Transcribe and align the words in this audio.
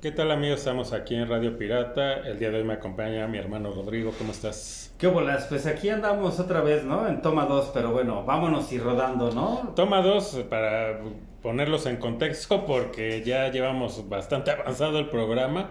¿Qué 0.00 0.12
tal 0.12 0.30
amigos? 0.30 0.60
Estamos 0.60 0.92
aquí 0.92 1.16
en 1.16 1.28
Radio 1.28 1.58
Pirata. 1.58 2.20
El 2.20 2.38
día 2.38 2.50
de 2.50 2.58
hoy 2.58 2.62
me 2.62 2.74
acompaña 2.74 3.26
mi 3.26 3.36
hermano 3.36 3.72
Rodrigo. 3.72 4.12
¿Cómo 4.16 4.30
estás? 4.30 4.94
¿Qué 4.96 5.08
bolas? 5.08 5.46
Pues 5.48 5.66
aquí 5.66 5.88
andamos 5.88 6.38
otra 6.38 6.60
vez, 6.60 6.84
¿no? 6.84 7.08
En 7.08 7.20
toma 7.20 7.46
2, 7.46 7.72
pero 7.74 7.90
bueno, 7.90 8.22
vámonos 8.24 8.70
y 8.70 8.78
rodando, 8.78 9.32
¿no? 9.32 9.72
Toma 9.74 10.00
2 10.00 10.44
para 10.48 11.00
ponerlos 11.42 11.86
en 11.86 11.96
contexto 11.96 12.64
porque 12.64 13.24
ya 13.24 13.48
llevamos 13.50 14.08
bastante 14.08 14.50
avanzado 14.52 15.00
el 15.00 15.08
programa 15.08 15.70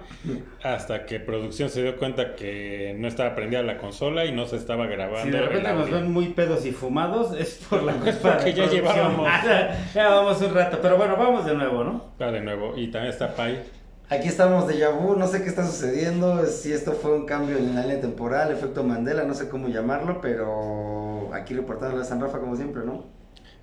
hasta 0.61 1.05
que 1.05 1.21
producción 1.21 1.69
se 1.69 1.81
dio 1.83 1.95
cuenta 1.95 2.35
que 2.35 2.97
no 2.99 3.07
estaba 3.07 3.33
prendida 3.33 3.63
la 3.63 3.77
consola 3.77 4.25
y 4.25 4.33
no 4.33 4.45
se 4.45 4.57
estaba 4.57 4.87
grabando. 4.87 5.23
Si 5.23 5.31
de 5.31 5.41
repente 5.41 5.71
nos 5.71 5.89
ven 5.89 6.11
muy 6.11 6.25
pedos 6.33 6.65
y 6.65 6.73
fumados 6.73 7.33
es 7.33 7.65
por 7.69 7.81
la 7.81 7.93
es 8.05 8.17
porque 8.17 8.53
ya 8.53 8.65
llevábamos. 8.65 9.25
ya 9.95 10.09
vamos 10.09 10.41
un 10.41 10.53
rato, 10.53 10.79
pero 10.81 10.97
bueno, 10.97 11.15
vamos 11.15 11.45
de 11.45 11.53
nuevo, 11.53 11.85
¿no? 11.85 12.11
Va 12.21 12.29
de 12.29 12.41
nuevo. 12.41 12.73
Y 12.75 12.87
también 12.87 13.13
está 13.13 13.33
Pai. 13.33 13.76
Aquí 14.09 14.29
estamos 14.29 14.69
de 14.69 14.77
Yabu, 14.77 15.17
no 15.17 15.27
sé 15.27 15.43
qué 15.43 15.49
está 15.49 15.65
sucediendo, 15.65 16.45
si 16.45 16.71
esto 16.71 16.93
fue 16.93 17.13
un 17.13 17.25
cambio 17.25 17.57
en 17.57 17.75
la 17.75 17.81
línea 17.81 17.99
temporal, 17.99 18.53
efecto 18.53 18.81
Mandela, 18.81 19.23
no 19.23 19.33
sé 19.33 19.49
cómo 19.49 19.67
llamarlo, 19.67 20.21
pero 20.21 21.29
aquí 21.33 21.53
reportando 21.53 22.01
a 22.01 22.05
San 22.05 22.21
Rafa 22.21 22.39
como 22.39 22.55
siempre, 22.55 22.85
¿no? 22.85 23.03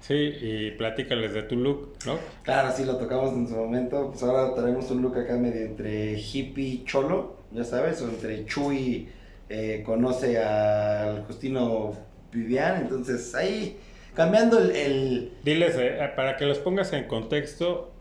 Sí, 0.01 0.13
y 0.13 0.71
platícales 0.73 1.33
de 1.33 1.45
tu 1.45 1.57
look, 1.57 1.95
¿no? 2.05 2.19
Claro, 2.43 2.71
sí, 2.77 2.85
lo 2.85 2.99
tocamos 2.99 3.33
en 3.33 3.49
su 3.49 3.55
momento, 3.55 4.11
pues 4.11 4.23
ahora 4.23 4.55
tenemos 4.55 4.91
un 4.91 5.01
look 5.01 5.17
acá 5.17 5.35
medio 5.37 5.63
entre 5.63 6.19
hippie 6.19 6.85
cholo, 6.85 7.39
ya 7.51 7.65
sabes, 7.65 8.03
o 8.03 8.09
entre 8.11 8.45
Chuy 8.45 9.09
eh, 9.49 9.83
conoce 9.87 10.39
al 10.39 11.25
Justino 11.25 11.95
Vivian, 12.31 12.83
entonces 12.83 13.35
ahí 13.35 13.79
cambiando 14.15 14.59
el... 14.59 15.33
Diles, 15.43 15.75
eh, 15.79 16.13
para 16.15 16.37
que 16.37 16.45
los 16.45 16.59
pongas 16.59 16.93
en 16.93 17.05
contexto, 17.05 17.94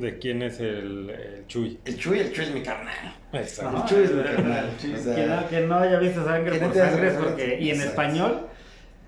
de 0.00 0.18
quién 0.18 0.42
es 0.42 0.60
el, 0.60 1.10
el 1.10 1.46
Chuy. 1.46 1.78
El 1.84 1.96
Chuy, 1.96 2.20
el 2.20 2.32
Chuy 2.32 2.44
es 2.44 2.50
mi 2.52 2.62
carnal. 2.62 3.14
Exacto. 3.32 3.76
el 3.78 3.84
Chuy 3.84 4.04
es 4.04 4.12
mi 4.12 4.22
carnal. 4.22 4.70
O 4.76 5.02
sea, 5.02 5.14
que, 5.14 5.26
no, 5.26 5.48
que 5.48 5.60
no 5.60 5.76
haya 5.76 5.98
visto 5.98 6.24
sangre 6.24 6.58
por 6.58 6.74
sangre 6.74 7.10
porque, 7.12 7.58
y 7.60 7.70
en 7.70 7.76
Exacto. 7.76 7.90
español 7.90 8.46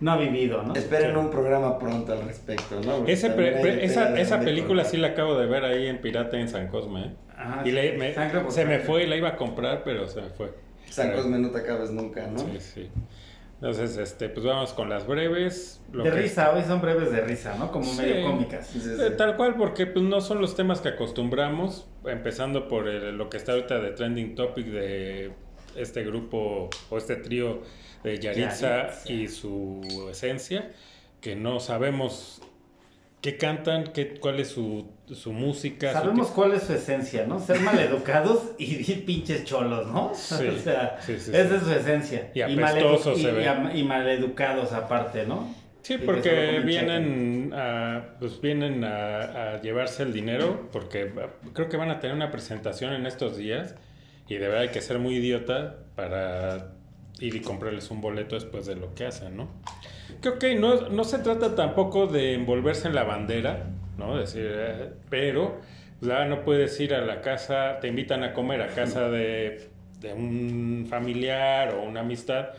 no 0.01 0.13
ha 0.13 0.17
vivido, 0.17 0.63
¿no? 0.63 0.75
Esperen 0.75 1.13
sí. 1.13 1.17
un 1.17 1.31
programa 1.31 1.79
pronto 1.79 2.13
al 2.13 2.23
respecto, 2.23 2.81
¿no? 2.81 3.07
Ese 3.07 3.31
pre, 3.31 3.61
pre, 3.61 3.85
esa 3.85 4.19
esa 4.19 4.41
película 4.41 4.85
sí 4.85 4.97
la 4.97 5.09
acabo 5.09 5.39
de 5.39 5.47
ver 5.47 5.65
ahí 5.65 5.89
en 5.89 5.99
Pirata 5.99 6.39
en 6.39 6.49
San 6.49 6.69
Cosme. 6.69 7.07
¿eh? 7.07 7.11
Ah, 7.37 7.63
y 7.65 7.71
le, 7.71 7.97
me, 7.99 8.09
se 8.09 8.15
sangre. 8.15 8.65
me 8.65 8.79
fue 8.79 9.05
y 9.05 9.07
la 9.07 9.17
iba 9.17 9.29
a 9.29 9.37
comprar, 9.37 9.83
pero 9.85 10.09
se 10.09 10.23
me 10.23 10.29
fue. 10.31 10.53
San 10.89 11.13
Cosme 11.13 11.39
no 11.39 11.51
te 11.51 11.59
acabes 11.59 11.91
nunca, 11.91 12.27
¿no? 12.27 12.39
Sí, 12.39 12.59
sí. 12.61 12.89
Entonces, 13.61 13.97
este, 13.97 14.29
pues 14.29 14.47
vamos 14.47 14.73
con 14.73 14.89
las 14.89 15.05
breves. 15.05 15.81
de 15.93 16.05
que... 16.05 16.11
risa, 16.13 16.53
hoy 16.53 16.63
son 16.63 16.81
breves 16.81 17.11
de 17.11 17.23
risa, 17.23 17.57
¿no? 17.57 17.73
Como 17.73 17.87
sí, 17.87 18.03
medio 18.03 18.31
cómicas. 18.31 18.69
Sí, 18.69 18.81
sí, 18.81 18.91
Tal 19.17 19.37
cual, 19.37 19.57
porque 19.57 19.87
pues 19.87 20.05
no 20.05 20.21
son 20.21 20.41
los 20.41 20.55
temas 20.55 20.81
que 20.81 20.91
acostumbramos, 20.91 21.89
empezando 22.05 22.69
por 22.69 22.89
el, 22.89 23.19
lo 23.19 23.29
que 23.29 23.37
está 23.37 23.53
ahorita 23.53 23.81
de 23.81 23.91
trending 23.91 24.37
topic 24.37 24.67
de 24.67 25.33
este 25.75 26.05
grupo 26.05 26.71
o 26.89 26.99
este 26.99 27.17
trío 27.17 27.63
de 28.05 28.21
Yaritza, 28.21 28.91
Yaritza. 28.91 29.13
y 29.13 29.27
su 29.27 30.09
esencia, 30.09 30.71
que 31.21 31.35
no 31.35 31.59
sabemos 31.59 32.41
qué 33.21 33.39
cantan, 33.39 33.89
qué, 33.93 34.21
cuál 34.21 34.39
es 34.39 34.49
su, 34.49 34.87
su 35.15 35.33
música. 35.33 35.93
Sabemos 35.93 36.29
su 36.29 36.35
cuál 36.35 36.53
es 36.53 36.65
su 36.65 36.73
esencia, 36.73 37.27
¿no? 37.27 37.39
Ser 37.39 37.61
maleducados 37.61 38.53
y, 38.59 38.91
y 38.91 38.97
pinches 39.07 39.45
cholos, 39.45 39.87
¿no? 39.89 40.13
Sí, 40.15 40.47
o 40.47 40.59
sea, 40.59 40.99
sí, 41.01 41.19
sí, 41.19 41.31
esa 41.35 41.57
es 41.57 41.63
su 41.63 41.73
esencia. 41.73 42.31
Y 42.35 42.41
y, 42.43 43.17
se 43.17 43.33
ven. 43.33 43.77
Y, 43.77 43.83
maleducados 43.83 44.73
aparte, 44.73 45.27
¿no? 45.27 45.55
Sí, 45.83 45.97
porque 45.99 46.61
vienen 46.65 47.53
a, 47.55 48.17
pues 48.19 48.41
vienen 48.41 48.85
a, 48.85 49.55
a, 49.55 49.61
llevarse 49.63 50.03
el 50.03 50.13
dinero, 50.13 50.69
porque 50.71 51.13
creo 51.55 51.69
que 51.69 51.77
van 51.77 51.91
a 51.91 52.01
tener 52.01 52.15
una 52.15 52.31
presentación 52.31 52.93
en 52.93 53.07
estos 53.07 53.37
días 53.37 53.75
y 54.29 54.35
de 54.35 54.49
verdad 54.49 54.63
hay 54.63 54.69
que 54.69 54.83
ser 54.83 54.99
muy 54.99 55.17
idiota 55.17 55.77
para 55.95 56.73
ir 57.21 57.35
y 57.35 57.41
comprarles 57.41 57.91
un 57.91 58.01
boleto 58.01 58.35
después 58.35 58.67
de 58.67 58.77
lo 58.77 58.95
que 58.95 59.07
hacen, 59.07 59.37
¿no? 59.37 59.49
Que 60.21 60.31
ok, 60.31 60.45
no, 60.59 60.89
no 60.89 61.05
se 61.05 61.19
trata 61.19 61.55
tampoco 61.55 62.07
de 62.07 62.35
envolverse 62.35 62.89
en 62.89 62.95
la 62.95 63.05
bandera, 63.05 63.67
¿no? 63.99 64.17
Decir, 64.17 64.51
eh, 64.51 64.91
pero 65.11 65.61
ya 66.01 66.25
no 66.25 66.43
puedes 66.43 66.79
ir 66.81 66.95
a 66.95 67.05
la 67.05 67.21
casa, 67.21 67.79
te 67.81 67.89
invitan 67.89 68.25
a 68.25 68.33
comer 68.33 68.63
a 68.63 68.69
casa 68.69 69.11
de, 69.11 69.69
de 70.01 70.15
un 70.15 70.87
familiar 70.89 71.75
o 71.75 71.83
una 71.83 72.01
amistad 72.01 72.51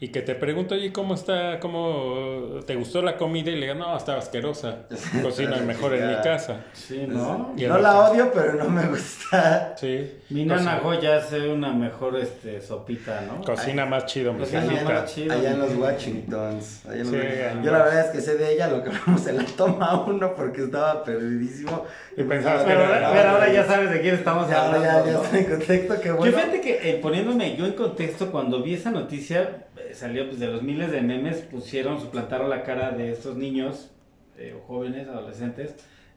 y 0.00 0.08
que 0.08 0.22
te 0.22 0.34
pregunto, 0.34 0.74
oye, 0.74 0.92
¿cómo 0.92 1.14
está? 1.14 1.60
¿Cómo 1.60 2.60
te 2.66 2.74
gustó 2.74 3.00
la 3.00 3.16
comida? 3.16 3.50
Y 3.50 3.56
le 3.56 3.66
digo, 3.66 3.78
no, 3.78 3.96
estaba 3.96 4.18
asquerosa. 4.18 4.86
Cocina 5.22 5.56
mejor 5.58 5.94
en 5.94 6.08
mi 6.08 6.16
casa. 6.16 6.62
Sí, 6.72 7.06
¿no? 7.08 7.54
no 7.56 7.78
la 7.78 8.10
odio, 8.10 8.30
pero 8.34 8.54
no 8.54 8.68
me 8.68 8.86
gusta. 8.86 9.74
Sí. 9.78 10.18
Mi 10.30 10.44
nana 10.44 10.80
Goya 10.80 11.18
hace 11.18 11.48
una 11.48 11.72
mejor 11.72 12.16
este, 12.16 12.60
sopita, 12.60 13.22
¿no? 13.22 13.44
Cocina 13.44 13.84
Ay, 13.84 13.88
más 13.88 14.06
chido, 14.06 14.32
mi 14.32 14.40
Cocina 14.40 14.82
más 14.84 15.14
chido. 15.14 15.32
Allá 15.32 15.52
en 15.52 15.58
los 15.60 15.74
Washingtons. 15.76 16.86
Allá 16.86 17.00
en 17.00 17.06
sí, 17.06 17.16
los... 17.16 17.64
Yo 17.64 17.72
la 17.72 17.78
verdad 17.84 18.06
es 18.06 18.10
que 18.10 18.20
sé 18.20 18.36
de 18.36 18.52
ella 18.52 18.68
lo 18.68 18.82
que 18.82 18.90
hablamos 18.96 19.26
en 19.26 19.36
la 19.36 19.44
toma 19.44 20.04
uno 20.06 20.34
porque 20.34 20.64
estaba 20.64 21.04
perdidísimo. 21.04 21.84
Y 22.16 22.22
pensabas 22.24 22.64
pero, 22.64 22.80
que 22.80 22.96
era, 22.96 23.12
pero 23.12 23.28
ahora 23.30 23.52
ya 23.52 23.64
sabes 23.64 23.90
de 23.90 24.00
quién 24.00 24.16
estamos 24.16 24.48
ya, 24.48 24.66
hablando. 24.66 24.86
Ya, 24.86 25.06
ya, 25.06 25.12
¿no? 25.12 25.24
estoy 25.24 25.38
en 25.38 25.44
contexto, 25.46 26.00
qué 26.00 26.12
bueno. 26.12 26.32
Yo 26.32 26.38
fíjate 26.38 26.60
que 26.60 26.90
eh, 26.90 26.98
poniéndome 27.00 27.56
yo 27.56 27.66
en 27.66 27.72
contexto, 27.72 28.30
cuando 28.30 28.62
vi 28.62 28.74
esa 28.74 28.90
noticia, 28.90 29.64
salió 29.92 30.26
pues 30.26 30.40
de 30.40 30.48
los 30.48 30.62
miles 30.62 30.90
de 30.90 31.02
memes, 31.02 31.42
pusieron, 31.42 32.00
suplantaron 32.00 32.48
la 32.50 32.62
cara 32.62 32.92
de 32.92 33.12
estos 33.12 33.36
niños, 33.36 33.90
eh, 34.38 34.56
jóvenes, 34.66 35.08
adolescentes, 35.08 35.74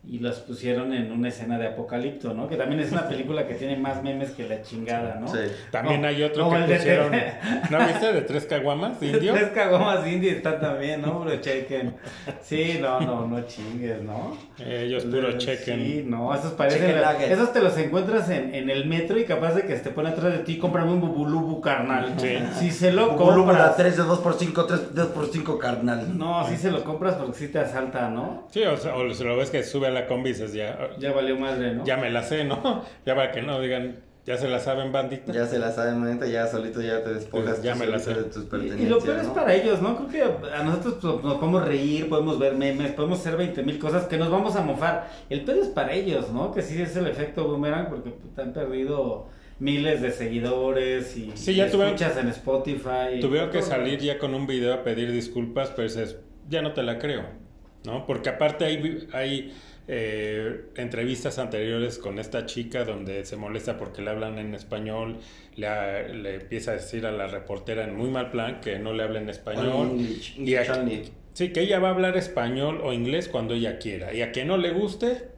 y 0.09 0.19
los 0.19 0.39
pusieron 0.39 0.93
en 0.93 1.11
una 1.11 1.27
escena 1.27 1.57
de 1.59 1.67
Apocalipto, 1.67 2.33
¿no? 2.33 2.47
Que 2.47 2.55
también 2.55 2.79
es 2.79 2.91
una 2.91 3.07
película 3.09 3.45
que 3.45 3.55
tiene 3.55 3.75
más 3.75 4.01
memes 4.01 4.31
que 4.31 4.47
la 4.47 4.61
chingada, 4.61 5.19
¿no? 5.19 5.27
Sí. 5.27 5.39
También 5.69 6.01
no, 6.01 6.07
hay 6.07 6.23
otro 6.23 6.49
que 6.49 6.75
pusieron, 6.75 7.11
de... 7.11 7.33
¿no 7.69 7.79
viste? 7.79 8.13
De 8.13 8.21
tres 8.21 8.45
caguamas 8.45 8.97
indio. 9.03 9.33
tres 9.33 9.49
caguamas 9.49 10.07
indio 10.07 10.31
está 10.31 10.59
también, 10.59 11.01
¿no? 11.01 11.23
Pero 11.25 11.41
chequen. 11.41 11.95
Sí, 12.41 12.79
no, 12.81 13.01
no, 13.01 13.27
no 13.27 13.41
chingues, 13.41 14.01
¿no? 14.01 14.37
Ellos 14.65 15.03
puro 15.03 15.37
chequen. 15.37 15.79
Sí, 15.79 16.03
no, 16.05 16.33
esos 16.33 16.53
parecen, 16.53 16.95
esos 17.29 17.51
te 17.51 17.61
los 17.61 17.77
encuentras 17.77 18.29
en, 18.29 18.55
en 18.55 18.69
el 18.69 18.85
metro 18.85 19.19
y 19.19 19.25
capaz 19.25 19.55
de 19.55 19.63
que 19.63 19.75
te 19.75 19.89
pone 19.89 20.09
atrás 20.09 20.31
de 20.31 20.39
ti, 20.39 20.57
cómprame 20.57 20.91
un 20.91 21.01
bubulubu 21.01 21.59
carnal. 21.59 22.13
Sí. 22.17 22.37
Si 22.59 22.71
se 22.71 22.93
lo 22.93 23.11
bubulubu 23.11 23.47
compras. 23.47 23.75
3 23.75 23.97
de 23.97 24.03
2x5, 24.03 24.67
3 24.67 24.95
de 24.95 25.03
2x5 25.03 25.57
carnal. 25.57 26.17
No, 26.17 26.45
si 26.47 26.55
sí 26.55 26.61
se 26.61 26.71
lo 26.71 26.83
compras 26.83 27.15
porque 27.15 27.37
sí 27.37 27.47
te 27.49 27.59
asalta, 27.59 28.09
¿no? 28.09 28.47
Sí, 28.51 28.63
o, 28.63 28.77
sea, 28.77 28.95
o 28.95 29.13
se 29.13 29.23
lo 29.25 29.35
ves 29.35 29.49
que 29.49 29.63
sube 29.63 29.87
a 29.87 29.91
la 29.91 29.96
combi 30.05 30.29
y 30.29 30.33
dices 30.33 30.53
ya, 30.53 30.89
ya 30.99 31.11
valió 31.13 31.37
madre, 31.37 31.73
¿no? 31.73 31.85
Ya 31.85 31.97
me 31.97 32.09
la 32.09 32.21
sé, 32.23 32.43
¿no? 32.43 32.83
Ya 33.05 33.15
para 33.15 33.31
que 33.31 33.41
no 33.41 33.59
digan, 33.59 33.95
ya 34.27 34.35
se 34.35 34.49
la 34.49 34.59
saben, 34.59 34.91
bandita. 34.91 35.31
Ya 35.31 35.45
se 35.45 35.57
la 35.57 35.71
saben, 35.71 36.01
bandita, 36.01 36.27
ya 36.27 36.45
solito 36.47 36.81
ya 36.81 37.01
te 37.01 37.13
despojas 37.13 37.51
pues 37.51 37.63
ya 37.63 37.75
me 37.75 37.87
la 37.87 37.97
sé. 37.97 38.13
de 38.13 38.23
tus 38.23 38.43
pertenencias. 38.43 38.81
Y, 38.81 38.83
y 38.83 38.89
lo 38.89 38.99
peor 38.99 39.15
¿no? 39.15 39.21
es 39.21 39.27
para 39.29 39.55
ellos, 39.55 39.81
¿no? 39.81 39.95
Creo 39.95 40.41
que 40.41 40.51
a 40.53 40.63
nosotros 40.63 40.95
pues, 40.99 41.23
nos 41.23 41.35
podemos 41.35 41.65
reír, 41.65 42.09
podemos 42.09 42.37
ver 42.37 42.53
memes, 42.55 42.91
podemos 42.91 43.21
hacer 43.21 43.37
20 43.37 43.63
mil 43.63 43.79
cosas 43.79 44.03
que 44.03 44.17
nos 44.17 44.29
vamos 44.29 44.57
a 44.57 44.61
mofar. 44.61 45.09
El 45.29 45.45
pedo 45.45 45.61
es 45.61 45.69
para 45.69 45.93
ellos, 45.93 46.29
¿no? 46.33 46.51
Que 46.53 46.61
sí 46.61 46.81
es 46.81 46.93
el 46.97 47.07
efecto 47.07 47.47
boomerang 47.47 47.87
porque 47.87 48.11
te 48.35 48.41
han 48.41 48.51
perdido 48.51 49.29
miles 49.59 50.01
de 50.01 50.11
seguidores 50.11 51.15
y, 51.15 51.31
sí, 51.35 51.55
ya 51.55 51.67
y 51.67 51.71
tuve, 51.71 51.85
escuchas 51.85 52.17
en 52.17 52.27
Spotify. 52.27 53.21
Tuvieron 53.21 53.49
que 53.49 53.61
salir 53.61 53.99
ya 53.99 54.19
con 54.19 54.33
un 54.33 54.45
video 54.45 54.73
a 54.73 54.83
pedir 54.83 55.09
disculpas, 55.09 55.69
pero 55.69 55.83
dices, 55.83 56.17
ya 56.49 56.61
no 56.61 56.73
te 56.73 56.83
la 56.83 56.99
creo, 56.99 57.23
¿no? 57.85 58.05
Porque 58.05 58.27
aparte 58.27 58.65
hay... 58.65 59.07
hay 59.13 59.53
eh, 59.87 60.65
entrevistas 60.75 61.39
anteriores 61.39 61.97
con 61.97 62.19
esta 62.19 62.45
chica 62.45 62.83
donde 62.83 63.25
se 63.25 63.37
molesta 63.37 63.77
porque 63.77 64.01
le 64.01 64.09
hablan 64.09 64.37
en 64.37 64.53
español, 64.53 65.17
le, 65.55 66.13
le, 66.13 66.35
empieza 66.35 66.71
a 66.71 66.73
decir 66.75 67.05
a 67.05 67.11
la 67.11 67.27
reportera 67.27 67.85
en 67.85 67.95
muy 67.95 68.09
mal 68.09 68.29
plan 68.29 68.59
que 68.59 68.79
no 68.79 68.93
le 68.93 69.03
habla 69.03 69.19
en 69.19 69.29
español. 69.29 69.91
English, 69.91 70.37
y 70.39 70.55
a, 70.55 70.85
sí, 71.33 71.53
que 71.53 71.61
ella 71.61 71.79
va 71.79 71.89
a 71.89 71.91
hablar 71.91 72.17
español 72.17 72.81
o 72.83 72.91
inglés 72.91 73.29
cuando 73.29 73.53
ella 73.53 73.79
quiera. 73.79 74.13
Y 74.13 74.21
a 74.21 74.31
que 74.31 74.43
no 74.43 74.57
le 74.57 74.71
guste, 74.71 75.29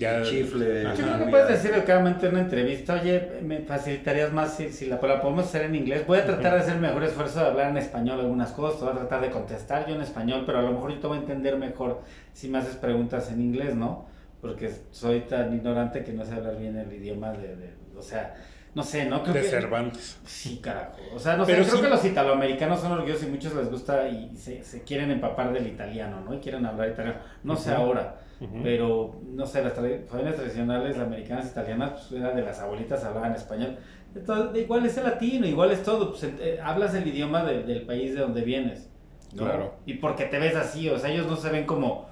ya. 0.00 0.22
Chifle. 0.22 0.82
Yo 0.82 0.94
creo 0.94 1.18
que 1.18 1.30
puedes 1.30 1.48
decir 1.48 1.84
claramente 1.84 2.26
en 2.26 2.32
una 2.32 2.40
entrevista, 2.42 2.94
oye, 2.94 3.40
me 3.42 3.60
facilitarías 3.60 4.32
más 4.32 4.56
si, 4.56 4.72
si 4.72 4.86
la, 4.86 5.00
la, 5.00 5.20
podemos 5.20 5.44
hacer 5.44 5.62
en 5.62 5.74
inglés. 5.74 6.06
Voy 6.06 6.18
a 6.18 6.24
tratar 6.24 6.54
de 6.54 6.60
hacer 6.60 6.74
el 6.74 6.80
mejor 6.80 7.04
esfuerzo 7.04 7.40
de 7.40 7.46
hablar 7.46 7.70
en 7.70 7.76
español 7.76 8.18
algunas 8.18 8.50
cosas, 8.50 8.80
voy 8.80 8.90
a 8.90 8.94
tratar 8.94 9.20
de 9.20 9.30
contestar 9.30 9.86
yo 9.86 9.94
en 9.94 10.00
español, 10.00 10.44
pero 10.46 10.58
a 10.58 10.62
lo 10.62 10.72
mejor 10.72 10.92
yo 10.92 10.98
te 10.98 11.06
voy 11.06 11.18
a 11.18 11.20
entender 11.20 11.56
mejor 11.56 12.00
si 12.32 12.48
me 12.48 12.58
haces 12.58 12.76
preguntas 12.76 13.30
en 13.30 13.40
inglés, 13.40 13.76
¿no? 13.76 14.06
Porque 14.40 14.72
soy 14.90 15.20
tan 15.20 15.54
ignorante 15.54 16.02
que 16.02 16.12
no 16.12 16.24
sé 16.24 16.32
hablar 16.32 16.56
bien 16.56 16.76
el 16.76 16.90
idioma 16.92 17.32
de, 17.32 17.56
de 17.56 17.70
o 17.96 18.02
sea, 18.02 18.34
no 18.74 18.82
sé, 18.84 19.06
¿no? 19.06 19.22
Creo 19.22 19.34
de 19.34 19.42
que, 19.42 19.48
Cervantes. 19.48 20.18
Sí, 20.24 20.60
carajo. 20.62 20.96
O 21.14 21.18
sea, 21.18 21.36
no 21.36 21.44
Pero 21.44 21.64
sé, 21.64 21.70
creo 21.70 21.78
sí. 21.78 21.84
que 21.84 21.90
los 21.90 22.04
italoamericanos 22.04 22.80
son 22.80 22.92
orgullosos 22.92 23.24
y 23.24 23.26
muchos 23.26 23.54
les 23.54 23.68
gusta 23.70 24.08
y 24.08 24.36
se, 24.36 24.62
se 24.62 24.82
quieren 24.84 25.10
empapar 25.10 25.52
del 25.52 25.66
italiano, 25.66 26.20
¿no? 26.20 26.34
Y 26.34 26.38
quieren 26.38 26.64
hablar 26.66 26.90
italiano. 26.90 27.18
No 27.42 27.56
sé 27.56 27.72
ahora, 27.72 28.20
uh 28.40 28.44
-huh. 28.44 28.62
pero 28.62 29.20
no 29.26 29.44
sé, 29.44 29.62
las 29.64 29.72
familias 29.74 30.36
tradicionales 30.36 30.98
americanas 30.98 31.50
italianas, 31.50 32.06
pues 32.08 32.20
era 32.20 32.32
de 32.32 32.42
las 32.42 32.60
abuelitas 32.60 33.04
hablaban 33.04 33.34
español. 33.34 33.76
Entonces, 34.14 34.62
igual 34.62 34.86
es 34.86 34.96
el 34.96 35.04
latino, 35.04 35.46
igual 35.46 35.70
es 35.72 35.82
todo. 35.82 36.10
Pues, 36.10 36.24
eh, 36.24 36.58
hablas 36.62 36.94
el 36.94 37.06
idioma 37.06 37.44
de, 37.44 37.62
del 37.64 37.82
país 37.82 38.14
de 38.14 38.20
donde 38.20 38.42
vienes. 38.42 38.88
¿no? 39.32 39.44
Claro. 39.44 39.74
Y 39.86 39.94
porque 39.94 40.24
te 40.24 40.38
ves 40.38 40.56
así, 40.56 40.88
o 40.88 40.98
sea, 40.98 41.10
ellos 41.10 41.26
no 41.26 41.36
se 41.36 41.50
ven 41.50 41.64
como. 41.66 42.08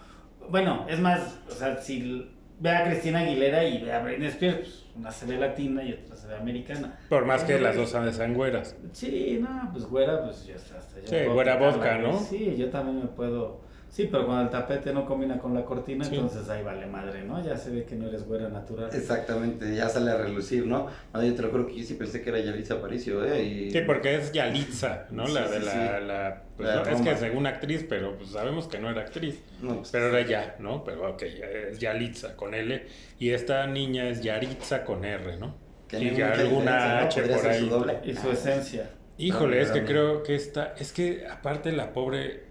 Bueno, 0.49 0.87
es 0.89 0.99
más, 0.99 1.41
o 1.49 1.53
sea, 1.53 1.77
si 1.77 2.31
ve 2.61 2.71
a 2.71 2.85
Cristina 2.85 3.21
Aguilera 3.21 3.65
y 3.65 3.83
ve 3.83 3.93
a 3.93 4.01
Britney 4.03 4.29
Spears, 4.29 4.59
pues, 4.59 4.85
una 4.97 5.11
se 5.11 5.27
ve 5.27 5.37
latina 5.39 5.83
y 5.83 5.93
otra 5.93 6.17
se 6.17 6.27
ve 6.27 6.37
americana. 6.37 6.99
Por 7.09 7.25
más 7.25 7.45
que 7.45 7.59
las 7.59 7.77
dos 7.77 7.91
sean 7.91 8.35
güeras. 8.35 8.77
Sí, 8.93 9.39
no, 9.41 9.71
pues 9.73 9.85
güera, 9.85 10.25
pues 10.25 10.47
ya 10.47 10.55
está. 10.57 10.81
Sí, 10.81 11.25
güera 11.33 11.57
vodka. 11.57 11.99
¿no? 11.99 12.19
Sí, 12.19 12.57
yo 12.57 12.71
también 12.71 13.01
me 13.01 13.07
puedo. 13.07 13.68
Sí, 13.91 14.09
pero 14.11 14.27
cuando 14.27 14.45
el 14.45 14.51
tapete 14.51 14.93
no 14.93 15.05
combina 15.07 15.39
con 15.39 15.55
la 15.55 15.65
cortina, 15.65 16.05
Sí. 16.05 16.15
entonces 16.15 16.49
ahí 16.51 16.63
vale 16.63 16.87
madre, 16.87 17.25
¿no? 17.25 17.43
Ya 17.45 17.57
se 17.57 17.71
ve 17.71 17.85
que 17.85 17.97
no 17.97 18.07
eres 18.09 18.25
güera 18.27 18.49
natural. 18.49 18.91
Exactamente, 18.93 19.75
ya 19.75 19.89
sale 19.89 20.11
a 20.11 20.17
relucir, 20.19 20.67
¿no? 20.67 20.87
No, 21.13 21.23
yo 21.25 21.35
te 21.35 21.43
lo 21.43 21.51
creo 21.51 21.67
que 21.67 21.75
yo 21.77 21.85
sí 21.85 21.95
pensé 21.95 22.23
que 22.23 22.29
era 22.31 22.39
Yalitza 22.39 22.75
Aparicio, 22.75 23.25
¿eh? 23.25 23.43
Y... 23.43 23.71
Sí, 23.71 23.81
porque 23.87 24.15
es 24.17 24.31
Yalitza, 24.33 25.07
¿no? 25.11 25.27
Sí, 25.27 25.33
la 25.35 25.47
sí, 25.47 25.53
de 25.55 25.61
la... 25.61 25.73
sí. 25.73 26.05
la- 26.07 26.43
pues, 26.57 26.69
La 26.69 26.75
no, 26.77 26.85
de 26.85 26.93
es 26.93 27.01
que 27.01 27.17
según 27.17 27.47
actriz, 27.47 27.87
pero 27.89 28.17
pues 28.19 28.31
sabemos 28.31 28.67
que 28.69 28.79
no 28.79 28.91
era 28.91 29.03
actriz. 29.03 29.41
No, 29.63 29.77
pues, 29.77 29.91
Pero 29.91 30.09
era 30.09 30.27
ya, 30.29 30.57
¿no? 30.59 30.85
Pero 30.85 31.11
ok, 31.13 31.23
es 31.23 31.79
Yalitza 31.79 32.37
con 32.37 32.53
L. 32.55 32.85
Y 33.19 33.31
esta 33.31 33.67
niña 33.67 34.09
es 34.09 34.23
Yaritza 34.23 34.85
con 34.85 35.05
R, 35.05 35.37
¿no? 35.39 35.55
que 35.89 35.99
y 35.99 36.21
alguna. 36.21 37.01
H 37.05 37.23
por 37.23 37.47
ahí. 37.47 37.61
su 37.61 37.67
doble. 37.69 37.99
Y 38.05 38.15
su 38.15 38.31
esencia. 38.31 38.91
Híjole, 39.17 39.57
No, 39.57 39.63
es 39.63 39.71
que 39.71 39.85
creo 39.85 40.23
que 40.23 40.35
esta, 40.35 40.75
es 40.79 40.93
que 40.93 41.27
aparte 41.27 41.73
la 41.73 41.93
pobre, 41.93 42.43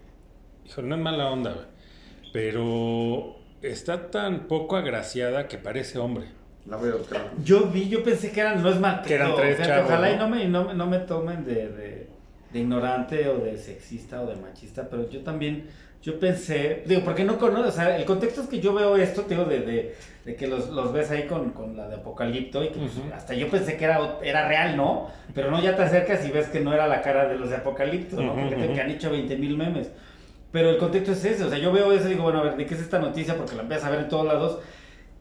híjole, 0.68 0.88
no 0.88 0.94
es 0.96 1.00
mala 1.00 1.30
onda, 1.30 1.52
güey, 1.52 1.66
pero 2.32 3.36
está 3.62 4.10
tan 4.10 4.46
poco 4.48 4.76
agraciada 4.76 5.48
que 5.48 5.58
parece 5.58 5.98
hombre. 5.98 6.26
La 6.66 6.76
voy 6.76 6.90
a 6.90 6.94
buscar. 6.96 7.30
Yo 7.42 7.64
vi, 7.68 7.88
yo 7.88 8.04
pensé 8.04 8.30
que 8.30 8.40
eran, 8.40 8.62
no 8.62 8.68
es 8.68 8.78
mal 8.78 9.00
Que 9.02 9.14
eran 9.14 9.34
tres 9.34 9.58
chavos, 9.66 9.86
Ojalá 9.90 10.08
¿no? 10.08 10.14
y 10.14 10.18
no 10.18 10.28
me, 10.28 10.44
no, 10.48 10.64
me- 10.66 10.74
no 10.74 10.86
me 10.86 10.98
tomen 10.98 11.44
de, 11.44 11.68
de, 11.68 12.06
de 12.52 12.58
ignorante 12.58 13.26
o 13.28 13.38
de 13.38 13.56
sexista 13.56 14.20
o 14.20 14.26
de 14.26 14.36
machista, 14.36 14.86
pero 14.90 15.08
yo 15.08 15.20
también, 15.22 15.66
yo 16.02 16.20
pensé, 16.20 16.82
digo, 16.84 17.00
porque 17.04 17.24
no 17.24 17.38
conozco, 17.38 17.68
o 17.68 17.72
sea, 17.72 17.96
el 17.96 18.04
contexto 18.04 18.42
es 18.42 18.48
que 18.48 18.60
yo 18.60 18.74
veo 18.74 18.96
esto, 18.96 19.22
te 19.22 19.34
digo, 19.34 19.46
de, 19.46 19.60
de, 19.60 19.94
de 20.26 20.36
que 20.36 20.46
los, 20.46 20.68
los 20.68 20.92
ves 20.92 21.10
ahí 21.10 21.26
con, 21.26 21.50
con 21.52 21.74
la 21.74 21.88
de 21.88 21.94
Apocalipto 21.96 22.62
y 22.62 22.68
que 22.68 22.78
pues, 22.78 22.92
hasta 23.14 23.32
yo 23.32 23.48
pensé 23.48 23.78
que 23.78 23.84
era, 23.86 24.18
era 24.22 24.46
real, 24.46 24.76
¿no? 24.76 25.08
Pero 25.34 25.50
no, 25.50 25.62
ya 25.62 25.74
te 25.74 25.82
acercas 25.82 26.24
y 26.26 26.30
ves 26.30 26.48
que 26.48 26.60
no 26.60 26.74
era 26.74 26.86
la 26.86 27.00
cara 27.00 27.26
de 27.28 27.38
los 27.38 27.48
de 27.48 27.56
Apocalipto, 27.56 28.20
¿no? 28.20 28.34
Te- 28.50 28.72
que 28.74 28.80
han 28.80 28.90
hecho 28.90 29.10
20 29.10 29.36
mil 29.38 29.56
memes. 29.56 29.90
Pero 30.50 30.70
el 30.70 30.78
contexto 30.78 31.12
es 31.12 31.24
ese, 31.24 31.44
o 31.44 31.50
sea, 31.50 31.58
yo 31.58 31.70
veo 31.72 31.92
eso 31.92 32.06
y 32.06 32.12
digo, 32.12 32.22
bueno, 32.22 32.38
a 32.40 32.42
ver, 32.42 32.56
¿de 32.56 32.64
qué 32.66 32.74
es 32.74 32.80
esta 32.80 32.98
noticia? 32.98 33.36
Porque 33.36 33.54
la 33.54 33.62
empiezas 33.62 33.86
a 33.86 33.90
ver 33.90 34.00
en 34.00 34.08
todos 34.08 34.26
lados. 34.26 34.58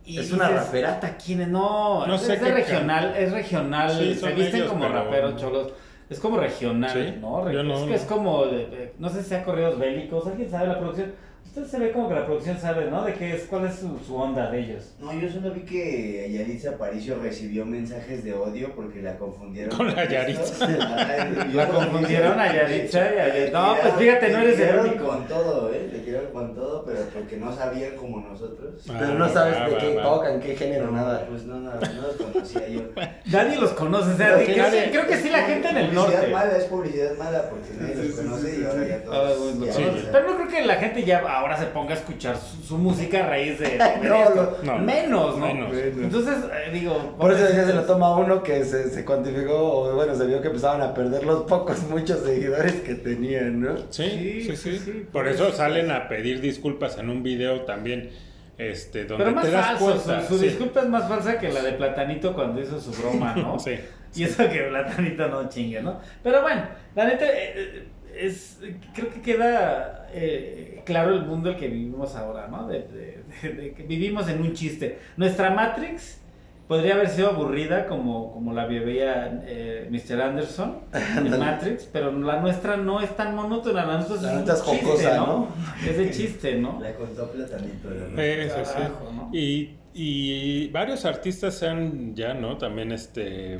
Y 0.05 0.19
¿Es 0.19 0.31
una 0.31 0.47
dices, 0.47 0.65
rapera? 0.67 0.93
"¿Ata 0.93 1.17
quién 1.17 1.41
es? 1.41 1.47
No, 1.49 2.07
No 2.07 2.15
es, 2.15 2.21
sé 2.21 2.33
es 2.35 2.41
regional, 2.41 3.13
es 3.17 3.31
regional, 3.33 3.89
Sí, 3.91 4.13
se 4.15 4.31
visten 4.33 4.55
ellos, 4.55 4.69
como 4.69 4.83
pero- 4.87 4.93
raperos 5.03 5.35
cholos. 5.35 5.73
Es 6.09 6.19
como 6.21 6.37
regional, 6.37 6.89
Sí, 6.93 7.17
¿no? 7.19 7.43
Re- 7.43 7.53
yo 7.53 7.63
no, 7.63 7.73
es 7.75 7.81
que 7.81 7.89
no. 7.89 7.95
es 7.95 8.01
como, 8.03 8.45
de- 8.45 8.67
de- 8.67 8.93
no 8.99 9.09
sé 9.09 9.21
si 9.21 9.27
sea 9.27 9.43
correos 9.43 9.77
bélicos, 9.77 10.25
alguien 10.25 10.49
sabe 10.49 10.67
la 10.67 10.79
producción. 10.79 11.11
Usted 11.45 11.65
se 11.65 11.79
ve 11.79 11.91
como 11.91 12.07
que 12.07 12.13
la 12.13 12.25
producción 12.27 12.59
sabe, 12.59 12.85
¿no? 12.91 13.03
De 13.03 13.13
qué 13.15 13.33
es, 13.35 13.45
cuál 13.45 13.65
es 13.65 13.75
su, 13.75 13.97
su 14.05 14.15
onda 14.15 14.51
de 14.51 14.59
ellos. 14.59 14.93
No, 14.99 15.11
yo 15.11 15.27
solo 15.27 15.51
vi 15.51 15.61
que 15.61 16.31
Yaritza 16.31 16.71
Aparicio 16.71 17.17
recibió 17.19 17.65
mensajes 17.65 18.23
de 18.23 18.33
odio 18.35 18.73
porque 18.75 19.01
la 19.01 19.17
confundieron 19.17 19.75
Con 19.75 19.87
la. 19.95 20.07
Yaritza. 20.07 20.67
La 21.53 21.67
confundieron 21.67 22.39
a 22.39 22.53
Yaritza 22.53 22.99
y 23.15 23.19
a- 23.19 23.27
le 23.33 23.49
no, 23.51 23.75
pues 23.81 23.93
fíjate, 23.95 24.29
no 24.29 24.37
eres 24.39 24.59
el 24.59 24.79
único. 24.79 25.07
con 25.07 25.27
todo, 25.27 25.73
¿eh? 25.73 25.89
Le 25.91 25.99
tiraron 25.99 26.31
con 26.31 26.53
todo, 26.55 26.85
pero 26.85 26.99
porque 27.13 27.37
no 27.37 27.51
sabían 27.55 27.95
como 27.95 28.19
nosotros. 28.21 28.83
Ah, 28.89 28.95
Pero 28.99 29.13
no 29.15 29.27
sabes 29.29 29.55
va, 29.57 29.69
de 29.69 29.77
qué 29.77 29.99
tocan, 30.01 30.39
qué 30.39 30.55
género, 30.55 30.91
nada. 30.91 31.25
Pues 31.27 31.43
no, 31.45 31.55
no, 31.59 31.71
no 31.71 32.01
los 32.01 32.15
conocía 32.17 32.67
yo. 32.67 32.81
Nadie 33.31 33.57
los 33.57 33.71
conoce, 33.71 34.11
o 34.11 34.17
sea, 34.17 34.37
que 34.37 34.45
creo, 34.53 34.65
nadie- 34.65 34.83
que, 34.85 34.91
creo 34.91 35.07
que 35.07 35.17
sí 35.17 35.29
la 35.29 35.39
gente 35.43 35.69
en 35.69 35.77
el 35.77 35.87
Publicidad 35.89 36.19
norte. 36.21 36.33
mala 36.33 36.57
es 36.57 36.63
publicidad 36.65 37.17
mala 37.17 37.49
porque 37.49 37.69
nadie 37.79 37.95
Sí, 37.95 38.07
los 38.09 38.15
conoce 38.19 38.51
sí, 38.51 38.61
y 38.61 38.65
ahora 38.65 38.83
sí. 38.83 38.89
ya 38.89 38.95
Ah, 38.97 39.01
todos. 39.05 39.75
sea, 39.75 40.11
Pero 40.11 40.27
no 40.31 40.35
creo 40.37 40.47
que 40.49 40.65
la 40.65 40.75
gente 40.75 41.03
ya 41.03 41.21
ahora 41.37 41.57
se 41.57 41.65
ponga 41.67 41.91
a 41.93 41.97
escuchar 41.97 42.35
su, 42.37 42.61
su 42.63 42.77
música 42.77 43.23
a 43.23 43.27
raíz 43.29 43.59
de, 43.59 43.69
de 43.71 43.77
ver 43.77 44.03
No, 44.09 44.23
esto. 44.23 44.57
no. 44.63 44.77
menos, 44.79 45.37
¿no? 45.37 45.45
Menos. 45.47 45.73
Entonces, 45.73 46.35
eh, 46.51 46.71
digo, 46.71 47.15
Por 47.17 47.31
eso 47.33 47.47
ya 47.53 47.65
se 47.65 47.73
lo 47.73 47.83
toma 47.83 48.15
uno 48.17 48.43
que 48.43 48.63
se, 48.65 48.89
se 48.89 49.05
cuantificó, 49.05 49.55
o 49.83 49.95
bueno, 49.95 50.15
se 50.15 50.25
vio 50.25 50.41
que 50.41 50.47
empezaban 50.47 50.81
a 50.81 50.93
perder 50.93 51.23
los 51.25 51.43
pocos, 51.43 51.81
muchos 51.89 52.19
seguidores 52.19 52.73
que 52.81 52.95
tenían, 52.95 53.61
¿no? 53.61 53.77
Sí, 53.89 54.41
Sí, 54.45 54.55
sí, 54.55 54.79
sí. 54.79 54.91
Por 55.11 55.23
por 55.23 55.27
eso 55.27 55.47
eso. 55.47 55.57
salen 55.57 55.91
a 55.91 56.07
pedir 56.07 56.41
disculpas 56.41 56.97
en 56.97 57.09
un 57.09 57.23
video 57.23 57.61
también, 57.61 58.09
este, 58.57 59.05
donde 59.05 59.23
Pero 59.25 59.35
más 59.35 59.45
te 59.45 59.51
das 59.51 59.65
falso, 59.67 59.85
cuenta. 59.85 60.21
su, 60.27 60.33
su 60.33 60.39
sí. 60.39 60.45
disculpa 60.49 60.79
es 60.81 60.87
más 60.89 61.07
falsa 61.07 61.37
que 61.39 61.49
la 61.49 61.61
de 61.61 61.73
Platanito 61.73 62.33
cuando 62.33 62.59
hizo 62.61 62.79
su 62.79 62.91
broma, 62.91 63.35
¿no? 63.35 63.57
Sí. 63.59 63.75
Y 64.15 64.23
eso 64.23 64.49
que 64.49 64.61
Platanito 64.61 65.27
no 65.27 65.47
chingue, 65.49 65.81
¿no? 65.81 65.99
Pero 66.23 66.41
bueno, 66.41 66.63
la 66.95 67.05
neta, 67.05 67.25
eh, 67.25 67.53
eh, 67.55 67.87
es, 68.19 68.59
creo 68.93 69.09
que 69.09 69.21
queda 69.21 70.07
eh, 70.13 70.81
claro 70.85 71.13
el 71.13 71.25
mundo 71.25 71.49
el 71.51 71.57
que 71.57 71.67
vivimos 71.67 72.15
ahora, 72.15 72.47
¿no? 72.47 72.67
De, 72.67 72.79
de- 72.79 73.23
de- 73.41 73.53
de 73.53 73.73
que 73.73 73.83
vivimos 73.83 74.27
en 74.29 74.41
un 74.41 74.53
chiste. 74.53 74.99
Nuestra 75.17 75.49
Matrix 75.51 76.19
podría 76.67 76.95
haber 76.95 77.07
sido 77.09 77.29
aburrida 77.29 77.87
como, 77.87 78.31
como 78.33 78.53
la 78.53 78.65
veía 78.65 79.41
eh, 79.45 79.87
Mr. 79.89 80.21
Anderson 80.21 80.79
en. 80.93 81.39
Matrix, 81.39 81.87
pero 81.91 82.11
la 82.11 82.41
nuestra 82.41 82.75
no 82.77 82.99
es 83.01 83.15
tan 83.15 83.35
monótona, 83.35 83.85
la 83.85 83.93
nuestra 83.97 84.15
La 84.21 84.33
es 84.33 84.37
un 84.41 84.49
es 84.51 84.63
chiste, 84.65 84.85
jocosa, 84.85 85.15
¿no? 85.17 85.25
¿no? 85.27 85.47
Es 85.89 85.97
de 85.97 86.11
chiste, 86.11 86.55
¿no? 86.55 86.79
La 86.81 86.93
contó 86.95 87.31
Platanito. 87.31 87.89
¿no? 87.89 88.21
Eh, 88.21 88.45
Eso 88.47 88.65
sí. 88.65 88.79
¿no? 89.15 89.29
Y, 89.33 89.75
y 89.93 90.67
varios 90.69 91.05
artistas 91.05 91.55
se 91.55 91.67
han 91.67 92.13
ya, 92.15 92.33
¿no? 92.33 92.57
También 92.57 92.91
este 92.91 93.59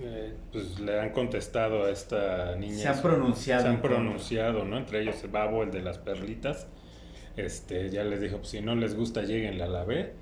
eh, 0.00 0.34
pues 0.52 0.78
le 0.80 1.00
han 1.00 1.10
contestado 1.10 1.84
a 1.84 1.90
esta 1.90 2.54
niña. 2.56 2.76
Se 2.76 2.88
han 2.88 3.02
pronunciado. 3.02 3.62
Se 3.62 3.68
han 3.68 3.80
pronunciado, 3.80 4.64
¿no? 4.64 4.76
Entre 4.76 5.00
ellos 5.02 5.16
Babo, 5.30 5.62
el 5.62 5.70
de 5.70 5.82
las 5.82 5.98
perlitas. 5.98 6.66
Este, 7.36 7.90
ya 7.90 8.04
les 8.04 8.20
dijo, 8.20 8.38
pues 8.38 8.48
si 8.48 8.60
no 8.60 8.74
les 8.74 8.94
gusta, 8.94 9.22
lleguen 9.22 9.60
a 9.60 9.66
la 9.66 9.84
B. 9.84 10.12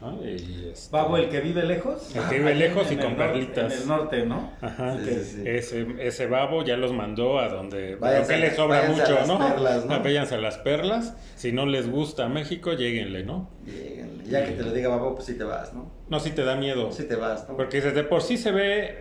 ¿no? 0.00 0.24
Y, 0.24 0.68
este, 0.72 0.90
Babo, 0.92 1.16
el 1.16 1.28
que 1.28 1.40
vive 1.40 1.64
lejos. 1.64 2.14
El 2.14 2.28
que 2.28 2.38
vive 2.38 2.54
lejos 2.56 2.92
y 2.92 2.96
con 2.96 3.12
el 3.12 3.16
perlitas. 3.16 3.72
En 3.72 3.82
el 3.82 3.88
norte, 3.88 4.26
¿no? 4.26 4.52
Ajá. 4.60 4.96
Sí, 4.98 5.10
sí, 5.14 5.24
sí. 5.24 5.42
Ese, 5.44 5.86
ese 5.98 6.26
babo 6.26 6.64
ya 6.64 6.76
los 6.76 6.92
mandó 6.92 7.40
a 7.40 7.48
donde 7.48 7.96
Váyanse 7.96 8.34
que 8.34 8.40
les 8.40 8.56
sobra 8.56 8.80
váyanse 8.80 9.02
a 9.02 9.04
mucho, 9.04 9.14
las 9.18 9.28
¿no? 9.28 9.38
perlas, 9.38 9.86
¿no? 9.86 10.00
Váyanse 10.00 10.34
a 10.36 10.38
las 10.38 10.58
perlas. 10.58 11.16
Si 11.36 11.52
no 11.52 11.66
les 11.66 11.90
gusta 11.90 12.28
México, 12.28 12.72
lleguenle, 12.74 13.24
¿no? 13.24 13.50
Lléguenle. 13.66 14.24
Ya 14.26 14.44
que 14.44 14.52
te 14.52 14.62
lo 14.62 14.72
diga 14.72 14.88
Babo, 14.88 15.14
pues 15.14 15.26
sí 15.26 15.34
te 15.36 15.44
vas, 15.44 15.74
¿no? 15.74 15.97
No, 16.08 16.20
si 16.20 16.30
te 16.30 16.44
da 16.44 16.56
miedo. 16.56 16.90
Sí 16.92 17.04
te 17.04 17.16
vas, 17.16 17.48
¿no? 17.48 17.56
Porque 17.56 17.80
desde 17.80 18.02
por 18.04 18.22
sí 18.22 18.36
se 18.36 18.50
ve, 18.52 18.96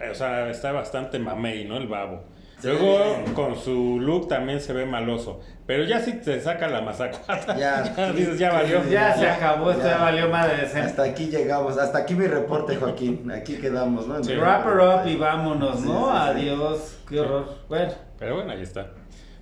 eh, 0.00 0.10
o 0.10 0.14
sea, 0.14 0.48
está 0.50 0.72
bastante 0.72 1.18
mamey, 1.18 1.64
¿no? 1.66 1.76
El 1.76 1.86
babo. 1.88 2.24
Se 2.60 2.68
Luego 2.68 2.98
con 3.34 3.54
su 3.54 4.00
look 4.00 4.28
también 4.28 4.62
se 4.62 4.72
ve 4.72 4.86
maloso. 4.86 5.40
Pero 5.66 5.84
ya 5.84 6.00
si 6.00 6.14
te 6.14 6.40
saca 6.40 6.68
la 6.68 6.80
mazacuata, 6.80 7.54
Ya. 7.54 7.84
ya, 7.96 8.12
dices, 8.12 8.38
ya 8.38 8.50
valió. 8.50 8.82
Ya 8.88 9.12
se 9.14 9.22
Ya, 9.24 9.34
acabó, 9.34 9.70
esto 9.70 9.82
ya. 9.84 9.98
ya 9.98 9.98
valió 9.98 10.28
madre. 10.30 10.66
se- 10.66 10.80
Hasta 10.80 11.02
aquí 11.02 11.26
llegamos, 11.26 11.76
hasta 11.76 11.98
aquí 11.98 12.14
mi 12.14 12.26
reporte, 12.26 12.76
Joaquín. 12.76 13.30
Aquí 13.30 13.56
quedamos, 13.56 14.06
¿no? 14.06 14.24
Sí. 14.24 14.34
Wrap 14.36 14.66
her 14.66 14.78
up 14.80 15.06
y 15.06 15.16
vámonos, 15.16 15.80
Sí, 15.80 15.86
¿no? 15.86 16.06
sí, 16.06 16.12
sí. 16.12 16.48
Adiós, 16.48 16.98
qué 17.08 17.20
horror. 17.20 17.46
Bueno, 17.68 17.92
Pero 18.18 18.36
bueno, 18.36 18.52
ahí 18.52 18.62
está. 18.62 18.86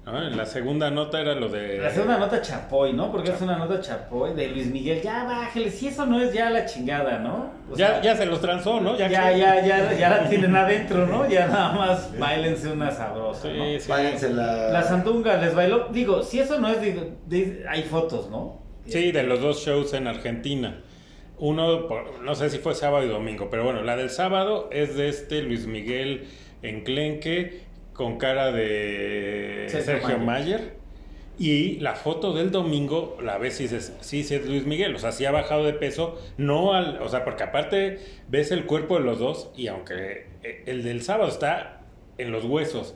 ¿No? 0.07 0.21
La 0.31 0.45
segunda 0.47 0.91
nota 0.91 1.21
era 1.21 1.35
lo 1.35 1.49
de... 1.49 1.79
la 1.79 1.91
segunda 1.91 2.19
nota 2.19 2.41
Chapoy, 2.43 2.93
¿no? 2.93 3.11
Porque 3.11 3.31
es 3.31 3.41
una 3.41 3.57
nota 3.57 3.81
Chapoy 3.81 4.35
de 4.35 4.49
Luis 4.49 4.67
Miguel. 4.67 5.01
Ya 5.03 5.25
bájale, 5.25 5.71
si 5.71 5.89
eso 5.89 6.05
no 6.07 6.21
es 6.21 6.33
ya 6.33 6.51
la 6.51 6.67
chingada, 6.67 7.19
¿no? 7.19 7.51
O 7.71 7.77
Ya, 7.77 7.89
sea, 7.89 8.03
ya 8.03 8.17
se 8.17 8.27
los 8.27 8.41
transó, 8.41 8.81
¿no? 8.81 8.99
ya, 8.99 9.07
que- 9.09 9.13
ya, 9.15 9.61
ya, 9.65 9.93
ya 9.95 10.11
la 10.11 10.29
tienen 10.29 10.55
adentro, 10.55 11.07
¿no? 11.07 11.29
Ya 11.29 11.47
nada 11.47 11.73
más 11.73 12.19
bailense 12.19 12.69
una 12.71 12.91
sabrosa, 12.91 13.49
¿no? 13.49 13.65
Sí, 13.65 13.81
sí. 13.81 13.89
Váyanse 13.91 14.31
la... 14.31 14.69
La 14.71 14.83
sandunga 14.83 15.37
les 15.39 15.55
bailó. 15.55 15.89
Digo, 15.91 16.23
si 16.23 16.39
eso 16.41 16.59
no 16.61 16.69
es, 16.69 16.81
digo, 16.83 17.03
de- 17.27 17.65
hay 17.69 17.83
fotos, 17.85 18.29
¿no? 18.31 18.61
Sí, 18.87 19.11
de 19.13 19.23
los 19.23 19.41
dos 19.41 19.65
shows 19.65 19.95
en 19.95 20.07
Argentina. 20.07 20.83
Uno, 21.39 21.89
por- 21.89 22.21
no 22.21 22.35
sé 22.35 22.51
si 22.51 22.59
fue 22.59 22.75
sábado 22.75 23.05
y 23.05 23.09
domingo, 23.09 23.49
pero 23.51 23.65
bueno, 23.65 23.83
la 23.83 23.97
del 23.97 24.11
sábado 24.11 24.69
es 24.71 24.95
de 24.97 25.09
este 25.09 25.41
Luis 25.43 25.67
Miguel 25.67 26.27
Enclenque 26.63 27.63
con 27.95 28.19
cara 28.19 28.53
de 28.53 29.65
Sergio 29.69 29.85
Sergio, 30.01 30.19
Mayer. 30.19 30.25
Mayer. 30.61 30.85
Y 31.37 31.81
la 31.81 31.95
foto 31.95 32.33
del 32.33 32.53
domingo 32.53 33.17
la 33.21 33.39
ves 33.39 33.59
y 33.59 33.65
dices, 33.65 33.93
sí, 34.01 34.23
sí 34.23 34.37
es 34.37 34.47
Luis 34.47 34.67
Miguel, 34.67 34.95
o 34.95 34.99
sea, 35.01 35.11
sí 35.11 35.25
ha 35.25 35.33
bajado 35.33 35.65
de 35.65 35.73
peso, 35.73 36.17
no 36.37 36.75
al, 36.75 37.03
o 37.03 37.09
sea, 37.09 37.25
porque 37.25 37.43
aparte 37.43 37.99
ves 38.29 38.53
el 38.53 38.67
cuerpo 38.67 38.99
de 38.99 39.05
los 39.05 39.19
dos 39.19 39.51
y 39.57 39.67
aunque 39.67 40.29
eh, 40.45 40.63
el 40.67 40.85
del 40.85 41.03
sábado 41.03 41.29
está 41.29 41.81
en 42.19 42.31
los 42.31 42.45
huesos 42.45 42.95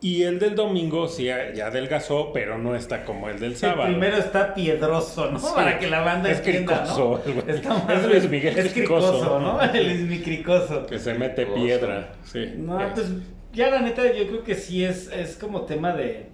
y 0.00 0.22
el 0.24 0.40
del 0.40 0.56
domingo 0.56 1.06
sí 1.06 1.24
ya 1.26 1.66
adelgazó, 1.66 2.32
pero 2.32 2.58
no 2.58 2.74
está 2.74 3.04
como 3.04 3.28
el 3.28 3.38
del 3.38 3.52
El 3.52 3.56
sábado. 3.58 3.84
primero 3.90 4.16
está 4.16 4.54
piedroso, 4.54 5.30
¿no? 5.30 5.38
Sí. 5.38 5.46
Para 5.54 5.78
que 5.78 5.88
la 5.88 6.00
banda 6.00 6.30
Es 6.32 6.38
entienda, 6.38 6.82
cricoso, 6.82 7.22
¿no? 7.26 7.32
el. 7.44 7.50
Está 7.56 7.74
más- 7.74 7.90
Es 7.90 8.06
Luis 8.08 8.28
Miguel 8.30 8.58
es 8.58 8.72
cricoso. 8.72 9.12
cricoso, 9.20 9.40
¿no? 9.40 9.62
El 9.62 10.06
Luis 10.08 10.22
cricoso. 10.22 10.86
Que 10.86 10.98
se 10.98 11.14
mete 11.14 11.42
Cricoso. 11.44 11.62
piedra, 11.64 12.12
sí. 12.24 12.44
No, 12.56 12.80
Es- 12.80 12.92
pues 12.92 13.12
ya 13.52 13.70
la 13.70 13.80
neta 13.80 14.12
yo 14.12 14.26
creo 14.28 14.44
que 14.44 14.54
sí 14.54 14.84
es, 14.84 15.10
es 15.12 15.36
como 15.36 15.62
tema 15.62 15.92
de, 15.94 16.26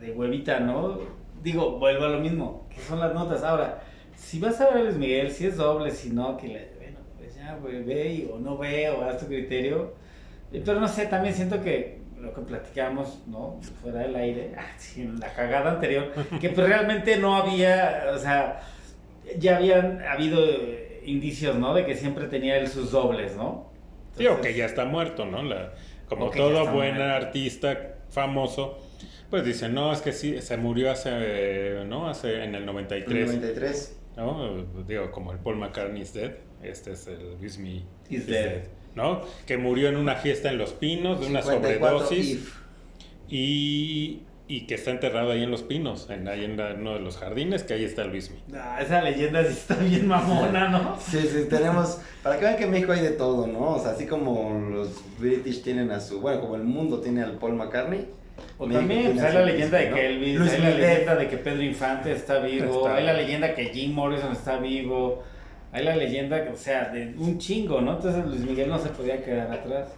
de, 0.00 0.06
de 0.06 0.12
huevita, 0.12 0.60
¿no? 0.60 0.98
Digo, 1.42 1.78
vuelvo 1.78 2.04
a 2.04 2.08
lo 2.08 2.20
mismo, 2.20 2.66
que 2.74 2.80
son 2.80 2.98
las 3.00 3.14
notas. 3.14 3.42
Ahora, 3.42 3.82
si 4.16 4.38
vas 4.40 4.60
a 4.60 4.68
ver 4.70 4.78
a 4.78 4.82
Luis 4.84 4.96
Miguel, 4.96 5.30
si 5.30 5.46
es 5.46 5.56
doble, 5.56 5.90
si 5.90 6.10
no, 6.10 6.36
que 6.36 6.48
le, 6.48 6.68
bueno, 6.78 6.98
pues 7.16 7.34
ya, 7.36 7.56
güey, 7.56 7.82
ve 7.84 8.12
y- 8.12 8.30
o 8.32 8.38
no 8.38 8.58
ve 8.58 8.90
o 8.90 9.02
haz 9.04 9.18
tu 9.20 9.26
criterio. 9.26 9.94
Eh, 10.52 10.62
Pero 10.64 10.80
no 10.80 10.88
sé, 10.88 11.06
también 11.06 11.34
siento 11.34 11.62
que 11.62 11.98
lo 12.20 12.34
que 12.34 12.40
platicamos, 12.40 13.22
¿no? 13.28 13.60
Fuera 13.80 14.00
del 14.00 14.16
aire, 14.16 14.52
ah, 14.58 14.66
en 14.96 15.20
la 15.20 15.32
cagada 15.32 15.70
anterior, 15.72 16.12
que 16.40 16.50
pues 16.50 16.66
realmente 16.66 17.16
no 17.16 17.36
había, 17.36 18.06
o 18.14 18.18
sea, 18.18 18.60
ya 19.38 19.58
habían 19.58 20.02
habido 20.02 20.44
eh, 20.44 21.02
indicios, 21.06 21.56
¿no? 21.56 21.72
De 21.74 21.86
que 21.86 21.94
siempre 21.94 22.26
tenía 22.26 22.58
él 22.58 22.66
sus 22.68 22.90
dobles, 22.90 23.36
¿no? 23.36 23.68
Entonces, 24.18 24.46
que 24.52 24.58
ya 24.58 24.64
está 24.66 24.84
muerto, 24.84 25.24
¿no? 25.26 25.44
La, 25.44 25.72
como 26.08 26.30
todo 26.30 26.72
buen 26.72 27.00
artista 27.00 27.96
famoso, 28.10 28.78
pues 29.30 29.44
dice, 29.44 29.68
no, 29.68 29.92
es 29.92 30.00
que 30.00 30.12
sí, 30.12 30.40
se 30.40 30.56
murió 30.56 30.90
hace, 30.90 31.84
¿no? 31.86 32.08
Hace 32.08 32.44
en 32.44 32.54
el 32.54 32.64
93, 32.64 33.26
93. 33.26 33.96
¿no? 34.16 34.64
Digo, 34.86 35.10
como 35.10 35.32
el 35.32 35.38
Paul 35.38 35.56
McCartney 35.56 36.02
is 36.02 36.12
dead, 36.12 36.32
este 36.62 36.92
es 36.92 37.06
el 37.06 37.38
Luis 37.38 37.58
Me 37.58 37.82
Is 38.08 38.26
dead. 38.26 38.62
¿no? 38.94 39.22
Que 39.46 39.56
murió 39.56 39.88
en 39.88 39.96
una 39.96 40.16
fiesta 40.16 40.50
en 40.50 40.58
Los 40.58 40.72
Pinos 40.72 41.20
de 41.20 41.26
una 41.26 41.42
54 41.42 41.98
sobredosis 41.98 42.30
if. 42.30 42.54
y, 43.28 44.22
y 44.48 44.62
que 44.66 44.74
está 44.76 44.90
enterrado 44.90 45.30
ahí 45.30 45.42
en 45.42 45.50
Los 45.50 45.62
Pinos, 45.62 46.08
en, 46.10 46.26
ahí 46.26 46.44
en 46.44 46.56
la- 46.56 46.72
uno 46.74 46.94
de 46.94 47.00
los 47.00 47.18
jardines, 47.18 47.62
que 47.64 47.74
ahí 47.74 47.84
está 47.84 48.04
Luis 48.04 48.30
Me. 48.30 48.58
Ah, 48.58 48.78
esa 48.80 49.02
leyenda 49.02 49.42
sí 49.44 49.50
está 49.52 49.74
bien 49.76 50.08
mamona, 50.08 50.68
¿no? 50.68 50.96
Sí, 51.00 51.18
sí, 51.20 51.46
tenemos. 51.50 52.00
Para 52.22 52.36
que 52.38 52.44
vean 52.46 52.56
que 52.56 52.64
en 52.64 52.70
México 52.70 52.92
hay 52.92 53.00
de 53.02 53.10
todo, 53.10 53.46
¿no? 53.46 53.74
O 53.76 53.78
sea, 53.78 53.92
así 53.92 54.06
como 54.06 54.58
los 54.70 55.02
British 55.18 55.62
tienen 55.62 55.90
a 55.90 56.00
su. 56.00 56.20
Bueno, 56.20 56.40
como 56.40 56.56
el 56.56 56.64
mundo 56.64 57.00
tiene 57.00 57.22
al 57.22 57.32
Paul 57.38 57.54
McCartney. 57.54 58.06
O 58.56 58.66
México 58.66 58.80
también 58.80 59.12
pues, 59.12 59.24
hay 59.24 59.34
la 59.34 59.42
Luis 59.42 59.52
leyenda 59.54 59.78
de 59.78 59.90
que. 59.90 60.06
Elvis, 60.06 60.38
Luis 60.38 60.52
hay 60.52 60.60
la 60.62 60.70
leyenda 60.70 61.16
de 61.16 61.28
que 61.28 61.36
Pedro 61.38 61.62
Infante 61.62 62.12
está 62.12 62.38
vivo, 62.38 62.78
Está. 62.86 62.96
hay 62.96 63.04
la 63.04 63.12
leyenda 63.12 63.54
que 63.54 63.64
Jim 63.66 63.92
Morrison 63.92 64.32
está 64.32 64.58
vivo, 64.58 65.22
hay 65.72 65.84
la 65.84 65.94
leyenda, 65.96 66.44
que, 66.44 66.50
o 66.50 66.56
sea, 66.56 66.88
de 66.88 67.14
un 67.18 67.38
chingo, 67.38 67.80
¿no? 67.80 67.96
Entonces 67.96 68.24
Luis 68.26 68.40
Miguel 68.40 68.68
no 68.70 68.78
se 68.78 68.88
podía 68.90 69.22
quedar 69.22 69.50
atrás. 69.52 69.88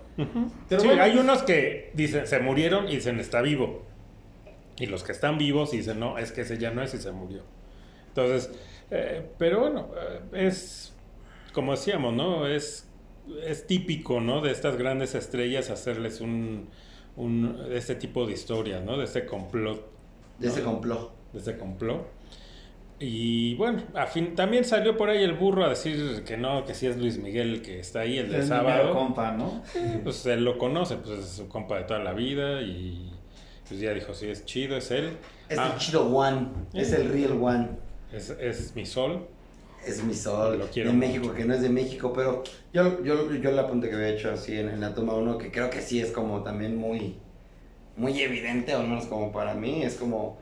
Pero 0.69 0.80
sí, 0.80 0.87
bueno, 0.88 1.02
hay 1.02 1.16
unos 1.16 1.42
que 1.42 1.90
dicen, 1.95 2.26
se 2.26 2.40
murieron 2.40 2.88
y 2.88 2.97
dicen, 2.97 3.21
está 3.21 3.40
vivo. 3.42 3.83
Y 4.81 4.87
los 4.87 5.05
que 5.05 5.13
están 5.13 5.39
vivos 5.39 5.71
dicen, 5.71 6.01
no, 6.01 6.19
es 6.19 6.33
que 6.33 6.41
ese 6.41 6.59
ya 6.59 6.71
no 6.71 6.83
es 6.83 6.95
y 6.95 6.99
se 6.99 7.13
murió. 7.13 7.43
Entonces, 8.09 8.51
eh, 8.91 9.29
pero 9.39 9.61
bueno, 9.61 9.91
eh, 9.97 10.47
es, 10.49 10.95
como 11.53 11.73
decíamos, 11.73 12.15
¿no? 12.15 12.47
Es, 12.47 12.89
es 13.47 13.67
típico, 13.67 14.21
¿no? 14.21 14.41
De 14.41 14.51
estas 14.51 14.77
grandes 14.77 15.15
estrellas 15.15 15.71
hacerles 15.71 16.21
un, 16.21 16.71
un, 17.17 17.67
este 17.71 17.95
tipo 17.95 18.27
de 18.27 18.33
historias, 18.33 18.83
¿no? 18.83 18.97
De 18.97 19.05
este 19.05 19.27
complot. 19.27 19.87
De 20.39 20.49
ese 20.49 20.63
complot. 20.63 21.13
de 21.33 21.39
ese 21.39 21.59
complot. 21.59 22.07
Y 22.99 23.55
bueno, 23.55 23.83
a 23.95 24.07
fin, 24.07 24.35
también 24.35 24.65
salió 24.65 24.97
por 24.97 25.09
ahí 25.09 25.23
el 25.23 25.33
burro 25.33 25.65
a 25.65 25.71
decir 25.71 26.23
que 26.27 26.37
no, 26.37 26.65
que 26.65 26.75
sí 26.75 26.87
es 26.87 26.99
Luis 26.99 27.17
Miguel 27.19 27.55
el 27.55 27.63
que 27.63 27.81
está 27.81 28.01
ahí, 28.01 28.19
el 28.19 28.31
de 28.31 28.41
es 28.41 28.49
sábado. 28.49 28.93
compa, 28.93 29.33
¿no? 29.33 29.63
Pues 30.03 30.25
él 30.27 30.45
lo 30.45 30.59
conoce, 30.59 30.97
pues 30.97 31.19
es 31.19 31.29
su 31.29 31.49
compa 31.49 31.79
de 31.79 31.85
toda 31.85 32.01
la 32.01 32.13
vida 32.13 32.61
y 32.61 33.11
pues 33.71 33.81
ya 33.81 33.95
dijo, 33.95 34.12
sí, 34.12 34.29
es 34.29 34.45
chido, 34.45 34.77
es 34.77 34.91
él. 34.91 35.17
Es 35.49 35.57
Ah, 35.59 35.71
el 35.73 35.79
chido 35.79 36.07
one. 36.15 36.49
Es 36.75 36.93
el 36.93 37.09
real 37.09 37.39
one. 37.41 37.69
es, 38.12 38.31
es 38.31 38.75
mi 38.75 38.85
sol. 38.85 39.27
Es 39.87 40.03
mi 40.05 40.12
sol 40.12 40.59
Lo 40.59 40.67
quiero 40.67 40.91
de 40.91 40.97
mucho. 40.97 41.07
México, 41.09 41.35
que 41.35 41.45
no 41.47 41.55
es 41.55 41.62
de 41.62 41.69
México, 41.71 42.12
pero 42.12 42.43
yo, 42.73 43.03
yo, 43.03 43.33
yo 43.33 43.61
apunte 43.61 43.89
que 43.89 43.95
había 43.95 44.09
hecho 44.11 44.31
así 44.33 44.59
en, 44.59 44.69
en 44.69 44.81
la 44.81 44.93
toma 44.93 45.15
1, 45.15 45.39
que 45.39 45.50
creo 45.53 45.71
que 45.71 45.81
sí 45.81 46.00
es 46.00 46.11
como 46.11 46.43
también 46.43 46.77
muy, 46.77 47.15
muy 47.97 48.21
evidente, 48.21 48.75
o 48.75 48.81
al 48.81 48.89
menos 48.89 49.07
como 49.07 49.33
para 49.33 49.55
mí, 49.55 49.83
es 49.85 49.95
como, 49.95 50.37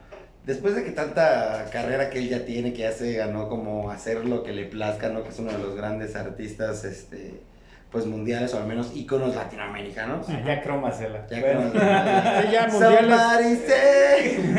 después 0.46 0.74
de 0.74 0.82
que 0.84 0.90
tanta 0.90 1.68
carrera 1.70 2.08
que 2.10 2.18
él 2.18 2.30
ya 2.30 2.44
tiene, 2.46 2.72
que 2.72 2.80
ya 2.80 2.92
se 2.92 3.12
ganó 3.12 3.48
como 3.48 3.90
hacer 3.90 4.24
lo 4.24 4.42
que 4.42 4.52
le 4.52 4.64
plazca, 4.64 5.10
¿no? 5.10 5.22
Que 5.22 5.28
es 5.28 5.38
uno 5.38 5.52
de 5.52 5.58
los 5.58 5.76
grandes 5.76 6.16
artistas, 6.16 6.84
este, 6.84 7.34
pues 7.90 8.04
mundiales, 8.04 8.52
o 8.52 8.58
al 8.58 8.66
menos 8.66 8.92
íconos 8.94 9.34
latinoamericanos. 9.34 10.26
Ya 10.46 10.60
crómasela. 10.62 11.26
Ya 11.30 11.40
Bueno. 11.40 11.60
como- 11.70 11.80
Sí, 11.80 12.48
ya 12.52 12.68
mundiales. 12.68 13.60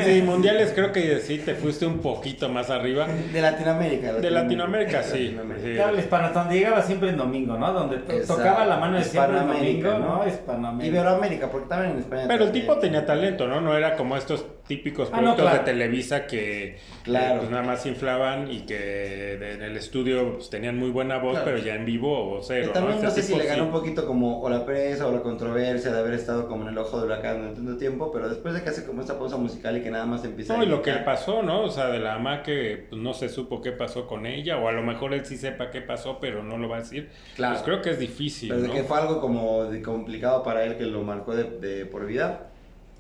Sí, 0.06 0.22
mundiales 0.24 0.72
creo 0.74 0.92
que 0.92 1.20
sí 1.20 1.38
te 1.40 1.54
fuiste 1.56 1.86
un 1.86 2.00
poquito 2.00 2.50
más 2.50 2.70
arriba. 2.70 3.08
De 3.32 3.42
Latinoamérica. 3.42 4.14
De 4.14 4.32
Latinoamérica, 4.32 5.04
sí. 5.04 5.26
Latinoamérica. 5.30 5.76
Claro, 5.76 5.94
el 5.94 6.00
hispano, 6.00 6.30
donde 6.34 6.56
llegaba 6.56 6.82
siempre 6.82 7.10
en 7.10 7.18
domingo, 7.18 7.58
¿no? 7.58 7.72
Donde 7.72 7.98
to- 7.98 8.14
Exacto. 8.14 8.36
tocaba 8.38 8.66
la 8.66 8.78
mano 8.78 8.98
de 8.98 9.04
siempre 9.04 9.32
en 9.32 9.38
Hispanoamérica, 9.44 9.90
domingo, 9.90 10.08
¿no? 10.10 10.24
¿no? 10.24 10.28
Hispanoamérica. 10.28 10.88
Iberoamérica, 10.96 11.52
porque 11.52 11.68
también 11.68 11.92
en 11.94 12.00
España. 12.00 12.24
Pero 12.28 12.44
el 12.46 12.52
tipo 12.52 12.78
tenía 12.80 13.06
talento, 13.06 13.48
¿no? 13.48 13.62
No 13.62 13.76
era 13.78 13.96
como 13.96 14.18
estos 14.18 14.44
típicos 14.70 15.10
Ah, 15.12 15.18
no, 15.18 15.36
productos 15.36 15.46
claro. 15.46 15.58
de 15.66 15.72
Televisa 15.72 16.28
que 16.28 16.78
Claro. 17.04 17.34
eh, 17.36 17.38
pues 17.40 17.50
nada 17.50 17.64
más 17.64 17.86
inflaban 17.88 18.52
y 18.52 18.62
que 18.62 18.76
de- 18.78 19.54
en 19.56 19.64
el 19.64 19.76
estudio 19.76 20.36
pues, 20.36 20.50
tenían 20.52 20.78
muy 20.78 20.92
buena 20.92 21.18
voz, 21.18 21.32
Claro. 21.34 21.46
pero 21.46 21.58
ya 21.58 21.74
en 21.76 21.86
vivo 21.86 22.36
o 22.36 22.40
Que 22.40 22.46
cero. 22.46 22.72
también 22.74 22.94
Este 22.98 23.06
no 23.08 23.12
sé 23.12 23.24
si 23.24 23.36
le 23.36 23.46
ganó 23.46 23.64
sí. 23.64 23.66
un 23.68 23.72
poquito 23.72 24.06
como 24.06 24.40
o 24.42 24.50
la 24.50 24.64
presa 24.66 25.08
o 25.08 25.12
la 25.12 25.22
controversia 25.22 25.92
de 25.92 26.00
haber 26.00 26.14
estado 26.14 26.48
como 26.48 26.64
en 26.64 26.70
el 26.70 26.78
ojo 26.78 27.00
de 27.00 27.08
huracán 27.08 27.38
durante 27.40 27.60
tanto 27.62 27.78
tiempo, 27.78 28.12
pero 28.14 28.30
después 28.30 28.54
de 28.54 28.62
que 28.62 28.70
hace 28.70 28.86
como 28.86 29.02
esta 29.02 29.18
pausa 29.18 29.38
musical 29.38 29.76
y 29.76 29.82
que 29.82 29.90
nada 29.90 30.06
más 30.06 30.24
empieza 30.24 30.54
No, 30.56 30.62
a 30.62 30.66
y 30.66 30.68
lo 30.68 30.84
que 30.84 30.94
pasó, 30.94 31.42
¿no? 31.42 31.64
O 31.64 31.72
sea, 31.72 31.88
de 31.90 32.00
la 32.00 32.14
mamá 32.20 32.44
que 32.44 32.86
pues, 32.92 33.02
no 33.02 33.16
se 33.16 33.28
supo 33.28 33.62
qué 33.62 33.72
pasó 33.72 34.06
con 34.06 34.28
ella, 34.28 34.58
o 34.60 34.68
a 34.68 34.72
lo 34.72 34.84
mejor 34.84 35.16
él 35.16 35.26
sí 35.26 35.36
sepa 35.36 35.72
qué 35.72 35.82
pasó, 35.82 36.20
pero 36.22 36.44
no 36.44 36.58
lo 36.60 36.70
va 36.70 36.78
a 36.78 36.80
decir. 36.82 37.10
Claro. 37.36 37.56
Pues 37.56 37.64
creo 37.66 37.82
que 37.82 37.90
es 37.90 37.98
difícil, 38.00 38.50
Pero 38.50 38.62
de 38.62 38.68
¿no? 38.68 38.74
que 38.76 38.84
fue 38.84 39.00
algo 39.00 39.20
como 39.20 39.66
de 39.66 39.82
complicado 39.82 40.44
para 40.44 40.64
él 40.64 40.78
que 40.78 40.86
lo 40.86 41.02
marcó 41.02 41.36
de, 41.36 41.46
de 41.60 41.86
por 41.88 42.06
vida. 42.06 42.52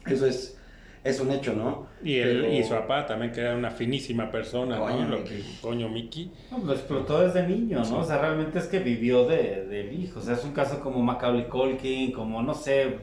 Eso 0.07 0.25
es, 0.25 0.58
es 1.03 1.19
un 1.19 1.31
hecho, 1.31 1.53
¿no? 1.53 1.87
Y, 2.03 2.15
él, 2.17 2.41
Pero- 2.41 2.53
y 2.53 2.63
su 2.63 2.69
papá 2.71 3.05
también, 3.05 3.31
que 3.31 3.41
era 3.41 3.55
una 3.55 3.71
finísima 3.71 4.29
persona, 4.31 4.77
Coño, 4.79 5.03
¿no? 5.05 5.07
Lo 5.09 5.17
Mickey. 5.19 5.41
que, 5.41 5.61
coño, 5.61 5.89
Mickey. 5.89 6.31
No, 6.51 6.57
lo 6.59 6.73
explotó 6.73 7.21
desde 7.21 7.47
niño, 7.47 7.79
¿no? 7.79 7.85
Sí. 7.85 7.93
O 7.97 8.03
sea, 8.03 8.17
realmente 8.19 8.59
es 8.59 8.65
que 8.67 8.79
vivió 8.79 9.25
de, 9.27 9.65
del 9.67 9.93
hijo. 9.99 10.19
O 10.19 10.21
sea, 10.23 10.33
es 10.35 10.43
un 10.43 10.51
caso 10.51 10.79
como 10.79 11.01
Macaulay 11.01 11.47
Culkin, 11.47 12.11
como, 12.11 12.41
no 12.41 12.53
sé, 12.53 12.97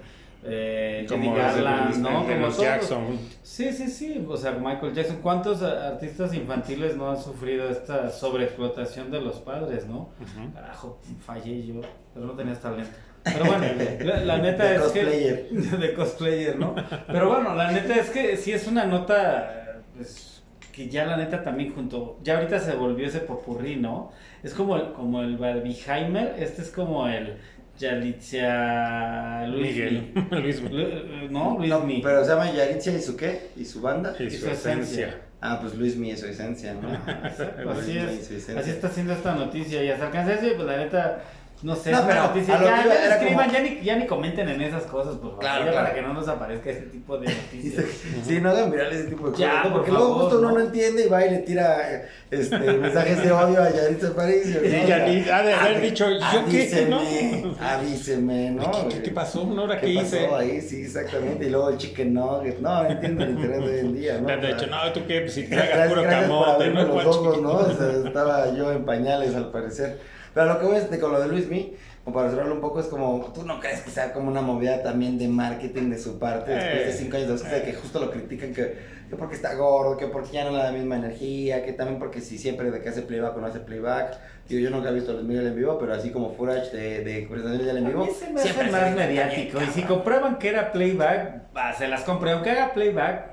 eh, 0.48 1.06
Como 1.08 1.34
Garland, 1.34 1.96
¿no? 1.98 2.22
Como 2.24 2.46
todos. 2.48 2.60
Jackson. 2.60 3.18
Sí, 3.42 3.72
sí, 3.72 3.88
sí. 3.88 4.24
O 4.28 4.36
sea, 4.36 4.52
Michael 4.52 4.94
Jackson. 4.94 5.16
¿Cuántos 5.22 5.60
artistas 5.62 6.32
infantiles 6.34 6.96
no 6.96 7.10
han 7.10 7.20
sufrido 7.20 7.68
esta 7.68 8.10
sobreexplotación 8.10 9.10
de 9.10 9.20
los 9.22 9.36
padres, 9.40 9.86
no? 9.86 10.10
Ujú. 10.20 10.52
Carajo, 10.54 11.00
fallé 11.24 11.66
yo, 11.66 11.80
pero 12.14 12.26
no 12.26 12.32
tenías 12.34 12.60
talento. 12.60 12.90
Pero 13.33 13.45
bueno, 13.45 13.64
la, 14.04 14.21
la 14.25 14.38
neta 14.38 14.64
De 14.64 14.75
es 14.76 14.80
cosplayer. 14.83 15.49
que... 15.49 15.76
De 15.76 15.95
cosplayer, 15.95 16.59
¿no? 16.59 16.75
Pero 17.06 17.28
bueno, 17.28 17.54
la 17.54 17.71
neta 17.73 17.97
es 17.97 18.11
que 18.11 18.37
sí 18.37 18.52
es 18.52 18.66
una 18.66 18.85
nota, 18.85 19.80
pues, 19.97 20.42
que 20.73 20.88
ya 20.88 21.04
la 21.04 21.16
neta 21.16 21.42
también 21.42 21.75
junto... 21.75 22.18
Ya 22.23 22.37
ahorita 22.37 22.59
se 22.61 22.73
volvió 22.75 23.06
ese 23.06 23.21
popurrí, 23.21 23.76
¿no? 23.76 24.12
Es 24.42 24.54
como 24.54 24.76
el, 24.76 24.92
como 24.92 25.23
el 25.23 25.37
Barbieheimer, 25.37 26.35
este 26.38 26.62
es 26.62 26.71
como 26.71 27.09
el 27.09 27.37
Yalitza 27.78 29.47
Luis 29.49 29.73
Miguel. 29.75 30.12
Luis 30.30 30.62
Mi. 30.62 30.68
Miguel. 30.68 31.21
Lu- 31.23 31.30
No, 31.30 31.56
Luis 31.59 31.71
No, 31.71 31.80
Mi. 31.80 32.00
pero 32.02 32.25
se 32.25 32.30
llama 32.30 32.50
Yaritzia 32.50 32.92
y 32.97 33.02
su 33.02 33.16
qué? 33.16 33.49
¿Y 33.56 33.64
su 33.64 33.80
banda? 33.80 34.14
Y 34.18 34.25
Y 34.25 34.30
su 34.30 34.45
su 34.47 34.50
esencia. 34.50 35.06
esencia. 35.09 35.21
Ah, 35.40 35.59
pues 35.61 35.75
Luis 35.75 35.97
Mi 35.97 36.11
es 36.11 36.21
su 36.21 36.26
esencia, 36.26 36.75
¿no? 36.75 36.88
Luis 37.64 37.78
así 37.78 37.92
Mi 37.92 37.99
es. 37.99 38.12
y 38.12 38.25
su 38.25 38.35
esencia. 38.35 38.59
Así 38.61 38.71
está 38.71 38.87
haciendo 38.88 39.12
esta 39.12 39.35
noticia 39.35 39.83
y 39.85 39.90
hasta 39.90 40.06
alcancé 40.06 40.33
a 40.33 40.37
decir, 40.37 40.52
pues 40.56 40.66
la 40.66 40.76
neta, 40.78 41.18
no 41.62 41.75
sé, 41.75 41.90
No, 41.90 42.06
pero 42.06 42.22
noticia. 42.25 42.54
a 42.54 42.58
lo 42.60 42.66
Ya, 42.66 43.14
escriban, 43.16 43.46
como- 43.48 43.52
ya, 43.58 43.62
ni, 43.62 43.80
ya 43.82 43.96
ni 43.96 44.06
comenten 44.06 44.48
en 44.50 44.60
esas 44.60 44.82
cosas, 44.84 45.14
por 45.14 45.30
favor. 45.30 45.38
Claro, 45.40 45.72
para 45.72 45.94
que 45.94 46.02
no 46.02 46.12
nos 46.12 46.28
aparezca 46.28 46.70
ese 46.70 46.82
tipo 46.82 47.16
de 47.18 47.28
noticias. 47.28 47.84
Sí, 48.26 48.40
no 48.40 48.50
hagan 48.50 48.70
viral 48.70 48.92
ese 48.92 49.04
tipo 49.04 49.26
de 49.26 49.32
cosas. 49.32 49.38
Ya, 49.38 49.62
¿no? 49.64 49.72
Porque 49.72 49.90
por 49.90 49.98
luego 49.98 50.14
favor, 50.14 50.30
justo 50.30 50.38
uno 50.46 50.52
¿no? 50.58 50.60
entiende 50.64 51.06
y 51.06 51.08
va 51.08 51.25
y 51.25 51.30
le 51.30 51.38
tira 51.38 52.02
este, 52.30 52.58
mensajes 52.58 53.22
de 53.22 53.32
odio 53.32 53.62
a 53.62 53.70
Yaritza 53.70 54.08
Aparicio. 54.08 54.60
Sí, 54.60 54.76
¿no? 54.82 54.86
ya 54.88 55.06
ni- 55.06 55.28
ha 55.28 55.42
de 55.42 55.54
haber 55.54 55.80
dicho, 55.80 56.06
¿yo 56.10 56.44
qué? 56.50 56.86
¿No? 56.90 56.98
Avíseme, 57.00 57.54
avíseme, 57.60 58.50
¿no? 58.50 58.70
¿Qué, 58.88 58.96
qué- 58.96 59.02
qué 59.02 59.10
pasó? 59.12 59.44
¿No? 59.44 59.62
¿Ahora 59.62 59.80
¿Qué 59.80 59.86
qué, 59.86 59.94
pasó 59.94 60.06
hice? 60.16 60.26
ahí? 60.34 60.60
Sí, 60.60 60.82
exactamente. 60.82 61.46
Y 61.46 61.50
luego 61.50 61.70
el 61.70 61.78
chicken 61.78 62.14
nugget. 62.14 62.58
No, 62.60 62.82
no 62.82 62.90
entiendo 62.90 63.25
el 63.25 63.30
internet 63.30 63.60
de 63.60 63.72
hoy 63.72 63.78
en 63.80 63.94
día, 63.94 64.18
¿no? 64.20 64.26
Le 64.28 64.32
han 64.34 64.38
O 64.38 64.42
sea, 64.42 64.54
dicho, 64.56 64.66
no, 64.66 64.92
tú 64.92 65.00
qué, 65.06 65.20
pues 65.20 65.32
si 65.34 65.46
Gracias, 65.46 65.70
tragas 65.70 65.88
puro 65.88 66.02
gracias 66.02 66.28
por 66.28 66.44
camote, 66.44 66.50
abrirme 66.64 66.82
¿no? 66.82 66.86
los 66.88 66.94
¿Cuál 66.94 67.06
ojos, 67.06 67.40
¿no? 67.42 67.58
chiquito? 67.64 67.84
O 67.84 67.90
sea, 67.92 68.06
estaba 68.08 68.54
yo 68.54 68.72
en 68.72 68.84
pañales 68.84 69.34
al 69.34 69.50
parecer. 69.50 70.15
Pero 70.37 70.52
lo 70.52 70.59
que 70.59 70.66
voy 70.66 70.76
a 70.76 70.81
decir 70.81 71.00
con 71.00 71.12
lo 71.12 71.19
de 71.19 71.28
Luis 71.28 71.49
Mi, 71.49 71.75
como 72.05 72.14
para 72.14 72.28
cerrarlo 72.28 72.57
un 72.57 72.61
poco, 72.61 72.78
es 72.78 72.88
como, 72.88 73.33
¿tú 73.35 73.43
no 73.45 73.59
crees 73.59 73.81
que 73.81 73.90
sea 73.90 74.12
como 74.12 74.31
una 74.31 74.43
movida 74.43 74.83
también 74.83 75.16
de 75.16 75.28
marketing 75.28 75.88
de 75.88 75.99
su 75.99 76.19
parte 76.19 76.50
después 76.50 76.75
de 76.75 76.90
Eh, 76.90 76.93
cinco 76.93 77.16
años 77.16 77.43
de 77.43 77.62
que 77.62 77.73
justo 77.73 78.00
lo 78.00 78.11
critican 78.11 78.52
que, 78.52 78.76
que 79.09 79.16
porque 79.16 79.35
está 79.35 79.55
gordo, 79.55 79.97
que 79.97 80.09
porque 80.09 80.33
ya 80.33 80.45
no 80.45 80.50
le 80.50 80.59
da 80.59 80.64
la 80.64 80.73
misma 80.73 80.97
energía, 80.97 81.64
que 81.64 81.73
también 81.73 81.99
porque 81.99 82.21
si 82.21 82.37
siempre 82.37 82.71
de 82.71 82.83
que 82.83 82.90
hace 82.90 83.00
playback 83.00 83.35
o 83.35 83.40
no 83.40 83.47
hace 83.47 83.61
playback. 83.61 84.19
Digo, 84.47 84.61
yo 84.61 84.69
nunca 84.69 84.90
he 84.90 84.93
visto 84.93 85.12
a 85.12 85.14
Luis 85.14 85.26
Miguel 85.26 85.47
en 85.47 85.57
vivo, 85.57 85.78
pero 85.78 85.95
así 85.95 86.11
como 86.11 86.35
footage 86.35 86.71
de, 86.71 87.02
de 87.02 87.26
presentaciones 87.31 87.75
en 87.75 87.87
vivo, 87.87 88.05
me 88.05 88.43
siempre 88.43 88.66
se 88.66 88.71
más 88.73 88.95
mediático. 88.95 89.59
bien, 89.59 89.71
Y 89.71 89.73
si 89.73 89.83
comprueban 89.85 90.37
que 90.37 90.50
era 90.50 90.71
playback, 90.71 91.50
bah, 91.55 91.73
se 91.73 91.88
las 91.88 92.02
compré. 92.02 92.33
Aunque 92.33 92.50
haga 92.50 92.75
playback, 92.75 93.31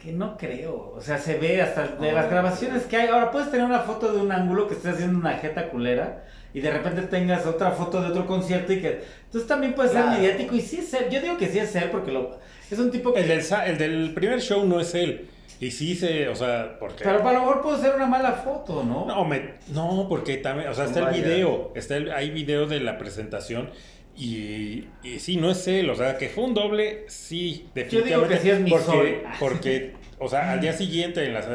que 0.00 0.12
no 0.12 0.36
creo. 0.36 0.92
O 0.94 1.00
sea, 1.00 1.18
se 1.18 1.36
ve 1.36 1.60
hasta 1.60 1.96
de 1.96 2.12
las 2.12 2.30
grabaciones 2.30 2.84
que 2.84 2.96
hay. 2.96 3.08
Ahora 3.08 3.32
puedes 3.32 3.50
tener 3.50 3.66
una 3.66 3.80
foto 3.80 4.12
de 4.12 4.20
un 4.20 4.30
ángulo 4.30 4.68
que 4.68 4.74
estés 4.74 4.94
haciendo 4.94 5.18
una 5.18 5.32
jeta 5.32 5.70
culera. 5.70 6.22
Y 6.54 6.60
de 6.60 6.70
repente 6.70 7.02
tengas 7.02 7.44
otra 7.46 7.72
foto 7.72 8.00
de 8.00 8.08
otro 8.08 8.26
concierto 8.26 8.72
y 8.72 8.80
que... 8.80 9.02
Entonces 9.26 9.46
también 9.48 9.74
puede 9.74 9.88
ser 9.90 10.02
Claro. 10.02 10.18
mediático 10.18 10.54
y 10.54 10.60
sí 10.60 10.78
es 10.78 10.94
él. 10.94 11.06
Yo 11.10 11.20
digo 11.20 11.36
que 11.36 11.48
sí 11.48 11.58
es 11.58 11.74
él 11.74 11.90
porque 11.90 12.12
lo... 12.12 12.38
es 12.70 12.78
un 12.78 12.90
tipo 12.92 13.12
que... 13.12 13.20
El 13.20 13.28
del, 13.28 13.42
sa- 13.42 13.66
el 13.66 13.76
del 13.76 14.14
primer 14.14 14.40
show 14.40 14.64
no 14.64 14.78
es 14.80 14.94
él. 14.94 15.28
Y 15.60 15.70
sí 15.72 15.94
se, 15.96 16.28
o 16.28 16.34
sea, 16.36 16.76
porque... 16.78 17.02
Pero 17.04 17.26
a 17.28 17.32
lo 17.32 17.40
mejor 17.40 17.60
puede 17.62 17.80
ser 17.80 17.94
una 17.96 18.06
mala 18.06 18.32
foto, 18.32 18.82
¿no? 18.84 19.04
No, 19.06 19.24
me- 19.24 19.54
no, 19.72 20.06
porque 20.08 20.36
también, 20.36 20.68
o 20.68 20.74
sea, 20.74 20.84
está 20.84 21.10
el 21.10 21.22
video, 21.22 21.72
está 21.74 21.96
el- 21.96 22.12
hay 22.12 22.30
video 22.30 22.66
de 22.66 22.80
la 22.80 22.98
presentación 22.98 23.70
Y, 24.16 24.86
y 25.02 25.18
sí, 25.18 25.36
no 25.36 25.50
es 25.50 25.66
él, 25.66 25.90
o 25.90 25.96
sea, 25.96 26.16
que 26.18 26.28
fue 26.28 26.44
un 26.44 26.54
doble, 26.54 27.04
sí, 27.08 27.66
Yo 27.90 28.02
digo 28.02 28.28
que 28.28 28.38
sí 28.38 28.50
es 28.50 28.60
mi 28.60 28.70
porque, 28.70 29.24
porque, 29.40 29.92
o 30.18 30.28
sea, 30.28 30.52
al 30.52 30.60
día 30.60 30.72
siguiente 30.72 31.24
en 31.24 31.34
las, 31.34 31.48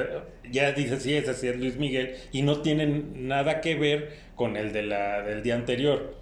ya 0.51 0.71
dice, 0.71 0.99
sí, 0.99 1.15
ese 1.15 1.33
sí 1.33 1.47
es 1.47 1.57
Luis 1.57 1.77
Miguel, 1.77 2.15
y 2.31 2.41
no 2.41 2.61
tienen 2.61 3.27
nada 3.27 3.61
que 3.61 3.75
ver 3.75 4.13
con 4.35 4.57
el 4.57 4.73
de 4.73 4.83
la, 4.83 5.21
del 5.21 5.43
día 5.43 5.55
anterior. 5.55 6.15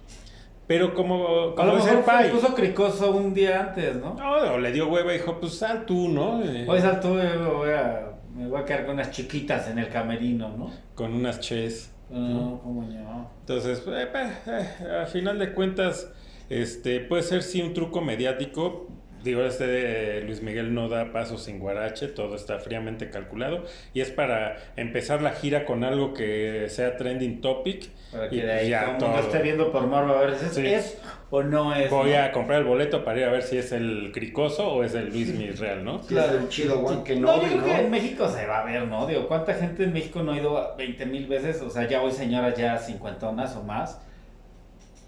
Pero 0.66 0.92
como, 0.92 1.50
A 1.50 1.54
como 1.54 1.72
lo 1.72 1.76
dice 1.76 1.90
el 1.90 1.96
mejor 1.98 2.30
puso 2.30 2.54
cricoso 2.54 3.10
un 3.12 3.32
día 3.32 3.60
antes, 3.60 3.96
¿no? 3.96 4.14
no, 4.14 4.54
o 4.54 4.58
le 4.58 4.70
dio 4.70 4.88
hueva 4.88 5.14
y 5.14 5.18
dijo, 5.18 5.40
pues 5.40 5.54
sal 5.54 5.86
tú, 5.86 6.08
¿no? 6.08 6.44
Eh, 6.44 6.66
Hoy 6.68 6.80
saltó, 6.80 7.20
eh, 7.22 7.38
voy 7.38 7.70
a, 7.70 8.12
me 8.34 8.48
voy 8.48 8.60
a 8.60 8.64
quedar 8.66 8.84
con 8.84 8.96
unas 8.96 9.10
chiquitas 9.10 9.68
en 9.68 9.78
el 9.78 9.88
camerino, 9.88 10.54
¿no? 10.56 10.70
con 10.94 11.14
unas 11.14 11.40
ches. 11.40 11.92
No, 12.10 12.60
cómo 12.62 12.82
no. 12.82 13.30
Entonces, 13.40 13.82
eh, 13.86 14.08
pues, 14.10 14.28
eh, 14.46 15.02
a 15.02 15.06
final 15.06 15.38
de 15.38 15.52
cuentas, 15.52 16.10
este 16.48 17.00
puede 17.00 17.22
ser 17.22 17.42
sí 17.42 17.62
un 17.62 17.74
truco 17.74 18.00
mediático. 18.00 18.88
Digo, 19.22 19.42
este 19.42 19.66
de 19.66 20.22
Luis 20.22 20.42
Miguel 20.42 20.72
no 20.74 20.88
da 20.88 21.12
paso 21.12 21.38
sin 21.38 21.58
guarache, 21.58 22.06
todo 22.08 22.36
está 22.36 22.58
fríamente 22.58 23.10
calculado 23.10 23.64
y 23.92 24.00
es 24.00 24.10
para 24.10 24.56
empezar 24.76 25.22
la 25.22 25.30
gira 25.32 25.64
con 25.64 25.82
algo 25.84 26.14
que 26.14 26.66
sea 26.68 26.96
trending 26.96 27.40
topic. 27.40 27.88
Para 28.12 28.28
que 28.28 28.36
Y 28.36 28.40
de 28.40 28.52
ahí 28.52 28.68
ya 28.70 28.80
todo 28.80 28.88
el 28.94 29.00
mundo 29.00 29.16
todo. 29.16 29.20
esté 29.26 29.42
viendo 29.42 29.72
por 29.72 29.86
morbo 29.86 30.14
a 30.14 30.20
ver 30.20 30.34
si 30.36 30.44
es, 30.46 30.52
Sí. 30.54 30.66
es 30.66 30.98
o 31.30 31.42
no 31.42 31.74
es. 31.74 31.90
Voy 31.90 32.12
¿no? 32.12 32.22
a 32.22 32.30
comprar 32.32 32.60
el 32.60 32.64
boleto 32.66 33.04
para 33.04 33.18
ir 33.18 33.24
a 33.24 33.30
ver 33.30 33.42
si 33.42 33.58
es 33.58 33.72
el 33.72 34.10
cricoso 34.14 34.68
o 34.72 34.84
es 34.84 34.94
el 34.94 35.08
Luis 35.10 35.34
Miguel 35.34 35.58
real, 35.58 35.84
¿no? 35.84 36.00
Claro, 36.02 36.38
el 36.38 36.48
chido 36.48 36.78
Juan 36.78 37.02
que 37.04 37.16
No, 37.16 37.36
no, 37.36 37.42
yo 37.42 37.48
creo 37.48 37.58
¿no? 37.60 37.64
que 37.66 37.74
en 37.80 37.90
México 37.90 38.28
se 38.28 38.46
va 38.46 38.62
a 38.62 38.64
ver, 38.64 38.86
¿no? 38.86 39.06
Digo, 39.06 39.26
¿cuánta 39.28 39.52
gente 39.54 39.84
en 39.84 39.92
México 39.92 40.22
no 40.22 40.32
ha 40.32 40.38
ido 40.38 40.74
20 40.78 41.04
mil 41.06 41.26
veces? 41.26 41.60
O 41.60 41.68
sea, 41.70 41.86
ya 41.88 42.00
hoy 42.02 42.12
señoras 42.12 42.56
ya 42.56 42.78
cincuentonas 42.78 43.54
o 43.56 43.62
más 43.62 44.00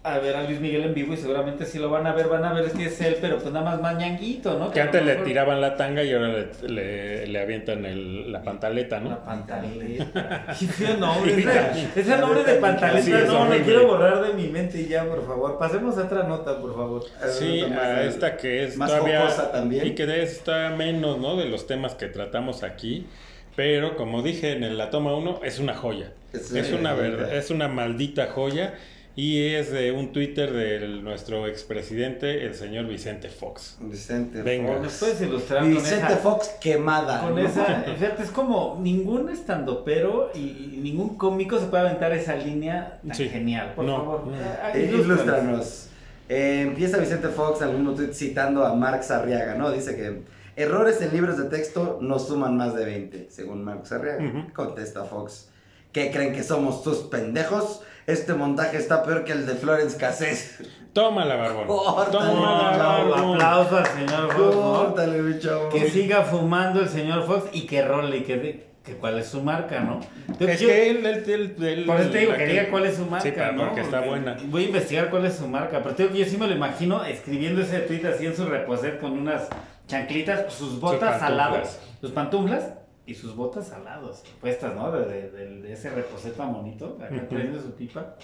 a 0.02 0.18
ver 0.18 0.34
a 0.34 0.44
Luis 0.44 0.58
Miguel 0.60 0.82
en 0.84 0.94
vivo 0.94 1.12
y 1.12 1.16
seguramente 1.18 1.66
si 1.66 1.78
lo 1.78 1.90
van 1.90 2.06
a 2.06 2.14
ver, 2.14 2.28
van 2.28 2.42
a 2.42 2.54
ver 2.54 2.70
que 2.72 2.86
es 2.86 2.98
él, 3.02 3.18
pero 3.20 3.36
pues 3.38 3.52
nada 3.52 3.64
más 3.66 3.82
mañanguito, 3.82 4.58
¿no? 4.58 4.70
Que 4.70 4.80
a 4.80 4.84
antes 4.84 5.04
le 5.04 5.16
tiraban 5.16 5.60
la 5.60 5.76
tanga 5.76 6.02
y 6.02 6.10
ahora 6.14 6.28
le, 6.28 6.68
le- 6.70 7.26
le 7.26 7.38
avientan 7.40 7.84
el- 7.84 8.32
la 8.32 8.42
pantaleta, 8.42 8.98
¿no? 8.98 9.10
La 9.10 9.22
pantaleta. 9.22 10.46
Qué 10.58 10.66
feo 10.66 10.96
nombre. 10.96 11.32
Y 11.32 11.98
Ese, 12.00 12.16
nombre 12.16 12.44
de 12.44 12.54
pantaleta 12.54 13.02
Sí, 13.02 13.10
no, 13.26 13.44
lo 13.44 13.62
quiero 13.62 13.86
borrar 13.86 14.22
de 14.26 14.32
mi 14.32 14.48
mente 14.48 14.86
ya, 14.86 15.04
por 15.04 15.26
favor. 15.26 15.58
Pasemos 15.58 15.98
a 15.98 16.04
otra 16.04 16.22
nota, 16.22 16.58
por 16.58 16.74
favor. 16.74 17.04
Sí, 17.30 17.64
Más 17.68 17.78
a 17.78 18.04
esta 18.04 18.36
que 18.38 18.64
es 18.64 18.78
más 18.78 18.90
todavía 18.90 19.28
también. 19.52 19.86
y 19.86 19.94
que 19.94 20.22
está 20.22 20.70
menos, 20.70 21.18
¿no? 21.18 21.36
De 21.36 21.44
los 21.44 21.66
temas 21.66 21.94
que 21.94 22.06
tratamos 22.06 22.62
aquí, 22.62 23.06
pero 23.54 23.96
como 23.96 24.22
dije 24.22 24.52
en 24.52 24.64
el- 24.64 24.78
la 24.78 24.88
toma 24.88 25.14
1 25.14 25.40
es 25.44 25.58
una 25.58 25.74
joya. 25.74 26.12
Es 26.32 26.52
Es, 26.52 26.72
una 26.72 26.94
verdad, 26.94 27.34
es 27.34 27.50
una 27.50 27.68
maldita 27.68 28.28
joya 28.28 28.72
y 29.20 29.54
es 29.54 29.70
de 29.70 29.92
un 29.92 30.12
Twitter 30.12 30.50
de 30.50 30.88
nuestro 31.02 31.46
expresidente, 31.46 32.46
el 32.46 32.54
señor 32.54 32.86
Vicente 32.86 33.28
Fox. 33.28 33.76
Vicente 33.80 34.40
Venga. 34.42 34.68
Fox. 34.72 34.82
¿Nos 34.82 34.92
puedes 34.94 35.20
ilustrar 35.20 35.60
con 35.60 35.74
Vicente 35.74 36.06
esa? 36.06 36.16
Fox 36.16 36.48
quemada. 36.60 37.20
Con 37.20 37.34
¿no? 37.34 37.40
esa, 37.40 37.64
fíjate, 37.98 38.22
es 38.22 38.30
como 38.30 38.78
ningún 38.80 39.28
estandopero 39.28 40.30
y, 40.34 40.38
y 40.38 40.80
ningún 40.82 41.18
cómico 41.18 41.58
se 41.58 41.66
puede 41.66 41.86
aventar 41.88 42.12
esa 42.12 42.34
línea 42.36 42.98
tan 43.06 43.14
Sí. 43.14 43.28
genial. 43.28 43.74
Por 43.76 43.84
No, 43.84 43.96
favor, 43.98 44.26
no. 44.28 44.36
Ah, 44.62 44.72
Eh, 44.74 44.90
ilústranos. 44.90 45.88
Eh, 46.30 46.62
empieza 46.62 46.96
Vicente 46.96 47.28
Fox 47.28 47.60
en 47.60 47.70
un 47.74 47.94
tweet 47.94 48.12
citando 48.14 48.64
a 48.64 48.74
Marx 48.74 49.10
Arriaga, 49.10 49.54
¿no? 49.56 49.70
Dice 49.70 49.96
que 49.96 50.22
errores 50.56 51.02
en 51.02 51.12
libros 51.12 51.36
de 51.36 51.44
texto 51.44 51.98
no 52.00 52.18
suman 52.18 52.56
más 52.56 52.74
de 52.74 52.84
20, 52.86 53.26
según 53.30 53.64
Marx 53.64 53.92
Arriaga. 53.92 54.24
Ujú. 54.24 54.52
Contesta 54.54 55.04
Fox. 55.04 55.48
¿Qué 55.92 56.10
creen 56.10 56.32
que 56.32 56.42
somos 56.44 56.82
tus 56.84 56.98
pendejos? 56.98 57.82
Este 58.10 58.34
montaje 58.34 58.76
está 58.76 59.02
peor 59.02 59.24
que 59.24 59.32
el 59.32 59.46
de 59.46 59.54
Florence 59.54 59.96
Cassés. 59.96 60.58
Tómala, 60.92 61.36
barbón. 61.36 61.66
Córtale, 61.68 62.10
Tómala, 62.34 62.76
barbón. 62.78 63.34
aplauso 63.34 63.76
al 63.76 63.86
señor 63.86 64.32
Fox. 64.32 64.54
Córtale, 64.56 65.22
mi 65.22 65.38
chavo. 65.38 65.68
Que 65.68 65.88
siga 65.90 66.22
fumando 66.22 66.80
el 66.80 66.88
señor 66.88 67.24
Fox 67.26 67.48
y 67.52 67.66
que 67.66 67.82
role 67.82 68.16
y 68.16 68.22
que, 68.22 68.36
de- 68.36 68.66
que 68.84 68.94
cuál 68.94 69.18
es 69.18 69.26
su 69.28 69.42
marca, 69.42 69.80
¿no? 69.80 70.00
Entonces, 70.26 70.56
Es 70.56 70.60
yo- 70.60 70.68
que 70.68 70.90
él, 70.90 71.06
él, 71.06 71.24
él- 71.28 71.64
él- 71.64 71.84
Por 71.86 72.00
eso 72.00 72.10
te 72.10 72.18
digo 72.18 72.32
la 72.32 72.38
que 72.38 72.46
diga 72.46 72.70
cuál 72.70 72.86
es 72.86 72.96
su 72.96 73.04
marca, 73.06 73.22
Sí, 73.22 73.30
para- 73.32 73.52
¿no? 73.52 73.66
porque 73.66 73.82
está 73.82 74.00
buena. 74.00 74.36
Voy 74.46 74.62
a 74.64 74.66
investigar 74.66 75.10
cuál 75.10 75.26
es 75.26 75.34
su 75.36 75.46
marca, 75.46 75.80
pero 75.82 75.94
te 75.94 76.02
digo 76.04 76.14
que 76.14 76.20
yo 76.20 76.26
sí 76.30 76.36
me 76.38 76.46
lo 76.48 76.54
imagino 76.54 77.04
escribiendo 77.04 77.60
ese 77.60 77.78
tweet 77.80 78.04
así 78.08 78.26
en 78.26 78.34
su 78.34 78.46
reposet 78.46 78.98
con 79.00 79.12
unas 79.12 79.42
chanclitas, 79.86 80.52
sus 80.52 80.80
botas 80.80 81.22
al 81.22 81.36
lado, 81.36 81.52
pantuflas. 81.56 81.80
sus 82.00 82.10
pantuflas 82.12 82.64
y 83.06 83.14
sus 83.14 83.34
botas 83.34 83.72
al 83.72 83.84
lado, 83.84 84.12
puestas, 84.40 84.74
¿no? 84.74 84.92
De, 84.92 85.04
de- 85.30 85.60
de- 85.60 85.72
ese 85.72 85.90
reposet 85.90 86.36
tan 86.36 86.52
bonito, 86.52 86.98
acá 87.02 87.26
prende 87.28 87.60
su 87.60 87.72
pipa. 87.72 88.14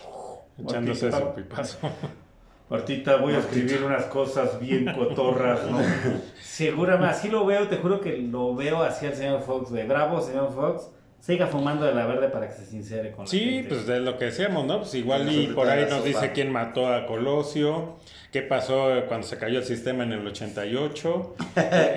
Echándose 0.58 1.10
Martita, 1.10 1.28
su 1.30 1.34
pipazo. 1.34 1.78
Martita, 2.68 3.16
voy 3.16 3.34
a 3.34 3.38
escribir 3.38 3.82
unas 3.84 4.04
cosas 4.06 4.58
bien 4.58 4.92
cotorras, 4.92 5.60
¿no? 5.70 5.78
Seguramente, 6.40 7.08
así 7.14 7.28
lo 7.28 7.44
veo, 7.46 7.68
te 7.68 7.76
juro 7.76 8.00
que 8.00 8.16
lo 8.18 8.54
veo 8.56 8.82
así 8.82 9.06
al 9.06 9.14
señor 9.14 9.42
Fox, 9.42 9.70
de 9.72 9.84
bravo, 9.84 10.20
señor 10.20 10.52
Fox. 10.52 10.90
Siga 11.18 11.46
fumando 11.46 11.86
de 11.86 11.94
la 11.94 12.06
verde 12.06 12.28
para 12.28 12.46
que 12.46 12.54
se 12.54 12.66
sincere 12.66 13.10
con 13.10 13.24
la 13.24 13.30
Sí, 13.30 13.40
gente. 13.40 13.68
pues 13.70 13.86
de 13.86 14.00
lo 14.00 14.16
que 14.18 14.26
decíamos, 14.26 14.64
¿no? 14.66 14.78
Pues 14.80 14.94
igual 14.94 15.32
y 15.32 15.48
por 15.48 15.66
ahí 15.68 15.82
nos 15.82 15.94
sopa. 15.94 16.04
dice 16.06 16.32
quién 16.32 16.52
mató 16.52 16.92
a 16.92 17.06
Colosio, 17.06 17.96
qué 18.36 18.42
pasó 18.42 18.90
cuando 19.08 19.26
se 19.26 19.38
cayó 19.38 19.58
el 19.60 19.64
sistema 19.64 20.04
en 20.04 20.12
el 20.12 20.26
88 20.26 21.36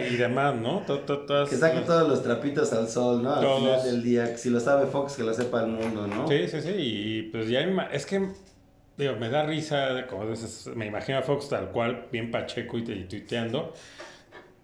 y 0.09 0.15
demás, 0.15 0.55
¿no? 0.55 0.83
Todas 0.87 1.49
Que 1.49 1.57
saque 1.57 1.77
las- 1.79 1.85
todos 1.85 2.07
los 2.07 2.23
trapitos 2.23 2.71
al 2.71 2.87
sol, 2.87 3.21
¿no? 3.21 3.35
Al 3.35 3.41
Todos. 3.41 3.59
final 3.59 3.83
del 3.83 4.03
día. 4.03 4.37
Si 4.37 4.49
lo 4.49 4.61
sabe 4.61 4.87
Fox, 4.87 5.17
que 5.17 5.23
lo 5.23 5.33
sepa 5.33 5.61
el 5.61 5.67
mundo, 5.67 6.07
¿no? 6.07 6.27
Sí, 6.29 6.47
sí, 6.47 6.61
sí, 6.61 6.71
y 6.77 7.21
pues 7.23 7.49
ya 7.49 7.59
es 7.91 8.05
que, 8.05 8.29
digo, 8.97 9.15
me 9.19 9.29
da 9.29 9.43
risa, 9.45 10.07
como 10.09 10.25
dices, 10.29 10.69
me 10.75 10.85
imagino 10.85 11.17
a 11.17 11.23
Fox 11.23 11.49
tal 11.49 11.71
cual, 11.71 12.05
bien 12.09 12.31
pacheco 12.31 12.77
y, 12.77 12.89
y 12.89 13.03
tuiteando, 13.03 13.73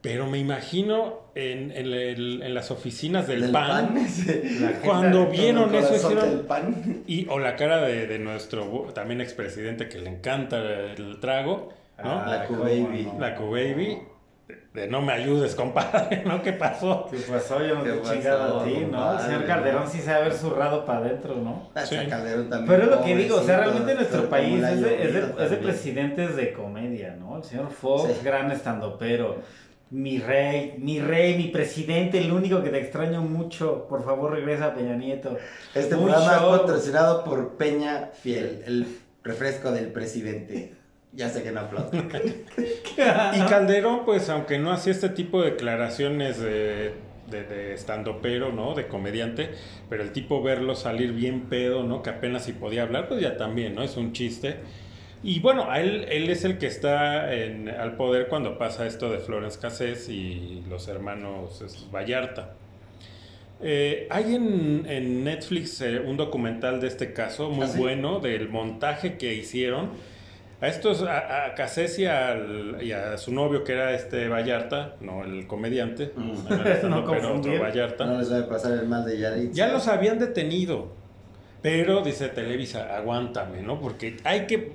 pero 0.06 0.28
me 0.28 0.38
imagino 0.38 1.22
en, 1.36 1.72
en 1.72 1.88
el- 1.94 2.42
en 2.44 2.54
las 2.54 2.72
oficinas 2.72 3.28
del, 3.28 3.42
Del 3.42 3.52
PAN, 3.52 3.96
gente 4.08 4.80
cuando 4.84 5.28
vieron 5.28 5.74
eso, 5.76 6.10
del 6.10 6.40
pan. 6.42 7.04
Y, 7.08 7.28
o 7.30 7.40
la 7.40 7.56
cara 7.56 7.82
de, 7.82 8.08
de 8.08 8.20
nuestro 8.20 8.88
también 8.94 9.20
expresidente 9.22 9.90
que 9.90 9.98
le 10.00 10.10
encanta 10.12 10.58
el 10.60 11.20
trago, 11.20 11.70
¿no? 12.04 12.12
Ah, 12.22 12.26
La 12.30 12.46
cómo 12.46 12.60
Q-Baby. 12.62 13.10
no. 13.14 13.20
la 13.20 13.36
Q-Baby, 13.36 13.98
de, 14.48 14.82
de 14.82 14.88
no 14.88 15.02
me 15.02 15.12
ayudes, 15.14 15.56
compadre, 15.56 16.24
¿no? 16.26 16.42
¿Qué 16.44 16.54
pasó? 16.54 17.08
¿Qué 17.10 17.18
pasó? 17.18 17.66
Yo 17.66 17.76
no 17.76 17.84
¿Qué 17.84 17.90
te 17.92 17.96
he 17.96 18.00
pasó, 18.00 18.14
chingado 18.14 18.60
a 18.60 18.64
ti, 18.64 18.88
¿no? 18.92 19.14
El 19.14 19.20
señor 19.26 19.46
Calderón 19.46 19.90
sí 19.90 20.00
se 20.00 20.12
ha 20.12 20.18
haber 20.18 20.34
zurrado 20.34 20.86
para 20.86 21.00
adentro, 21.00 21.36
¿no? 21.36 21.70
Hasta 21.74 21.86
Sí. 22.04 22.08
Calderón 22.08 22.50
también. 22.50 22.68
Pero 22.80 22.84
es 22.84 23.00
lo 23.00 23.04
que 23.04 23.16
digo, 23.18 23.38
o 23.38 23.44
sea, 23.44 23.58
realmente 23.58 23.96
nuestro 23.96 24.30
país 24.30 24.64
es 24.64 24.82
de, 24.82 25.04
es 25.04 25.14
de- 25.14 25.44
es 25.46 25.50
de 25.50 25.58
presidentes 25.58 26.36
de 26.36 26.54
comedia, 26.54 27.16
¿no? 27.20 27.38
El 27.38 27.44
señor 27.44 27.72
Fox, 27.72 28.14
Sí. 28.14 28.20
gran 28.24 28.52
estandopero. 28.52 29.38
Mi 29.96 30.20
rey, 30.20 30.76
mi 30.78 31.00
rey, 31.00 31.38
mi 31.38 31.48
presidente, 31.48 32.18
el 32.18 32.30
único 32.34 32.62
que 32.62 32.70
te 32.70 32.82
extraño 32.82 33.22
mucho. 33.22 33.88
Por 33.88 34.04
favor, 34.04 34.34
regresa 34.34 34.66
a 34.66 34.74
Peña 34.76 34.94
Nieto. 34.98 35.38
Este 35.74 35.96
Un 35.96 36.04
programa 36.04 36.38
show. 36.38 36.54
es 36.54 36.60
patrocinado 36.60 37.24
por 37.24 37.56
Peña 37.56 38.10
Fiel, 38.22 38.62
el 38.66 38.88
refresco 39.24 39.72
del 39.72 39.94
presidente. 39.94 40.74
Ya 41.14 41.30
sé 41.30 41.44
que 41.44 41.54
no 41.54 41.62
aplaudo. 41.62 41.92
Y 41.98 43.40
Calderón, 43.48 44.04
pues, 44.04 44.28
aunque 44.28 44.60
no 44.60 44.74
hacía 44.74 44.92
este 44.92 45.08
tipo 45.08 45.42
de 45.42 45.52
declaraciones 45.52 46.42
de, 46.42 46.94
de, 47.32 47.44
de 47.44 47.74
estandopero, 47.74 48.52
¿no? 48.52 48.76
De 48.76 48.88
comediante, 48.88 49.52
pero 49.90 50.04
el 50.04 50.12
tipo 50.12 50.44
verlo 50.44 50.76
salir 50.76 51.14
bien 51.14 51.44
pedo, 51.44 51.84
¿no? 51.84 52.04
Que 52.04 52.10
apenas 52.10 52.44
si 52.44 52.52
podía 52.52 52.84
hablar, 52.84 53.08
pues 53.08 53.22
ya 53.22 53.38
también, 53.38 53.76
¿no? 53.76 53.82
Es 53.82 53.96
un 53.96 54.12
chiste. 54.12 54.58
Y 55.26 55.40
bueno, 55.40 55.70
a 55.72 55.80
él, 55.82 56.06
él 56.10 56.30
es 56.30 56.46
el 56.46 56.58
que 56.60 56.68
está 56.68 57.34
en- 57.34 57.68
al 57.68 57.96
poder 57.96 58.28
cuando 58.28 58.58
pasa 58.60 58.86
esto 58.86 59.10
de 59.12 59.18
Florence 59.18 59.60
Cassés 59.60 60.08
y 60.08 60.64
los 60.70 60.88
hermanos 60.88 61.88
Vallarta. 61.94 62.54
Eh, 63.62 64.08
hay 64.12 64.36
en, 64.36 64.86
en 64.88 65.24
Netflix 65.24 65.82
eh, 65.82 66.00
un 66.00 66.18
documental 66.18 66.80
de 66.80 66.88
este 66.88 67.14
caso 67.14 67.50
muy 67.50 67.66
¿Ah, 67.66 67.70
sí? 67.70 67.80
bueno 67.80 68.20
del 68.20 68.50
montaje 68.50 69.18
que 69.18 69.34
hicieron. 69.34 69.90
A 70.62 70.68
estos, 70.68 71.02
a, 71.02 71.46
a 71.48 71.54
Cassés 71.56 71.98
y, 72.00 72.06
al- 72.06 72.78
y 72.82 72.92
a 72.92 73.18
su 73.18 73.34
novio 73.34 73.64
que 73.64 73.74
era 73.74 73.94
este 73.94 74.28
Vallarta, 74.30 74.96
no 75.02 75.24
el 75.24 75.48
comediante, 75.48 76.12
Mm. 76.16 76.34
no 76.90 77.02
No 77.02 77.04
otro. 77.36 77.60
Vallarta. 77.60 78.06
No 78.06 78.20
les 78.20 78.32
va 78.32 78.40
a 78.40 78.48
pasar 78.48 78.74
el 78.74 78.88
mal 78.88 79.04
de 79.06 79.18
Yaritza. 79.18 79.54
Ya 79.54 79.68
los 79.74 79.88
habían 79.88 80.20
detenido. 80.20 80.94
Pero 81.62 82.02
dice 82.04 82.30
Televisa, 82.30 82.96
aguántame, 82.96 83.64
¿no? 83.64 83.80
Porque 83.82 84.18
hay 84.24 84.46
que. 84.46 84.74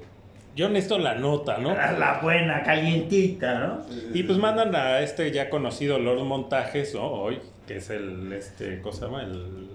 Yo 0.61 0.69
necesito 0.69 0.99
la 0.99 1.15
nota, 1.15 1.57
¿no? 1.57 1.75
La 1.75 2.21
buena, 2.23 2.63
calientita, 2.63 3.59
¿no? 3.61 3.81
Y 4.13 4.25
pues 4.25 4.37
mandan 4.37 4.77
a 4.77 5.01
este 5.01 5.33
ya 5.33 5.49
conocido 5.49 5.99
Lord 5.99 6.23
Montajes, 6.25 6.95
¿no? 6.95 7.07
Hoy, 7.11 7.39
que 7.67 7.79
es 7.79 7.89
el. 7.89 8.31
este 8.35 8.83
¿Cómo 8.83 8.95
se 8.95 9.07
llama? 9.07 9.23
El. 9.23 9.71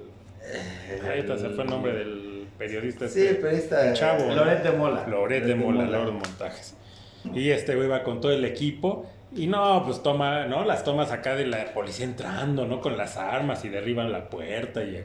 Ahí 1.11 1.21
está, 1.21 1.39
se 1.39 1.49
fue 1.49 1.63
el 1.63 1.71
nombre 1.71 1.91
del 1.91 2.45
periodista. 2.59 3.07
Sí, 3.07 3.21
Este, 3.21 3.33
pero 3.33 3.57
esta. 3.57 3.93
Chavo. 3.93 4.31
Loret 4.31 4.61
de 4.61 4.71
Mola. 4.73 5.07
Loret 5.07 5.41
de 5.41 5.47
de 5.47 5.55
Mola, 5.55 5.85
Mola. 5.85 5.97
Lord 5.97 6.11
Montajes. 6.11 6.77
Y 7.33 7.49
este 7.49 7.73
güey 7.75 7.87
va 7.87 8.03
con 8.03 8.21
todo 8.21 8.31
el 8.31 8.45
equipo. 8.45 9.09
Y 9.35 9.47
no, 9.47 9.81
pues 9.87 10.03
toma, 10.03 10.45
¿no? 10.45 10.65
Las 10.65 10.83
tomas 10.83 11.11
acá 11.11 11.35
de 11.35 11.47
la 11.47 11.73
policía 11.73 12.05
entrando, 12.05 12.67
¿no? 12.67 12.79
Con 12.79 12.95
las 12.95 13.17
armas 13.17 13.65
y 13.65 13.69
derriban 13.69 14.11
la 14.11 14.29
puerta 14.29 14.83
y, 14.83 15.03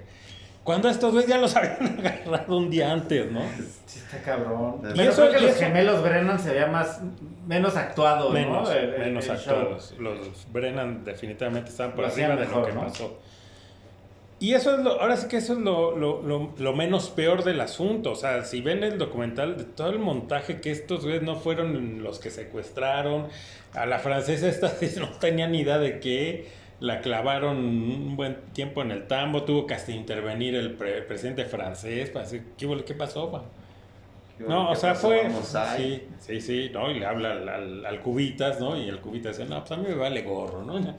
Cuando 0.65 0.89
a 0.89 0.91
estos 0.91 1.13
güeyes 1.13 1.29
ya 1.31 1.39
los 1.39 1.57
habían 1.57 1.99
agarrado 1.99 2.57
un 2.57 2.71
día 2.71 2.93
antes, 2.93 3.31
¿no? 3.33 3.41
Sí, 3.87 3.99
está 3.99 4.21
cabrón. 4.23 4.81
Y 4.91 4.97
Pero 4.97 5.11
eso- 5.11 5.23
creo 5.23 5.33
que 5.33 5.39
y 5.39 5.43
los 5.43 5.51
eso- 5.53 5.61
gemelos 5.61 6.03
Brennan 6.03 6.39
se 6.39 6.51
veía 6.51 6.67
más, 6.67 7.01
menos 7.47 7.77
actuado, 7.77 8.31
Menos, 8.31 8.69
¿no? 8.69 8.75
El- 8.75 8.99
menos 8.99 9.25
el 9.25 9.31
actuados. 9.33 9.95
Los 9.99 10.47
Brennan 10.53 11.05
definitivamente 11.05 11.71
estaban 11.71 11.93
por 11.93 12.03
Lo 12.07 12.13
arriba 12.13 12.37
de 12.37 12.47
lo 12.47 12.65
que 12.67 12.73
¿no? 12.73 12.81
pasó. 12.83 13.19
Y 14.43 14.55
eso 14.55 14.75
es 14.75 14.81
lo, 14.83 14.99
ahora 15.01 15.19
sí 15.19 15.29
que 15.29 15.37
eso 15.37 15.53
es 15.53 15.59
lo, 15.59 15.95
lo, 15.97 16.23
lo- 16.23 16.55
lo 16.57 16.73
menos 16.73 17.11
peor 17.11 17.45
del 17.45 17.61
asunto. 17.61 18.13
O 18.13 18.15
sea, 18.17 18.43
si 18.45 18.63
ven 18.63 18.83
el 18.85 18.97
documental 18.97 19.57
de 19.59 19.65
todo 19.65 19.91
el 19.91 19.99
montaje 19.99 20.61
que 20.63 20.71
estos 20.71 21.03
güeyes 21.05 21.23
no 21.23 21.37
fueron 21.37 22.03
los 22.03 22.19
que 22.21 22.31
secuestraron, 22.31 23.29
a 23.75 23.85
la 23.87 23.99
francesa 23.99 24.49
esta 24.49 24.73
no 25.01 25.11
tenía 25.19 25.47
ni 25.47 25.61
idea 25.61 25.79
de 25.79 26.01
qué, 26.01 26.49
la 26.81 27.01
clavaron 27.01 27.59
un 27.59 28.17
buen 28.17 28.37
tiempo 28.53 28.83
en 28.83 28.91
el 28.91 29.07
tambo, 29.07 29.45
tuvo 29.45 29.67
que 29.67 29.75
hasta 29.75 29.93
intervenir 29.93 30.55
el 30.55 30.73
pre- 30.73 31.03
presidente 31.03 31.45
francés 31.45 32.11
para 32.11 32.25
decir, 32.25 32.45
¿qué? 32.57 32.85
¿qué 32.87 32.95
pasó? 32.95 33.31
pa?". 33.31 33.43
No, 34.39 34.71
o 34.71 34.75
sea, 34.75 34.95
fue. 34.95 35.31
Sí, 35.77 36.03
sí, 36.19 36.41
sí, 36.41 36.71
¿no? 36.73 36.91
Y 36.91 36.99
le 36.99 37.05
habla 37.07 37.33
al, 37.33 37.49
al- 37.49 37.87
al 37.87 38.01
Cubitas, 38.01 38.59
¿no? 38.59 38.77
Y 38.77 38.89
el 38.89 38.99
Cubitas 39.01 39.37
dice, 39.37 39.49
no, 39.49 39.59
pues 39.61 39.73
a 39.73 39.77
mí 39.77 39.87
me 39.89 39.95
vale 39.95 40.23
gorro, 40.23 40.65
¿no? 40.65 40.81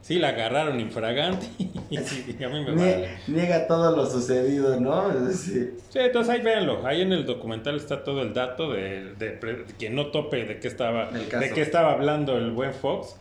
Sí, 0.00 0.18
la 0.18 0.28
agarraron 0.28 0.78
infragante 0.80 1.46
y, 1.88 1.96
a 1.96 2.48
mí 2.50 2.62
me 2.62 2.72
vale. 2.72 3.08
niega 3.26 3.66
todo 3.66 3.96
lo 3.96 4.04
sucedido, 4.04 4.78
¿no? 4.78 5.08
Decir, 5.26 5.78
Sí, 5.88 5.98
entonces 5.98 6.34
ahí 6.34 6.42
véanlo. 6.42 6.86
Ahí 6.86 7.00
en 7.00 7.12
el 7.12 7.24
documental 7.24 7.76
está 7.76 8.04
todo 8.04 8.20
el 8.20 8.34
dato 8.34 8.70
de, 8.70 9.14
de, 9.14 9.36
de 9.36 9.64
quien 9.78 9.94
no 9.94 10.08
tope 10.08 10.44
de 10.44 10.60
qué 10.60 10.68
estaba, 10.68 11.10
de 11.10 11.50
qué 11.54 11.62
estaba 11.62 11.92
hablando 11.92 12.36
el 12.36 12.50
buen 12.50 12.74
Fox. 12.74 13.16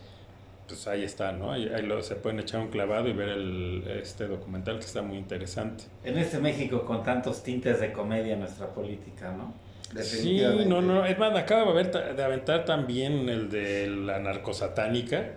Pues 0.67 0.87
ahí 0.87 1.03
está, 1.03 1.31
¿no? 1.33 1.51
Ahí, 1.51 1.69
ahí 1.73 1.81
lo, 1.83 2.01
se 2.01 2.15
pueden 2.15 2.39
echar 2.39 2.61
un 2.61 2.69
clavado 2.69 3.07
y 3.07 3.13
ver 3.13 3.29
el, 3.29 3.83
este 4.01 4.27
documental 4.27 4.79
que 4.79 4.85
está 4.85 5.01
muy 5.01 5.17
interesante. 5.17 5.83
En 6.03 6.17
este 6.17 6.39
México 6.39 6.85
con 6.85 7.03
tantos 7.03 7.43
tintes 7.43 7.79
de 7.79 7.91
comedia 7.91 8.35
nuestra 8.35 8.67
política, 8.67 9.31
¿no? 9.31 9.53
Sí, 10.01 10.41
no, 10.65 10.81
no. 10.81 11.05
Es 11.05 11.19
más, 11.19 11.35
acaba 11.35 11.71
de, 11.73 12.23
aventar 12.23 12.65
también 12.65 13.29
el 13.29 13.49
de 13.49 13.87
la 13.87 14.19
narcosatánica. 14.19 15.31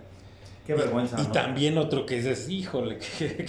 Qué 0.65 0.73
vergüenza, 0.73 1.17
Y 1.19 1.23
¿no? 1.23 1.31
también 1.31 1.77
otro 1.77 2.05
que 2.05 2.15
dices, 2.15 2.49
híjole. 2.49 2.97
¿Qué 3.17 3.45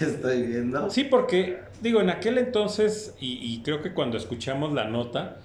estoy 0.00 0.42
viendo? 0.42 0.90
Sí, 0.90 1.04
porque, 1.04 1.58
digo, 1.80 2.00
en 2.00 2.10
aquel 2.10 2.38
entonces, 2.38 3.14
y, 3.20 3.38
y 3.54 3.62
creo 3.62 3.82
que 3.82 3.94
cuando 3.94 4.16
escuchamos 4.18 4.72
la 4.72 4.84
nota, 4.84 5.36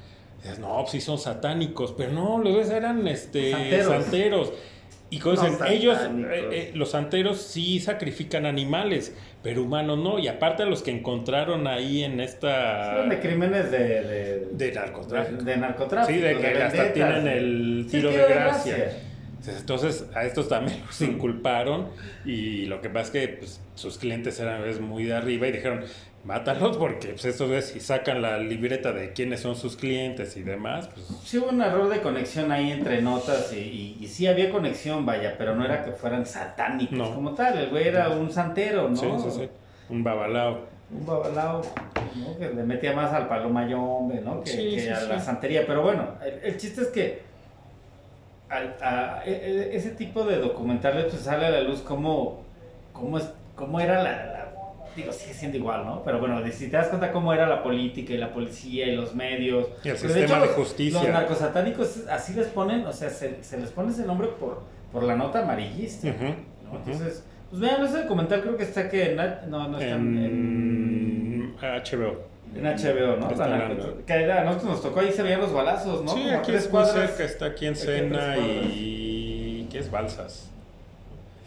dices, 0.42 0.60
no, 0.60 0.78
pues 0.80 0.92
sí 0.92 1.02
son 1.02 1.18
satánicos, 1.18 1.94
pero 1.96 2.12
no, 2.12 2.40
los 2.40 2.54
dos 2.54 2.70
eran 2.70 3.08
este, 3.08 3.52
Santeros. 3.52 3.88
santeros. 3.88 4.54
Y 5.10 5.20
cosas, 5.20 5.60
No, 5.60 5.66
ellos, 5.66 5.98
eh, 6.02 6.50
eh, 6.52 6.72
los 6.76 6.92
santeros 6.92 7.42
sí 7.42 7.80
sacrifican 7.80 8.46
animales, 8.46 9.16
pero 9.42 9.64
humanos 9.64 9.98
no. 9.98 10.20
Y 10.20 10.28
aparte 10.28 10.64
a 10.64 10.66
los 10.66 10.84
que 10.84 10.92
encontraron 10.92 11.66
ahí 11.68 12.04
en 12.04 12.20
esta... 12.20 12.90
Fueron 12.92 13.10
de 13.10 13.20
crímenes 13.20 13.72
de... 13.72 13.80
De, 13.80 14.48
De 14.52 14.72
narcotráfico. 14.74 15.44
de 15.44 15.58
narcotráfico. 15.58 16.14
Sí, 16.14 16.22
de 16.22 16.38
que 16.38 16.62
hasta 16.62 16.92
tienen 16.94 17.28
el 17.28 17.86
Sí, 17.90 17.98
tiro 17.98 18.12
de 18.12 18.18
gracia. 18.28 18.98
Entonces 19.48 20.06
a 20.14 20.26
estos 20.26 20.50
también 20.50 20.82
los 20.86 21.02
inculparon 21.02 21.88
y 22.26 22.66
lo 22.66 22.82
que 22.82 22.90
pasa 22.90 23.06
es 23.06 23.10
que 23.12 23.28
pues, 23.38 23.62
sus 23.76 23.98
clientes 23.98 24.38
eran 24.42 24.62
muy 24.84 25.06
de 25.06 25.14
arriba 25.14 25.48
y 25.48 25.54
dijeron, 25.54 25.86
mátalos 26.28 26.78
porque 26.78 27.10
pues, 27.10 27.26
estos 27.26 27.48
güeyes 27.48 27.66
si 27.70 27.80
sacan 27.80 28.22
la 28.22 28.38
libreta 28.38 28.92
de 28.92 29.14
quiénes 29.14 29.40
son 29.40 29.56
sus 29.56 29.78
clientes 29.78 30.36
y 30.38 30.44
demás, 30.44 30.90
pues 30.94 31.08
Sí 31.24 31.38
hubo 31.38 31.48
un 31.50 31.62
error 31.62 31.88
de 31.90 32.02
conexión 32.02 32.52
ahí 32.52 32.72
entre 32.72 33.02
notas 33.02 33.52
y, 33.54 33.58
y, 33.60 33.98
y 34.04 34.08
sí 34.08 34.28
había 34.28 34.52
conexión, 34.52 35.06
vaya, 35.06 35.36
pero 35.38 35.56
no 35.56 35.64
era 35.66 35.84
que 35.86 35.92
fueran 35.94 36.26
satánicos 36.26 36.98
No. 36.98 37.16
como 37.16 37.34
tal. 37.34 37.58
El 37.58 37.70
güey 37.70 37.88
era 37.88 38.10
un 38.10 38.30
santero, 38.30 38.90
¿no? 38.90 38.96
sí, 38.96 39.08
sí, 39.24 39.32
sí, 39.32 39.50
un 39.90 40.04
babalao. 40.04 40.60
Un 40.92 41.06
babalao, 41.06 41.62
¿no? 42.16 42.38
Que 42.38 42.50
le 42.54 42.64
metía 42.64 42.94
más 42.94 43.12
al 43.14 43.28
palomayombe, 43.28 44.22
¿no? 44.22 44.42
Que, 44.44 44.50
Sí, 44.52 44.76
que 44.76 44.82
sí, 44.82 44.88
a 44.90 45.00
sí. 45.00 45.08
la 45.10 45.20
santería. 45.20 45.64
Pero 45.66 45.82
bueno, 45.82 46.16
el, 46.26 46.40
el 46.44 46.58
chiste 46.58 46.82
es 46.82 46.88
que 46.90 47.22
al- 48.50 48.76
a- 48.82 49.22
e- 49.26 49.32
e- 49.32 49.76
ese 49.76 49.92
tipo 49.92 50.24
de 50.24 50.38
documentales 50.38 51.06
pues 51.06 51.22
sale 51.22 51.46
a 51.46 51.50
la 51.50 51.62
luz 51.62 51.82
cómo, 51.82 52.44
cómo, 52.94 53.18
es, 53.18 53.30
cómo 53.56 53.80
era 53.80 54.02
la, 54.04 54.26
la- 54.26 54.37
Digo, 54.98 55.12
sigue 55.14 55.34
siendo 55.34 55.58
igual, 55.58 55.86
¿no? 55.86 56.04
Pero 56.04 56.20
bueno, 56.20 56.42
si 56.52 56.70
te 56.70 56.76
das 56.76 56.88
cuenta 56.88 57.12
cómo 57.12 57.32
era 57.32 57.48
la 57.48 57.62
política 57.64 58.12
y 58.14 58.18
la 58.18 58.34
policía 58.34 58.88
y 58.88 58.96
los 58.96 59.14
medios. 59.16 59.68
Y 59.84 59.90
el 59.90 59.98
sistema 59.98 60.40
de 60.42 60.48
justicia. 60.48 61.02
Los 61.04 61.10
narcosatánicos 61.12 62.08
así 62.10 62.34
les 62.34 62.48
ponen, 62.48 62.86
o 62.86 62.92
sea, 62.92 63.10
se, 63.10 63.44
se 63.44 63.58
les 63.60 63.70
pone 63.70 63.92
ese 63.92 64.06
nombre 64.06 64.28
por, 64.40 64.64
por 64.92 65.04
la 65.04 65.16
nota 65.16 65.40
amarillista. 65.44 66.08
Entonces, 66.74 67.24
pues 67.50 67.62
vean 67.62 67.86
ese 67.86 68.02
documental, 68.04 68.42
creo 68.42 68.58
que 68.58 68.64
está 68.64 68.90
que 68.90 69.12
en, 69.12 69.18
no, 69.50 69.68
no 69.70 69.78
está 69.80 69.96
en, 69.96 70.18
en 70.18 71.56
HBO. 71.62 72.24
en 72.56 72.64
HBO, 72.66 73.18
¿no? 73.18 73.28
Que 74.06 74.14
era- 74.14 74.42
a 74.42 74.44
nosotros 74.44 74.72
nos 74.72 74.82
tocó 74.82 75.00
ahí 75.02 75.12
se 75.12 75.22
veían 75.24 75.42
los 75.42 75.54
balazos, 75.54 76.04
¿no? 76.04 76.12
Sí, 76.14 76.24
Como 76.24 76.38
aquí 76.40 76.52
es 76.54 76.72
muy 76.74 76.86
cerca, 76.86 77.24
está 77.24 77.46
aquí 77.46 77.68
en 77.68 77.74
Aquí 77.74 77.82
a 77.84 77.86
tres 77.86 78.00
Sena 78.00 78.18
cuadras. 78.36 78.38
y... 78.74 79.68
¿Qué 79.72 79.80
es 79.80 79.92
Balsas? 79.92 80.50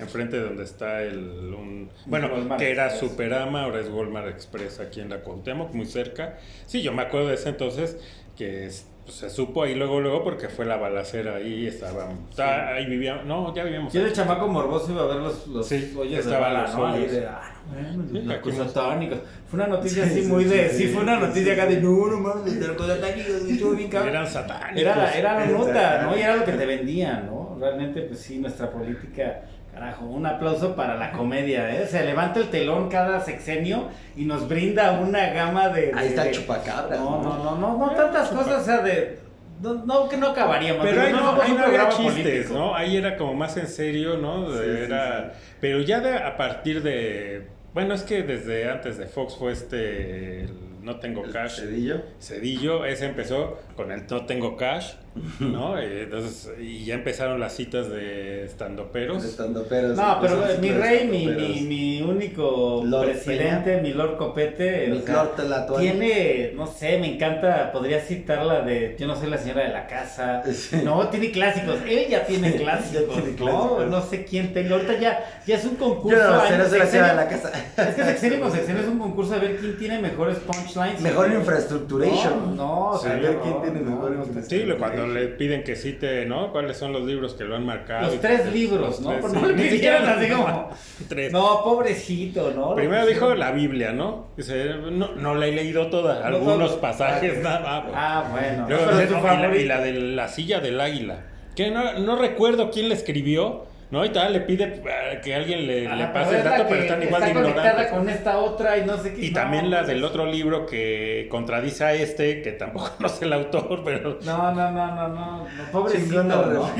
Enfrente 0.00 0.36
de 0.38 0.42
donde 0.44 0.64
está 0.64 1.02
el... 1.02 1.18
Un, 1.54 1.90
bueno, 2.06 2.28
Walmart 2.32 2.60
que 2.60 2.70
era 2.70 2.86
Express. 2.86 3.10
Superama, 3.10 3.64
ahora 3.64 3.80
es 3.80 3.88
Walmart 3.88 4.28
Express 4.28 4.80
aquí 4.80 5.00
en 5.00 5.10
la 5.10 5.20
Cuauhtémoc, 5.20 5.72
muy 5.74 5.86
cerca. 5.86 6.38
Sí, 6.66 6.82
yo 6.82 6.92
me 6.92 7.02
acuerdo 7.02 7.28
de 7.28 7.34
ese 7.34 7.50
entonces 7.50 7.98
que 8.36 8.66
es- 8.66 8.86
pues, 9.04 9.16
se 9.16 9.30
supo 9.30 9.62
ahí 9.62 9.74
luego, 9.74 10.00
luego, 10.00 10.22
porque 10.22 10.48
fue 10.48 10.64
la 10.66 10.76
balacera 10.76 11.36
ahí, 11.36 11.66
estaban... 11.66 12.26
estaba- 12.30 12.68
ahí 12.74 12.86
vivíamos... 12.86 13.24
No, 13.24 13.54
ya 13.54 13.64
vivíamos... 13.64 13.92
Yo 13.92 14.00
de 14.02 14.08
ahí. 14.08 14.12
chamaco 14.12 14.46
morboso 14.48 14.92
iba 14.92 15.02
a 15.02 15.06
ver 15.06 15.16
los, 15.16 15.46
los 15.48 15.66
Sí, 15.66 15.94
hoyos 15.98 16.24
de 16.24 16.36
bala, 16.36 16.62
los 16.62 16.74
¿no? 16.74 16.82
Hoyos. 16.92 17.12
de, 17.12 17.26
ah, 17.26 17.54
no, 17.66 17.74
bueno, 17.74 18.04
Sí, 18.08 18.12
los. 18.58 19.18
Fue 19.50 19.58
una 19.58 19.66
noticia 19.66 20.04
Sí, 20.04 20.10
así 20.10 20.22
sí, 20.22 20.28
muy 20.28 20.44
de, 20.44 20.68
sí, 20.70 20.76
sí, 20.78 20.88
fue 20.88 21.02
una 21.02 21.16
sí, 21.16 21.20
noticia 21.26 21.44
sí, 21.54 21.60
acá 21.60 21.66
de, 21.68 21.74
sí. 21.76 21.80
no, 21.82 22.06
no 22.06 22.18
mames, 22.20 22.54
los 22.56 22.68
narcosatánicos, 22.68 23.34
estuvo 23.50 23.70
bien 23.72 23.90
cabrón. 23.90 24.10
Eran 24.10 24.26
satánicos. 24.28 24.80
Era 24.80 25.12
era 25.18 25.34
la 25.40 25.46
nota, 25.46 26.02
¿no? 26.02 26.16
Y 26.16 26.20
era 26.20 26.36
lo 26.36 26.44
que 26.44 26.52
te 26.52 26.66
vendían, 26.66 27.26
¿no? 27.26 27.56
Realmente, 27.60 28.02
pues 28.02 28.20
sí, 28.20 28.38
nuestra 28.38 28.70
política, 28.70 29.42
carajo, 29.72 30.04
un 30.04 30.26
aplauso 30.26 30.74
para 30.76 30.96
la 30.96 31.12
comedia, 31.12 31.70
¿eh? 31.74 31.86
Se 31.86 32.04
levanta 32.04 32.40
el 32.40 32.48
telón 32.50 32.88
cada 32.88 33.20
sexenio 33.20 33.88
y 34.16 34.24
nos 34.24 34.48
brinda 34.48 34.92
una 35.00 35.30
gama 35.30 35.68
de... 35.68 35.92
Ahí 35.94 36.04
de- 36.04 36.08
está 36.08 36.22
de- 36.24 36.30
el 36.30 36.34
chupacabras. 36.34 36.98
No, 36.98 37.22
no, 37.22 37.44
no, 37.44 37.56
no, 37.56 37.78
no 37.78 37.90
tantas 37.92 38.28
cosas, 38.28 38.62
o 38.62 38.64
sea, 38.64 38.78
de... 38.82 39.18
No, 39.62 39.74
no, 39.84 40.08
que 40.08 40.16
no 40.16 40.28
acabaríamos. 40.28 40.84
Pero 40.86 41.02
ahí 41.02 41.12
no, 41.12 41.40
ahí 41.42 41.52
no 41.52 41.64
había 41.64 41.88
chistes, 41.90 42.14
político. 42.46 42.54
¿no? 42.54 42.74
Ahí 42.74 42.96
era 42.96 43.16
como 43.16 43.34
más 43.34 43.56
en 43.58 43.66
serio, 43.68 44.16
¿no? 44.16 44.50
De- 44.50 44.64
Sí, 44.64 44.76
sí, 44.78 44.84
era, 44.86 45.32
Pero 45.60 45.80
ya 45.80 46.00
de, 46.00 46.16
a 46.16 46.36
partir 46.36 46.82
de... 46.82 47.46
Bueno, 47.74 47.94
es 47.94 48.02
que 48.02 48.22
desde 48.22 48.70
antes 48.70 48.96
de 48.98 49.06
Fox 49.06 49.36
fue 49.36 49.52
este... 49.52 50.40
el 50.44 50.50
No 50.82 50.96
Tengo 50.98 51.22
Cash. 51.30 51.60
Cedillo. 51.60 52.02
Cedillo, 52.20 52.84
ese 52.84 53.06
empezó 53.06 53.58
con 53.76 53.90
el 53.92 54.06
No 54.08 54.26
Tengo 54.26 54.56
Cash, 54.56 54.92
¿no? 55.40 55.78
Entonces, 55.78 56.52
y 56.60 56.84
ya 56.84 56.94
empezaron 56.94 57.40
las 57.40 57.54
citas 57.56 57.90
de 57.90 58.44
estandoperos. 58.44 59.24
Estandoperos. 59.24 59.96
No, 59.96 60.18
pero 60.20 60.38
mi 60.60 60.70
rey, 60.70 61.06
mi, 61.08 61.26
mi, 61.26 61.60
mi 61.62 62.02
único 62.02 62.82
Lord 62.84 63.10
presidente, 63.10 63.80
mi 63.80 63.92
Lord 63.92 64.16
Copete, 64.16 64.86
Mi 64.88 64.98
o 64.98 65.02
sea, 65.02 65.24
Lord 65.24 65.78
tiene, 65.78 66.52
no 66.54 66.66
sé, 66.66 66.98
me 66.98 67.14
encanta, 67.14 67.72
podría 67.72 68.00
citar 68.00 68.44
la 68.46 68.60
de 68.62 68.96
Yo 68.98 69.06
no 69.06 69.16
soy 69.16 69.30
la 69.30 69.38
señora 69.38 69.64
de 69.64 69.70
la 69.70 69.86
casa. 69.86 70.42
Sí. 70.60 70.76
No, 70.84 71.08
tiene 71.08 71.30
clásicos, 71.30 71.78
él 71.88 72.06
ya 72.10 72.26
tiene 72.26 72.54
clásicos, 72.54 73.06
Ya 73.06 73.14
tiene 73.22 73.30
¿no? 73.30 73.36
clásicos. 73.36 73.86
No 73.86 74.02
sé 74.02 74.24
quién 74.24 74.52
tenga, 74.52 74.74
ahorita 74.74 74.98
ya, 75.00 75.42
ya 75.46 75.56
es 75.56 75.64
un 75.64 75.76
concurso. 75.76 76.18
Yo 76.18 76.30
no 76.30 76.46
sé, 76.46 76.58
no 76.58 76.68
soy 76.68 76.78
la 76.80 76.86
señora 76.86 77.08
de 77.10 77.14
la 77.16 77.28
casa. 77.28 77.50
Es 77.76 77.94
que 77.94 78.04
sexenio 78.04 78.40
con 78.40 78.52
sexenio 78.52 78.82
es 78.82 78.88
un 78.88 78.98
concurso 78.98 79.34
de 79.34 79.40
ver 79.40 79.56
quién 79.56 79.78
tiene 79.78 79.98
mejores 80.00 80.38
punchlines. 80.74 81.00
Mejor 81.00 81.28
No, 81.28 81.34
infraestructuration. 81.40 82.56
No, 82.56 82.90
o 82.90 82.98
sea, 82.98 83.14
Sí, 83.16 83.20
ver 83.20 83.34
no, 83.36 83.42
quién 83.42 83.62
tiene 83.62 83.80
no, 83.80 83.90
mejor 83.90 84.10
no. 84.12 84.24
infraestructuration. 84.24 84.76
Sí, 84.76 84.78
cuando 84.78 85.06
le 85.06 85.26
piden 85.28 85.64
que 85.64 85.76
cite, 85.76 86.26
¿no? 86.26 86.52
¿Cuáles 86.52 86.76
son 86.76 86.92
los 86.92 87.02
libros 87.04 87.34
que 87.34 87.44
lo 87.44 87.56
han 87.56 87.64
marcado? 87.66 88.06
Los 88.08 88.20
tres 88.20 88.52
libros, 88.52 88.80
los 88.80 89.00
¿no? 89.00 89.10
tres, 89.20 89.32
no 89.32 89.52
Ni 89.52 89.68
siquiera 89.70 90.14
así 90.16 90.28
los- 90.28 90.38
como- 90.38 90.70
Tres. 91.08 91.32
No, 91.32 91.62
pobrecito, 91.64 92.52
¿no? 92.54 92.74
Primero 92.74 93.06
dijo 93.06 93.34
la 93.34 93.50
Biblia, 93.52 93.92
¿no? 93.92 94.28
Dice, 94.36 94.74
no, 94.90 95.08
no 95.14 95.34
la 95.34 95.46
he 95.46 95.52
leído 95.52 95.88
toda, 95.88 96.20
No 96.20 96.26
algunos 96.26 96.72
pasajes, 96.72 97.42
nada 97.42 97.60
más. 97.60 97.92
Ah, 97.94 98.24
bueno. 98.30 98.66
Luego 98.68 98.84
Pero 98.86 98.96
dice, 98.98 99.14
tu 99.14 99.20
no, 99.20 99.54
y, 99.56 99.64
la, 99.64 99.76
la 99.78 99.84
de 99.84 99.92
la 99.92 100.28
silla 100.28 100.60
del 100.60 100.80
águila. 100.80 101.24
Que 101.56 101.70
no, 101.70 101.98
no 101.98 102.16
recuerdo 102.16 102.70
quién 102.70 102.88
le 102.88 102.94
escribió, 102.94 103.64
¿no? 103.90 104.04
Y 104.04 104.10
tal, 104.10 104.32
le 104.32 104.40
pide 104.42 104.64
eh, 104.86 105.20
que 105.22 105.34
alguien 105.34 105.66
le, 105.66 105.86
Ajá, 105.86 105.96
le 105.96 106.06
pase 106.08 106.36
el 106.36 106.44
dato, 106.44 106.66
pero 106.68 106.82
están 106.82 107.02
igual 107.02 107.24
de 107.24 107.28
está 107.28 107.40
conectada 107.40 107.70
ignorantes. 107.82 107.98
con 107.98 108.08
esta 108.08 108.38
otra 108.38 108.78
y 108.78 108.86
no 108.86 108.96
sé 108.98 109.14
qué. 109.14 109.26
Y 109.26 109.30
No, 109.30 109.40
también 109.40 109.70
la 109.70 109.78
pues, 109.78 109.88
del 109.88 110.04
otro 110.04 110.26
libro 110.26 110.66
que 110.66 111.26
contradice 111.30 111.84
a 111.84 111.94
este, 111.94 112.40
que 112.42 112.52
tampoco 112.52 112.90
no 113.00 113.08
sé 113.08 113.24
el 113.24 113.32
autor, 113.32 113.82
pero... 113.84 114.18
No, 114.22 114.52
no, 114.52 114.70
no, 114.70 114.94
no, 114.94 115.08
no. 115.08 115.46
pobrecito. 115.72 116.22
¿no? 116.22 116.70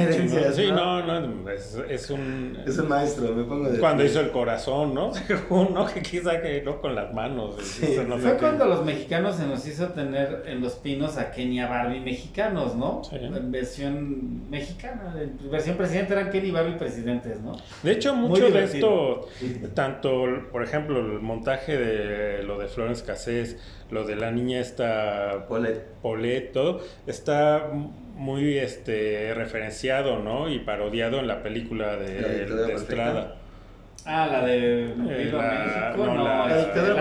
Sí, 0.53 0.69
¿no? 0.71 1.03
no, 1.03 1.21
no, 1.21 1.51
es, 1.51 1.77
es 1.89 2.11
un... 2.11 2.59
Es 2.65 2.79
un 2.79 2.89
maestro, 2.89 3.35
me 3.35 3.43
pongo 3.45 3.69
de. 3.69 3.81
Cuando 3.81 4.03
pie. 4.03 4.11
hizo 4.11 4.21
el 4.21 4.31
corazón, 4.31 4.95
¿no? 4.95 5.13
Según, 5.27 5.75
¿no? 5.75 5.87
Que 5.87 6.03
quizá 6.03 6.41
que 6.41 6.63
no 6.63 6.81
con 6.81 6.95
las 6.95 7.13
manos. 7.13 7.57
Sí. 7.61 7.99
no 8.07 8.19
Fue 8.19 8.37
cuando 8.37 8.67
los 8.67 8.85
mexicanos 8.85 9.37
se 9.37 9.47
nos 9.47 9.67
hizo 9.67 9.89
tener 9.89 10.45
en 10.47 10.61
los 10.61 10.75
pinos 10.75 11.19
a 11.19 11.33
Kenia 11.33 11.67
Barbie 11.67 12.01
mexicanos, 12.01 12.77
¿no? 12.77 13.03
Sí. 13.03 13.17
En 13.17 13.51
versión 13.51 14.49
mexicana. 14.49 15.15
En 15.19 15.51
versión 15.51 15.77
presidente 15.77 16.13
eran 16.13 16.31
Kenny 16.31 16.53
Barbie 16.53 16.77
presidente 16.77 17.00
accidentes, 17.01 17.41
¿no? 17.41 17.57
De 17.83 17.93
hecho, 17.93 18.15
Muy 18.15 18.29
mucho 18.41 18.51
de 18.51 18.65
esto, 18.65 19.29
tanto, 19.75 20.25
por 20.53 20.63
ejemplo, 20.63 21.01
el 21.01 21.21
montaje 21.21 21.77
de 21.79 22.43
lo 22.43 22.59
de 22.59 22.69
Florence 22.69 23.05
Cassés, 23.05 23.57
lo 23.91 24.05
de 24.05 24.17
la 24.17 24.31
niña 24.31 24.61
esta 24.61 25.47
Paulette. 25.49 25.85
Paulette, 26.03 26.53
todo, 26.53 26.81
está 27.07 27.69
muy 28.15 28.59
este 28.59 29.33
referenciado, 29.35 30.19
¿no? 30.19 30.49
Y 30.51 30.59
parodiado 30.61 31.19
en 31.21 31.27
la 31.27 31.43
película 31.43 31.97
de, 31.97 32.47
La 32.49 32.67
de. 32.67 32.75
Estrada. 32.75 33.37
Ah, 34.07 34.27
la 34.31 34.45
de 34.47 34.85
Eh, 34.85 35.25
Viva 35.25 35.43
la- 35.45 35.91
México, 35.93 36.07
no, 36.07 36.15
no, 36.15 36.49
la- 36.49 36.57
dictadura 36.57 36.95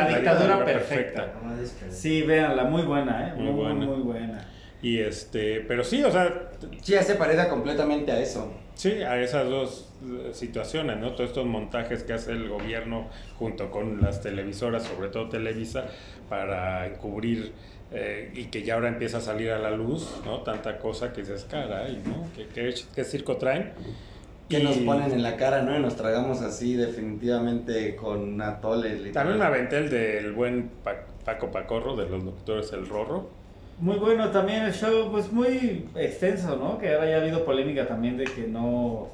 la 0.58 0.66
perfecta. 0.66 1.26
dictadura. 1.26 1.92
Sí, 1.92 2.22
véanla, 2.24 2.64
muy 2.66 2.82
buena, 2.84 3.30
¿eh? 3.30 3.34
Muy 3.36 3.44
Muy, 3.46 3.54
muy, 3.54 3.64
buena. 3.64 3.86
muy 3.86 4.02
buena. 4.02 4.48
Y 4.82 5.00
este, 5.00 5.62
pero 5.68 5.84
sí, 5.84 6.04
o 6.04 6.12
sea, 6.12 6.50
Sí, 6.82 6.94
ya 6.94 7.02
se 7.04 7.16
parece 7.16 7.48
completamente 7.50 8.12
a 8.12 8.20
eso. 8.20 8.52
Sí, 8.80 8.94
a 9.04 9.20
esas 9.22 9.50
dos 9.50 9.90
eh, 10.06 10.30
situaciones, 10.32 10.96
¿no? 11.00 11.12
Todos 11.12 11.32
estos 11.32 11.46
montajes 11.46 12.04
que 12.04 12.14
hace 12.14 12.32
el 12.32 12.48
gobierno 12.48 13.10
junto 13.38 13.70
con 13.72 14.00
las 14.00 14.22
televisoras, 14.22 14.84
sobre 14.84 15.10
todo 15.10 15.28
Televisa, 15.28 15.84
para 16.30 16.88
encubrir 16.88 17.52
eh, 17.92 18.32
y 18.34 18.46
que 18.46 18.64
ya 18.64 18.76
ahora 18.76 18.88
empieza 18.88 19.18
a 19.18 19.22
salir 19.22 19.52
a 19.52 19.60
la 19.60 19.72
luz, 19.72 20.10
¿no? 20.24 20.44
Tanta 20.44 20.78
cosa 20.80 21.12
que 21.12 21.20
dices, 21.24 21.46
caray, 21.52 22.02
¿no? 22.06 22.26
¿Qué, 22.34 22.48
qué, 22.54 22.74
qué 22.96 23.04
circo 23.04 23.36
traen? 23.36 23.74
Que 24.48 24.60
Y 24.60 24.64
nos 24.64 24.78
ponen 24.78 25.12
en 25.12 25.24
la 25.24 25.36
cara, 25.36 25.62
¿no? 25.62 25.78
Y 25.78 25.82
nos 25.82 25.98
tragamos 25.98 26.42
así 26.42 26.76
definitivamente 26.76 27.98
con 27.98 28.42
atole. 28.42 28.92
literal. 28.94 29.12
También 29.14 29.40
me 29.40 29.46
aventé 29.46 29.78
el 29.80 29.90
del 29.90 30.32
buen 30.32 30.70
Pa- 30.86 31.06
Paco 31.26 31.52
Pacorro, 31.52 31.98
de 31.98 32.08
los 32.08 32.24
doctores 32.24 32.72
El 32.72 32.88
Rorro. 32.88 33.30
Muy 33.80 33.98
bueno 33.98 34.30
también 34.32 34.64
el 34.64 34.74
show, 34.74 35.10
pues 35.12 35.32
muy 35.32 35.86
extenso, 35.96 36.58
¿no? 36.58 36.78
Que 36.78 36.94
ahora 36.94 37.10
ya 37.10 37.18
ha 37.18 37.22
habido 37.22 37.46
polémica 37.46 37.88
también 37.88 38.18
de 38.18 38.26
que 38.26 38.42
no, 38.48 39.08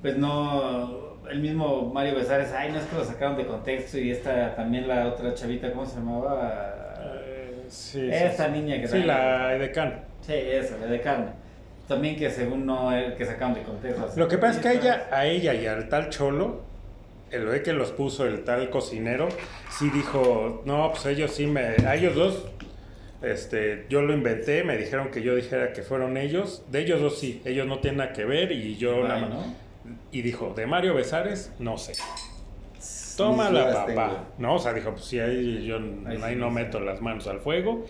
pues 0.00 0.16
no, 0.16 1.16
el 1.28 1.40
mismo 1.40 1.90
Mario 1.92 2.14
Besares, 2.14 2.52
ay, 2.52 2.70
no 2.70 2.78
es 2.78 2.84
que 2.84 2.96
lo 2.96 3.04
sacaron 3.04 3.36
de 3.36 3.46
contexto 3.46 3.98
y 3.98 4.12
esta 4.12 4.54
también 4.54 4.86
la 4.86 5.08
otra 5.08 5.34
chavita, 5.34 5.72
¿cómo 5.72 5.84
se 5.86 5.96
llamaba? 5.96 6.94
Eh, 7.26 7.64
sí, 7.68 8.08
sí. 8.12 8.42
niña 8.52 8.76
que 8.80 8.86
Sí, 8.86 8.92
también- 8.92 9.06
la 9.08 9.54
Edecán. 9.56 10.00
Sí, 10.20 10.34
esa, 10.34 10.76
la 10.78 10.86
de 10.86 11.00
carne. 11.00 11.26
También 11.88 12.16
que 12.16 12.30
según 12.30 12.64
no, 12.66 12.96
eh, 12.96 13.14
que 13.18 13.24
sacaron 13.24 13.54
de 13.54 13.62
contexto. 13.62 14.08
Lo 14.16 14.28
que 14.28 14.38
pasa 14.38 14.58
es 14.58 14.66
que 14.66 14.72
ella, 14.86 15.08
a 15.10 15.26
ella 15.26 15.52
y 15.54 15.66
al 15.66 15.88
tal 15.88 16.10
Cholo, 16.10 16.60
el 17.30 17.62
que 17.62 17.72
los 17.72 17.90
puso, 17.90 18.24
el 18.26 18.44
tal 18.44 18.70
cocinero, 18.70 19.28
sí 19.70 19.90
dijo, 19.90 20.62
no, 20.64 20.90
pues 20.90 21.06
ellos 21.06 21.32
sí 21.32 21.46
me, 21.46 21.60
a 21.60 21.94
ellos 21.96 22.14
dos, 22.14 22.44
este, 23.32 23.86
yo 23.88 24.02
lo 24.02 24.12
inventé, 24.14 24.64
me 24.64 24.76
dijeron 24.76 25.10
que 25.10 25.22
yo 25.22 25.34
dijera 25.34 25.72
que 25.72 25.82
fueron 25.82 26.16
ellos, 26.16 26.64
de 26.70 26.80
ellos 26.80 27.00
dos 27.00 27.18
sí, 27.18 27.42
ellos 27.44 27.66
no 27.66 27.78
tienen 27.80 27.98
nada 27.98 28.12
que 28.12 28.24
ver 28.24 28.52
y 28.52 28.76
yo 28.76 29.06
Ay, 29.06 29.22
¿no? 29.22 29.54
Y 30.10 30.22
dijo, 30.22 30.52
de 30.56 30.66
Mario 30.66 30.94
Besares, 30.94 31.52
no 31.58 31.78
sé. 31.78 31.94
Toma 33.16 33.50
la 33.50 33.72
papá. 33.72 33.86
tengo. 33.86 34.26
No, 34.38 34.54
o 34.56 34.58
sea, 34.58 34.72
dijo, 34.74 34.90
pues 34.92 35.04
sí, 35.04 35.18
ahí 35.18 35.64
yo 35.64 35.76
Ahí 36.06 36.18
ahí 36.22 36.34
sí, 36.34 36.40
no 36.40 36.48
sí. 36.48 36.54
meto 36.54 36.80
las 36.80 37.00
manos 37.00 37.26
al 37.26 37.40
fuego. 37.40 37.86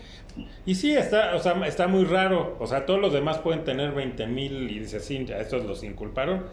Y 0.65 0.75
sí, 0.75 0.93
está, 0.95 1.35
o 1.35 1.39
sea, 1.39 1.53
está 1.67 1.87
muy 1.87 2.05
raro. 2.05 2.55
O 2.59 2.67
sea, 2.67 2.85
todos 2.85 2.99
los 2.99 3.11
demás 3.11 3.39
pueden 3.39 3.63
tener 3.63 3.91
20 3.91 4.25
mil 4.27 4.71
y 4.71 4.79
dice, 4.79 4.99
sí, 4.99 5.25
a 5.31 5.39
estos 5.39 5.65
los 5.65 5.83
inculparon. 5.83 6.45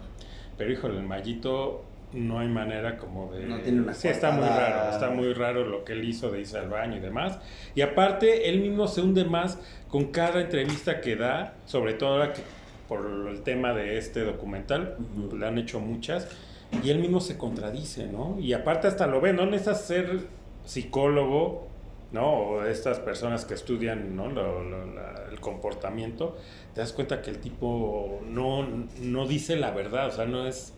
Pero 0.57 0.71
híjole, 0.71 0.97
el 0.97 1.03
mallito 1.03 1.85
no 2.13 2.39
hay 2.39 2.47
manera 2.47 2.97
como 2.97 3.31
de... 3.33 3.45
No 3.45 3.59
tiene 3.59 3.81
una 3.81 3.93
Sí, 3.93 4.07
está 4.07 4.31
muy 4.31 4.47
raro, 4.47 4.91
está 4.91 5.09
muy 5.09 5.33
raro 5.33 5.65
lo 5.65 5.83
que 5.83 5.93
él 5.93 6.03
hizo 6.05 6.31
de 6.31 6.39
irse 6.41 6.57
al 6.57 6.69
baño 6.69 6.97
y 6.97 6.99
demás. 6.99 7.39
Y 7.75 7.81
aparte, 7.81 8.49
él 8.49 8.61
mismo 8.61 8.87
se 8.87 9.01
hunde 9.01 9.25
más 9.25 9.59
con 9.89 10.05
cada 10.11 10.41
entrevista 10.41 11.01
que 11.01 11.15
da, 11.15 11.55
sobre 11.65 11.93
todo 11.93 12.09
ahora 12.13 12.33
que 12.33 12.41
por 12.87 13.27
el 13.29 13.41
tema 13.41 13.73
de 13.73 13.97
este 13.97 14.21
documental, 14.23 14.95
le 15.35 15.45
han 15.47 15.57
hecho 15.57 15.79
muchas, 15.79 16.27
y 16.83 16.89
él 16.91 16.99
mismo 16.99 17.19
se 17.19 17.37
contradice, 17.37 18.05
¿no? 18.07 18.37
Y 18.39 18.53
aparte 18.53 18.87
hasta 18.87 19.07
lo 19.07 19.21
ve, 19.21 19.33
no 19.33 19.45
necesitas 19.45 19.81
ser 19.85 20.19
psicólogo, 20.65 21.67
¿no? 22.11 22.27
O 22.33 22.65
estas 22.65 22.99
personas 22.99 23.45
que 23.45 23.53
estudian, 23.55 24.15
¿no? 24.15 24.29
Lo- 24.29 24.63
lo- 24.63 24.85
la- 24.93 25.25
el 25.31 25.39
comportamiento, 25.39 26.37
te 26.73 26.81
das 26.81 26.93
cuenta 26.93 27.21
que 27.21 27.31
el 27.31 27.39
tipo 27.39 28.19
no, 28.25 28.67
no 29.01 29.27
dice 29.27 29.55
la 29.55 29.71
verdad, 29.71 30.07
o 30.07 30.11
sea, 30.11 30.25
no 30.25 30.45
es, 30.47 30.73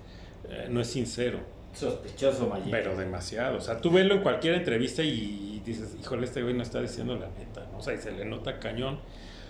eh, 0.49 0.67
no 0.69 0.81
es 0.81 0.87
sincero. 0.87 1.39
Sospechoso, 1.73 2.47
Mayito. 2.47 2.71
Pero 2.71 2.95
demasiado. 2.97 3.57
O 3.57 3.61
sea, 3.61 3.79
tú 3.79 3.91
velo 3.91 4.15
en 4.15 4.21
cualquier 4.21 4.55
entrevista 4.55 5.03
y 5.03 5.61
dices, 5.65 5.95
híjole, 5.99 6.25
este 6.25 6.41
güey 6.41 6.53
no 6.55 6.63
está 6.63 6.81
diciendo 6.81 7.15
la 7.15 7.27
neta, 7.37 7.67
¿no? 7.71 7.77
O 7.79 7.81
sea, 7.81 7.93
y 7.93 7.97
se 7.97 8.11
le 8.11 8.25
nota 8.25 8.59
cañón. 8.59 8.99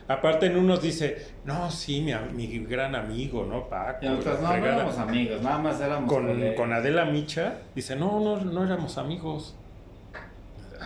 Aparte 0.10 0.46
en 0.46 0.58
unos 0.58 0.82
dice, 0.82 1.28
no, 1.46 1.70
sí, 1.70 2.02
mi, 2.02 2.14
mi 2.34 2.60
gran 2.66 2.96
amigo, 2.96 3.46
¿no? 3.46 3.68
Paco. 3.70 4.06
Y 4.06 4.10
nosotros, 4.10 4.36
no, 4.42 4.48
no 4.48 4.54
fregada". 4.54 4.76
éramos 4.76 4.98
amigos, 4.98 5.42
nada 5.42 5.58
más 5.58 5.82
éramos 5.82 6.12
con, 6.12 6.54
con 6.56 6.74
Adela 6.74 7.06
Micha, 7.06 7.60
dice, 7.76 7.96
no, 7.96 8.20
no, 8.22 8.38
no 8.38 8.64
éramos 8.64 8.98
amigos. 8.98 9.56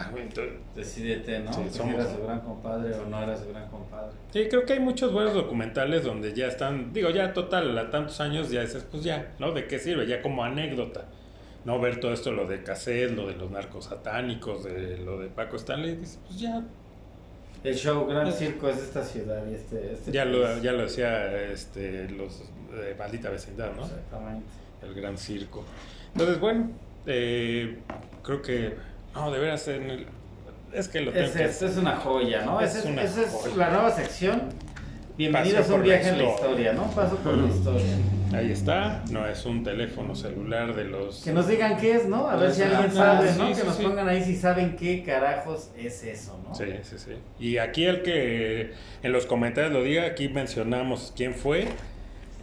Ah, 0.05 0.09
güey, 0.11 0.23
entonces- 0.23 0.53
Decídete, 0.75 1.39
¿no? 1.39 1.53
Sí, 1.53 1.61
si 1.69 1.77
somos- 1.77 1.95
era 1.95 2.05
su 2.11 2.21
gran 2.23 2.41
compadre 2.41 2.93
o 2.95 3.05
no 3.05 3.21
era 3.21 3.35
su 3.37 3.49
gran 3.49 3.67
compadre. 3.69 4.11
Sí, 4.31 4.47
creo 4.49 4.65
que 4.65 4.73
hay 4.73 4.79
muchos 4.79 5.11
buenos 5.13 5.33
documentales 5.33 6.03
donde 6.03 6.33
ya 6.33 6.47
están, 6.47 6.93
digo, 6.93 7.09
ya 7.09 7.33
total, 7.33 7.77
a 7.77 7.89
tantos 7.89 8.19
años 8.21 8.49
ya 8.51 8.61
dices, 8.61 8.85
pues 8.89 9.03
ya, 9.03 9.33
¿no? 9.39 9.51
¿De 9.51 9.67
qué 9.67 9.79
sirve? 9.79 10.07
Ya 10.07 10.21
como 10.21 10.43
anécdota. 10.43 11.05
No 11.65 11.79
ver 11.79 11.99
todo 11.99 12.11
esto, 12.13 12.31
lo 12.31 12.47
de 12.47 12.63
cassette, 12.63 13.11
lo 13.11 13.27
de 13.27 13.35
los 13.35 13.51
narcos 13.51 13.85
satánicos, 13.85 14.63
de 14.63 14.97
lo 14.97 15.19
de 15.19 15.27
Paco 15.27 15.57
Stanley, 15.57 15.95
dices, 15.95 16.19
pues 16.27 16.39
ya, 16.39 16.63
El 17.63 17.75
show 17.75 18.07
Gran 18.07 18.33
Circo 18.33 18.67
es 18.69 18.77
esta 18.79 19.03
ciudad 19.03 19.43
y 19.47 19.53
este... 19.53 19.93
este 19.93 20.11
ya 20.11 20.25
lo, 20.25 20.57
ya 20.57 20.71
lo 20.71 20.81
decía 20.81 21.31
este, 21.51 22.09
los 22.09 22.41
de 22.71 22.95
maldita 22.95 23.29
vecindad, 23.29 23.71
¿no? 23.75 23.83
Exactamente. 23.83 24.45
El 24.81 24.95
gran 24.95 25.15
circo. 25.15 25.63
Entonces, 26.13 26.39
bueno, 26.39 26.71
eh, 27.05 27.77
creo 28.23 28.41
que, 28.41 28.73
no, 29.13 29.32
de 29.32 29.39
veras, 29.39 29.67
en 29.67 29.89
el- 29.89 30.08
es 30.74 30.88
que 30.88 31.02
lo 31.02 31.12
tengo 31.12 31.26
Es, 31.26 31.32
que 31.34 31.43
es, 31.45 31.62
es 31.62 31.78
una 31.78 31.97
joya, 31.97 32.43
¿no? 32.45 32.62
Es 32.62 32.71
Esa 32.71 32.80
es, 32.80 32.86
una 32.86 33.04
esa 33.04 33.21
es 33.24 33.28
joya. 33.30 33.56
la 33.58 33.69
nueva 33.71 33.91
sección. 33.91 34.43
Bienvenidos 35.17 35.69
a 35.69 35.74
un 35.76 35.84
viaje 35.84 36.10
en 36.10 36.17
la 36.17 36.24
historia. 36.24 36.74
¿no? 36.74 36.84
Paso 36.91 37.17
por 37.17 37.38
la 37.38 37.47
historia. 37.54 37.97
Ahí 38.34 38.50
está, 38.54 39.04
no 39.12 39.28
es 39.28 39.45
un 39.45 39.62
teléfono 39.63 40.15
celular 40.15 40.74
de 40.74 40.86
los... 40.86 41.21
Que 41.21 41.34
nos 41.34 41.50
digan 41.50 41.76
qué 41.78 41.95
es, 41.95 42.08
¿no? 42.08 42.30
A 42.30 42.38
ver 42.38 42.54
si 42.54 42.62
Ah, 42.62 42.67
alguien 42.69 42.91
sí, 42.91 42.97
sabe, 42.97 43.32
¿no? 43.34 43.47
sí, 43.47 43.54
que 43.54 43.60
sí, 43.60 43.67
nos 43.67 43.76
sí. 43.76 43.84
pongan 43.84 44.08
ahí 44.08 44.24
si 44.24 44.38
saben 44.38 44.78
qué 44.78 45.04
carajos 45.04 45.69
es 45.78 46.02
eso, 46.06 46.39
¿no? 46.47 46.56
Sí, 46.56 46.65
sí, 46.84 46.95
sí. 46.97 47.12
Y 47.39 47.58
aquí 47.58 47.84
el 47.86 48.04
que 48.04 48.71
en 49.04 49.12
los 49.12 49.26
comentarios 49.26 49.74
lo 49.74 49.84
diga, 49.84 50.06
aquí 50.06 50.30
mencionamos 50.30 51.12
quién 51.13 51.36
fue, 51.36 51.65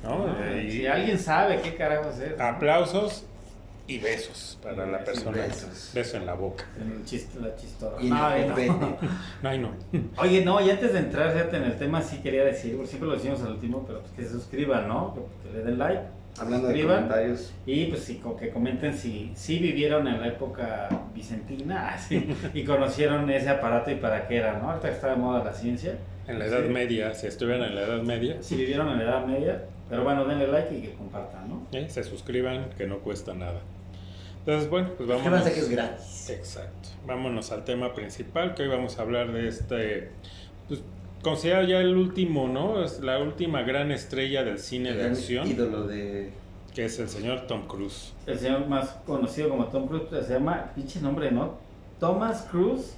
¿no? 0.05 0.27
Ah, 0.29 0.61
y 0.61 0.71
si 0.71 0.87
alguien 0.87 1.19
sabe 1.19 1.61
qué 1.63 1.75
carajos 1.75 2.19
es. 2.21 2.37
¿no? 2.37 2.45
aplausos 2.45 3.25
y 3.89 3.99
besos 3.99 4.59
para 4.63 4.87
la 4.87 4.99
Besos, 4.99 5.05
persona. 5.25 5.39
besos. 5.47 5.91
Beso 5.95 6.17
en 6.19 6.27
la 6.27 6.35
boca. 6.35 6.65
El 6.79 7.05
chiste, 7.05 7.41
la. 7.41 7.49
Y 8.01 8.07
en 8.07 8.11
No, 8.11 8.31
el 8.35 8.67
no. 8.69 8.99
No, 9.43 9.59
no. 9.59 9.71
Oye, 10.19 10.45
no, 10.45 10.61
y 10.65 10.71
antes 10.71 10.93
de 10.93 10.99
entrar, 11.01 11.33
fíjate, 11.33 11.57
en 11.57 11.65
el 11.65 11.77
tema 11.79 12.01
sí 12.03 12.19
quería 12.19 12.45
decir, 12.45 12.77
por 12.77 12.87
siempre 12.87 13.09
lo 13.09 13.15
decimos 13.17 13.41
al 13.43 13.53
último, 13.53 13.85
pero 13.87 14.01
pues 14.03 14.13
que 14.13 14.23
se 14.23 14.31
suscriban, 14.31 14.87
¿no? 14.87 15.15
Que, 15.15 15.49
que 15.51 15.57
le 15.59 15.65
den 15.65 15.79
like. 15.79 16.03
Hablando 16.39 16.69
de 16.69 16.83
comentarios. 16.83 17.53
Y 17.67 17.87
pues 17.87 18.05
sí, 18.05 18.23
que 18.39 18.51
comenten 18.51 18.95
si, 18.95 19.33
si 19.35 19.59
vivieron 19.59 20.07
en 20.07 20.21
la 20.21 20.29
época 20.29 20.89
vicentina 21.13 21.89
así, 21.95 22.29
y 22.55 22.65
conocieron 22.65 23.29
ese 23.31 23.49
aparato 23.49 23.91
y 23.91 23.97
para 23.97 24.29
qué 24.29 24.37
era, 24.37 24.59
¿no? 24.59 24.69
Ahorita 24.71 24.89
que 24.89 24.95
está 24.95 25.09
de 25.11 25.17
moda 25.17 25.43
la 25.43 25.53
ciencia. 25.53 25.99
En 26.29 26.39
la 26.39 26.45
Edad 26.47 26.63
Sí. 26.65 26.69
Media, 26.73 27.15
si 27.15 27.27
estuvieran 27.27 27.63
en 27.65 27.75
la 27.75 27.83
Edad 27.83 28.03
Media, 28.03 28.37
Si 28.43 28.55
vivieron 28.55 28.89
en 28.91 28.99
la 28.99 29.05
Edad 29.05 29.27
Media, 29.27 29.65
pero 29.89 30.05
bueno, 30.05 30.27
denle 30.27 30.47
like 30.47 30.77
y 30.77 30.83
que 30.83 30.93
compartan, 30.93 31.49
¿no? 31.49 31.67
eh, 31.73 31.89
se 31.89 32.05
suscriban, 32.05 32.69
que 32.77 32.87
no 32.87 32.99
cuesta 32.99 33.33
nada. 33.33 33.61
Entonces, 34.49 34.71
bueno, 34.71 34.89
pues 34.97 35.07
vamos. 35.07 35.25
Suscríbanse 35.25 35.53
que 35.53 35.61
es 35.61 35.69
gratis. 35.69 36.31
Exacto. 36.31 36.89
Vámonos 37.07 37.53
al 37.53 37.65
tema 37.65 37.93
principal, 37.93 38.55
que 38.55 38.63
hoy 38.63 38.69
vamos 38.71 38.99
a 38.99 39.03
hablar 39.03 39.31
de 39.31 39.47
este, 39.47 40.11
pues, 40.69 40.81
considerado 41.23 41.67
ya 41.67 41.81
el 41.81 41.95
último, 41.95 42.49
¿no? 42.49 42.83
Es 42.83 43.01
la 43.01 43.19
última 43.19 43.61
gran 43.61 43.93
estrella 43.93 44.45
del 44.45 44.59
cine 44.59 44.95
de 44.95 45.05
acción, 45.05 45.47
ídolo 45.49 45.87
de. 45.87 46.31
que 46.75 46.87
es 46.87 46.99
el 46.99 47.11
señor 47.11 47.47
Tom 47.47 47.67
Cruise. 47.67 48.15
El 48.25 48.39
señor 48.39 48.67
más 48.69 48.89
conocido 49.05 49.51
como 49.51 49.67
Tom 49.67 49.87
Cruise 49.87 50.05
pues, 50.09 50.25
se 50.25 50.33
llama, 50.33 50.73
pinche 50.75 50.99
nombre, 51.03 51.31
¿no? 51.31 51.59
Thomas 52.01 52.49
Cruise 52.51 52.95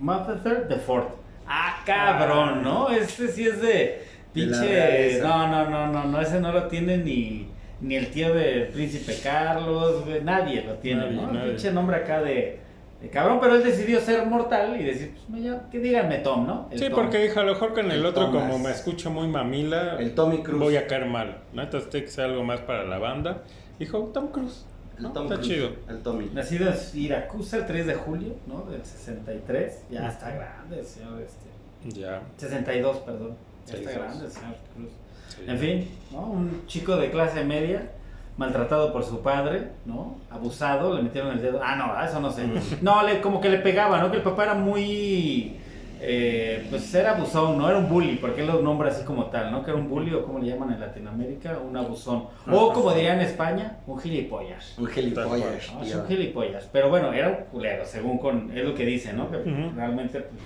Mapother 0.00 0.68
de 0.68 0.76
Ford. 0.76 1.08
Ah, 1.46 1.82
cabrón, 1.84 2.62
¿no? 2.62 2.88
Este 2.88 3.28
sí 3.28 3.46
es 3.46 3.60
de 3.60 4.06
pinche... 4.32 5.20
No, 5.20 5.48
no, 5.48 5.68
no, 5.68 5.86
no, 5.88 6.04
no, 6.04 6.18
ese 6.22 6.40
no 6.40 6.50
lo 6.50 6.66
tiene 6.66 6.96
ni, 6.96 7.48
ni 7.84 7.96
el 7.96 8.10
tío 8.10 8.34
del 8.34 8.68
príncipe 8.68 9.16
Carlos, 9.22 10.04
güey, 10.04 10.22
nadie 10.22 10.62
lo 10.62 10.74
tiene, 10.74 11.02
Nadie, 11.02 11.16
¿no? 11.16 11.32
nadie. 11.32 11.50
Pinche 11.50 11.70
nombre 11.72 11.96
acá 11.96 12.22
de, 12.22 12.58
de 13.02 13.08
cabrón, 13.10 13.38
pero 13.40 13.56
él 13.56 13.62
decidió 13.62 14.00
ser 14.00 14.24
mortal 14.26 14.80
y 14.80 14.84
decir, 14.84 15.12
pues 15.14 15.28
me 15.28 15.40
llamo- 15.40 15.68
que 15.70 15.78
díganme 15.78 16.18
Tom, 16.18 16.46
¿no? 16.46 16.68
El 16.70 16.78
Sí, 16.78 16.86
Tom. 16.86 16.94
porque 16.94 17.18
dije, 17.18 17.38
a 17.38 17.42
lo 17.42 17.52
mejor 17.52 17.74
con 17.74 17.86
el, 17.90 17.98
El 17.98 18.06
otro, 18.06 18.26
Thomas. 18.26 18.42
como 18.50 18.58
me 18.64 18.70
escucho 18.70 19.10
muy 19.10 19.28
mamila, 19.28 19.96
El 19.98 20.14
Tommy 20.14 20.42
Cruise. 20.42 20.60
voy 20.62 20.76
a 20.76 20.86
caer 20.86 21.06
mal. 21.06 21.38
¿no? 21.52 21.62
Entonces 21.62 21.90
tiene 21.90 22.06
que 22.06 22.12
ser 22.12 22.24
algo 22.26 22.42
más 22.44 22.60
para 22.60 22.84
la 22.84 22.98
banda. 22.98 23.42
Dijo, 23.78 24.10
Tom 24.14 24.28
Cruise. 24.28 24.64
El 24.96 25.02
¿no? 25.02 25.12
Tom 25.12 25.24
Está 25.30 25.40
chido. 25.42 25.70
El 25.88 25.98
Tommy. 26.02 26.30
Nacido 26.32 26.68
en 26.68 26.76
Siracusa 26.76 27.56
el 27.58 27.66
3 27.66 27.86
de 27.88 27.94
julio, 27.94 28.34
¿no? 28.46 28.62
Del 28.70 28.84
63. 28.84 29.84
Ya 29.90 30.08
está 30.08 30.30
grande 30.30 30.78
el 30.78 30.84
señor 30.86 31.20
este. 31.20 32.00
Ya. 32.00 32.22
62, 32.38 32.98
perdón. 32.98 33.36
Ya 33.66 33.74
está 33.74 33.90
grande 33.90 34.24
el 34.24 34.30
señor 34.30 34.54
Cruz. 34.74 34.90
Sí. 35.36 35.42
En 35.46 35.58
fin, 35.58 35.88
¿no? 36.12 36.20
Un 36.20 36.66
chico 36.66 36.96
de 36.96 37.10
clase 37.10 37.44
media, 37.44 37.90
maltratado 38.36 38.92
por 38.92 39.04
su 39.04 39.20
padre, 39.20 39.68
¿no? 39.84 40.16
Abusado, 40.30 40.94
le 40.96 41.02
metieron 41.02 41.32
el 41.32 41.42
dedo. 41.42 41.60
Ah, 41.62 41.76
no, 41.76 42.04
eso 42.04 42.20
no 42.20 42.30
sé. 42.32 42.44
No, 42.82 43.02
le, 43.06 43.20
como 43.20 43.40
que 43.40 43.48
le 43.48 43.58
pegaba, 43.58 44.00
¿no? 44.00 44.10
Que 44.10 44.16
el 44.18 44.22
papá 44.22 44.44
era 44.44 44.54
muy... 44.54 45.56
eh, 46.00 46.66
pues 46.68 46.92
era 46.94 47.12
abusón, 47.16 47.56
no 47.56 47.68
era 47.68 47.78
un 47.78 47.88
bully, 47.88 48.16
porque 48.16 48.40
él 48.42 48.48
lo 48.48 48.60
nombra 48.60 48.90
así 48.90 49.04
como 49.04 49.26
tal, 49.26 49.50
¿no? 49.52 49.62
Que 49.64 49.70
era 49.70 49.78
un 49.78 49.88
bully 49.88 50.12
o 50.12 50.24
como 50.24 50.38
le 50.40 50.48
llaman 50.48 50.72
en 50.72 50.80
Latinoamérica, 50.80 51.58
un 51.58 51.76
abusón. 51.76 52.24
O 52.50 52.72
como 52.72 52.92
dirían 52.92 53.20
en 53.20 53.26
España, 53.26 53.78
un 53.86 53.98
gilipollas. 54.00 54.74
Un 54.78 54.86
gilipollas, 54.88 55.72
¿no? 55.72 55.82
Es 55.82 55.88
tío. 55.90 56.00
un 56.00 56.06
gilipollas. 56.08 56.68
Pero 56.72 56.90
bueno, 56.90 57.12
era 57.12 57.28
un 57.28 57.36
culero, 57.50 57.84
según 57.86 58.18
con, 58.18 58.50
es 58.56 58.64
lo 58.64 58.74
que 58.74 58.84
dice, 58.84 59.12
¿no? 59.12 59.30
Que 59.30 59.38
realmente 59.76 60.20
pues, 60.20 60.42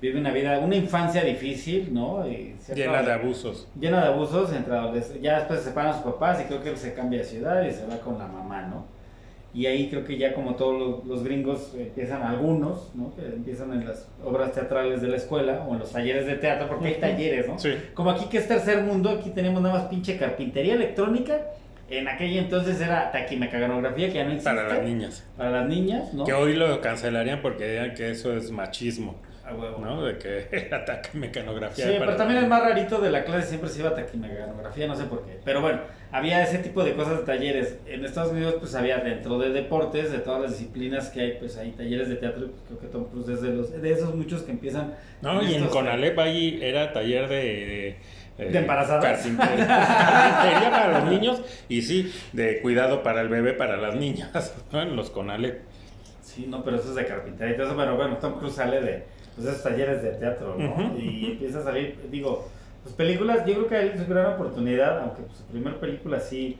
vive 0.00 0.18
una 0.18 0.30
vida, 0.30 0.58
una 0.60 0.76
infancia 0.76 1.22
difícil, 1.22 1.92
¿no? 1.92 2.26
Y 2.28 2.54
cierta- 2.60 2.74
Llena 2.82 3.02
de 3.02 3.12
abusos. 3.12 3.68
llena 3.78 4.00
de 4.02 4.08
abusos 4.08 4.52
entre 4.52 4.74
ya 5.20 5.38
después 5.38 5.60
se 5.60 5.66
separan 5.70 5.92
sus 5.94 6.02
papás 6.02 6.40
y 6.40 6.44
creo 6.44 6.62
que 6.62 6.70
él 6.70 6.76
se 6.76 6.94
cambia 6.94 7.18
de 7.20 7.24
ciudad 7.24 7.62
y 7.66 7.70
se 7.72 7.86
va 7.86 7.98
con 7.98 8.18
la 8.18 8.26
mamá, 8.26 8.62
¿no? 8.62 8.84
Y 9.52 9.66
ahí 9.66 9.88
creo 9.90 10.04
que 10.04 10.16
ya 10.16 10.32
como 10.32 10.54
todos 10.54 10.78
los, 10.78 11.04
los 11.06 11.24
gringos 11.24 11.74
empiezan, 11.76 12.22
algunos, 12.22 12.92
¿no? 12.94 13.12
Que 13.16 13.26
empiezan 13.26 13.72
en 13.72 13.84
las 13.84 14.06
obras 14.24 14.52
teatrales 14.52 15.02
de 15.02 15.08
la 15.08 15.16
escuela 15.16 15.66
o 15.68 15.72
en 15.72 15.80
los 15.80 15.90
talleres 15.90 16.24
de 16.26 16.36
teatro, 16.36 16.68
porque 16.68 16.86
hay 16.86 16.94
talleres, 16.94 17.48
¿no? 17.48 17.58
Sí. 17.58 17.74
Como 17.94 18.10
aquí 18.10 18.26
que 18.26 18.38
es 18.38 18.46
tercer 18.46 18.82
mundo, 18.84 19.10
aquí 19.10 19.30
tenemos 19.30 19.60
nada 19.60 19.74
más 19.74 19.84
pinche 19.88 20.16
carpintería 20.16 20.74
electrónica. 20.74 21.36
En 21.90 22.06
aquella 22.06 22.40
entonces 22.42 22.80
era 22.80 23.10
taquimecanografía, 23.10 24.06
que 24.06 24.14
ya 24.14 24.24
no 24.24 24.30
existe. 24.30 24.48
Para 24.54 24.68
las 24.68 24.84
niñas. 24.84 25.26
Para 25.36 25.50
las 25.50 25.68
niñas, 25.68 26.14
¿no? 26.14 26.24
Que 26.24 26.32
hoy 26.32 26.54
lo 26.54 26.80
cancelarían 26.80 27.42
porque 27.42 27.66
dirían 27.66 27.94
que 27.94 28.10
eso 28.12 28.32
es 28.36 28.52
machismo, 28.52 29.16
A 29.50 29.54
huevo. 29.54 29.78
¿no? 29.78 30.02
De 30.04 30.18
que 30.18 30.68
ataque 30.74 31.10
mecanografía. 31.14 31.86
Sí, 31.86 31.92
para 31.94 32.06
pero 32.06 32.16
también 32.16 32.44
el 32.44 32.48
más 32.48 32.62
rarito 32.62 33.00
de 33.00 33.10
la 33.10 33.24
clase 33.24 33.48
siempre 33.48 33.68
se 33.68 33.80
iba 33.80 33.90
a 33.90 33.94
taquimecanografía, 33.94 34.86
no 34.86 34.94
sé 34.94 35.04
por 35.04 35.24
qué. 35.24 35.38
Pero 35.44 35.60
bueno, 35.60 35.80
había 36.12 36.42
ese 36.42 36.58
tipo 36.58 36.84
de 36.84 36.94
cosas 36.94 37.18
de 37.18 37.24
talleres. 37.24 37.78
En 37.86 38.04
Estados 38.04 38.32
Unidos, 38.32 38.56
pues 38.58 38.74
había 38.74 38.98
dentro 38.98 39.38
de 39.38 39.50
deportes, 39.50 40.12
de 40.12 40.18
todas 40.18 40.42
las 40.42 40.52
disciplinas 40.52 41.08
que 41.10 41.20
hay, 41.20 41.32
pues 41.38 41.56
hay 41.56 41.72
talleres 41.72 42.08
de 42.08 42.16
teatro. 42.16 42.46
y 42.46 42.50
Creo 42.66 42.78
que 42.80 42.86
Tom 42.86 43.04
Cruise 43.06 43.28
es 43.28 43.42
de, 43.42 43.50
los, 43.50 43.82
de 43.82 43.92
esos 43.92 44.14
muchos 44.14 44.42
que 44.42 44.52
empiezan. 44.52 44.94
No, 45.22 45.42
y 45.42 45.54
en 45.54 45.66
Conalep 45.66 46.18
ahí 46.18 46.58
era 46.62 46.92
taller 46.92 47.28
de... 47.28 47.96
De, 48.38 48.48
¿De 48.48 48.58
embarazadas? 48.58 49.02
carpintería 49.36 50.70
para 50.70 51.00
los 51.00 51.10
niños 51.10 51.42
y 51.68 51.82
sí, 51.82 52.10
de 52.32 52.62
cuidado 52.62 53.02
para 53.02 53.20
el 53.20 53.28
bebé, 53.28 53.52
para 53.52 53.76
las 53.76 53.96
niñas, 53.96 54.54
¿no? 54.72 54.80
En 54.80 54.96
los 54.96 55.10
Conalep. 55.10 55.60
Sí, 56.22 56.46
no, 56.48 56.64
pero 56.64 56.78
eso 56.78 56.90
es 56.90 56.94
de 56.94 57.04
carpintería 57.04 57.54
y 57.54 57.56
todo 57.56 57.66
eso. 57.66 57.76
Pero 57.76 57.96
bueno, 57.96 58.16
Tom 58.16 58.38
Cruise 58.38 58.54
sale 58.54 58.80
de 58.80 59.04
pues, 59.36 59.46
esos 59.48 59.62
talleres 59.62 60.02
de 60.02 60.10
teatro, 60.12 60.56
¿no? 60.58 60.70
Ujú. 60.72 60.98
Y 60.98 61.26
empieza 61.32 61.60
a 61.60 61.62
salir, 61.64 61.98
digo, 62.10 62.48
pues 62.82 62.94
películas, 62.94 63.44
yo 63.46 63.54
creo 63.54 63.68
que 63.68 63.80
él 63.80 63.92
es 63.94 64.08
gran 64.08 64.34
oportunidad, 64.34 65.00
aunque 65.00 65.22
pues, 65.22 65.38
su 65.38 65.44
primera 65.44 65.78
película 65.78 66.18
sí, 66.20 66.58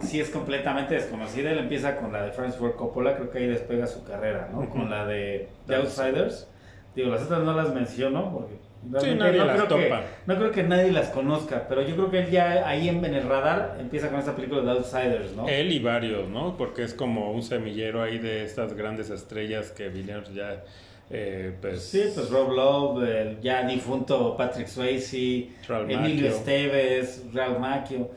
sí 0.00 0.20
es 0.20 0.30
completamente 0.30 0.94
desconocida. 0.94 1.50
Él 1.50 1.58
empieza 1.58 1.96
con 1.96 2.12
la 2.12 2.22
de 2.24 2.32
Francis 2.32 2.58
Ford 2.58 2.76
Coppola, 2.76 3.16
creo 3.16 3.30
que 3.30 3.38
ahí 3.38 3.46
despega 3.46 3.86
su 3.86 4.04
carrera, 4.04 4.48
¿no? 4.52 4.60
Ujú. 4.60 4.70
Con 4.70 4.90
la 4.90 5.06
de 5.06 5.48
The 5.66 5.76
Outsiders. 5.76 6.48
Digo, 6.94 7.10
las 7.10 7.22
otras 7.22 7.42
no 7.42 7.54
las 7.54 7.72
menciono 7.74 8.32
porque 8.32 8.54
Sí, 9.00 9.14
nadie 9.16 9.38
no, 9.38 9.44
las 9.44 9.56
creo 9.64 9.76
que, 9.76 9.84
topa. 9.86 10.02
no 10.26 10.36
creo 10.36 10.50
que 10.52 10.62
nadie 10.62 10.92
las 10.92 11.08
conozca, 11.08 11.66
pero 11.68 11.82
yo 11.82 11.96
creo 11.96 12.10
que 12.12 12.20
él 12.20 12.30
ya 12.30 12.66
ahí 12.68 12.88
en, 12.88 13.04
en 13.04 13.14
el 13.14 13.24
radar 13.28 13.76
empieza 13.80 14.08
con 14.08 14.20
esta 14.20 14.36
película 14.36 14.62
de 14.62 14.70
Outsiders, 14.70 15.34
¿no? 15.34 15.48
Él 15.48 15.72
y 15.72 15.80
varios, 15.80 16.28
¿no? 16.28 16.56
Porque 16.56 16.84
es 16.84 16.94
como 16.94 17.32
un 17.32 17.42
semillero 17.42 18.00
ahí 18.02 18.18
de 18.18 18.44
estas 18.44 18.74
grandes 18.74 19.10
estrellas 19.10 19.72
que 19.72 19.88
vinieron 19.88 20.24
ya, 20.32 20.62
eh, 21.10 21.54
pues... 21.60 21.82
Sí, 21.84 22.02
pues 22.14 22.30
Rob 22.30 22.52
Love, 22.52 23.02
el 23.04 23.40
ya 23.40 23.62
difunto 23.66 24.36
Patrick 24.36 24.66
Swayze, 24.68 25.48
Emilio 25.68 25.98
Macchio. 25.98 26.28
Esteves, 26.28 27.22
Ralph 27.32 27.58
Macchio, 27.58 28.10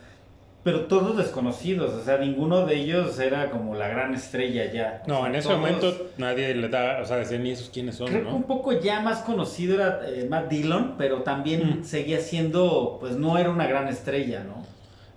pero 0.64 0.82
todos 0.82 1.18
desconocidos, 1.18 1.92
o 1.94 2.04
sea, 2.04 2.18
ninguno 2.20 2.66
de 2.68 2.76
ellos 2.76 3.18
era 3.20 3.50
como 3.50 3.74
la 3.76 3.88
gran 3.88 4.14
estrella 4.14 4.72
ya. 4.72 5.02
O 5.06 5.08
No, 5.10 5.18
sea, 5.22 5.28
en 5.30 5.36
ese 5.36 5.48
todos- 5.48 5.60
momento 5.60 6.08
nadie 6.18 6.54
le 6.54 6.70
da, 6.70 7.00
o 7.02 7.06
sea, 7.06 7.18
decían, 7.18 7.44
¿y 7.48 7.52
esos 7.52 7.70
quiénes 7.72 7.96
son, 7.96 8.08
Creo 8.10 8.22
que 8.24 8.28
un 8.32 8.42
no? 8.42 8.48
poco 8.48 8.72
ya 8.74 9.00
más 9.00 9.20
conocido 9.24 9.74
era 9.76 10.02
eh, 10.08 10.28
Matt 10.30 10.50
Dillon, 10.50 10.96
pero 11.00 11.24
también 11.24 11.80
Mm. 11.80 11.84
seguía 11.84 12.20
siendo, 12.20 12.98
pues 13.00 13.16
no 13.16 13.38
era 13.40 13.50
una 13.50 13.66
gran 13.66 13.88
estrella, 13.88 14.44
¿no? 14.44 14.62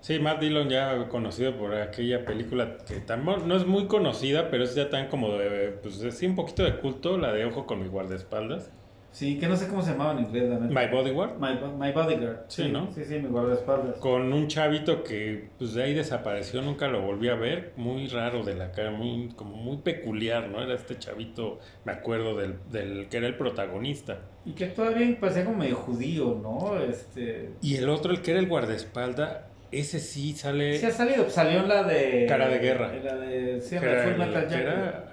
Sí, 0.05 0.19
Matt 0.19 0.38
Dillon 0.38 0.69
ya 0.69 1.09
conocido 1.09 1.57
por 1.57 1.75
aquella 1.75 2.27
película 2.27 2.77
que 2.87 2.97
también 2.97 3.49
no 3.49 3.57
es 3.57 3.67
muy 3.67 3.87
conocida, 3.87 4.51
pero 4.51 4.64
es 4.64 4.75
ya 4.75 4.90
tan 4.90 5.09
como 5.09 5.31
de, 5.38 5.79
pues 5.81 6.07
sí, 6.11 6.27
un 6.27 6.37
poquito 6.37 6.62
de 6.62 6.77
culto, 6.77 7.17
la 7.17 7.33
de 7.33 7.47
Ojo 7.47 7.67
con 7.67 7.81
mi 7.81 7.88
guardaespaldas. 7.88 8.71
Sí, 9.12 9.38
que 9.38 9.49
no 9.49 9.57
sé 9.57 9.67
cómo 9.67 9.81
se 9.81 9.93
llamaba 9.93 10.12
en 10.12 10.27
inglés. 10.27 10.61
My 10.61 10.88
Bodyguard. 10.93 11.38
My, 11.38 11.59
my 11.79 11.93
Bodyguard. 11.93 12.40
Sí, 12.49 12.69
¿no? 12.71 12.93
Sí, 12.93 13.03
sí, 13.07 13.19
mi 13.19 13.29
guardaespaldas. 13.29 13.97
Con 13.97 14.31
un 14.31 14.47
chavito 14.47 15.03
que 15.05 15.49
pues 15.57 15.73
de 15.73 15.85
ahí 15.85 15.95
desapareció, 15.95 16.61
nunca 16.61 16.87
lo 16.88 17.01
volví 17.01 17.31
a 17.31 17.35
ver, 17.35 17.73
muy 17.79 18.07
raro 18.09 18.45
de 18.45 18.57
la 18.57 18.73
cara, 18.73 18.90
muy 18.90 19.31
como 19.35 19.57
muy 19.57 19.79
peculiar, 19.79 20.51
¿no? 20.51 20.61
Era 20.62 20.75
este 20.75 20.99
chavito, 20.99 21.61
me 21.87 21.93
acuerdo 21.93 22.37
del, 22.37 22.59
del 22.71 23.09
que 23.09 23.17
era 23.17 23.27
el 23.27 23.38
protagonista. 23.38 24.19
Y 24.45 24.53
que 24.53 24.67
todavía 24.67 25.19
parecía 25.19 25.47
como 25.47 25.57
medio 25.57 25.77
judío, 25.77 26.38
¿no? 26.43 26.79
Este... 26.79 27.53
Y 27.62 27.77
el 27.77 27.88
otro, 27.88 28.12
el 28.12 28.21
que 28.21 28.33
era 28.33 28.40
el 28.40 28.49
guardaespalda, 28.49 29.49
ese 29.81 29.99
sí 30.01 30.33
sale 30.35 30.79
Sí 30.79 30.87
ha 30.87 30.91
salido, 30.91 31.23
pues, 31.25 31.35
salió 31.35 31.61
en 31.61 31.69
la 31.69 31.83
de... 31.85 32.27
Cara 32.29 32.49
de 32.49 32.59
guerra. 32.59 32.95
en 32.95 33.05
La 33.05 33.15
de... 33.17 33.61
Sí, 33.61 33.77
era 33.77 34.03
Full 34.05 34.19
Metal 34.19 34.49
Jacket. 34.49 34.61
era, 34.67 35.05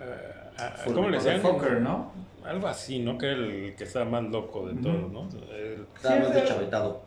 ah, 0.57 0.73
Full 0.83 0.93
¿cómo 0.93 1.09
le 1.09 1.17
decían? 1.17 1.41
Fucker, 1.41 1.81
¿no? 1.81 2.11
Algo 2.45 2.67
así, 2.67 2.99
¿no? 2.99 3.17
Que 3.17 3.27
era 3.27 3.35
el 3.35 3.75
que 3.75 3.83
estaba 3.83 4.05
más 4.05 4.23
loco 4.23 4.67
de 4.67 4.73
Ujú. 4.73 4.81
todos, 4.83 5.11
¿no? 5.11 5.29
El- 5.55 5.85
Estaba 5.95 6.15
Sí, 6.15 6.21
más 6.23 6.33
deschavetado. 6.33 7.01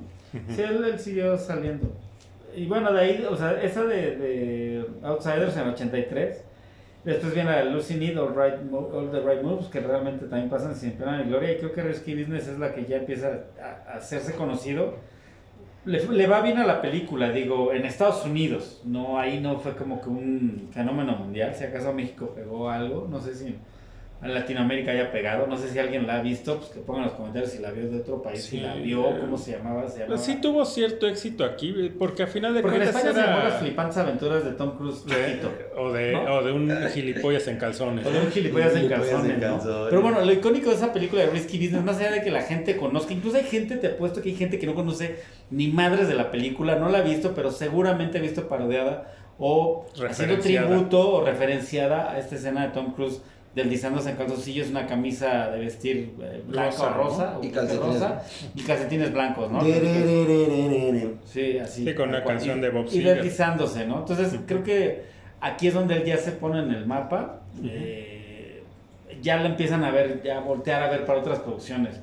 Sí, 0.55 0.62
él, 0.62 0.85
él 0.85 0.99
siguió 0.99 1.37
saliendo. 1.38 1.93
Y 2.57 2.67
bueno, 2.67 2.93
de 2.93 3.01
ahí, 3.01 3.27
o 3.29 3.37
sea, 3.37 3.61
esa 3.61 3.83
de, 3.85 4.17
de 4.17 4.87
Outsiders 5.03 5.57
en 5.57 5.69
83. 5.69 6.45
Después 7.05 7.35
viene 7.35 7.51
la 7.51 7.64
Lucy 7.64 7.97
Need, 7.97 8.17
All, 8.19 8.35
right, 8.35 8.62
Mo- 8.62 8.88
All 8.93 9.11
the 9.11 9.21
Right 9.21 9.43
Moves, 9.43 9.67
que 9.67 9.81
realmente 9.81 10.27
también 10.27 10.49
pasan 10.49 10.75
sin 10.75 10.93
pena 10.93 11.19
ni 11.23 11.29
gloria. 11.29 11.53
Y 11.53 11.57
creo 11.59 11.73
que 11.73 11.83
Risky 11.83 12.14
Business 12.14 12.49
es 12.49 12.59
la 12.59 12.73
que 12.73 12.85
ya 12.87 12.97
empieza 12.99 13.40
a, 13.61 13.90
a 13.93 13.97
hacerse 13.99 14.33
conocido. 14.35 14.95
Le, 15.85 16.03
le 16.09 16.27
va 16.27 16.40
bien 16.40 16.59
a 16.59 16.66
la 16.66 16.81
película, 16.81 17.31
digo, 17.31 17.73
en 17.73 17.85
Estados 17.85 18.25
Unidos. 18.25 18.81
No, 18.85 19.18
ahí 19.18 19.40
no 19.40 19.59
fue 19.59 19.77
como 19.77 20.01
que 20.01 20.09
un 20.09 20.68
fenómeno 20.73 21.16
mundial. 21.16 21.55
Si 21.55 21.64
acaso 21.64 21.92
México 21.92 22.33
pegó 22.35 22.70
algo, 22.70 23.07
no 23.11 23.20
sé 23.20 23.35
si 23.35 23.55
Latinoamérica 24.32 24.92
haya 24.92 25.12
pegado. 25.12 25.46
No 25.46 25.56
sé 25.58 25.68
si 25.68 25.78
alguien 25.78 26.06
la 26.06 26.16
ha 26.16 26.22
visto, 26.22 26.58
pues 26.58 26.70
que 26.70 26.80
pongan 26.80 27.02
en 27.02 27.08
los 27.08 27.16
comentarios 27.16 27.50
si 27.50 27.58
la 27.58 27.70
vio 27.70 27.90
de 27.90 27.98
otro 27.98 28.22
país, 28.22 28.42
si 28.42 28.60
la 28.60 28.74
vio, 28.74 29.10
eh, 29.10 29.18
cómo 29.20 29.37
se 29.37 29.52
llamaba. 29.52 29.87
Se 29.88 29.98
llamaba... 29.98 30.16
Pues 30.16 30.20
sí 30.22 30.40
tuvo 30.40 30.64
cierto 30.64 31.06
éxito 31.06 31.44
aquí, 31.44 31.92
porque 31.98 32.22
a 32.22 32.26
final 32.26 32.54
de 32.54 32.62
Porque 32.62 32.76
en 32.76 32.82
cuentas 32.84 33.04
España 33.04 33.20
se 33.20 33.30
llamó 33.30 33.44
Las 33.44 33.60
flipantes 33.60 33.96
aventuras 33.98 34.44
de 34.44 34.52
Tom 34.52 34.76
Cruise 34.78 35.04
chiquito. 35.04 35.52
o, 35.76 35.92
de, 35.92 36.12
¿no? 36.12 36.34
o 36.37 36.42
de 36.42 36.52
un 36.52 36.70
gilipollas 36.88 37.46
en 37.48 37.58
calzones. 37.58 38.06
O 38.06 38.10
de 38.10 38.20
un 38.20 38.30
gilipollas 38.30 38.74
en 38.74 38.84
en 38.84 38.88
calzones, 38.88 39.38
¿no? 39.38 39.87
Pero 39.90 40.00
bueno, 40.00 40.24
lo 40.24 40.32
icónico 40.32 40.70
de 40.70 40.76
esa 40.76 40.92
película 40.92 41.22
de 41.22 41.30
Risky 41.30 41.58
Business, 41.58 41.84
más 41.84 41.98
allá 41.98 42.12
de 42.12 42.22
que 42.22 42.30
la 42.30 42.42
gente 42.42 42.76
conozca, 42.76 43.12
incluso 43.12 43.37
hay 43.37 43.44
gente, 43.44 43.76
te 43.76 43.88
apuesto 43.88 44.22
que 44.22 44.30
hay 44.30 44.37
gente 44.37 44.58
que 44.58 44.66
no 44.66 44.74
conoce 44.74 45.16
ni 45.50 45.68
madres 45.68 46.08
de 46.08 46.14
la 46.14 46.30
película, 46.30 46.76
no 46.76 46.88
la 46.88 46.98
ha 46.98 47.02
visto, 47.02 47.34
pero 47.34 47.50
seguramente 47.50 48.18
ha 48.18 48.22
visto 48.22 48.48
parodiada 48.48 49.12
o 49.38 49.87
haciendo 50.08 50.38
tributo 50.38 51.14
o 51.14 51.24
referenciada 51.24 52.12
a 52.12 52.18
esta 52.18 52.37
escena 52.37 52.66
de 52.66 52.72
Tom 52.72 52.92
Cruise 52.92 53.20
deslizándose 53.55 54.11
en 54.11 54.17
calzoncillos, 54.17 54.69
una 54.71 54.87
camisa 54.87 55.49
de 55.51 55.61
vestir 55.61 56.14
eh, 56.21 56.43
blanca 56.47 56.71
Rosa, 56.71 56.87
o 56.90 56.95
rosa, 56.95 57.31
¿no? 57.35 57.38
o 57.40 57.45
Y 57.45 57.51
calcetines. 57.51 57.87
rosa, 58.01 58.23
y 58.55 58.62
calcetines 58.62 59.12
blancos, 59.12 59.51
¿no? 59.51 59.61
Sí, 61.25 61.59
así. 61.59 61.85
Sí, 61.85 61.95
con 61.95 62.11
cual. 62.11 62.25
canción 62.25 62.59
Y- 62.59 62.62
de 62.62 62.71
Bob 62.71 62.87
Y 62.87 62.90
Seger. 62.90 63.14
deslizándose, 63.17 63.87
¿no? 63.87 63.99
Entonces, 64.01 64.38
creo 64.47 64.62
que 64.64 65.03
aquí 65.40 65.69
es 65.69 65.75
donde 65.75 65.97
él 65.97 66.05
ya 66.05 66.17
se 66.17 66.33
pone 66.33 66.61
en 66.61 66.71
el 66.73 66.87
mapa. 66.87 67.40
eh, 67.64 68.62
ya 69.23 69.37
lo 69.37 69.47
empiezan 69.47 69.85
a 69.85 69.90
ver, 69.93 70.23
ya 70.25 70.38
a 70.38 70.40
voltear 70.40 70.83
a 70.83 70.90
ver 70.90 71.05
para 71.07 71.21
otras 71.21 71.38
producciones. 71.38 71.95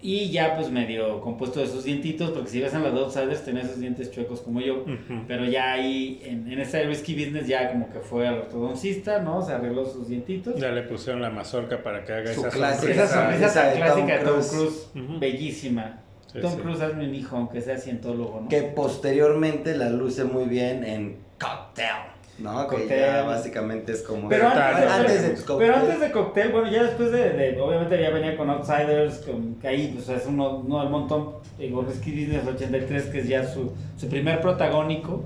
Y 0.00 0.30
ya, 0.30 0.54
pues, 0.54 0.70
medio 0.70 1.20
compuesto 1.20 1.58
de 1.60 1.66
sus 1.66 1.84
dientitos, 1.84 2.30
porque 2.30 2.48
si 2.48 2.60
ves 2.60 2.72
en 2.72 2.84
las 2.84 2.92
Outsiders, 2.92 3.44
tenía 3.44 3.62
esos 3.62 3.80
dientes 3.80 4.10
chuecos 4.12 4.40
como 4.40 4.60
yo. 4.60 4.84
Pero 5.26 5.44
ya 5.44 5.72
ahí, 5.72 6.20
en, 6.24 6.50
en 6.50 6.60
este 6.60 6.84
Risky 6.84 7.14
Business, 7.14 7.48
ya 7.48 7.72
como 7.72 7.90
que 7.90 7.98
fue 7.98 8.28
al 8.28 8.38
ortodoncista, 8.38 9.18
¿no? 9.20 9.42
Se 9.42 9.52
arregló 9.52 9.84
sus 9.86 10.08
dientitos. 10.08 10.54
Ya 10.60 10.70
le 10.70 10.82
pusieron 10.82 11.20
la 11.20 11.30
mazorca 11.30 11.82
para 11.82 12.04
que 12.04 12.12
haga 12.12 12.32
Su 12.32 12.46
esa 12.46 12.74
Esa 12.74 13.08
sonrisa. 13.08 13.70
Tom 13.70 13.76
clásica 13.76 14.18
de 14.18 14.24
Tom 14.24 14.40
Cruise. 14.40 14.90
Bellísima. 15.18 16.00
Sí, 16.32 16.40
Tom 16.40 16.52
sí. 16.52 16.58
Cruise, 16.58 16.80
hazme 16.80 17.08
un 17.08 17.14
hijo, 17.14 17.36
aunque 17.36 17.60
sea 17.60 17.78
cientólogo, 17.78 18.42
¿no? 18.42 18.48
Que 18.48 18.62
posteriormente 18.62 19.76
la 19.76 19.90
luce 19.90 20.24
muy 20.24 20.44
bien 20.44 20.84
en 20.84 21.16
Cocktail. 21.40 22.07
¿No? 22.38 22.68
Que 22.68 22.76
Cocktail. 22.76 23.00
ya 23.00 23.22
básicamente 23.24 23.92
es 23.92 24.02
como. 24.02 24.28
Pero 24.28 24.46
antes, 24.48 24.62
Total. 24.82 24.88
antes 25.00 25.22
de 25.22 25.28
pero 25.30 25.44
Cocktail. 25.46 25.72
antes 25.72 26.00
de 26.00 26.10
Cocktail, 26.12 26.52
bueno, 26.52 26.70
ya 26.70 26.82
después 26.84 27.10
de, 27.10 27.30
de- 27.30 27.60
obviamente 27.60 28.00
ya 28.00 28.10
venía 28.10 28.36
con 28.36 28.48
Outsiders, 28.50 29.18
con, 29.26 29.56
que 29.56 29.66
ahí 29.68 29.90
pues 29.94 30.08
es 30.08 30.26
uno, 30.26 30.58
uno 30.58 30.80
del 30.80 30.88
montón, 30.90 31.30
digo, 31.58 31.82
Risky 31.82 32.12
Business 32.12 32.46
83, 32.46 33.02
que 33.06 33.18
es 33.20 33.28
ya 33.28 33.44
su, 33.44 33.72
su 33.96 34.08
primer 34.08 34.40
protagónico. 34.40 35.24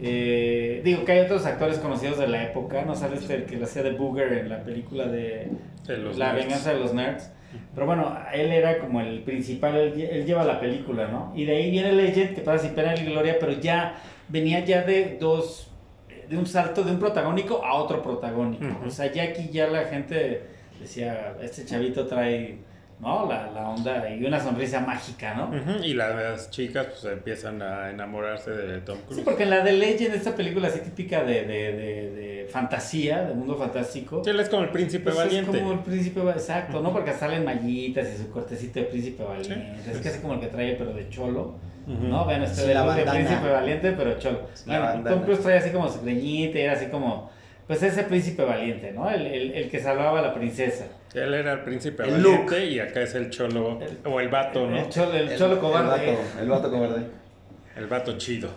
Eh, 0.00 0.80
digo 0.84 1.04
que 1.04 1.12
hay 1.12 1.20
otros 1.20 1.44
actores 1.44 1.78
conocidos 1.78 2.18
de 2.18 2.28
la 2.28 2.44
época, 2.44 2.82
no 2.84 2.94
sale 2.94 3.16
este 3.16 3.34
el 3.34 3.44
que 3.46 3.56
lo 3.56 3.64
hacía 3.64 3.82
de 3.82 3.92
Booger 3.92 4.32
en 4.34 4.48
la 4.48 4.62
película 4.62 5.06
de 5.06 5.48
De 5.86 5.96
los 5.96 6.16
La 6.18 6.32
nerds. 6.32 6.44
venganza 6.44 6.72
de 6.72 6.78
los 6.80 6.94
nerds. 6.94 7.30
Pero 7.74 7.86
bueno, 7.86 8.16
él 8.32 8.52
era 8.52 8.78
como 8.78 9.00
el 9.00 9.20
principal, 9.22 9.74
él, 9.76 10.00
él 10.00 10.26
lleva 10.26 10.44
la 10.44 10.60
película, 10.60 11.08
¿no? 11.08 11.32
Y 11.34 11.46
de 11.46 11.56
ahí 11.56 11.70
viene 11.70 11.92
Legend, 11.92 12.34
que 12.34 12.42
pasa 12.42 12.64
sin 12.64 12.74
pena 12.74 12.94
ni 12.94 13.06
gloria, 13.06 13.38
pero 13.40 13.52
ya 13.52 13.94
venía 14.28 14.64
ya 14.64 14.82
de 14.82 15.16
dos, 15.18 15.70
de 16.28 16.36
un 16.36 16.46
salto 16.46 16.82
de 16.82 16.92
un 16.92 16.98
protagónico 16.98 17.64
a 17.64 17.74
otro 17.74 18.02
protagónico. 18.02 18.66
O 18.86 18.90
sea, 18.90 19.10
ya 19.12 19.24
aquí 19.24 19.48
ya 19.50 19.66
la 19.68 19.84
gente 19.84 20.42
decía, 20.80 21.36
este 21.42 21.64
chavito 21.64 22.06
trae, 22.06 22.58
¿no? 23.00 23.28
La, 23.28 23.50
la 23.52 23.68
onda 23.68 24.08
y 24.10 24.24
una 24.24 24.40
sonrisa 24.40 24.80
mágica, 24.80 25.34
¿no? 25.34 25.50
Y 25.84 25.94
las 25.94 26.50
chicas 26.50 26.86
pues 26.86 27.04
empiezan 27.12 27.62
a 27.62 27.90
enamorarse 27.90 28.50
de 28.50 28.80
Tom 28.80 28.98
Cruise. 29.02 29.16
Sí, 29.18 29.22
porque 29.24 29.44
en 29.44 29.50
la 29.50 29.60
de 29.62 29.72
Legend, 29.72 30.14
esta 30.14 30.34
película 30.34 30.68
así 30.68 30.80
típica 30.80 31.22
de, 31.22 31.44
de, 31.44 31.72
de, 31.72 32.10
de 32.10 32.48
fantasía, 32.50 33.22
de 33.24 33.34
mundo 33.34 33.56
fantástico. 33.56 34.22
Sí, 34.24 34.30
él 34.30 34.40
es 34.40 34.48
como 34.48 34.64
el 34.64 34.70
príncipe 34.70 35.04
pues 35.04 35.16
es 35.16 35.24
valiente. 35.24 35.58
como 35.58 35.72
el 35.72 35.78
príncipe, 35.80 36.20
exacto, 36.30 36.80
¿no? 36.80 36.92
Porque 36.92 37.12
salen 37.12 37.44
mallitas 37.44 38.08
y 38.14 38.18
su 38.18 38.30
cortecito 38.30 38.80
de 38.80 38.86
príncipe 38.86 39.22
valiente. 39.22 39.74
Sí. 39.84 39.90
Es 39.92 39.98
casi 39.98 40.18
como 40.20 40.34
el 40.34 40.40
que 40.40 40.46
trae, 40.48 40.74
pero 40.74 40.92
de 40.92 41.08
cholo. 41.08 41.54
Ujú. 41.86 42.06
¿No? 42.06 42.26
Vean, 42.26 42.42
este 42.42 42.62
Sí, 42.62 42.68
de, 42.68 42.74
la 42.74 42.80
de 42.82 42.86
bandana. 42.88 43.12
príncipe 43.12 43.48
valiente, 43.50 43.92
pero 43.92 44.18
cholo. 44.18 44.40
Bueno. 44.66 45.04
Tom 45.08 45.22
Cruise 45.22 45.40
trae 45.40 45.58
así 45.58 45.70
como 45.70 45.88
su 45.88 46.02
greñita 46.02 46.58
y 46.58 46.62
era 46.62 46.72
así 46.74 46.86
como, 46.86 47.30
pues 47.66 47.82
ese 47.82 48.02
príncipe 48.02 48.44
valiente, 48.44 48.92
¿no? 48.92 49.08
El, 49.08 49.26
el, 49.26 49.52
el 49.52 49.70
que 49.70 49.78
salvaba 49.80 50.18
a 50.18 50.22
la 50.22 50.34
princesa. 50.34 50.86
Él 51.24 51.34
era 51.34 51.52
el 51.52 51.60
príncipe 51.60 52.02
El 52.04 52.10
valiente 52.22 52.66
y 52.66 52.80
acá 52.80 53.02
es 53.02 53.14
el 53.14 53.30
cholo, 53.30 53.78
El- 53.80 53.98
o 54.10 54.20
el 54.20 54.28
vato, 54.28 54.66
¿no? 54.66 54.78
El 54.78 54.88
cholo, 54.88 55.12
el 55.14 55.36
cholo 55.36 55.60
cobarde. 55.60 56.10
El 56.10 56.16
vato, 56.16 56.40
el 56.40 56.48
vato 56.48 56.70
cobarde. 56.70 57.02
El 57.76 57.86
vato 57.86 58.18
chido. 58.18 58.48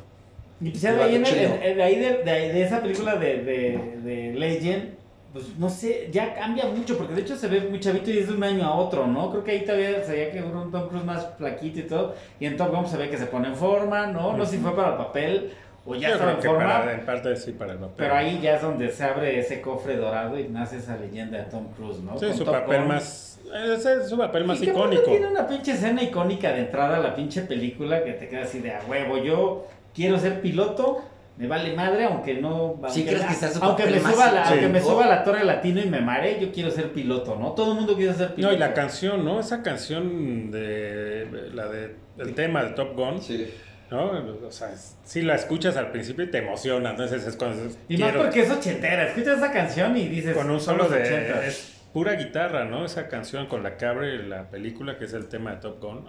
Y 0.59 0.69
pues 0.69 0.81
ya 0.81 0.91
El 0.91 0.97
de 0.97 1.03
ahí, 1.03 1.15
en 1.15 1.25
el- 1.25 1.75
de, 1.77 1.83
ahí 1.83 1.95
de, 1.99 2.17
de, 2.23 2.63
esa 2.63 2.81
película 2.81 3.15
de, 3.15 3.37
de, 3.43 3.79
de 4.03 4.33
Legend, 4.37 4.89
pues 5.33 5.45
no 5.57 5.69
sé, 5.69 6.09
ya 6.11 6.33
cambia 6.35 6.65
mucho, 6.65 6.97
porque 6.97 7.13
de 7.13 7.21
hecho 7.21 7.35
se 7.35 7.47
ve 7.47 7.61
muy 7.61 7.79
chavito 7.79 8.11
y 8.11 8.17
es 8.19 8.27
de 8.27 8.33
un 8.33 8.43
año 8.43 8.65
a 8.65 8.73
otro, 8.75 9.07
¿no? 9.07 9.31
Creo 9.31 9.43
que 9.43 9.51
ahí 9.51 9.61
todavía 9.65 10.03
se 10.03 10.11
veía 10.11 10.31
que 10.31 10.41
un 10.41 10.69
Tom 10.71 10.89
Cruise 10.89 11.05
más 11.05 11.25
flaquito 11.37 11.79
y 11.79 11.83
todo, 11.83 12.15
y 12.39 12.45
en 12.45 12.57
Top 12.57 12.69
Gun 12.75 12.85
se 12.85 12.97
ve 12.97 13.09
que 13.09 13.17
se 13.17 13.25
pone 13.27 13.47
en 13.47 13.55
forma, 13.55 14.07
¿no? 14.07 14.35
No 14.35 14.45
sé 14.45 14.57
si 14.57 14.61
fue 14.61 14.75
para 14.75 14.89
el 14.89 14.97
papel 14.97 15.51
o 15.85 15.95
ya 15.95 16.09
estaba 16.11 16.33
en 16.33 16.41
forma, 16.41 16.65
para, 16.65 16.93
en 16.93 17.05
parte 17.05 17.35
sí 17.35 17.51
para 17.53 17.73
el 17.73 17.79
papel. 17.79 17.95
pero 17.97 18.13
ahí 18.15 18.39
ya 18.41 18.55
es 18.55 18.61
donde 18.61 18.89
se 18.91 19.03
abre 19.03 19.39
ese 19.39 19.61
cofre 19.61 19.97
dorado 19.97 20.37
y 20.37 20.47
nace 20.47 20.77
esa 20.77 20.95
leyenda 20.97 21.39
de 21.39 21.45
Tom 21.45 21.67
Cruise, 21.75 21.99
¿no? 21.99 22.17
Sí, 22.19 22.27
Con 22.27 22.37
su 22.37 22.43
Top 22.45 22.53
papel 22.53 22.79
Gun. 22.81 22.87
más... 22.87 23.39
Ese 23.75 23.97
es 23.97 24.07
su 24.09 24.17
papel 24.17 24.45
más 24.45 24.61
Y 24.61 24.69
icónico. 24.69 25.03
Tiene 25.03 25.27
una 25.27 25.45
pinche 25.47 25.71
escena 25.73 26.01
icónica 26.03 26.53
de 26.53 26.59
entrada 26.61 26.97
a 26.97 26.99
la 26.99 27.15
pinche 27.15 27.41
película 27.41 28.03
que 28.03 28.13
te 28.13 28.29
queda 28.29 28.43
así 28.43 28.59
de 28.59 28.71
a 28.71 28.81
huevo. 28.87 29.17
Yo 29.17 29.67
quiero 29.93 30.17
ser 30.19 30.39
piloto, 30.41 31.03
me 31.37 31.47
vale 31.47 31.75
madre, 31.75 32.05
aunque 32.05 32.35
no. 32.35 32.75
Sí, 32.87 33.01
aunque, 33.01 33.05
crees 33.15 33.25
que 33.25 33.33
sea 33.33 33.49
su 33.49 33.61
aunque 33.63 33.83
papel 33.83 33.95
me 33.97 34.01
más 34.03 34.13
suba 34.13 34.31
la, 34.31 34.47
aunque 34.47 34.67
me 34.69 34.79
suba 34.79 35.05
la 35.07 35.23
torre 35.23 35.43
latino 35.43 35.81
y 35.81 35.89
me 35.89 35.99
mare, 35.99 36.39
yo 36.39 36.51
quiero 36.53 36.71
ser 36.71 36.93
piloto, 36.93 37.35
¿no? 37.35 37.51
Todo 37.51 37.71
el 37.71 37.77
mundo 37.79 37.95
quiere 37.97 38.13
ser 38.13 38.35
piloto. 38.35 38.51
No, 38.51 38.55
y 38.55 38.59
la 38.59 38.73
canción, 38.73 39.25
¿no? 39.25 39.39
Esa 39.39 39.61
canción 39.63 40.51
de... 40.51 41.49
La 41.53 41.67
de... 41.67 41.95
El 42.19 42.33
tema 42.35 42.63
de 42.63 42.69
Top 42.69 42.95
Gun, 42.95 43.21
Sí. 43.21 43.51
¿No? 43.91 44.11
O 44.47 44.51
sea, 44.51 44.73
si 45.03 45.21
la 45.21 45.35
escuchas 45.35 45.77
al 45.77 45.91
principio 45.91 46.23
y 46.25 46.31
te 46.31 46.39
emociona, 46.39 46.91
entonces 46.91 47.27
es 47.27 47.35
cuando... 47.35 47.71
Y 47.89 47.97
más 47.97 48.09
quiero- 48.11 48.23
porque 48.23 48.41
es 48.41 48.49
ochentera. 48.49 49.07
Escuchas 49.09 49.37
esa 49.37 49.51
canción 49.51 49.95
y 49.97 50.07
dices. 50.07 50.35
Con 50.35 50.49
un 50.49 50.59
solo 50.59 50.87
de... 50.89 51.01
ochentas. 51.03 51.43
Es 51.45 51.81
pura 51.93 52.13
guitarra, 52.13 52.65
¿no? 52.65 52.85
Esa 52.85 53.07
canción 53.09 53.47
con 53.47 53.61
la 53.63 53.77
que 53.77 53.85
abre 53.85 54.23
la 54.23 54.49
película, 54.49 54.97
que 54.97 55.05
es 55.05 55.13
el 55.13 55.27
tema 55.27 55.51
de 55.51 55.57
Top 55.57 55.81
Gun. 55.81 56.05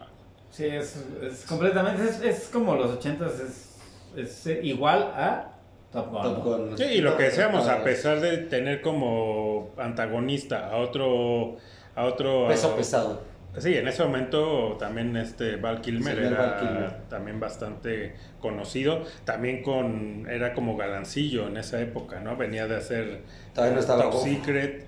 Sí, 0.50 0.66
es, 0.66 1.04
es 1.22 1.44
completamente. 1.44 2.04
Es, 2.04 2.22
es 2.22 2.48
como 2.48 2.76
los 2.76 2.90
ochentas, 2.92 3.32
es, 3.40 3.78
es 4.16 4.46
igual 4.64 5.02
a 5.16 5.52
Top 5.90 6.10
Gun. 6.10 6.22
Top 6.22 6.38
¿no? 6.38 6.44
Gun. 6.44 6.78
Sí, 6.78 6.84
y 6.84 7.00
lo 7.00 7.16
que 7.16 7.24
decíamos, 7.24 7.66
a 7.68 7.82
pesar 7.82 8.20
de 8.20 8.38
tener 8.38 8.80
como 8.80 9.70
antagonista 9.76 10.68
a 10.70 10.76
otro... 10.76 11.56
A 11.94 12.04
otro 12.04 12.46
Peso 12.48 12.68
a- 12.72 12.76
pesado. 12.76 13.31
Sí, 13.58 13.74
en 13.76 13.86
ese 13.86 14.02
momento 14.02 14.76
también 14.78 15.14
este 15.16 15.56
Val 15.56 15.82
Kilmer 15.82 16.18
era 16.18 16.38
Val 16.38 16.56
Kilmer. 16.58 16.92
también 17.10 17.38
bastante 17.38 18.14
conocido, 18.40 19.02
también 19.24 19.62
con 19.62 20.26
era 20.30 20.54
como 20.54 20.76
galancillo 20.76 21.48
en 21.48 21.58
esa 21.58 21.80
época, 21.80 22.20
¿no? 22.20 22.36
Venía 22.36 22.66
de 22.66 22.76
hacer 22.76 23.20
no 23.54 23.78
estaba 23.78 24.04
Top. 24.10 24.22
Secret, 24.22 24.86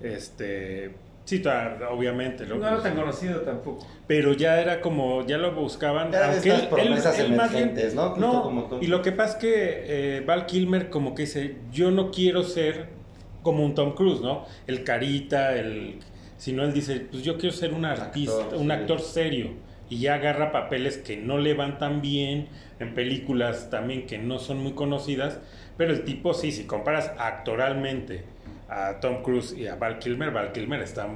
este 0.00 0.94
sí, 1.24 1.42
obviamente, 1.90 2.46
lo- 2.46 2.56
No 2.56 2.66
era 2.68 2.80
tan 2.82 2.94
conocido 2.94 3.40
tampoco. 3.40 3.86
pero 4.06 4.32
ya 4.32 4.60
era 4.60 4.80
como 4.80 5.26
ya 5.26 5.36
lo 5.38 5.52
buscaban, 5.52 6.08
Era 6.08 6.28
de 6.28 6.34
aunque 6.34 6.48
estas 6.48 6.62
él, 6.62 6.68
promesas 6.68 7.18
él- 7.18 7.26
él 7.26 7.36
más 7.36 7.50
bien- 7.50 7.62
emergentes, 7.64 7.94
¿no? 7.94 8.16
No, 8.16 8.42
como 8.42 8.78
y 8.80 8.86
lo 8.86 9.02
que 9.02 9.12
pasa 9.12 9.32
es 9.34 9.38
que 9.38 10.18
eh, 10.18 10.20
Val 10.26 10.46
Kilmer 10.46 10.88
como 10.88 11.14
que 11.14 11.22
dice, 11.22 11.56
yo 11.72 11.90
no 11.90 12.10
quiero 12.10 12.44
ser 12.44 12.86
como 13.42 13.64
un 13.64 13.74
Tom 13.74 13.94
Cruise, 13.94 14.20
¿no? 14.22 14.44
El 14.66 14.84
carita, 14.84 15.54
el... 15.54 15.98
Sino 16.36 16.62
él 16.64 16.72
dice, 16.72 17.00
pues 17.10 17.22
yo 17.22 17.38
quiero 17.38 17.54
ser 17.54 17.72
un 17.72 17.84
artista, 17.84 18.42
Actor, 18.42 18.58
un 18.58 18.66
sí. 18.66 18.72
actor 18.72 19.00
serio. 19.00 19.50
Y 19.88 20.00
ya 20.00 20.14
agarra 20.16 20.50
papeles 20.52 20.98
que 20.98 21.16
no 21.16 21.38
le 21.38 21.54
van 21.54 21.78
tan 21.78 22.00
bien, 22.02 22.48
en 22.80 22.94
películas 22.94 23.70
también 23.70 24.06
que 24.06 24.18
no 24.18 24.38
son 24.38 24.58
muy 24.58 24.72
conocidas. 24.72 25.38
Pero 25.76 25.92
el 25.92 26.04
tipo, 26.04 26.34
sí, 26.34 26.52
si 26.52 26.64
comparas 26.64 27.12
actoralmente 27.18 28.24
a 28.68 28.98
Tom 29.00 29.22
Cruise 29.22 29.52
y 29.56 29.66
a 29.68 29.76
Val 29.76 29.98
Kilmer, 29.98 30.30
Val 30.32 30.52
Kilmer 30.52 30.80
está, 30.80 31.06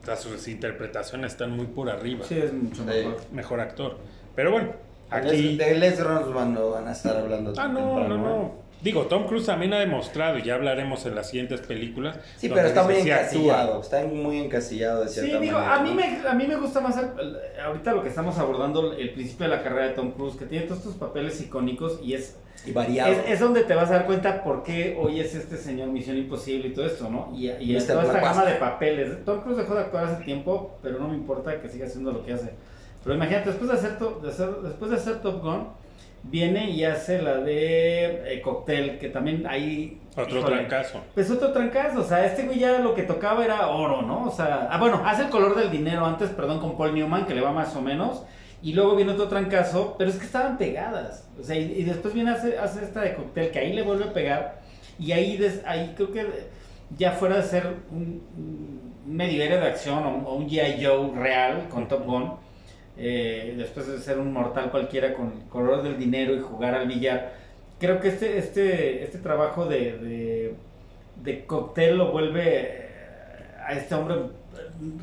está- 0.00 0.16
sus 0.16 0.46
interpretaciones 0.48 1.32
están 1.32 1.52
muy 1.56 1.66
por 1.66 1.88
arriba. 1.88 2.24
Sí, 2.28 2.36
es 2.38 2.52
mucho 2.52 2.82
Sí. 2.82 2.88
mejor. 2.88 3.16
Mejor 3.32 3.60
actor. 3.60 3.98
Pero 4.36 4.52
bueno, 4.52 4.72
Aquí... 5.10 5.56
De 5.56 5.74
Les 5.74 5.98
no 5.98 6.70
van 6.70 6.86
a 6.86 6.92
estar 6.92 7.16
hablando 7.16 7.54
Ah, 7.56 7.66
no, 7.66 7.78
temprano, 7.78 8.08
no, 8.08 8.14
¿eh? 8.14 8.18
no. 8.18 8.52
Digo, 8.80 9.06
Tom 9.06 9.26
Cruise 9.26 9.44
también 9.46 9.72
ha 9.72 9.80
demostrado, 9.80 10.38
y 10.38 10.42
ya 10.44 10.54
hablaremos 10.54 11.04
en 11.06 11.14
las 11.16 11.28
siguientes 11.30 11.60
películas. 11.62 12.18
Sí, 12.36 12.48
pero 12.48 12.68
está 12.68 12.84
muy 12.84 12.94
sí 12.94 13.10
actúa. 13.10 13.20
encasillado. 13.22 13.80
Está 13.80 14.04
muy 14.06 14.38
encasillado 14.38 15.02
de 15.02 15.08
Sí, 15.08 15.20
cierta 15.20 15.40
digo, 15.40 15.54
manera. 15.58 15.74
a 15.74 15.82
mí, 15.82 15.90
¿no? 15.90 15.96
me, 15.96 16.28
a 16.28 16.34
mí 16.34 16.46
me 16.46 16.56
gusta 16.56 16.80
más 16.80 16.96
el- 16.96 17.10
el- 17.18 17.60
ahorita 17.60 17.92
lo 17.92 18.02
que 18.04 18.08
estamos 18.08 18.38
abordando, 18.38 18.92
el 18.92 19.10
principio 19.14 19.48
de 19.48 19.56
la 19.56 19.62
carrera 19.64 19.88
de 19.88 19.94
Tom 19.94 20.12
Cruise, 20.12 20.36
que 20.36 20.44
tiene 20.44 20.66
todos 20.66 20.78
estos 20.78 20.94
papeles 20.94 21.40
icónicos 21.40 21.98
y 22.04 22.14
es, 22.14 22.36
Y 22.66 22.70
variado. 22.72 23.10
es, 23.12 23.18
es 23.26 23.40
donde 23.40 23.64
te 23.64 23.74
vas 23.74 23.90
a 23.90 23.94
dar 23.94 24.06
cuenta 24.06 24.44
por 24.44 24.62
qué 24.62 24.96
hoy 25.00 25.18
es 25.20 25.34
este 25.34 25.56
señor 25.56 25.88
Misión 25.88 26.16
Imposible 26.16 26.68
y 26.68 26.72
todo 26.72 26.86
esto, 26.86 27.10
¿no? 27.10 27.32
Y, 27.36 27.48
y 27.50 27.76
toda 27.84 28.02
esta 28.02 28.10
Black 28.12 28.22
gama 28.22 28.44
de 28.44 28.54
papeles. 28.54 29.24
Tom 29.24 29.40
Cruise 29.40 29.58
dejó 29.58 29.74
de 29.74 29.80
actuar 29.80 30.04
hace 30.04 30.22
tiempo, 30.24 30.78
pero 30.82 31.00
no 31.00 31.08
me 31.08 31.16
importa 31.16 31.60
que 31.60 31.68
siga 31.68 31.86
haciendo 31.86 32.12
lo 32.12 32.24
que 32.24 32.32
hace. 32.32 32.50
Pero 33.02 33.16
imagínate, 33.16 33.48
después 33.50 33.70
de 33.70 33.76
hacer, 33.76 33.98
to- 33.98 34.20
de 34.22 34.28
hacer- 34.28 34.56
después 34.62 34.90
de 34.92 34.96
hacer 34.98 35.20
Top 35.20 35.42
Gun, 35.42 35.66
viene 36.30 36.70
y 36.70 36.84
hace 36.84 37.20
la 37.22 37.36
de 37.38 38.34
eh, 38.34 38.40
Cocktail, 38.42 38.98
que 38.98 39.08
también 39.08 39.46
ahí... 39.46 40.00
Otro 40.16 40.38
híjole, 40.40 40.56
trancazo. 40.56 41.00
pues 41.14 41.30
otro 41.30 41.52
trancazo, 41.52 42.00
o 42.00 42.04
sea, 42.04 42.24
este 42.26 42.42
güey 42.44 42.58
ya 42.58 42.78
lo 42.80 42.94
que 42.94 43.04
tocaba 43.04 43.44
era 43.44 43.68
oro, 43.68 44.02
¿no? 44.02 44.24
O 44.24 44.30
sea, 44.30 44.68
ah, 44.70 44.78
bueno, 44.78 45.00
hace 45.06 45.22
el 45.22 45.28
color 45.30 45.54
del 45.54 45.70
dinero 45.70 46.04
antes, 46.04 46.30
perdón, 46.30 46.58
con 46.60 46.76
Paul 46.76 46.92
Newman, 46.94 47.24
que 47.26 47.34
le 47.34 47.40
va 47.40 47.52
más 47.52 47.74
o 47.76 47.80
menos, 47.80 48.24
y 48.60 48.72
luego 48.72 48.96
viene 48.96 49.12
otro 49.12 49.28
trancazo, 49.28 49.94
pero 49.96 50.10
es 50.10 50.16
que 50.16 50.26
estaban 50.26 50.58
pegadas, 50.58 51.28
o 51.40 51.44
sea, 51.44 51.56
y, 51.56 51.70
y 51.72 51.84
después 51.84 52.14
viene 52.14 52.32
hace, 52.32 52.58
hace 52.58 52.82
esta 52.82 53.02
de 53.02 53.14
cóctel, 53.14 53.52
que 53.52 53.60
ahí 53.60 53.72
le 53.72 53.82
vuelve 53.82 54.06
a 54.06 54.12
pegar, 54.12 54.60
y 54.98 55.12
ahí, 55.12 55.36
des- 55.36 55.62
ahí 55.64 55.92
creo 55.96 56.10
que 56.10 56.26
ya 56.96 57.12
fuera 57.12 57.36
de 57.36 57.42
ser 57.44 57.66
un, 57.92 58.20
un 58.36 58.80
medio 59.06 59.44
de 59.44 59.56
acción 59.56 60.04
o 60.04 60.28
o 60.28 60.34
un 60.34 60.48
G.I. 60.48 60.84
Joe 60.84 61.12
real 61.14 61.68
con 61.70 61.86
Top 61.86 62.04
Gun, 62.04 62.32
eh, 62.98 63.54
después 63.56 63.86
de 63.86 63.98
ser 63.98 64.18
un 64.18 64.32
mortal 64.32 64.70
cualquiera 64.70 65.14
con 65.14 65.32
el 65.32 65.48
color 65.48 65.82
del 65.82 65.98
dinero 65.98 66.34
y 66.34 66.40
jugar 66.40 66.74
al 66.74 66.88
billar, 66.88 67.32
creo 67.78 68.00
que 68.00 68.08
este, 68.08 68.38
este, 68.38 69.04
este 69.04 69.18
trabajo 69.18 69.66
de, 69.66 69.98
de, 69.98 70.54
de 71.22 71.44
cóctel 71.46 71.96
lo 71.98 72.10
vuelve 72.10 72.42
eh, 72.44 72.86
a 73.66 73.72
este 73.74 73.94
hombre 73.94 74.16
eh, 74.16 74.20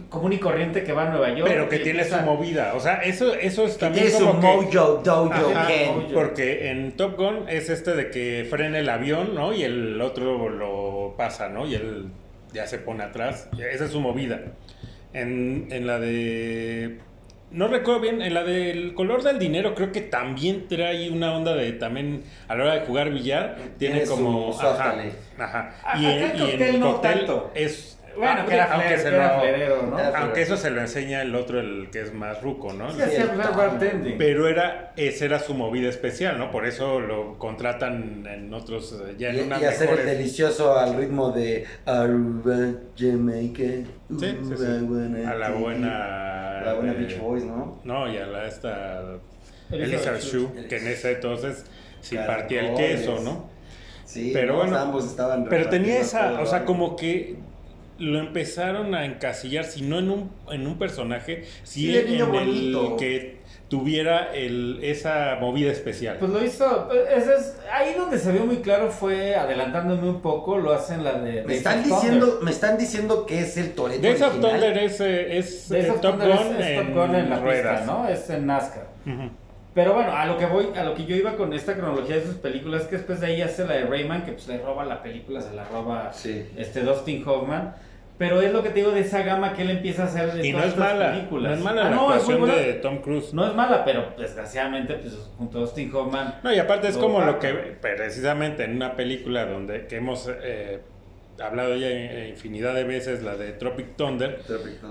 común 0.10 0.34
y 0.34 0.40
corriente 0.40 0.84
que 0.84 0.92
va 0.92 1.08
a 1.08 1.10
Nueva 1.10 1.30
York. 1.34 1.50
Pero 1.50 1.70
que 1.70 1.80
tiene 1.80 2.04
su 2.04 2.18
movida. 2.18 2.74
O 2.76 2.80
sea, 2.80 2.96
eso, 3.04 3.34
eso 3.34 3.64
es 3.66 3.78
también 3.78 4.06
tiene 4.08 4.20
su 4.20 4.26
como 4.26 4.42
que... 4.42 4.48
mojo 4.78 5.02
dojo 5.04 5.32
Ajá, 5.32 5.68
Ken. 5.68 5.96
mojo. 5.96 6.14
Porque 6.14 6.70
en 6.72 6.92
Top 6.98 7.16
Gun 7.18 7.48
es 7.48 7.70
este 7.70 7.96
de 7.96 8.10
que 8.12 8.46
frena 8.50 8.78
el 8.80 8.90
avión, 8.90 9.34
¿no? 9.36 9.54
Y 9.54 9.64
el 9.64 10.02
otro 10.02 10.50
lo 10.50 11.16
pasa, 11.18 11.48
¿no? 11.50 11.66
Y 11.66 11.76
él 11.76 12.08
ya 12.54 12.68
se 12.68 12.78
pone 12.78 13.04
atrás. 13.04 13.50
Esa 13.58 13.86
es 13.86 13.92
su 13.92 14.00
movida. 14.02 14.42
En, 15.14 15.68
en 15.72 15.88
la 15.88 16.00
de... 16.00 17.00
No 17.52 17.68
recuerdo 17.68 18.02
bien, 18.02 18.22
en 18.22 18.34
la 18.34 18.44
del 18.44 18.94
color 18.96 19.24
del 19.24 19.40
dinero 19.40 19.76
creo 19.76 19.92
que 19.92 20.02
también 20.02 20.68
trae 20.68 21.10
una 21.10 21.34
onda 21.34 21.54
de 21.56 21.72
también 21.74 22.24
a 22.48 22.56
la 22.56 22.64
hora 22.64 22.74
de 22.76 22.86
jugar 22.86 23.12
billar 23.12 23.58
tiene, 23.78 24.04
como 24.06 24.52
su 24.52 24.60
ajá, 24.60 24.96
ajá. 25.38 25.76
A- 25.84 25.98
Y, 25.98 26.06
en, 26.06 26.12
el 26.12 26.22
y 26.22 26.42
en 26.42 26.50
cóctel 26.50 26.62
el 26.76 26.80
no 26.80 26.92
cóctel 26.94 27.14
tanto. 27.20 27.52
es 27.56 27.95
Bueno, 28.18 28.46
que 28.46 28.54
era, 28.54 28.74
aunque 28.74 28.88
flair- 28.90 28.98
se 28.98 29.10
que 29.10 29.16
era 29.16 29.34
lo- 29.34 29.40
flairero, 29.42 29.82
¿no? 29.84 30.00
Era- 30.00 30.20
aunque 30.20 30.42
eso 30.42 30.58
se 30.58 30.70
lo 30.70 30.82
enseña 30.82 31.22
el 31.22 31.36
otro 31.36 31.60
el 31.60 31.90
que 31.92 32.02
es 32.02 32.14
más 32.14 32.42
ruco, 32.42 32.74
¿no? 32.74 32.92
Sí, 32.92 33.00
el 33.02 33.28
bartending. 33.38 34.18
Pero 34.18 34.48
era, 34.48 34.94
esa 34.96 35.26
era 35.26 35.40
su 35.40 35.54
movida 35.54 35.90
especial, 35.90 36.38
¿no? 36.38 36.52
Por 36.52 36.66
eso 36.66 37.00
lo 37.00 37.38
contratan 37.38 38.26
en 38.28 38.54
otros, 38.54 38.96
ya 39.18 39.32
Y, 39.32 39.40
en 39.40 39.46
unas 39.48 39.62
y 39.62 39.66
hacer 39.66 39.90
el 40.00 40.06
delicioso 40.06 40.78
al 40.78 40.96
ritmo 40.96 41.32
de 41.32 41.66
Aruba, 41.86 42.72
Jamaica. 42.98 43.64
Sí, 43.64 43.86
sí, 44.20 44.38
sí. 44.58 44.66
Buena 44.84 45.32
A 45.32 45.36
la 45.36 45.50
buena... 45.52 46.60
A 46.60 46.64
la 46.64 46.74
buena 46.76 46.92
eh, 46.94 46.96
Beach 46.96 47.20
Boys, 47.20 47.44
¿no? 47.44 47.80
No, 47.84 48.12
y 48.12 48.18
a 48.18 48.26
la 48.26 48.48
esta... 48.48 49.02
Elizabeth 49.72 50.22
Shue. 50.22 50.68
Que 50.70 50.78
en 50.78 50.88
ese 50.88 51.12
entonces 51.14 51.66
sí 52.02 52.16
Caracoles. 52.16 52.40
partía 52.42 52.70
el 52.70 52.76
queso, 52.76 53.20
¿no? 53.24 53.50
Sí, 54.06 54.30
Pero 54.34 54.54
no, 54.54 54.60
bueno, 54.60 54.78
ambos 54.78 55.06
estaban 55.06 55.46
Pero 55.46 55.68
tenía 55.70 56.00
esa, 56.00 56.40
o 56.40 56.46
sea, 56.46 56.64
como 56.64 56.96
que 56.96 57.38
lo 57.98 58.20
empezaron 58.20 58.94
a 58.96 59.06
encasillar, 59.06 59.66
si 59.66 59.82
no 59.82 60.00
en 60.00 60.10
un, 60.10 60.32
en 60.52 60.68
un 60.68 60.78
personaje, 60.78 61.44
si 61.64 61.82
Sí, 61.82 61.96
el 61.98 62.06
en 62.06 62.12
niño 62.12 62.26
el 62.26 62.32
bonito. 62.32 62.98
que 62.98 63.38
tuviera 63.70 64.34
el, 64.34 64.80
esa 64.84 65.38
movida 65.42 65.72
especial. 65.72 66.18
Pues 66.20 66.32
lo 66.32 66.44
hizo, 66.44 66.90
ese 67.10 67.34
es, 67.36 67.58
ahí 67.72 67.96
donde 67.98 68.20
se 68.20 68.32
vio 68.32 68.46
muy 68.46 68.58
claro 68.58 68.92
fue, 68.92 69.36
adelantándome 69.36 70.08
un 70.08 70.22
poco, 70.22 70.58
lo 70.58 70.72
hacen 70.74 71.04
la 71.04 71.14
de... 71.20 71.42
Me 71.42 71.48
Days 71.48 71.58
están 71.58 71.80
of 71.80 71.84
Thunder. 71.86 72.02
diciendo, 72.02 72.40
me 72.44 72.52
están 72.52 72.78
diciendo 72.78 73.26
que 73.26 73.40
es 73.40 73.58
el 73.58 73.74
Toreto 73.74 74.02
Days 74.02 74.22
of 74.22 74.28
original. 74.34 74.52
Thunder 74.52 74.78
es, 74.78 75.02
eh, 75.02 75.38
es 75.38 75.70
Days 75.70 75.86
eh, 75.86 75.90
of 75.92 76.02
Top 76.02 76.12
Thunder 76.20 76.28
Gun 76.38 76.48
es, 76.48 76.60
es 76.60 76.66
en, 76.68 76.86
Top 76.94 76.94
Gun 77.08 77.16
en 77.16 77.30
la 77.30 77.40
ruedas. 77.40 77.80
pista, 77.80 77.94
¿no? 77.94 78.08
Es 78.08 78.30
en 78.30 78.46
NASCAR. 78.46 78.88
Ujú. 79.06 79.30
Pero 79.76 79.94
bueno, 79.94 80.12
a 80.16 80.26
lo 80.26 80.38
que 80.38 80.46
voy, 80.46 80.68
a 80.76 80.84
lo 80.84 80.96
que 80.96 81.06
yo 81.06 81.16
iba 81.16 81.36
con 81.36 81.52
esta 81.54 81.76
cronología 81.76 82.16
de 82.16 82.24
sus 82.24 82.36
películas, 82.36 82.84
que 82.86 82.96
después 82.96 83.20
de 83.20 83.28
ahí 83.28 83.42
hace 83.42 83.66
la 83.68 83.74
de 83.74 83.86
Rayman, 83.86 84.24
que 84.26 84.32
pues 84.32 84.48
le 84.48 84.58
roba 84.58 84.86
la 84.86 85.04
película, 85.04 85.42
se 85.42 85.54
la 85.54 85.66
roba 85.66 86.12
Sí. 86.14 86.48
este 86.58 86.82
Dustin 86.82 87.24
Hoffman. 87.28 87.76
Pero 88.18 88.40
es 88.40 88.54
lo 88.54 88.64
que 88.64 88.70
te 88.70 88.76
digo 88.76 88.92
de 88.92 89.02
esa 89.02 89.24
gama 89.24 89.52
que 89.52 89.64
él 89.64 89.72
empieza 89.72 90.04
a 90.04 90.06
hacer 90.06 90.32
de 90.32 90.48
Y 90.48 90.54
no 90.54 90.60
es 90.60 90.68
estas 90.68 90.80
mala, 90.94 91.12
películas. 91.12 91.52
no 91.52 91.58
es 91.58 91.64
mala 91.66 91.82
Ah, 91.82 91.90
la 91.90 91.96
no, 91.98 92.02
es 92.12 92.20
actuación 92.22 92.40
buena. 92.40 92.56
de 92.56 92.74
Tom 92.76 92.98
Cruise. 93.02 93.34
No 93.34 93.46
es 93.46 93.54
mala, 93.54 93.84
pero 93.84 94.14
desgraciadamente, 94.18 94.94
pues 94.94 95.14
junto 95.38 95.58
a 95.58 95.62
Dustin 95.62 95.94
Hoffman. 95.94 96.36
No, 96.42 96.54
y 96.54 96.58
aparte 96.60 96.88
es 96.88 96.98
como 96.98 97.20
lo 97.20 97.38
que 97.40 97.50
precisamente 97.82 98.64
en 98.64 98.78
una 98.78 98.96
película 98.96 99.46
donde 99.46 99.86
que 99.88 99.98
hemos 99.98 100.30
eh, 100.42 100.80
hablado 101.40 101.76
ya 101.76 101.90
infinidad 102.28 102.74
de 102.76 102.84
veces, 102.84 103.22
la 103.24 103.36
de 103.36 103.52
Tropic 103.54 103.96
Thunder, 103.96 104.40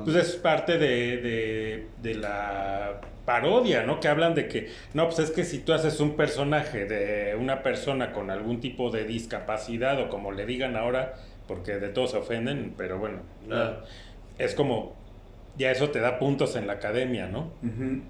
pues 0.04 0.16
es 0.16 0.36
parte 0.36 0.78
de, 0.78 1.16
de, 1.18 1.86
de 2.02 2.14
la 2.14 3.00
parodia, 3.24 3.84
¿no? 3.84 4.00
Que 4.00 4.08
hablan 4.08 4.34
de 4.34 4.48
que, 4.48 4.68
no, 4.92 5.06
pues 5.06 5.18
es 5.20 5.30
que 5.30 5.44
si 5.44 5.60
tú 5.60 5.72
haces 5.72 6.00
un 6.00 6.16
personaje 6.16 6.84
de 6.84 7.34
una 7.36 7.62
persona 7.62 8.12
con 8.12 8.30
algún 8.30 8.60
tipo 8.60 8.90
de 8.90 9.04
discapacidad 9.04 9.98
o 10.00 10.08
como 10.10 10.32
le 10.32 10.44
digan 10.44 10.76
ahora, 10.76 11.14
porque 11.48 11.76
de 11.78 11.88
todos 11.88 12.10
se 12.12 12.18
ofenden, 12.18 12.74
pero 12.76 12.98
bueno, 12.98 13.18
no, 13.48 13.76
es 14.38 14.54
como, 14.54 14.94
ya 15.56 15.70
eso 15.70 15.90
te 15.90 16.00
da 16.00 16.18
puntos 16.18 16.56
en 16.56 16.66
la 16.66 16.74
academia, 16.74 17.26
¿no? 17.26 17.52
Ujú. 17.62 18.02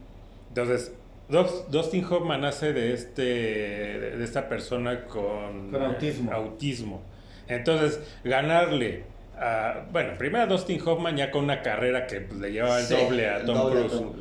Entonces, 0.48 0.92
Dust- 1.28 1.68
Dustin 1.68 2.04
Hoffman 2.04 2.44
hace 2.44 2.72
de 2.72 2.92
este 2.92 3.22
de 3.22 4.24
esta 4.24 4.48
persona 4.48 5.04
con, 5.06 5.70
Con 5.70 5.82
autismo. 5.82 6.30
eh, 6.30 6.34
autismo. 6.34 7.02
Entonces, 7.48 8.00
ganarle 8.24 9.04
a, 9.38 9.84
bueno, 9.92 10.12
primero 10.18 10.44
a 10.44 10.46
Dustin 10.46 10.80
Hoffman 10.86 11.16
ya 11.16 11.30
con 11.30 11.44
una 11.44 11.62
carrera 11.62 12.06
que 12.06 12.20
pues, 12.20 12.40
le 12.40 12.52
llevaba 12.52 12.78
el 12.80 12.86
Sí, 12.86 12.94
doble 12.94 13.28
a 13.28 13.44
Tom 13.44 13.56
doble 13.56 13.80
a 13.80 13.86
Cruise. 13.86 14.00
Tom. 14.00 14.12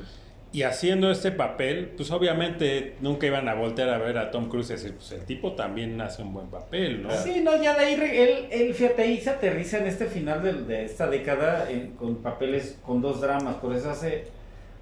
Y 0.51 0.61
haciendo 0.61 1.09
este 1.09 1.31
papel, 1.31 1.93
pues 1.97 2.11
obviamente 2.11 2.93
nunca 3.01 3.25
iban 3.25 3.49
a 3.49 3.55
voltear 3.55 3.89
a 3.89 3.97
ver 3.97 4.19
a 4.19 4.29
Tom 4.29 4.49
Cruise 4.49 4.69
y 4.69 4.73
decir, 4.73 4.93
pues 4.93 5.11
el 5.13 5.25
tipo 5.25 5.53
también 5.53 5.99
hace 5.99 6.21
un 6.21 6.31
buen 6.31 6.47
papel, 6.47 7.01
¿no? 7.01 7.09
Sí, 7.09 7.41
no, 7.43 7.59
ya 7.59 7.73
de 7.75 7.85
ahí, 7.85 7.93
él, 7.95 8.47
él, 8.51 8.73
fíjate, 8.75 9.01
ahí 9.01 9.19
se 9.19 9.31
aterriza 9.31 9.79
en 9.79 9.87
este 9.87 10.05
final 10.05 10.43
de, 10.43 10.53
de 10.53 10.85
esta 10.85 11.07
década 11.09 11.71
en- 11.71 11.93
con 11.93 12.17
papeles, 12.17 12.77
con 12.85 13.01
dos 13.01 13.19
dramas, 13.19 13.55
por 13.55 13.73
eso 13.75 13.89
hace 13.89 14.25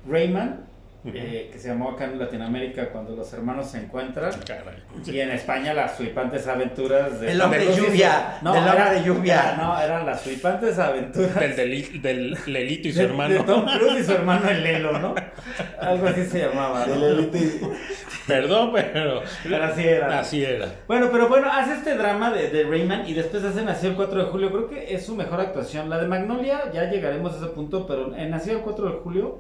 Rayman, 0.06 0.66
Ujú. 1.04 1.14
eh, 1.18 1.50
que 1.52 1.58
se 1.58 1.70
llamó 1.70 1.90
acá 1.92 2.06
en 2.06 2.20
Latinoamérica 2.20 2.90
cuando 2.90 3.16
los 3.16 3.34
hermanos 3.34 3.72
se 3.72 3.80
encuentran, 3.80 4.32
Caray. 4.46 4.76
y 5.06 5.20
en 5.20 5.32
España 5.32 5.74
las 5.74 5.94
flipantes 5.94 6.48
aventuras 6.48 7.20
de... 7.20 7.32
El 7.32 7.42
hombre 7.42 7.66
de 7.66 7.76
lluvia, 7.76 8.38
del 8.42 8.48
hombre 8.48 8.72
era- 8.76 8.94
de 8.94 9.04
lluvia. 9.04 9.42
era- 9.54 9.58
no, 9.58 9.82
eran 9.82 10.06
las 10.06 10.22
flipantes 10.22 10.78
aventuras 10.78 11.34
Del, 11.40 11.56
del, 11.56 12.02
del 12.04 12.38
Lelito 12.46 12.88
y 12.88 12.92
su 12.94 13.00
de, 13.00 13.06
hermano. 13.06 13.34
de 13.34 13.40
Tom 13.44 13.66
Cruise 13.66 14.00
y 14.00 14.04
su 14.04 14.12
hermano 14.12 14.48
el 14.50 14.64
Lelo, 14.64 15.00
¿no? 15.00 15.16
Algo 15.80 16.08
así 16.08 16.24
se 16.26 16.40
llamaba. 16.48 16.86
¿no? 16.86 16.94
Del 17.00 17.18
Elite. 17.20 17.60
Perdón, 18.28 18.72
pero 18.74 19.24
Pero 19.44 19.64
así 19.64 19.84
era. 19.88 20.20
Así 20.20 20.44
era. 20.44 20.68
Bueno, 20.88 21.10
pero 21.12 21.28
bueno, 21.28 21.48
hace 21.52 21.74
este 21.74 21.96
drama 21.96 22.32
de, 22.32 22.50
de 22.50 22.64
Rayman 22.64 23.08
y 23.08 23.14
después 23.14 23.44
hace 23.44 23.64
Nació 23.64 23.90
el 23.90 23.96
4 23.96 24.26
de 24.26 24.30
julio. 24.30 24.52
Creo 24.52 24.70
que 24.70 24.94
es 24.94 25.06
su 25.06 25.16
mejor 25.16 25.42
actuación. 25.42 25.90
La 25.90 25.98
de 26.00 26.08
Magnolia, 26.08 26.72
ya 26.72 26.90
llegaremos 26.90 27.34
a 27.34 27.38
ese 27.38 27.48
punto, 27.48 27.88
pero 27.88 28.16
en 28.16 28.30
Nació 28.30 28.54
el 28.54 28.60
4 28.60 28.86
de 28.86 28.98
julio, 29.00 29.40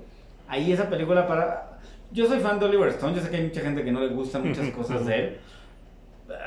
ahí 0.51 0.71
esa 0.71 0.89
película 0.89 1.27
para... 1.27 1.79
Yo 2.11 2.27
soy 2.27 2.39
fan 2.39 2.59
de 2.59 2.65
Oliver 2.65 2.89
Stone, 2.89 3.15
yo 3.15 3.21
sé 3.21 3.29
que 3.29 3.37
hay 3.37 3.43
mucha 3.43 3.61
gente 3.61 3.83
que 3.83 3.91
no 3.91 4.01
le 4.01 4.09
gustan 4.09 4.47
muchas 4.47 4.69
cosas 4.75 5.05
de 5.05 5.15
él. 5.17 5.37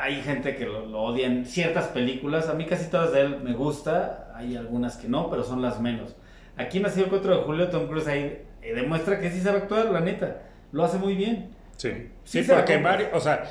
Hay 0.01 0.23
gente 0.23 0.57
que 0.57 0.67
lo, 0.67 0.87
lo 0.87 1.03
odia 1.03 1.27
en 1.27 1.45
ciertas 1.47 1.89
películas. 1.89 2.49
A 2.49 2.55
mí 2.55 2.67
casi 2.67 2.91
todas 2.91 3.13
de 3.13 3.23
él 3.23 3.41
me 3.43 3.53
gusta. 3.55 4.31
Hay 4.35 4.57
algunas 4.57 4.97
que 4.97 5.09
no, 5.09 5.29
pero 5.31 5.43
son 5.43 5.61
las 5.63 5.81
menos. 5.81 6.15
Aquí 6.57 6.81
Nació 6.81 7.05
el 7.05 7.11
4 7.11 7.39
de 7.39 7.43
julio, 7.45 7.69
Tom 7.69 7.87
Cruise 7.89 8.07
ahí 8.07 8.43
eh, 8.63 8.75
demuestra 8.75 9.19
que 9.21 9.31
sí 9.31 9.41
sabe 9.41 9.59
actuar, 9.59 9.87
la 9.87 10.01
neta. 10.01 10.43
Lo 10.73 10.85
hace 10.85 10.99
muy 10.99 11.15
bien. 11.15 11.51
Sí, 11.77 12.11
Sí 12.25 12.45
sí, 12.45 12.51
porque 12.51 12.79
varios, 12.79 13.11
o 13.13 13.21
sea, 13.21 13.45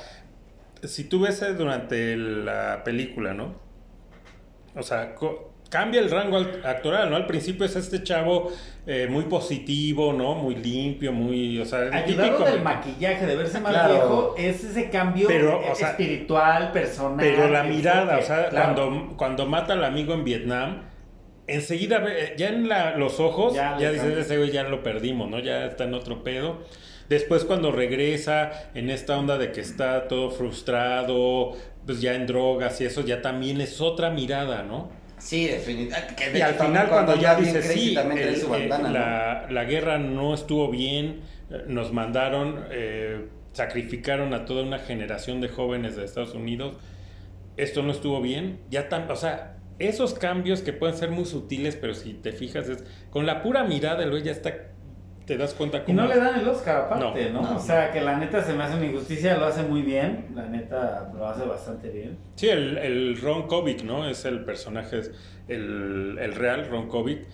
si 0.84 1.04
tú 1.06 1.22
ves 1.22 1.41
eh, 1.41 1.54
durante 1.54 2.16
la 2.16 2.82
película, 2.84 3.34
¿no? 3.34 3.56
O 4.76 4.82
sea, 4.84 5.14
co- 5.16 5.53
cambia 5.74 5.99
el 6.01 6.11
rango 6.11 6.38
al- 6.38 6.61
actoral, 6.63 7.09
¿no? 7.09 7.15
Al 7.15 7.26
principio 7.26 7.65
es 7.65 7.76
este 7.76 8.03
chavo 8.03 8.51
eh, 8.86 9.07
muy 9.09 9.24
positivo, 9.24 10.13
¿no? 10.13 10.36
Muy 10.36 10.55
limpio, 10.55 11.11
muy, 11.11 11.59
o 11.59 11.65
sea, 11.65 11.84
el 11.84 11.93
Ayudado 11.93 12.45
del 12.45 12.61
maquillaje, 12.61 13.26
de 13.26 13.36
verse 13.36 13.59
más 13.59 13.71
Claro. 13.71 13.93
viejo, 13.93 14.36
es 14.38 14.63
ese 14.63 14.89
cambio 14.89 15.28
Pero, 15.28 15.61
eh, 15.63 15.69
o 15.71 15.76
sea, 15.76 15.89
espiritual, 15.91 16.71
personal. 16.71 17.17
Pero 17.26 17.47
la 17.49 17.63
mirada, 17.63 18.19
o 18.19 18.21
sea, 18.21 18.49
claro. 18.49 18.76
cuando, 18.76 19.17
cuando 19.17 19.45
mata 19.47 19.74
al 19.74 19.84
amigo 19.84 20.13
en 20.13 20.24
Vietnam, 20.24 20.84
enseguida, 21.47 21.99
ve- 21.99 22.36
ya 22.38 22.49
en 22.49 22.67
la- 22.69 22.95
los 22.97 23.19
ojos, 23.19 23.53
Ya 23.55 23.78
ya, 23.80 23.91
dices, 23.91 24.17
ese 24.17 24.38
güey 24.38 24.51
ya 24.51 24.63
lo 24.63 24.84
perdimos, 24.84 25.30
¿no? 25.30 25.39
Ya 25.39 25.65
está 25.65 25.86
en 25.86 25.93
otro 25.93 26.24
pedo. 26.24 26.59
Después 27.09 27.45
cuando 27.45 27.71
regresa 27.71 28.51
en 28.76 28.89
esta 28.89 29.17
onda 29.17 29.38
de 29.38 29.51
que 29.51 29.61
está 29.61 30.07
todo 30.07 30.30
frustrado, 30.32 31.53
pues 31.86 31.99
ya 32.01 32.13
en 32.15 32.28
drogas 32.28 32.80
y 32.82 32.86
eso, 32.86 33.01
ya 33.01 33.21
también 33.21 33.59
es 33.61 33.82
otra 33.82 34.09
mirada, 34.09 34.63
¿no? 34.63 34.89
Sí, 35.24 35.47
definitivamente. 35.47 36.30
De 36.32 36.39
Y 36.39 36.41
al 36.41 36.55
final 36.55 36.89
cuando 36.89 37.15
ya 37.15 37.32
anda 37.32 37.41
bien 37.41 37.53
dice 37.55 37.67
crazy 37.67 37.89
sí, 37.89 37.95
también 37.95 38.19
el- 38.28 38.36
su 38.38 38.53
eh, 38.53 38.67
bandana, 38.67 38.89
la, 38.91 39.47
la 39.49 39.63
guerra 39.65 39.97
no 39.97 40.34
estuvo 40.34 40.69
bien, 40.69 41.21
eh, 41.49 41.63
nos 41.67 41.93
mandaron, 41.93 42.65
eh, 42.71 43.30
sacrificaron 43.53 44.34
a 44.34 44.45
toda 44.45 44.63
una 44.63 44.80
generación 44.80 45.39
de 45.41 45.47
jóvenes 45.49 45.95
de 45.95 46.03
Estados 46.05 46.34
Unidos, 46.34 46.78
esto 47.57 47.84
no 47.84 47.91
estuvo 47.91 48.21
bien, 48.21 48.59
ya 48.69 48.89
tan, 48.89 49.09
o 49.09 49.15
sea, 49.15 49.57
esos 49.80 50.13
cambios 50.13 50.61
que 50.61 50.74
pueden 50.74 50.95
ser 50.97 51.09
muy 51.11 51.26
sutiles, 51.26 51.76
pero 51.76 51.93
si 51.93 52.13
te 52.13 52.32
fijas, 52.32 52.69
es, 52.69 52.84
con 53.09 53.26
la 53.26 53.41
pura 53.43 53.63
mirada 53.63 54.03
el 54.03 54.09
güey 54.11 54.24
ya 54.24 54.32
está, 54.32 54.72
te 55.26 55.38
das 55.38 55.53
cuenta 55.53 55.84
Y 55.88 55.93
no 55.93 56.05
le 56.07 56.17
dan 56.17 56.39
el 56.39 56.47
Oscar 56.47 56.78
aparte, 56.86 57.30
No, 57.32 57.41
¿no? 57.41 57.49
no. 57.51 57.55
O 57.57 57.59
sea, 57.59 57.91
que 57.91 58.01
la 58.01 58.17
neta 58.17 58.43
se 58.43 58.53
me 58.53 58.63
hace 58.63 58.76
una 58.78 58.86
injusticia, 58.86 59.38
lo 59.38 59.45
hace 59.45 59.63
muy 59.63 59.82
bien, 59.82 60.28
la 60.36 60.47
neta 60.47 61.11
lo 61.15 61.28
hace 61.28 61.45
bastante 61.45 61.89
bien. 61.89 62.17
Sí, 62.36 62.49
el, 62.49 62.78
el 62.78 63.19
Ron 63.21 63.47
Kovic, 63.47 63.84
¿no? 63.84 64.07
Es 64.07 64.26
el 64.26 64.43
personaje, 64.45 64.99
es 64.99 65.11
el, 65.47 66.17
el 66.19 66.36
real 66.36 66.67
Ron 66.69 66.88
Kovic. 66.88 67.26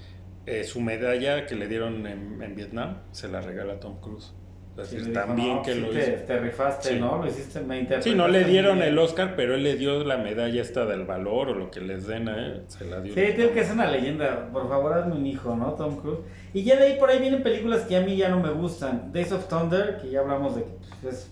Eh, 0.45 0.63
su 0.63 0.81
medalla 0.81 1.45
que 1.45 1.55
le 1.55 1.67
dieron 1.67 2.07
en, 2.07 2.41
en 2.41 2.55
Vietnam 2.55 2.99
se 3.11 3.27
la 3.27 3.41
regala 3.41 3.79
Tom 3.79 3.99
Cruise. 4.01 4.33
Es 4.81 4.89
Sí, 4.89 4.97
dijo, 4.97 5.11
también 5.11 5.55
no, 5.55 5.61
que 5.61 5.73
sí 5.73 5.79
lo 5.81 5.89
te, 5.89 5.99
hizo. 5.99 6.23
te 6.25 6.39
rifaste, 6.39 6.89
Sí. 6.89 6.99
¿no? 6.99 7.17
Lo 7.21 7.27
hiciste, 7.27 7.59
me 7.61 8.01
Sí, 8.01 8.15
no 8.15 8.27
le 8.27 8.43
dieron 8.45 8.77
bien. 8.77 8.89
el 8.89 8.97
Oscar, 8.99 9.33
pero 9.35 9.55
él 9.55 9.63
le 9.63 9.75
dio 9.75 10.03
la 10.03 10.17
medalla 10.17 10.61
esta 10.61 10.85
del 10.85 11.05
valor 11.05 11.49
o 11.49 11.53
lo 11.55 11.71
que 11.71 11.81
les 11.81 12.07
den 12.07 12.29
a 12.29 12.37
él, 12.45 12.63
se 12.67 12.85
la 12.85 12.99
dio. 13.01 13.13
Sí, 13.13 13.21
tengo 13.35 13.51
que 13.53 13.61
es 13.61 13.71
una 13.71 13.89
leyenda. 13.89 14.49
Por 14.51 14.67
favor, 14.69 14.93
hazme 14.93 15.15
un 15.15 15.25
hijo, 15.25 15.55
¿no? 15.55 15.73
Tom 15.73 15.97
Cruise. 16.01 16.19
Y 16.53 16.63
ya 16.63 16.77
de 16.77 16.83
ahí 16.87 16.99
por 16.99 17.09
ahí 17.09 17.19
vienen 17.19 17.43
películas 17.43 17.81
que 17.81 17.95
a 17.97 18.01
mí 18.01 18.15
ya 18.17 18.29
no 18.29 18.39
me 18.39 18.49
gustan. 18.51 19.11
Days 19.13 19.31
of 19.31 19.47
Thunder, 19.47 19.97
que 20.01 20.09
ya 20.09 20.21
hablamos 20.21 20.55
de 20.55 20.63
que 20.63 20.69
pues, 21.01 21.15
es 21.15 21.31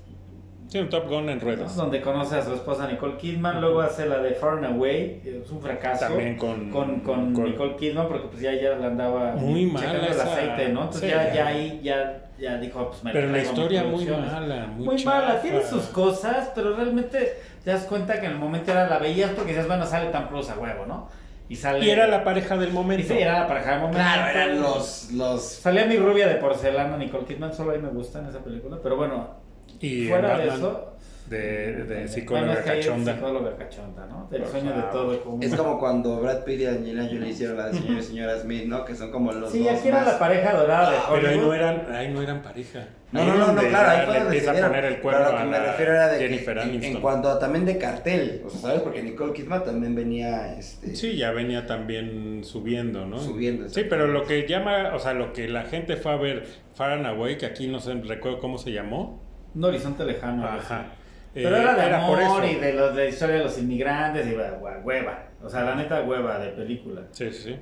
Sí, 0.69 0.79
un 0.79 0.89
Top 0.89 1.07
Gun 1.07 1.29
en 1.29 1.37
¿no? 1.37 1.43
ruedas. 1.45 1.75
donde 1.77 2.01
conoce 2.01 2.35
a 2.35 2.41
su 2.43 2.53
esposa 2.53 2.87
Nicole 2.87 3.15
Kidman. 3.17 3.61
Luego 3.61 3.79
hace 3.81 4.05
la 4.05 4.19
de 4.19 4.31
Far 4.33 4.57
and 4.57 4.65
Away, 4.65 5.21
es 5.43 5.49
un 5.49 5.61
fracaso. 5.61 6.07
También 6.07 6.35
con, 6.35 6.69
con, 6.69 6.99
con 6.99 7.33
con- 7.33 7.43
Nicole 7.45 7.75
Kidman, 7.77 8.07
porque 8.07 8.27
pues 8.27 8.41
ya, 8.41 8.53
ya 8.53 8.75
le 8.75 8.85
andaba 8.85 9.33
Muy 9.35 9.67
checando 9.73 9.93
mala 9.93 10.05
el 10.07 10.11
esa- 10.13 10.23
aceite, 10.33 10.69
¿no? 10.69 10.81
Entonces 10.83 11.01
sí, 11.01 11.07
ya, 11.07 11.33
ya. 11.33 11.47
ahí 11.47 11.79
ya, 11.81 12.21
ya 12.37 12.57
dijo, 12.57 12.89
pues 12.89 13.03
me 13.03 13.13
Pero 13.13 13.29
la 13.29 13.37
historia 13.41 13.83
muy 13.83 14.05
mala, 14.05 14.67
muy, 14.67 14.85
Muy 14.85 15.03
mala, 15.05 15.41
tiene 15.41 15.63
sus 15.63 15.83
cosas, 15.85 16.51
pero 16.53 16.75
realmente 16.75 17.37
te 17.63 17.71
das 17.71 17.85
cuenta 17.85 18.19
que 18.19 18.25
en 18.25 18.33
el 18.33 18.37
momento 18.37 18.71
era 18.71 18.89
la 18.89 18.97
veías 18.99 19.31
porque 19.31 19.51
dices, 19.51 19.67
bueno, 19.67 19.85
sale 19.85 20.09
tan 20.11 20.27
Cruise 20.27 20.49
a 20.49 20.59
huevo, 20.59 20.85
¿no? 20.85 21.07
Y 21.49 21.55
sale. 21.55 21.85
Y 21.85 21.89
era 21.89 22.07
la 22.07 22.25
pareja 22.25 22.57
del 22.57 22.73
momento. 22.73 23.07
sí, 23.07 23.17
era 23.19 23.39
la 23.39 23.47
pareja 23.47 23.71
de 23.75 23.77
momento. 23.77 23.99
Claro, 23.99 24.27
eran 24.37 24.61
los, 24.61 25.11
los 25.13 25.41
Salía 25.43 25.85
mi 25.85 25.95
rubia 25.95 26.27
de 26.27 26.35
porcelana, 26.35 26.97
Nicole 26.97 27.23
Kidman, 27.25 27.53
solo 27.53 27.71
ahí 27.71 27.79
me 27.79 27.87
gusta 27.87 28.19
en 28.19 28.25
esa 28.25 28.39
película, 28.39 28.77
pero 28.83 28.97
bueno, 28.97 29.46
y 29.79 30.07
fuera 30.07 30.37
de 30.37 30.47
eso. 30.47 30.93
de, 31.29 31.37
de 31.83 31.83
bueno, 31.95 32.07
psicóloga 32.07 32.53
es 32.53 32.59
que 32.59 32.69
ahí 32.69 32.79
es 32.79 32.85
cachonda. 32.87 33.13
psicóloga 33.15 33.57
cachonda, 33.57 34.05
¿no? 34.05 34.27
Del 34.31 34.41
Por 34.43 34.51
sueño 34.51 34.73
de 34.75 34.81
todo. 34.93 35.23
Como 35.23 35.43
Es 35.43 35.55
como 35.55 35.77
cuando 35.79 36.21
Brad 36.21 36.43
Pitt 36.45 36.61
y 36.61 36.65
Angelina 36.67 37.05
Jolie 37.05 37.29
hicieron 37.29 37.57
la 37.57 37.67
de 37.67 37.73
señor 37.77 37.97
y 37.99 38.03
señora 38.03 38.39
Smith, 38.39 38.65
¿no? 38.65 38.85
Que 38.85 38.95
son 38.95 39.11
como 39.11 39.33
los 39.33 39.51
Sí, 39.51 39.63
dos 39.63 39.73
aquí 39.73 39.89
era 39.89 40.03
la 40.05 40.17
pareja 40.17 40.53
dorada 40.53 40.91
de 40.91 40.97
Pero 41.11 41.27
ahí 41.29 41.37
no 41.37 41.53
eran, 41.53 41.85
ahí 41.93 42.07
no 42.13 42.21
eran 42.21 42.41
pareja. 42.41 42.87
No, 43.11 43.23
no, 43.25 43.35
no, 43.35 43.53
no, 43.53 43.61
claro, 43.61 43.89
ahí 43.89 44.05
fue 44.05 44.13
le 44.15 44.19
donde 44.19 44.39
se 44.39 44.45
empieza 44.45 44.49
a 44.49 44.53
dieron. 44.53 44.69
poner 44.69 44.85
el 44.85 44.95
Pero 44.97 45.19
lo 45.19 45.29
que 45.29 45.35
a 45.37 45.45
me 45.45 45.59
refiero 45.59 45.91
era 45.93 46.07
de 46.09 46.17
que 46.19 46.23
Jennifer 46.25 46.57
en- 46.59 46.83
en, 46.83 47.01
cuanto 47.01 47.29
a 47.29 47.39
también 47.39 47.65
de 47.65 47.77
cartel, 47.77 48.41
o 48.45 48.49
sea, 48.49 48.59
¿sabes? 48.61 48.81
Porque 48.81 49.01
Nicole 49.03 49.31
Kidman 49.33 49.63
también 49.63 49.95
venía 49.95 50.57
este, 50.57 50.93
Sí, 50.95 51.15
ya 51.17 51.31
venía 51.31 51.65
también 51.65 52.43
subiendo, 52.43 53.05
¿no? 53.05 53.17
subiendo. 53.19 53.67
Sí, 53.69 53.83
pero 53.89 54.07
lo 54.07 54.23
que 54.25 54.45
llama, 54.47 54.91
o 54.93 54.99
sea, 54.99 55.13
lo 55.13 55.31
que 55.33 55.47
la 55.47 55.63
gente 55.63 55.95
fue 55.97 56.11
a 56.11 56.17
ver 56.17 56.45
Far 56.75 56.91
and 56.93 57.05
Away, 57.05 57.37
que 57.37 57.45
aquí 57.45 57.67
no 57.67 57.79
sé, 57.79 57.93
recuerdo 57.95 58.39
cómo 58.39 58.57
se 58.57 58.71
llamó. 58.71 59.25
Un 59.57 59.63
horizonte 59.65 60.05
lejano. 60.05 60.45
Ajá. 60.47 60.85
Pero 61.33 61.55
Eh, 61.55 61.61
era 61.61 61.75
de 61.75 61.93
amor 61.93 62.19
y 62.45 62.55
de, 62.55 62.73
los, 62.73 62.95
de 62.95 63.03
la 63.03 63.09
historia 63.09 63.35
de 63.35 63.43
los 63.43 63.57
inmigrantes 63.59 64.25
y 64.27 64.31
hue- 64.31 64.59
hue- 64.59 64.83
hueva. 64.83 65.27
O 65.43 65.49
sea, 65.49 65.63
la 65.63 65.75
neta 65.75 66.01
hueva 66.01 66.39
de 66.39 66.49
película. 66.49 67.01
Sí, 67.11 67.31
sí, 67.31 67.43
sí. 67.43 67.55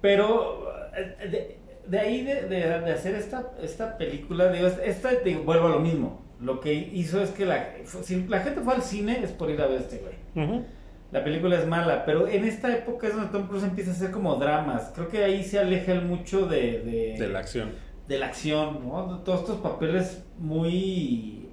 Pero 0.00 0.68
eh, 0.96 1.28
de, 1.28 1.58
de 1.86 1.98
ahí 1.98 2.22
de, 2.24 2.42
de- 2.42 2.80
de 2.80 2.92
hacer 2.92 3.14
esta, 3.14 3.52
esta 3.62 3.96
película, 3.98 4.50
digo, 4.50 4.66
esta, 4.66 5.10
digo, 5.24 5.42
vuelvo 5.44 5.66
a 5.66 5.70
lo 5.70 5.80
mismo. 5.80 6.24
Lo 6.40 6.60
que 6.60 6.72
hizo 6.74 7.22
es 7.22 7.30
que 7.30 7.46
la, 7.46 7.68
si 8.02 8.26
la 8.26 8.40
gente 8.40 8.60
fue 8.60 8.74
al 8.74 8.82
cine 8.82 9.20
es 9.22 9.30
por 9.30 9.50
ir 9.50 9.60
a 9.62 9.66
ver 9.66 9.80
este 9.80 9.98
güey. 9.98 10.64
La 11.12 11.22
película 11.22 11.56
es 11.56 11.66
mala, 11.66 12.04
pero 12.04 12.26
en 12.26 12.44
esta 12.44 12.74
época 12.74 13.06
es 13.06 13.14
donde 13.14 13.30
Tom 13.30 13.46
Cruise 13.46 13.62
empieza 13.62 13.92
a 13.92 13.94
hacer 13.94 14.10
como 14.10 14.34
dramas. 14.34 14.90
Creo 14.94 15.08
que 15.08 15.22
ahí 15.22 15.44
se 15.44 15.60
aleja 15.60 15.94
mucho 15.94 16.46
de, 16.46 16.80
de, 16.80 17.16
De 17.18 17.28
la 17.28 17.38
acción. 17.38 17.70
De 18.08 18.18
la 18.18 18.26
acción, 18.26 18.86
¿no? 18.86 19.20
Todos 19.24 19.40
estos 19.40 19.56
papeles 19.58 20.24
muy... 20.38 21.48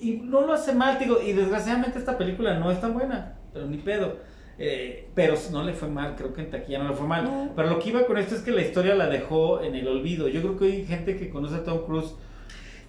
Y 0.00 0.12
no 0.24 0.40
lo 0.42 0.52
hace 0.54 0.74
mal, 0.74 0.98
digo, 0.98 1.18
y 1.20 1.32
desgraciadamente 1.32 1.98
esta 1.98 2.16
película 2.16 2.58
no 2.58 2.70
es 2.70 2.80
tan 2.80 2.94
buena, 2.94 3.36
pero 3.52 3.66
ni 3.66 3.76
pedo. 3.76 4.16
Eh, 4.62 5.08
pero 5.14 5.34
no 5.52 5.62
le 5.62 5.72
fue 5.72 5.88
mal, 5.88 6.16
creo 6.16 6.32
que 6.32 6.42
en 6.42 6.50
taquilla 6.50 6.78
no 6.78 6.88
le 6.90 6.94
fue 6.94 7.06
mal. 7.06 7.24
No. 7.24 7.52
Pero 7.56 7.68
lo 7.68 7.78
que 7.78 7.88
iba 7.90 8.06
con 8.06 8.18
esto 8.18 8.34
es 8.34 8.42
que 8.42 8.50
la 8.50 8.60
historia 8.62 8.94
la 8.94 9.08
dejó 9.08 9.62
en 9.62 9.74
el 9.74 9.88
olvido. 9.88 10.28
Yo 10.28 10.40
creo 10.42 10.58
que 10.58 10.64
hay 10.66 10.84
gente 10.86 11.16
que 11.16 11.30
conoce 11.30 11.56
a 11.56 11.64
Tom 11.64 11.84
Cruise, 11.86 12.14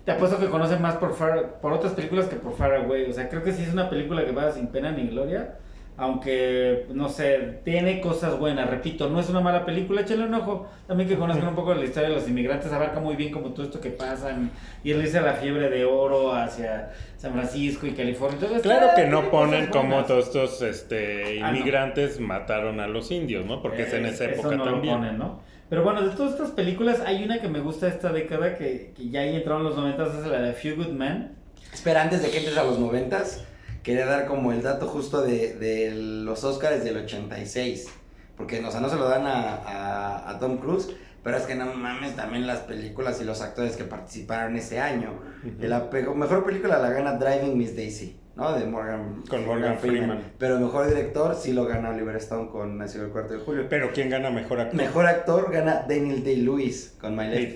te 0.06 0.12
apuesto 0.12 0.38
que 0.40 0.48
conoce 0.48 0.78
más 0.78 0.96
por, 0.96 1.14
Far- 1.14 1.60
por 1.62 1.74
otras 1.74 1.94
películas 1.94 2.26
que 2.28 2.36
por 2.36 2.54
Far 2.54 2.76
Away. 2.76 3.10
O 3.10 3.14
sea, 3.14 3.30
creo 3.30 3.44
que 3.44 3.52
sí 3.54 3.64
es 3.64 3.74
una 3.74 3.90
película 3.90 4.26
que 4.26 4.32
va 4.32 4.52
sin 4.52 4.68
pena 4.68 4.92
ni 4.92 5.08
gloria. 5.08 5.60
Aunque, 5.98 6.88
no 6.94 7.10
sé, 7.10 7.60
tiene 7.64 8.02
cosas 8.02 8.40
buenas. 8.40 8.70
Repito, 8.70 9.08
no 9.10 9.20
es 9.20 9.30
una 9.30 9.40
mala 9.42 9.66
película. 9.66 10.02
Échale 10.02 10.24
un 10.26 10.34
ojo. 10.34 10.68
También 10.88 11.08
que 11.08 11.16
conozcan 11.18 11.50
un 11.50 11.56
poco 11.56 11.74
la 11.76 11.84
historia 11.86 12.10
de 12.10 12.16
los 12.16 12.28
inmigrantes. 12.28 12.72
Abarca 12.74 13.00
muy 13.00 13.16
bien 13.16 13.32
como 13.32 13.50
todo 13.52 13.66
esto 13.66 13.80
que 13.80 13.92
pasa. 13.92 14.36
Y 14.84 14.92
él 14.92 15.02
dice 15.02 15.22
la 15.22 15.34
fiebre 15.34 15.70
de 15.70 15.86
oro 15.86 16.34
hacia 16.34 16.92
San 17.18 17.34
Francisco 17.34 17.86
y 17.86 17.92
California. 17.92 18.38
Entonces, 18.42 18.62
Claro 18.64 18.88
que 18.96 19.06
no 19.06 19.30
ponen 19.30 19.68
como 19.68 20.04
todos 20.06 20.26
estos 20.28 20.62
este, 20.64 21.40
Ah, 21.44 21.52
no. 21.52 21.58
inmigrantes 21.58 22.20
mataron 22.20 22.80
a 22.80 22.88
los 22.88 23.12
indios, 23.12 23.46
¿no? 23.46 23.62
Porque 23.62 23.84
es 23.84 23.94
en 23.94 24.06
Eh, 24.06 24.10
esa 24.10 24.26
eso 24.26 24.40
época 24.40 24.56
no 24.56 24.66
lo 24.66 24.72
también. 24.72 24.96
ponen, 24.96 25.18
¿no? 25.20 25.40
Pero 25.70 25.84
bueno, 25.84 26.02
de 26.02 26.16
todas 26.16 26.34
estas 26.34 26.52
películas, 26.52 27.02
hay 27.06 27.24
una 27.24 27.40
que 27.40 27.48
me 27.48 27.60
gusta 27.60 27.88
esta 27.88 28.12
década 28.12 28.58
que, 28.58 28.92
que 28.98 29.10
ya 29.10 29.22
ahí 29.22 29.36
entraron 29.36 29.64
los 29.64 29.76
90 29.78 30.04
es 30.06 30.26
la 30.26 30.42
de 30.42 30.54
Few 30.54 30.76
Good 30.76 30.88
Men. 30.94 31.32
Espera, 31.72 32.02
antes 32.02 32.22
de 32.24 32.30
que 32.30 32.40
entres 32.40 32.58
a 32.58 32.64
los 32.64 32.78
noventas, 32.80 33.46
quería 33.84 34.06
dar 34.06 34.26
como 34.28 34.52
el 34.52 34.62
dato 34.62 34.88
justo 34.88 35.22
de, 35.22 35.56
de 35.56 35.92
los 35.92 36.44
Oscars 36.44 36.84
del 36.84 36.98
86. 36.98 37.90
Porque, 38.38 38.60
o 38.66 38.72
sea, 38.72 38.80
no 38.82 38.90
se 38.90 38.96
lo 38.96 39.08
dan 39.08 39.26
a, 39.28 39.56
a- 39.56 40.30
a 40.30 40.40
Tom 40.40 40.58
Cruise, 40.58 40.90
pero 41.24 41.38
es 41.38 41.44
que 41.44 41.54
no 41.56 41.66
mames 41.74 42.16
también 42.16 42.48
las 42.48 42.60
películas 42.62 43.22
y 43.22 43.26
los 43.26 43.42
actores 43.42 43.76
que 43.76 43.84
participaron 43.84 44.56
ese 44.56 44.80
año. 44.80 45.20
Ujú. 45.46 45.68
La 45.68 45.90
mejor 46.16 46.44
película 46.46 46.80
la 46.80 46.90
gana 46.90 47.14
Driving 47.14 47.56
Miss 47.56 47.76
Daisy, 47.76 48.18
¿no? 48.36 48.54
De 48.58 48.66
Morgan, 48.66 49.22
Con 49.30 49.46
Morgan 49.46 49.78
Freeman. 49.78 50.24
Pero 50.40 50.60
mejor 50.60 50.88
director 50.88 51.36
sí 51.36 51.54
lo 51.54 51.66
gana 51.66 51.90
Oliver 51.92 52.16
Stone 52.16 52.50
con 52.50 52.78
Nació 52.80 53.04
el 53.06 53.10
4 53.12 53.38
de 53.38 53.44
julio. 53.44 53.66
Pero 53.70 53.92
¿quién 53.94 54.10
gana 54.10 54.32
mejor 54.32 54.62
actor? 54.62 54.76
Mejor 54.76 55.06
actor 55.06 55.52
gana 55.52 55.86
Daniel 55.88 56.24
Day-Lewis 56.24 56.96
con 57.00 57.16
My 57.16 57.28
Left. 57.28 57.56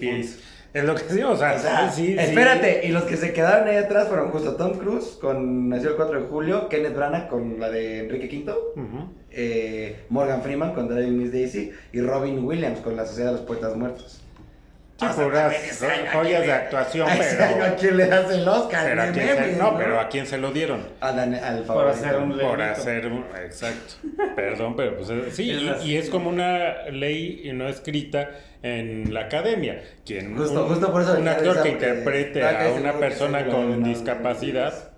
Es 0.75 0.83
lo 0.83 0.93
que 0.93 1.03
digo, 1.13 1.29
o 1.31 1.37
sea, 1.37 1.55
O 1.55 1.59
sea, 1.59 1.89
sí, 1.89 2.07
sí. 2.07 2.15
espérate, 2.19 2.85
y 2.85 2.89
los 2.89 3.03
que 3.03 3.15
se 3.15 3.31
quedaron 3.31 3.69
ahí 3.69 3.77
atrás 3.77 4.09
fueron 4.09 4.29
justo 4.31 4.57
Tom 4.57 4.73
Cruise 4.73 5.17
con 5.21 5.69
Nació 5.69 5.91
el 5.91 5.95
4 5.95 6.21
de 6.23 6.27
julio, 6.27 6.67
Kenneth 6.67 6.93
Branagh 6.93 7.29
con 7.29 7.61
la 7.61 7.69
de 7.71 7.99
Enrique 7.99 8.27
V, 8.27 8.53
eh, 9.31 10.03
Morgan 10.09 10.41
Freeman 10.41 10.73
con 10.73 10.89
Driving 10.89 11.17
Miss 11.17 11.31
Daisy 11.31 11.71
y 11.93 12.01
Robin 12.01 12.43
Williams 12.43 12.81
con 12.81 12.97
La 12.97 13.05
Sociedad 13.05 13.29
de 13.31 13.37
los 13.37 13.45
Poetas 13.45 13.73
Muertos. 13.77 14.24
Sí, 14.97 15.05
puras 15.13 15.41
también 15.51 15.61
ese 15.69 15.87
año, 15.91 16.09
¿a 16.09 16.13
joyas 16.13 16.41
de 16.45 16.53
actuación, 16.53 17.09
a 17.09 17.15
ese 17.17 17.43
año, 17.43 17.55
¿A 17.55 17.65
pero... 17.65 17.75
quién 17.77 17.97
le 17.97 18.07
das 18.07 18.31
el 18.31 18.47
Oscar? 18.47 18.85
pero 18.85 19.01
a 19.01 19.05
De 19.07 19.11
quién 19.11 19.27
se- 19.27 19.35
memes, 19.41 19.57
no, 19.57 19.77
pero 19.77 19.99
¿a 19.99 20.07
quién 20.07 20.25
se 20.25 20.37
lo 20.37 20.51
dieron? 20.53 20.87
A 21.01 21.11
Dan- 21.11 21.35
al 21.35 21.57
Por 21.57 21.65
favorito. 21.67 21.89
hacer 21.91 22.15
un- 22.17 22.37
Por 22.39 22.61
hacer, 22.61 23.07
un- 23.07 23.25
exacto. 23.43 23.93
Perdón, 24.37 24.75
pero 24.77 24.95
pues 24.95 25.09
eh, 25.09 25.23
sí, 25.31 25.51
Es 25.51 25.83
y, 25.85 25.91
y 25.91 25.97
es 25.97 26.09
como 26.09 26.29
una 26.29 26.83
ley 26.91 27.51
no 27.53 27.67
escrita 27.67 28.29
en 28.63 29.13
la 29.13 29.21
academia. 29.21 29.83
Quien, 30.05 30.37
Justo- 30.37 30.63
un, 30.63 30.69
justo 30.69 30.91
por 30.93 31.01
eso 31.01 31.17
un 31.19 31.27
actor 31.27 31.61
que 31.61 31.69
interprete 31.69 32.43
a 32.43 32.71
una 32.79 32.93
persona 32.93 33.45
con 33.47 33.83
discapacidad, 33.83 34.93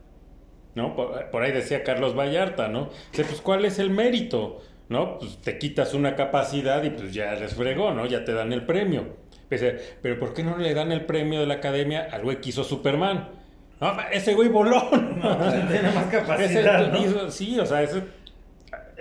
¿no? 0.75 0.95
Por, 0.95 1.31
por 1.31 1.41
ahí 1.41 1.51
decía 1.51 1.83
Carlos 1.83 2.15
Vallarta, 2.15 2.67
¿no? 2.67 2.91
Dice, 3.11 3.23
pues, 3.23 3.41
¿cuál 3.41 3.65
es 3.65 3.79
el 3.79 3.89
mérito? 3.89 4.61
¿No? 4.89 5.17
Pues 5.17 5.41
te 5.41 5.57
quitas 5.57 5.93
una 5.93 6.15
capacidad 6.15 6.81
y 6.83 6.91
pues 6.91 7.13
ya 7.13 7.33
les 7.33 7.55
fregó, 7.55 7.91
¿no? 7.93 8.05
Ya 8.05 8.23
te 8.23 8.31
dan 8.33 8.53
el 8.53 8.65
premio. 8.65 9.17
Dice, 9.49 9.79
pero 10.01 10.19
¿por 10.19 10.33
qué 10.33 10.43
no 10.43 10.57
le 10.57 10.73
dan 10.73 10.91
el 10.91 11.05
premio 11.05 11.39
de 11.39 11.45
la 11.45 11.55
academia 11.55 12.07
al 12.11 12.23
güey 12.23 12.41
que 12.41 12.49
hizo 12.49 12.63
Superman? 12.63 13.29
No, 13.79 13.95
ese 14.11 14.33
güey 14.33 14.49
voló. 14.49 14.89
Tiene 14.89 15.91
más 15.93 16.07
Ese 16.07 16.17
capacidad, 16.19 16.91
¿no? 16.91 16.97
hizo- 16.99 17.31
sí, 17.31 17.59
o 17.59 17.65
sea, 17.65 17.81
ese 17.83 18.01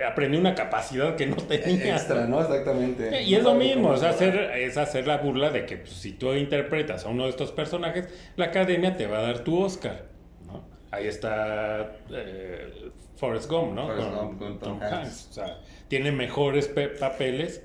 aprendió 0.07 0.39
una 0.39 0.53
capacidad 0.53 1.15
que 1.15 1.25
no 1.25 1.35
tenía. 1.35 1.95
Extra, 1.95 2.25
¿no? 2.27 2.39
Exactamente. 2.41 3.23
Y 3.23 3.35
es 3.35 3.43
lo 3.43 3.55
mismo, 3.55 3.93
es 3.95 4.03
hacer, 4.03 4.35
es 4.55 4.77
hacer 4.77 5.07
la 5.07 5.17
burla 5.17 5.49
de 5.49 5.65
que 5.65 5.77
pues, 5.77 5.91
si 5.93 6.11
tú 6.13 6.31
interpretas 6.33 7.05
a 7.05 7.09
uno 7.09 7.23
de 7.23 7.29
estos 7.31 7.51
personajes, 7.51 8.07
la 8.35 8.45
academia 8.45 8.95
te 8.95 9.07
va 9.07 9.17
a 9.19 9.21
dar 9.23 9.39
tu 9.39 9.59
Oscar. 9.61 10.03
¿no? 10.45 10.63
Ahí 10.91 11.07
está 11.07 11.93
eh, 12.11 12.91
Forrest 13.15 13.49
Gump, 13.49 13.73
¿no? 13.73 13.87
Forrest 13.87 14.09
Gump 14.11 14.39
con 14.39 14.59
Tom 14.59 14.79
Hanks. 14.81 15.27
O 15.31 15.33
sea, 15.33 15.57
tiene 15.87 16.11
mejores 16.11 16.67
pe- 16.67 16.89
papeles. 16.89 17.63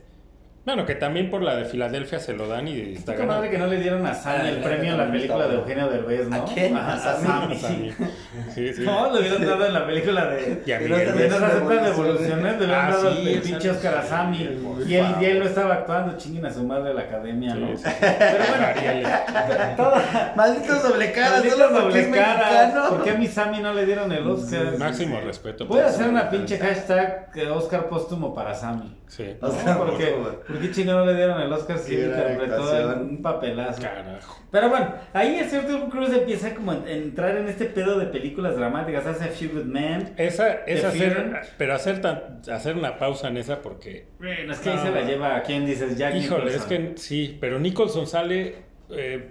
Bueno, 0.65 0.87
que 0.87 0.95
también 0.95 1.29
por 1.29 1.43
la 1.43 1.57
de 1.57 1.65
Filadelfia 1.65 2.21
se 2.21 2.35
lo 2.35 2.47
dan 2.47 2.69
y 2.69 2.93
está 2.95 3.17
Qué 3.17 3.25
madre 3.25 3.51
que 3.51 3.59
no 3.59 3.67
le 3.67 3.79
dieron 3.81 4.07
a 4.07 4.15
Sammy 4.15 4.43
Ah, 4.45 4.49
el 4.49 4.59
premio 4.59 4.93
en 4.93 4.99
la 4.99 5.11
película 5.11 5.49
de. 5.49 5.55
Eugenio 5.57 5.89
Derbez, 5.89 6.29
¿no? 6.29 6.37
¿A 6.37 6.45
quién? 6.45 6.77
¿A 6.77 6.95
a. 6.95 7.49
Sí, 8.55 8.73
sí. 8.73 8.83
No, 8.83 9.13
le 9.13 9.21
hubieran 9.21 9.45
dado 9.47 9.67
en 9.67 9.73
la 9.73 9.87
película 9.87 10.27
de... 10.27 10.63
Y 10.65 10.73
a 10.73 10.79
Miguel 10.79 11.07
no 11.07 11.69
De 11.69 11.81
Devoluciones. 11.81 12.59
le 12.59 12.65
hubieran 12.67 12.87
Ah, 12.87 12.91
dado 12.91 13.09
el 13.09 13.41
pinche 13.41 13.71
Oscar 13.71 13.95
a 13.97 14.03
Sammy. 14.03 14.61
Y 14.87 14.95
él, 14.95 15.07
y 15.21 15.25
él 15.25 15.39
no 15.41 15.47
estaba 15.47 15.75
actuando, 15.75 16.17
chinguen 16.17 16.47
a 16.47 16.51
su 16.53 16.63
madre 16.65 16.95
la 16.95 17.03
academia, 17.03 17.55
¿no? 17.55 17.69
Pero 17.83 18.45
bueno. 18.49 20.03
Malditos 20.37 20.83
doble 20.83 21.13
caras, 21.13 21.33
Malditos 21.33 21.59
solo 21.59 21.81
porque 21.81 22.01
es 22.01 22.07
doble 22.07 22.21
caras. 22.21 22.53
mexicano. 22.53 22.89
¿Por 22.91 23.03
qué 23.05 23.11
a 23.11 23.15
mi 23.15 23.27
Sammy 23.27 23.61
no 23.61 23.73
le 23.75 23.87
dieron 23.87 24.13
el 24.13 24.27
Oscar? 24.29 24.79
Máximo 24.79 25.21
respeto. 25.21 25.67
Voy 25.67 25.81
a 25.81 25.87
hacer 25.87 26.09
una 26.09 26.31
pinche 26.31 26.59
hashtag 26.59 27.31
que 27.33 27.49
Oscar 27.49 27.89
póstumo 27.89 28.35
para 28.35 28.55
Sammy. 28.55 28.97
Sí. 29.09 29.37
Porque, 29.41 30.07
póstumo. 30.07 30.52
¿Por 30.53 30.61
qué 30.61 30.71
chingo 30.71 30.93
no 30.93 31.07
le 31.07 31.15
dieron 31.15 31.41
el 31.41 31.53
Oscar 31.53 31.79
si 31.79 31.95
interpretó 31.95 32.97
un 33.01 33.23
papelazo? 33.23 33.83
Carajo. 33.83 34.39
Pero 34.51 34.69
bueno, 34.69 34.95
ahí 35.13 35.37
el 35.37 35.49
señor 35.49 35.67
Tom 35.67 35.89
Cruise 35.91 36.13
empieza 36.13 36.55
como 36.55 36.73
a 36.73 36.83
entrar 36.91 37.37
en 37.37 37.49
este 37.49 37.65
pedo 37.67 37.99
de 37.99 38.07
películas 38.07 38.57
dramáticas. 38.57 39.07
Hace 39.07 39.29
Few 39.29 39.51
Good 39.53 39.65
Men. 39.65 40.13
Esa 40.17 40.53
es 40.67 40.85
hacer, 40.85 41.41
pero 41.59 41.75
hacer 41.75 42.01
tan, 42.01 42.43
hacer 42.53 42.77
una 42.77 42.99
pausa 42.99 43.29
en 43.29 43.39
esa 43.39 43.63
porque, 43.63 44.07
Bueno, 44.19 44.53
es 44.53 44.61
que 44.61 44.71
ahí 44.71 44.79
se 44.79 44.91
la 44.91 45.03
lleva 45.03 45.37
a 45.37 45.43
quien 45.43 45.65
dices 45.67 45.97
Jack 45.97 46.15
híjole, 46.17 46.51
es 46.55 46.69
Nicholson. 46.69 46.95
que 46.95 47.01
sí, 47.01 47.37
pero 47.41 47.59
Nicholson 47.59 48.07
sale 48.07 48.57
eh, 48.91 49.31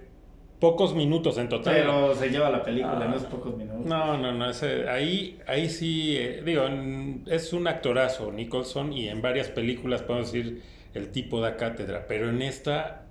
pocos 0.58 0.94
minutos 0.94 1.38
en 1.38 1.48
total. 1.48 1.74
Pero 1.74 2.14
se 2.14 2.28
lleva 2.30 2.50
la 2.50 2.62
película, 2.62 3.00
Ah. 3.02 3.08
no 3.08 3.16
es 3.16 3.22
pocos 3.24 3.56
minutos. 3.56 3.84
No, 3.86 4.16
no, 4.18 4.32
no, 4.32 4.50
ese- 4.50 4.88
ahí, 4.88 5.38
ahí 5.46 5.68
sí, 5.68 6.16
eh, 6.16 6.42
digo, 6.44 6.66
en- 6.66 7.24
es 7.28 7.52
un 7.52 7.66
actorazo 7.68 8.30
Nicholson 8.32 8.92
y 8.92 9.08
en 9.08 9.22
varias 9.22 9.48
películas 9.48 10.02
podemos 10.02 10.32
decir 10.32 10.62
el 10.94 11.08
tipo 11.10 11.40
da 11.40 11.56
cátedra, 11.56 12.06
pero 12.08 12.28
en 12.28 12.42
esta 12.42 13.02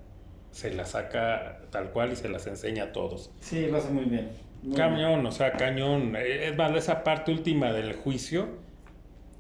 se 0.52 0.74
la 0.74 0.86
saca 0.86 1.60
tal 1.72 1.92
cual 1.92 2.12
y 2.14 2.16
se 2.16 2.30
las 2.30 2.46
enseña 2.48 2.86
a 2.86 2.92
todos. 2.92 3.32
Sí, 3.40 3.68
lo 3.68 3.78
hace 3.78 3.90
muy 3.90 4.06
bien. 4.06 4.30
Muy 4.64 4.76
bien. 4.76 4.90
Cañón, 4.90 5.26
o 5.26 5.32
sea, 5.32 5.54
cañón. 5.54 6.16
Es 6.16 6.56
más, 6.58 6.76
esa 6.76 7.04
parte 7.04 7.32
última 7.32 7.72
del 7.74 7.94
juicio. 7.94 8.48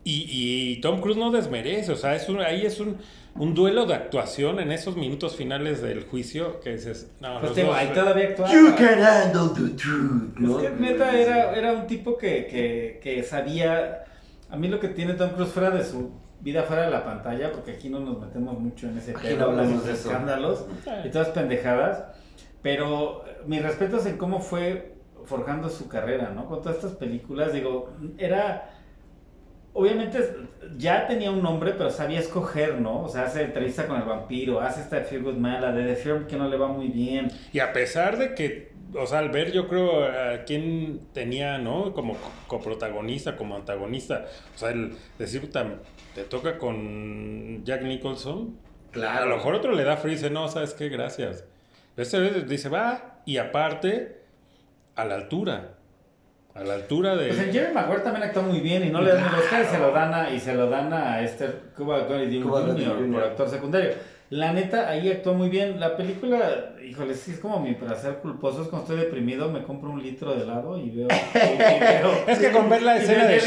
Y, 0.03 0.25
y 0.29 0.81
Tom 0.81 0.99
Cruise 0.99 1.17
no 1.17 1.29
desmerece, 1.29 1.91
o 1.91 1.95
sea, 1.95 2.15
es 2.15 2.27
un, 2.27 2.39
ahí 2.41 2.65
es 2.65 2.79
un, 2.79 2.97
un 3.35 3.53
duelo 3.53 3.85
de 3.85 3.93
actuación 3.93 4.59
en 4.59 4.71
esos 4.71 4.97
minutos 4.97 5.35
finales 5.35 5.79
del 5.79 6.05
juicio 6.05 6.59
que 6.59 6.71
dices, 6.71 7.11
no, 7.19 7.39
Pues 7.39 7.53
te 7.53 7.61
digo, 7.61 7.71
dos- 7.71 7.79
ahí 7.81 7.89
todavía 7.93 8.29
actuaba. 8.29 8.51
You 8.51 8.73
can 8.75 8.99
handle 9.03 9.49
the 9.53 9.75
truth. 9.75 10.33
Es 10.37 10.41
¿no? 10.41 10.57
que 10.57 10.69
neta 10.71 11.15
era, 11.19 11.53
era 11.55 11.73
un 11.73 11.85
tipo 11.85 12.17
que, 12.17 12.47
que, 12.47 12.99
que 13.03 13.21
sabía. 13.21 14.05
A 14.49 14.55
mí 14.57 14.67
lo 14.69 14.79
que 14.79 14.87
tiene 14.87 15.13
Tom 15.13 15.29
Cruise 15.33 15.51
fuera 15.51 15.69
de 15.69 15.85
su 15.85 16.09
vida 16.41 16.63
fuera 16.63 16.83
de 16.83 16.91
la 16.91 17.03
pantalla, 17.03 17.51
porque 17.51 17.71
aquí 17.71 17.89
no 17.89 17.99
nos 17.99 18.19
metemos 18.19 18.59
mucho 18.59 18.87
en 18.87 18.97
ese 18.97 19.13
pedo, 19.13 19.37
no 19.37 19.45
hablamos 19.45 19.85
de 19.85 19.93
eso. 19.93 20.09
escándalos 20.09 20.65
y 21.03 21.09
todas 21.09 21.29
pendejadas. 21.29 22.03
Pero 22.61 23.23
mis 23.45 23.63
respetos 23.63 24.05
en 24.05 24.17
cómo 24.17 24.39
fue 24.39 24.93
forjando 25.25 25.69
su 25.69 25.87
carrera, 25.87 26.31
¿no? 26.33 26.45
Con 26.47 26.61
todas 26.61 26.77
estas 26.77 26.93
películas, 26.93 27.53
digo, 27.53 27.91
era. 28.17 28.69
Obviamente 29.73 30.19
ya 30.77 31.07
tenía 31.07 31.31
un 31.31 31.41
nombre, 31.41 31.73
pero 31.77 31.89
sabía 31.89 32.19
escoger, 32.19 32.81
¿no? 32.81 33.03
O 33.03 33.07
sea, 33.07 33.23
hace 33.23 33.43
entrevista 33.43 33.87
con 33.87 33.95
el 33.95 34.03
vampiro, 34.03 34.59
hace 34.59 34.81
esta 34.81 34.97
de 34.97 35.03
Fear 35.05 35.21
Good 35.21 35.37
Man, 35.37 35.61
la 35.61 35.71
de 35.71 35.85
The 35.85 35.95
Firm 35.95 36.27
que 36.27 36.35
no 36.35 36.49
le 36.49 36.57
va 36.57 36.67
muy 36.67 36.89
bien. 36.89 37.31
Y 37.53 37.59
a 37.59 37.71
pesar 37.71 38.17
de 38.17 38.35
que, 38.35 38.70
o 38.95 39.05
sea, 39.07 39.19
al 39.19 39.29
ver 39.29 39.51
yo 39.51 39.67
creo 39.67 40.03
a 40.05 40.43
quién 40.45 41.01
tenía, 41.13 41.57
¿no? 41.57 41.93
Como 41.93 42.13
co- 42.15 42.31
coprotagonista, 42.47 43.35
como 43.35 43.55
antagonista, 43.55 44.25
o 44.55 44.57
sea, 44.57 44.69
el 44.71 44.93
decir, 45.19 45.41
"Puta, 45.41 45.65
te 46.15 46.23
toca 46.23 46.57
con 46.57 47.63
Jack 47.63 47.83
Nicholson, 47.83 48.57
Claro. 48.91 49.23
a 49.23 49.25
lo 49.27 49.35
mejor 49.37 49.55
otro 49.55 49.71
le 49.73 49.83
da 49.83 49.97
free 49.97 50.11
y 50.13 50.15
dice, 50.15 50.29
no, 50.29 50.47
¿sabes 50.49 50.73
qué? 50.73 50.89
Gracias. 50.89 51.45
Este 51.97 52.41
dice, 52.43 52.69
va, 52.69 53.21
y 53.25 53.37
aparte, 53.37 54.21
a 54.95 55.05
la 55.05 55.15
altura. 55.15 55.75
A 56.53 56.63
la 56.65 56.73
altura 56.73 57.15
de. 57.15 57.27
Pues 57.29 57.39
el 57.39 57.51
Jerry 57.53 57.73
Maguire 57.73 58.01
también 58.01 58.23
actuó 58.25 58.43
muy 58.43 58.59
bien 58.59 58.83
y 58.85 58.89
no 58.89 59.01
le 59.01 59.13
dan 59.13 59.33
el 59.33 59.39
Oscar 59.39 59.63
y 59.63 59.65
se 59.67 59.79
lo 59.79 59.91
dan 59.91 60.13
a, 60.13 60.29
y 60.31 60.39
se 60.39 60.53
lo 60.53 60.69
dan 60.69 60.91
a 60.91 61.21
este 61.21 61.47
Cuba. 61.77 61.99
Gooding 62.01 62.43
Jr. 62.43 63.11
por 63.13 63.23
actor 63.23 63.49
secundario. 63.49 63.91
La 64.31 64.53
neta, 64.53 64.89
ahí 64.89 65.11
actuó 65.11 65.33
muy 65.33 65.49
bien. 65.49 65.77
La 65.79 65.97
película, 65.97 66.73
híjole, 66.87 67.13
sí 67.15 67.31
es 67.31 67.39
como 67.39 67.59
mi 67.59 67.73
placer 67.75 68.15
culposo. 68.21 68.61
Es 68.61 68.69
cuando 68.69 68.87
estoy 68.87 69.05
deprimido, 69.05 69.51
me 69.51 69.61
compro 69.63 69.89
un 69.91 70.01
litro 70.01 70.33
de 70.33 70.43
helado 70.43 70.77
y 70.77 70.89
veo. 70.89 71.07
y 71.07 71.39
veo- 71.79 72.23
Es 72.27 72.39
que 72.39 72.49
con 72.51 72.69
ver 72.69 72.81
la 72.81 72.95
escena 72.95 73.25
de. 73.25 73.39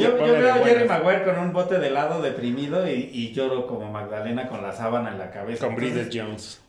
Yo, 0.00 0.18
yo 0.26 0.32
veo 0.32 0.52
a 0.52 0.58
Jerry. 0.58 0.88
Maguire 0.88 1.24
con 1.24 1.38
un 1.38 1.52
bote 1.52 1.78
de 1.78 1.88
helado 1.88 2.22
deprimido 2.22 2.86
y, 2.88 3.10
y 3.12 3.32
lloro 3.32 3.66
como 3.66 3.90
Magdalena 3.90 4.48
con 4.48 4.62
la 4.62 4.72
sábana 4.72 5.10
en 5.10 5.18
la 5.18 5.30
cabeza. 5.30 5.66
Con 5.66 5.76
Bridget 5.76 6.12
Entonces, 6.14 6.22
Jones. 6.22 6.60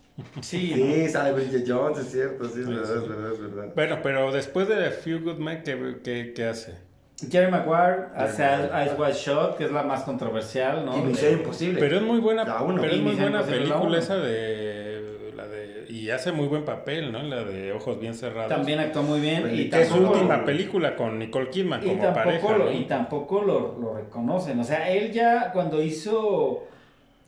Sí, 0.41 0.73
Sí, 0.73 1.09
sale 1.09 1.31
Bridget 1.33 1.63
Jones, 1.67 1.99
es 1.99 2.11
cierto, 2.11 2.45
sí, 2.45 2.61
es 2.61 2.65
Sí, 2.65 2.71
verdad, 2.73 2.87
sí. 2.87 2.99
es 3.03 3.07
verdad, 3.09 3.31
es 3.33 3.39
verdad. 3.41 3.71
Bueno, 3.75 3.99
pero 4.01 4.31
después 4.31 4.67
de 4.67 4.75
The 4.75 4.89
Few 4.89 5.19
Good 5.21 5.37
Men, 5.37 5.61
¿qué, 5.63 5.97
qué, 6.03 6.33
qué 6.35 6.45
hace? 6.45 6.73
Jerry 7.19 7.49
Maguire 7.51 8.09
hace. 8.15 8.43
Ice 8.85 8.95
White 8.95 9.17
Shot, 9.17 9.57
que 9.57 9.65
es 9.65 9.71
la 9.71 9.81
más 9.83 10.03
controversial, 10.03 10.85
¿no? 10.85 10.97
Y 10.97 11.01
Misión 11.01 11.33
Imposible. 11.33 11.79
Pero 11.79 11.97
es 11.97 12.03
muy 12.03 12.19
buena, 12.19 12.45
pero 12.45 12.85
es 12.85 12.97
Y 12.97 13.01
muy 13.01 13.15
buena 13.15 13.41
película 13.41 13.97
esa 13.97 14.17
de, 14.17 15.33
la 15.35 15.47
de. 15.47 15.87
Y 15.89 16.11
hace 16.11 16.31
muy 16.31 16.47
buen 16.47 16.63
papel, 16.63 17.11
¿no? 17.11 17.23
La 17.23 17.43
de 17.43 17.73
Ojos 17.73 17.99
Bien 17.99 18.13
Cerrados. 18.13 18.49
También 18.49 18.79
actuó 18.79 19.01
muy 19.01 19.19
bien 19.19 19.49
y 19.51 19.73
es 19.73 19.87
su 19.87 19.97
última 19.97 20.45
película 20.45 20.95
con 20.95 21.17
Nicole 21.17 21.49
Kidman 21.49 21.81
y 21.83 21.87
como 21.87 22.01
tampoco, 22.03 22.23
pareja. 22.23 22.57
lo, 22.57 22.65
¿no? 22.65 22.71
y 22.71 22.83
tampoco 22.85 23.41
lo, 23.41 23.79
lo 23.79 23.95
reconocen. 23.95 24.59
O 24.59 24.63
sea, 24.63 24.89
él 24.91 25.11
ya 25.11 25.51
cuando 25.51 25.81
hizo... 25.81 26.65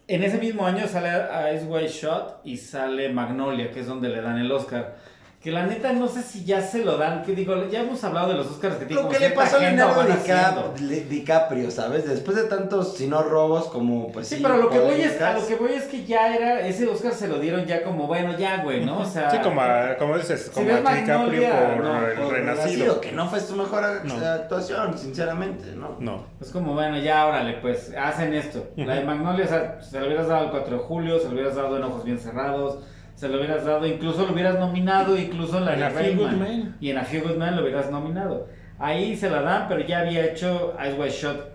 En 0.08 0.24
ese 0.24 0.40
mismo 0.40 0.66
año 0.66 0.88
sale 0.88 1.10
Ice 1.56 1.66
White 1.66 1.90
Shot 1.90 2.42
y 2.44 2.58
sale 2.58 3.10
Magnolia, 3.10 3.72
que 3.72 3.82
es 3.82 3.86
donde 3.86 4.10
le 4.10 4.22
dan 4.22 4.40
el 4.40 4.52
Oscar. 4.52 4.96
Que 5.42 5.52
la 5.54 5.66
neta 5.66 5.94
no 5.94 6.10
sé 6.10 6.22
si 6.22 6.44
ya 6.44 6.60
se 6.62 6.84
lo 6.84 6.98
dan, 6.98 7.24
que 7.24 7.32
digo, 7.34 7.56
ya 7.70 7.80
hemos 7.80 8.04
hablado 8.04 8.28
de 8.28 8.34
los 8.34 8.48
Oscars 8.48 8.76
que 8.76 8.84
tiene 8.86 9.02
Lo 9.04 9.08
que 9.08 9.20
le 9.20 9.30
pasó 9.30 9.56
a 9.56 9.60
Leonardo. 9.62 10.02
DiCap- 10.04 10.78
Le- 10.82 11.06
DiCaprio, 11.06 11.72
¿sabes? 11.72 12.10
Después 12.10 12.36
de 12.36 12.44
tantos, 12.44 12.98
si 12.98 13.08
no 13.08 13.24
robos, 13.24 13.68
como 13.68 14.12
pues 14.12 14.28
Sí, 14.28 14.36
sí. 14.36 14.42
pero 14.44 14.58
lo 14.58 14.70
que 14.70 14.80
voy 14.80 15.00
es, 15.00 15.22
a 15.22 15.32
lo 15.36 15.48
que 15.48 15.56
voy 15.56 15.72
es 15.72 15.86
que 15.86 16.04
ya 16.04 16.36
era, 16.36 16.68
ese 16.68 16.86
Oscar 16.90 17.14
se 17.14 17.30
lo 17.30 17.40
dieron 17.40 17.66
ya 17.66 17.84
como, 17.84 18.06
bueno, 18.06 18.38
ya, 18.38 18.62
güey, 18.64 18.84
¿no? 18.84 19.00
O 19.00 19.06
sea, 19.06 19.32
Sí, 19.32 19.38
como, 19.42 19.62
a- 19.62 19.96
como 19.98 20.18
dices, 20.18 20.52
como 20.54 20.70
a 20.72 20.76
DiCaprio 20.76 21.08
Magnolia, 21.18 21.74
por 21.78 21.84
no, 21.86 22.06
el 22.08 22.18
Por 22.18 22.34
renacido. 22.34 23.00
que 23.00 23.12
no 23.14 23.30
fue 23.30 23.40
su 23.40 23.56
mejor 23.56 23.82
No. 24.04 24.16
actuación, 24.16 24.98
sinceramente, 24.98 25.72
¿no? 25.74 25.96
No. 26.02 26.26
Es 26.42 26.50
como, 26.50 26.74
bueno, 26.74 26.98
ya 27.00 27.26
órale, 27.26 27.54
pues 27.62 27.94
hacen 27.98 28.34
esto. 28.34 28.68
La 28.76 28.96
de 28.96 29.06
Magnolia, 29.06 29.46
o 29.46 29.48
sea, 29.48 29.82
se 29.82 30.02
lo 30.02 30.08
hubieras 30.08 30.28
dado 30.28 30.44
el 30.48 30.52
4 30.52 30.76
de 30.80 30.84
julio, 30.84 31.18
se 31.18 31.28
lo 31.28 31.32
hubieras 31.32 31.56
dado 31.56 31.78
en 31.78 31.84
Ojos 31.84 32.04
Bien 32.04 32.20
Cerrados, 32.20 32.80
se 33.20 33.28
lo 33.28 33.38
hubieras 33.38 33.66
dado, 33.66 33.86
incluso 33.86 34.26
lo 34.26 34.32
hubieras 34.34 34.58
nominado, 34.58 35.18
incluso 35.18 35.58
en 35.58 35.66
la 35.66 35.74
En 35.88 35.92
Few 35.92 36.16
Good. 36.16 36.32
Y 36.80 36.90
en 36.92 36.98
A 36.98 37.04
Few 37.04 37.22
Good 37.22 37.36
Men 37.36 37.56
lo 37.58 37.64
hubieras 37.64 37.92
nominado. 37.92 38.48
Ahí 38.80 39.18
se 39.18 39.30
la 39.30 39.42
dan, 39.42 39.68
pero 39.68 39.82
ya 39.86 40.00
había 40.00 40.26
hecho 40.26 40.74
Ice 40.82 40.94
White 40.94 41.16
Shot. 41.16 41.50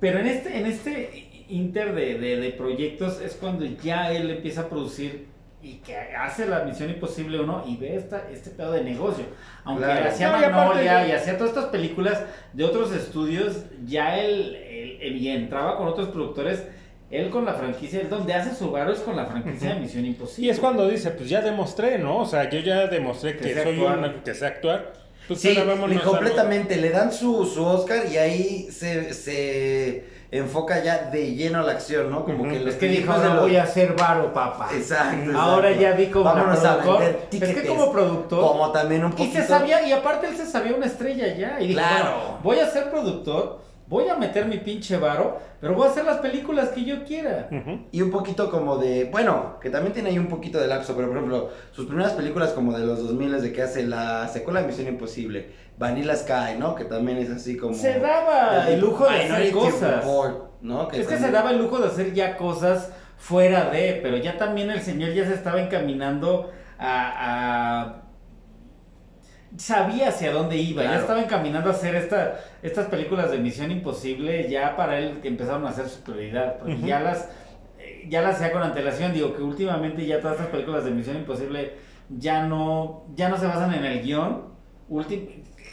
Pero 0.00 0.18
en 0.18 0.26
este, 0.26 0.58
en 0.58 0.66
este 0.66 1.44
inter 1.48 1.94
de, 1.94 2.18
de, 2.18 2.36
de 2.36 2.50
proyectos 2.50 3.20
es 3.22 3.34
cuando 3.36 3.64
ya 3.64 4.12
él 4.12 4.30
empieza 4.30 4.62
a 4.62 4.68
producir 4.68 5.28
y 5.62 5.74
que 5.76 5.96
hace 5.96 6.46
la 6.46 6.64
misión 6.64 6.90
imposible 6.90 7.40
uno 7.40 7.64
y 7.66 7.76
ve 7.76 7.94
esta, 7.96 8.28
este 8.30 8.50
pedo 8.50 8.72
de 8.72 8.84
negocio. 8.84 9.24
Aunque 9.64 9.84
Claro. 9.84 10.08
hacía 10.08 10.30
No, 10.30 10.38
Magnolia 10.50 11.06
y 11.08 11.12
hacía 11.12 11.38
todas 11.38 11.50
estas 11.54 11.66
películas 11.70 12.22
de 12.52 12.64
otros 12.64 12.92
estudios, 12.92 13.64
ya 13.86 14.18
él, 14.18 14.56
él- 14.56 14.98
él- 15.00 15.16
y 15.16 15.28
entraba 15.28 15.78
con 15.78 15.86
otros 15.88 16.08
productores, 16.08 16.66
él 17.12 17.30
con 17.30 17.44
la 17.44 17.54
franquicia, 17.54 18.00
él 18.00 18.08
donde 18.08 18.32
hace 18.34 18.54
su 18.54 18.70
varo 18.70 18.92
es 18.92 19.00
con 19.00 19.14
la 19.16 19.26
franquicia 19.26 19.74
de 19.74 19.80
Misión 19.80 20.04
Imposible. 20.06 20.46
Y 20.46 20.50
es 20.50 20.58
cuando 20.58 20.88
dice, 20.88 21.10
pues 21.10 21.28
ya 21.28 21.40
demostré, 21.42 21.98
¿no? 21.98 22.18
O 22.18 22.26
sea, 22.26 22.48
yo 22.50 22.58
ya 22.60 22.86
demostré 22.88 23.36
Que 23.36 23.52
que, 23.54 23.62
soy 23.62 23.78
una, 23.78 24.22
que 24.24 24.34
sé 24.34 24.46
actuar. 24.46 24.94
Pues 25.28 25.40
Sí, 25.40 25.50
y 25.54 25.56
a 25.58 26.00
completamente. 26.02 26.76
Le 26.76 26.90
dan 26.90 27.12
su, 27.12 27.46
su 27.46 27.64
Oscar 27.64 28.06
y 28.10 28.16
ahí 28.16 28.68
se, 28.72 29.12
se 29.14 30.04
enfoca 30.32 30.82
ya 30.82 31.10
de 31.10 31.34
lleno 31.34 31.60
a 31.60 31.62
la 31.62 31.72
acción, 31.72 32.10
¿no? 32.10 32.24
Como 32.24 32.40
Ujú. 32.44 32.50
que 32.50 32.56
Es 32.56 32.62
los 32.64 32.74
que 32.76 32.88
dijo, 32.88 33.12
ahora 33.12 33.34
los- 33.34 33.42
voy 33.42 33.56
a 33.56 33.62
hacer 33.64 33.94
varo, 33.94 34.32
papá. 34.32 34.70
Exacto. 34.74 35.30
Ahora 35.38 35.70
ya 35.72 35.92
vi 35.92 36.06
como 36.06 36.24
Vámonos 36.24 36.64
a 36.64 36.78
productor. 36.78 36.98
vender 37.02 37.28
pero 37.30 37.46
es 37.46 37.54
que 37.56 37.68
como 37.68 37.92
productor. 37.92 38.40
Como 38.40 38.72
también 38.72 39.04
un 39.04 39.12
Y 39.12 39.16
poquito. 39.16 39.36
se 39.40 39.46
sabía, 39.46 39.86
y 39.86 39.92
aparte 39.92 40.26
él 40.28 40.36
se 40.36 40.46
sabía 40.46 40.74
una 40.74 40.86
estrella 40.86 41.36
ya. 41.36 41.60
Y 41.60 41.68
dijo, 41.68 41.80
Claro. 41.80 42.04
bueno, 42.16 42.38
voy 42.42 42.58
a 42.60 42.70
ser 42.70 42.90
productor, 42.90 43.60
voy 43.92 44.08
a 44.08 44.16
meter 44.16 44.46
mi 44.46 44.56
pinche 44.56 44.96
varo, 44.96 45.38
pero 45.60 45.74
voy 45.74 45.86
a 45.86 45.90
hacer 45.90 46.04
las 46.06 46.16
películas 46.18 46.70
que 46.70 46.82
yo 46.84 47.04
quiera. 47.04 47.48
Y 47.92 48.00
un 48.00 48.10
poquito 48.10 48.50
como 48.50 48.78
de, 48.78 49.04
bueno, 49.12 49.58
que 49.60 49.68
también 49.68 49.92
tiene 49.92 50.08
ahí 50.08 50.18
un 50.18 50.28
poquito 50.28 50.58
de 50.58 50.66
lapso, 50.66 50.96
pero 50.96 51.08
por 51.08 51.18
ejemplo, 51.18 51.50
sus 51.72 51.84
primeras 51.86 52.12
películas 52.12 52.52
como 52.52 52.72
de 52.76 52.86
los 52.86 53.00
2000 53.02 53.40
de 53.42 53.52
que 53.52 53.62
hace 53.62 53.84
la 53.86 54.26
secuela 54.28 54.62
de 54.62 54.66
Misión 54.68 54.88
Imposible, 54.88 55.50
Vanilla 55.78 56.16
Sky, 56.16 56.58
¿no? 56.58 56.74
Que 56.74 56.84
también 56.86 57.18
es 57.18 57.28
así 57.30 57.56
como... 57.58 57.74
Se 57.74 58.00
daba 58.00 58.66
el 58.68 58.80
lujo 58.80 59.04
de 59.08 59.24
hacer 59.24 59.52
cosas. 59.52 59.96
Report, 60.04 60.62
¿no? 60.62 60.82
Es 60.84 60.88
que 60.88 60.98
también- 61.02 61.20
se 61.24 61.30
daba 61.30 61.50
el 61.50 61.58
lujo 61.58 61.78
de 61.78 61.88
hacer 61.88 62.14
ya 62.14 62.36
cosas 62.38 62.90
fuera 63.18 63.68
de, 63.70 64.00
pero 64.02 64.16
ya 64.16 64.38
también 64.38 64.70
el 64.70 64.80
señor 64.80 65.12
ya 65.12 65.26
se 65.26 65.34
estaba 65.34 65.60
encaminando 65.60 66.50
a... 66.78 67.12
a- 67.18 68.01
sabía 69.56 70.08
hacia 70.08 70.32
dónde 70.32 70.56
iba, 70.56 70.82
ya 70.82 70.98
estaba 70.98 71.22
encaminando 71.22 71.70
a 71.70 71.72
hacer 71.72 71.94
esta, 71.94 72.40
estas 72.62 72.86
películas 72.86 73.30
de 73.30 73.38
Misión 73.38 73.70
Imposible, 73.70 74.48
ya 74.48 74.76
para 74.76 74.98
él 74.98 75.20
que 75.20 75.28
empezaron 75.28 75.66
a 75.66 75.72
ser 75.72 75.88
su 75.88 76.00
prioridad, 76.00 76.58
porque 76.58 76.78
ya 76.80 77.00
las 77.00 77.28
eh, 77.78 78.06
ya 78.08 78.22
las 78.22 78.36
hacía 78.36 78.52
con 78.52 78.62
antelación, 78.62 79.12
digo 79.12 79.34
que 79.34 79.42
últimamente 79.42 80.06
ya 80.06 80.20
todas 80.20 80.36
estas 80.36 80.50
películas 80.50 80.84
de 80.84 80.90
Misión 80.92 81.16
Imposible 81.16 81.74
ya 82.08 82.46
no 82.46 83.04
ya 83.14 83.28
no 83.28 83.36
se 83.36 83.46
basan 83.46 83.74
en 83.74 83.84
el 83.84 84.02
guion, 84.02 84.52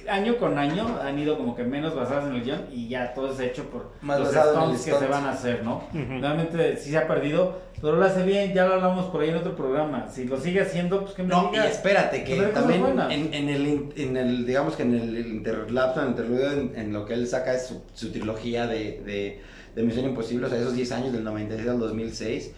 año 0.09 0.37
con 0.37 0.57
año 0.57 0.99
han 1.01 1.19
ido 1.19 1.37
como 1.37 1.55
que 1.55 1.63
menos 1.63 1.95
basadas 1.95 2.25
en 2.29 2.35
el 2.35 2.43
guion 2.43 2.65
y 2.71 2.87
ya 2.87 3.13
todo 3.13 3.31
es 3.31 3.39
hecho 3.39 3.65
por 3.65 3.91
Más 4.01 4.19
los 4.19 4.29
stunts 4.33 4.85
que 4.85 4.91
se 4.93 5.07
van 5.07 5.25
a 5.25 5.31
hacer, 5.31 5.63
¿no? 5.63 5.83
Ujú. 5.93 6.19
Realmente 6.21 6.77
sí 6.77 6.89
se 6.91 6.97
ha 6.97 7.07
perdido, 7.07 7.59
pero 7.81 7.95
lo 7.97 8.05
hace 8.05 8.23
bien, 8.23 8.53
ya 8.53 8.65
lo 8.65 8.75
hablamos 8.75 9.05
por 9.07 9.21
ahí 9.21 9.29
en 9.29 9.35
otro 9.35 9.55
programa. 9.55 10.07
Si 10.09 10.25
lo 10.25 10.39
sigue 10.39 10.61
haciendo, 10.61 11.01
pues 11.01 11.13
que 11.13 11.23
me 11.23 11.29
No, 11.29 11.49
y 11.49 11.51
diga. 11.51 11.67
espérate, 11.67 12.23
que 12.23 12.35
también 12.47 12.83
en, 13.09 13.33
en 13.33 13.49
el, 13.49 13.89
en 13.95 14.17
el, 14.17 14.45
digamos 14.45 14.75
que 14.75 14.83
en 14.83 14.95
el 14.95 15.27
interlapso, 15.27 15.99
en 15.99 16.05
el 16.05 16.11
interludio, 16.11 16.51
en, 16.51 16.73
en 16.75 16.93
lo 16.93 17.05
que 17.05 17.13
él 17.13 17.27
saca 17.27 17.53
es 17.53 17.67
su, 17.67 17.81
su 17.93 18.11
trilogía 18.11 18.67
de, 18.67 19.01
de, 19.05 19.41
de 19.75 19.83
Misión 19.83 20.05
Imposible, 20.05 20.47
o 20.47 20.49
sea, 20.49 20.57
esos 20.59 20.75
10 20.75 20.91
años 20.93 21.13
del 21.13 21.23
96 21.23 21.69
al 21.69 21.79
2006. 21.79 22.51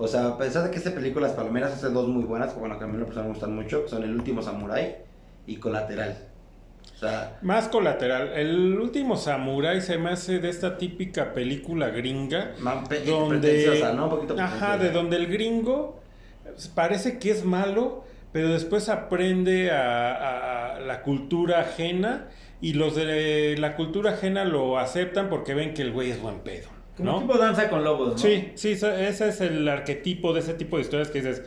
O 0.00 0.06
sea, 0.06 0.28
a 0.28 0.38
pesar 0.38 0.62
de 0.62 0.70
que 0.70 0.76
esta 0.76 0.92
película, 0.92 1.26
las 1.26 1.34
palomeras, 1.36 1.72
hace 1.72 1.88
dos 1.88 2.06
muy 2.06 2.22
buenas, 2.22 2.52
que 2.52 2.60
bueno, 2.60 2.78
que 2.78 2.84
a 2.84 2.86
mí 2.86 2.96
personal 2.98 3.24
me 3.24 3.30
gustan 3.32 3.54
mucho, 3.54 3.88
son 3.88 4.04
El 4.04 4.14
Último 4.14 4.42
Samurai 4.42 4.96
y 5.46 5.56
Colateral. 5.56 6.16
O 6.98 7.00
sea, 7.00 7.38
Más 7.42 7.68
colateral. 7.68 8.32
El 8.34 8.76
último 8.80 9.16
Samurai 9.16 9.80
se 9.80 9.98
me 9.98 10.10
hace 10.10 10.40
de 10.40 10.48
esta 10.48 10.76
típica 10.78 11.32
película 11.32 11.90
gringa. 11.90 12.54
más 12.58 12.88
pe- 12.88 13.04
donde 13.04 13.92
¿no? 13.94 14.04
Un 14.04 14.10
poquito 14.10 14.36
ajá 14.40 14.78
de 14.78 14.90
donde 14.90 15.16
el 15.16 15.28
gringo 15.28 16.00
parece 16.74 17.18
que 17.18 17.30
es 17.30 17.44
malo 17.44 18.04
pero 18.32 18.48
después 18.50 18.88
aprende 18.88 19.70
a, 19.70 20.12
a- 20.12 20.76
a 20.76 20.80
la 20.80 21.02
cultura 21.02 21.60
ajena 21.60 22.26
y 22.60 22.72
los 22.74 22.96
de 22.96 23.54
la 23.58 23.76
cultura 23.76 24.12
ajena 24.12 24.44
lo 24.44 24.78
aceptan 24.78 25.28
porque 25.30 25.54
ven 25.54 25.74
que 25.74 25.82
el 25.82 25.92
güey 25.92 26.10
es 26.10 26.20
buen 26.20 26.40
pedo 26.40 26.68
Como 26.96 27.12
¿no? 27.12 27.18
tipo 27.20 27.38
danza 27.38 27.70
con 27.70 27.84
lobos, 27.84 28.08
¿no? 28.12 28.18
sí 28.18 28.50
sí 28.56 28.72
esa- 28.72 29.00
ese 29.00 29.28
es 29.28 29.40
el 29.40 29.66
arquetipo 29.68 30.32
de 30.34 30.40
ese 30.40 30.54
tipo 30.54 30.76
de 30.76 30.82
historias 30.82 31.08
que 31.10 31.20
dices 31.22 31.42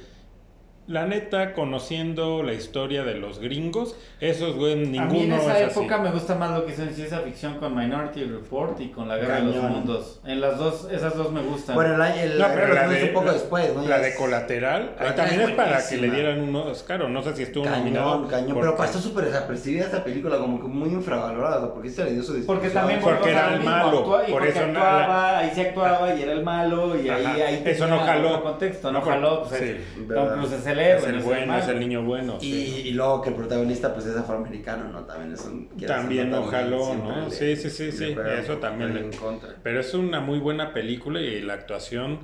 la 0.88 1.06
neta 1.06 1.54
conociendo 1.54 2.44
la 2.44 2.54
historia 2.54 3.04
de 3.04 3.14
los 3.16 3.40
gringos 3.40 3.96
esos 4.20 4.56
güey 4.56 4.76
ninguno 4.76 5.04
a 5.04 5.14
mí 5.14 5.22
en 5.24 5.32
esa 5.34 5.60
es 5.60 5.68
así. 5.68 5.80
época 5.80 5.98
me 6.00 6.12
gusta 6.12 6.36
más 6.36 6.52
lo 6.52 6.66
que 6.66 6.74
hizo 6.74 6.82
en 6.84 6.94
ciencia 6.94 7.20
ficción 7.20 7.56
con 7.60 7.76
Minority 7.76 8.24
Report 8.26 8.80
y 8.82 8.90
con 8.90 9.08
La 9.08 9.16
Guerra 9.18 9.36
de 9.36 9.42
los 9.44 9.56
Cañón. 9.56 9.72
Mundos. 9.72 10.20
En 10.26 10.42
las 10.42 10.58
dos, 10.58 10.88
esas 10.92 11.16
dos 11.16 11.32
me 11.32 11.42
gustan. 11.42 11.76
Bueno, 11.76 12.04
el, 12.04 12.32
el, 12.32 12.40
No, 12.40 12.48
pero 12.54 12.74
la 12.74 12.86
es 12.86 12.90
de, 13.02 13.04
un 13.08 13.14
poco 13.14 13.26
la- 13.28 13.34
después, 13.34 13.74
¿no? 13.76 13.88
la 13.88 14.00
de 14.00 14.16
colateral, 14.16 14.96
ahí 15.00 15.16
también 15.16 15.42
es 15.42 15.50
es 15.50 15.56
para 15.56 15.88
que 15.88 15.98
le 15.98 16.10
dieran 16.12 16.42
un 16.42 16.56
Oscar, 16.56 17.02
o 17.04 17.10
no 17.10 17.22
sé 17.24 17.36
si 17.36 17.44
estuvo 17.44 17.64
Cañón, 17.64 17.80
nominado. 17.80 18.28
cañón, 18.28 18.58
pero 18.60 18.76
pasó 18.76 19.00
súper 19.00 19.26
desapercibida 19.26 19.86
esta 19.86 20.04
película, 20.04 20.38
como 20.40 20.60
que 20.62 20.68
muy 20.68 20.90
infravalorada, 20.90 21.72
porque 21.74 21.90
se 21.90 22.04
le 22.04 22.14
dio 22.14 22.24
su 22.24 22.44
porque 22.46 22.70
también 22.70 23.00
Porque 23.00 23.32
era 23.32 23.54
el 23.54 23.62
malo, 23.62 24.04
actua- 24.06 24.28
y 24.28 24.32
por 24.32 24.46
eso 24.46 24.60
actuaba, 24.60 25.38
ahí 25.40 25.52
se 25.54 25.62
actuaba 25.62 26.14
y 26.16 26.22
era 26.24 26.32
el 26.34 26.44
malo 26.44 27.00
y 27.00 27.08
ahí, 27.10 27.24
Ajá, 27.26 27.34
ahí 27.48 27.64
eso 27.66 27.88
no 27.88 28.00
jaló. 28.00 28.42
contexto, 28.44 28.92
no 28.92 29.02
jaló, 29.02 29.44
pues 29.48 29.62
Tom. 30.08 30.30
Cruise 30.34 30.52
el 30.72 30.80
héroe, 30.80 30.98
es 30.98 31.04
no 31.04 31.10
el 31.10 31.16
el 31.18 31.24
bueno, 31.24 31.42
es 31.58 31.66
malo. 31.68 31.72
el 31.74 31.80
niño 31.80 32.04
bueno. 32.04 32.38
Y, 32.42 32.52
sí. 32.52 32.82
y 32.88 32.92
luego 32.92 33.22
que 33.22 33.30
el 33.30 33.36
protagonista 33.36 33.94
pues 33.94 34.06
es 34.06 34.16
afroamericano, 34.18 34.90
¿no? 34.92 35.02
También 35.06 35.34
es 35.34 35.46
un... 35.46 35.70
También 35.86 36.30
no 36.30 36.50
siempre 36.50 36.70
¿no? 36.70 37.26
le- 37.28 37.32
Sí, 37.32 37.56
sí, 37.56 37.70
sí, 37.70 37.92
sí, 37.92 38.16
eso 38.40 38.58
también 38.58 38.94
le- 38.94 39.02
en 39.02 39.12
contra. 39.14 39.50
Pero 39.64 39.80
es 39.80 39.94
una 39.94 40.20
muy 40.20 40.40
buena 40.40 40.74
película 40.74 41.20
y 41.22 41.42
la 41.42 41.54
actuación 41.54 42.20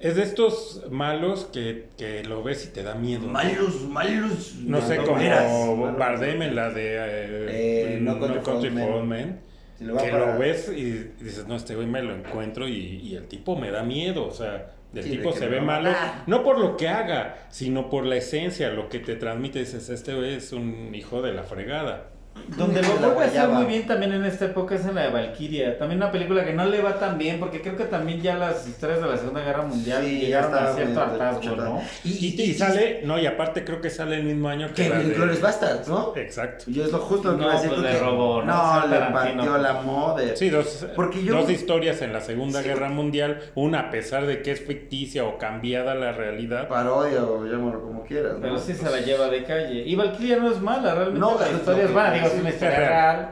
es 0.00 0.16
de 0.16 0.22
estos 0.24 0.82
malos 0.90 1.48
que, 1.52 1.86
que 1.96 2.24
lo 2.24 2.42
ves 2.42 2.64
y 2.66 2.72
te 2.72 2.82
da 2.82 2.94
miedo. 2.96 3.26
Malos, 3.28 3.82
malos. 3.88 4.54
No 4.60 4.80
sé, 4.80 4.96
como 4.96 5.16
veras, 5.18 5.44
malos. 5.76 5.96
Bardem 5.98 6.42
en 6.42 6.56
la 6.56 6.70
de 6.70 6.96
eh, 6.96 7.96
Eh, 7.96 7.98
No 8.00 8.18
Country 8.18 8.70
for 8.70 9.04
Men. 9.04 9.38
Si 9.78 9.84
que 9.86 9.92
para- 9.92 10.32
lo 10.34 10.38
ves 10.38 10.68
y 10.76 11.10
dices, 11.20 11.46
no, 11.46 11.56
este 11.56 11.74
güey 11.74 11.86
me 11.86 12.02
lo 12.02 12.14
encuentro 12.14 12.66
y, 12.68 12.74
y 13.02 13.14
el 13.16 13.26
tipo 13.26 13.56
me 13.56 13.70
da 13.70 13.82
miedo, 13.82 14.26
o 14.26 14.32
sea, 14.32 14.72
El 14.94 15.04
Sí, 15.04 15.10
tipo 15.10 15.32
se 15.32 15.46
no, 15.46 15.50
ve 15.52 15.60
malo, 15.60 15.90
ah. 15.90 16.22
no 16.26 16.42
por 16.42 16.58
lo 16.58 16.76
que 16.76 16.88
haga, 16.88 17.46
sino 17.48 17.88
por 17.88 18.04
la 18.04 18.16
esencia, 18.16 18.70
lo 18.70 18.88
que 18.88 18.98
te 18.98 19.16
transmite. 19.16 19.58
Dices, 19.60 19.88
este 19.88 20.36
es 20.36 20.52
un 20.52 20.94
hijo 20.94 21.22
de 21.22 21.32
la 21.32 21.44
fregada. 21.44 22.10
Donde 22.56 22.82
lo 22.82 22.88
vuelve 22.96 23.22
a 23.24 23.26
hacer 23.26 23.48
muy 23.48 23.64
bien 23.66 23.86
también 23.86 24.12
en 24.12 24.24
esta 24.24 24.46
época 24.46 24.74
es 24.74 24.84
en 24.84 24.94
la 24.94 25.02
de 25.02 25.10
Valkyria. 25.10 25.78
También 25.78 25.98
una 26.02 26.10
película 26.10 26.44
que 26.44 26.52
no 26.52 26.64
le 26.66 26.82
va 26.82 26.98
tan 26.98 27.16
bien, 27.16 27.38
porque 27.40 27.62
creo 27.62 27.76
que 27.76 27.84
también 27.84 28.20
ya 28.20 28.36
las 28.36 28.66
historias 28.68 29.00
de 29.00 29.06
la 29.08 29.16
Segunda 29.16 29.40
Guerra 29.42 29.62
Mundial 29.62 30.02
Sí, 30.04 30.20
ya 30.20 30.26
llegaron 30.26 30.54
a 30.54 30.58
estaba 30.58 30.74
cierto 30.76 31.00
hartazgo. 31.00 31.56
¿no? 31.56 31.82
Y, 32.04 32.42
y 32.42 32.54
sale, 32.54 33.02
no, 33.04 33.18
y 33.18 33.26
aparte 33.26 33.64
creo 33.64 33.80
que 33.80 33.88
sale 33.90 34.16
el 34.16 34.24
mismo 34.24 34.48
año 34.48 34.68
que 34.74 34.88
Que 34.88 34.88
Glorious 35.14 35.40
Bastards, 35.40 35.88
¿no? 35.88 36.12
Exacto. 36.16 36.64
Yo 36.68 36.84
es 36.84 36.92
lo 36.92 36.98
justo 36.98 37.32
lo 37.32 37.36
que 37.38 37.42
No, 37.42 37.48
iba 37.48 37.52
a 37.58 37.62
decir. 37.62 37.70
pues 37.70 37.82
le 37.82 37.98
que- 37.98 38.04
robó, 38.04 38.42
¿no? 38.42 38.86
Le 38.86 38.96
partió 38.98 39.58
la 39.58 39.72
moda. 39.74 40.36
Sí, 40.36 40.50
dos, 40.50 40.86
Porque 40.94 41.22
yo- 41.24 41.34
dos 41.34 41.48
historias 41.50 42.02
en 42.02 42.12
la 42.12 42.20
Segunda 42.20 42.60
Sí. 42.62 42.68
Guerra 42.68 42.88
Mundial, 42.90 43.40
una 43.54 43.80
a 43.80 43.90
pesar 43.90 44.26
de 44.26 44.42
que 44.42 44.50
es 44.52 44.60
ficticia 44.60 45.24
o 45.24 45.38
cambiada 45.38 45.94
la 45.94 46.12
realidad. 46.12 46.68
Parodia 46.68 47.24
o 47.24 47.46
llámalo 47.46 47.80
como 47.82 48.04
quieras. 48.04 48.34
¿no? 48.34 48.40
Pero 48.42 48.58
sí 48.58 48.74
se 48.74 48.90
la 48.90 49.00
lleva 49.00 49.28
de 49.28 49.44
calle. 49.44 49.84
Y 49.86 49.94
Valkyria 49.94 50.36
no 50.38 50.50
es 50.50 50.60
mala, 50.60 50.94
realmente 50.94 51.20
No, 51.20 51.38
la 51.38 51.46
es 51.48 51.54
historia 51.54 51.84
lo 51.84 51.94
es 52.26 52.34
una 52.40 52.50
historia 52.50 52.76
real. 52.76 53.30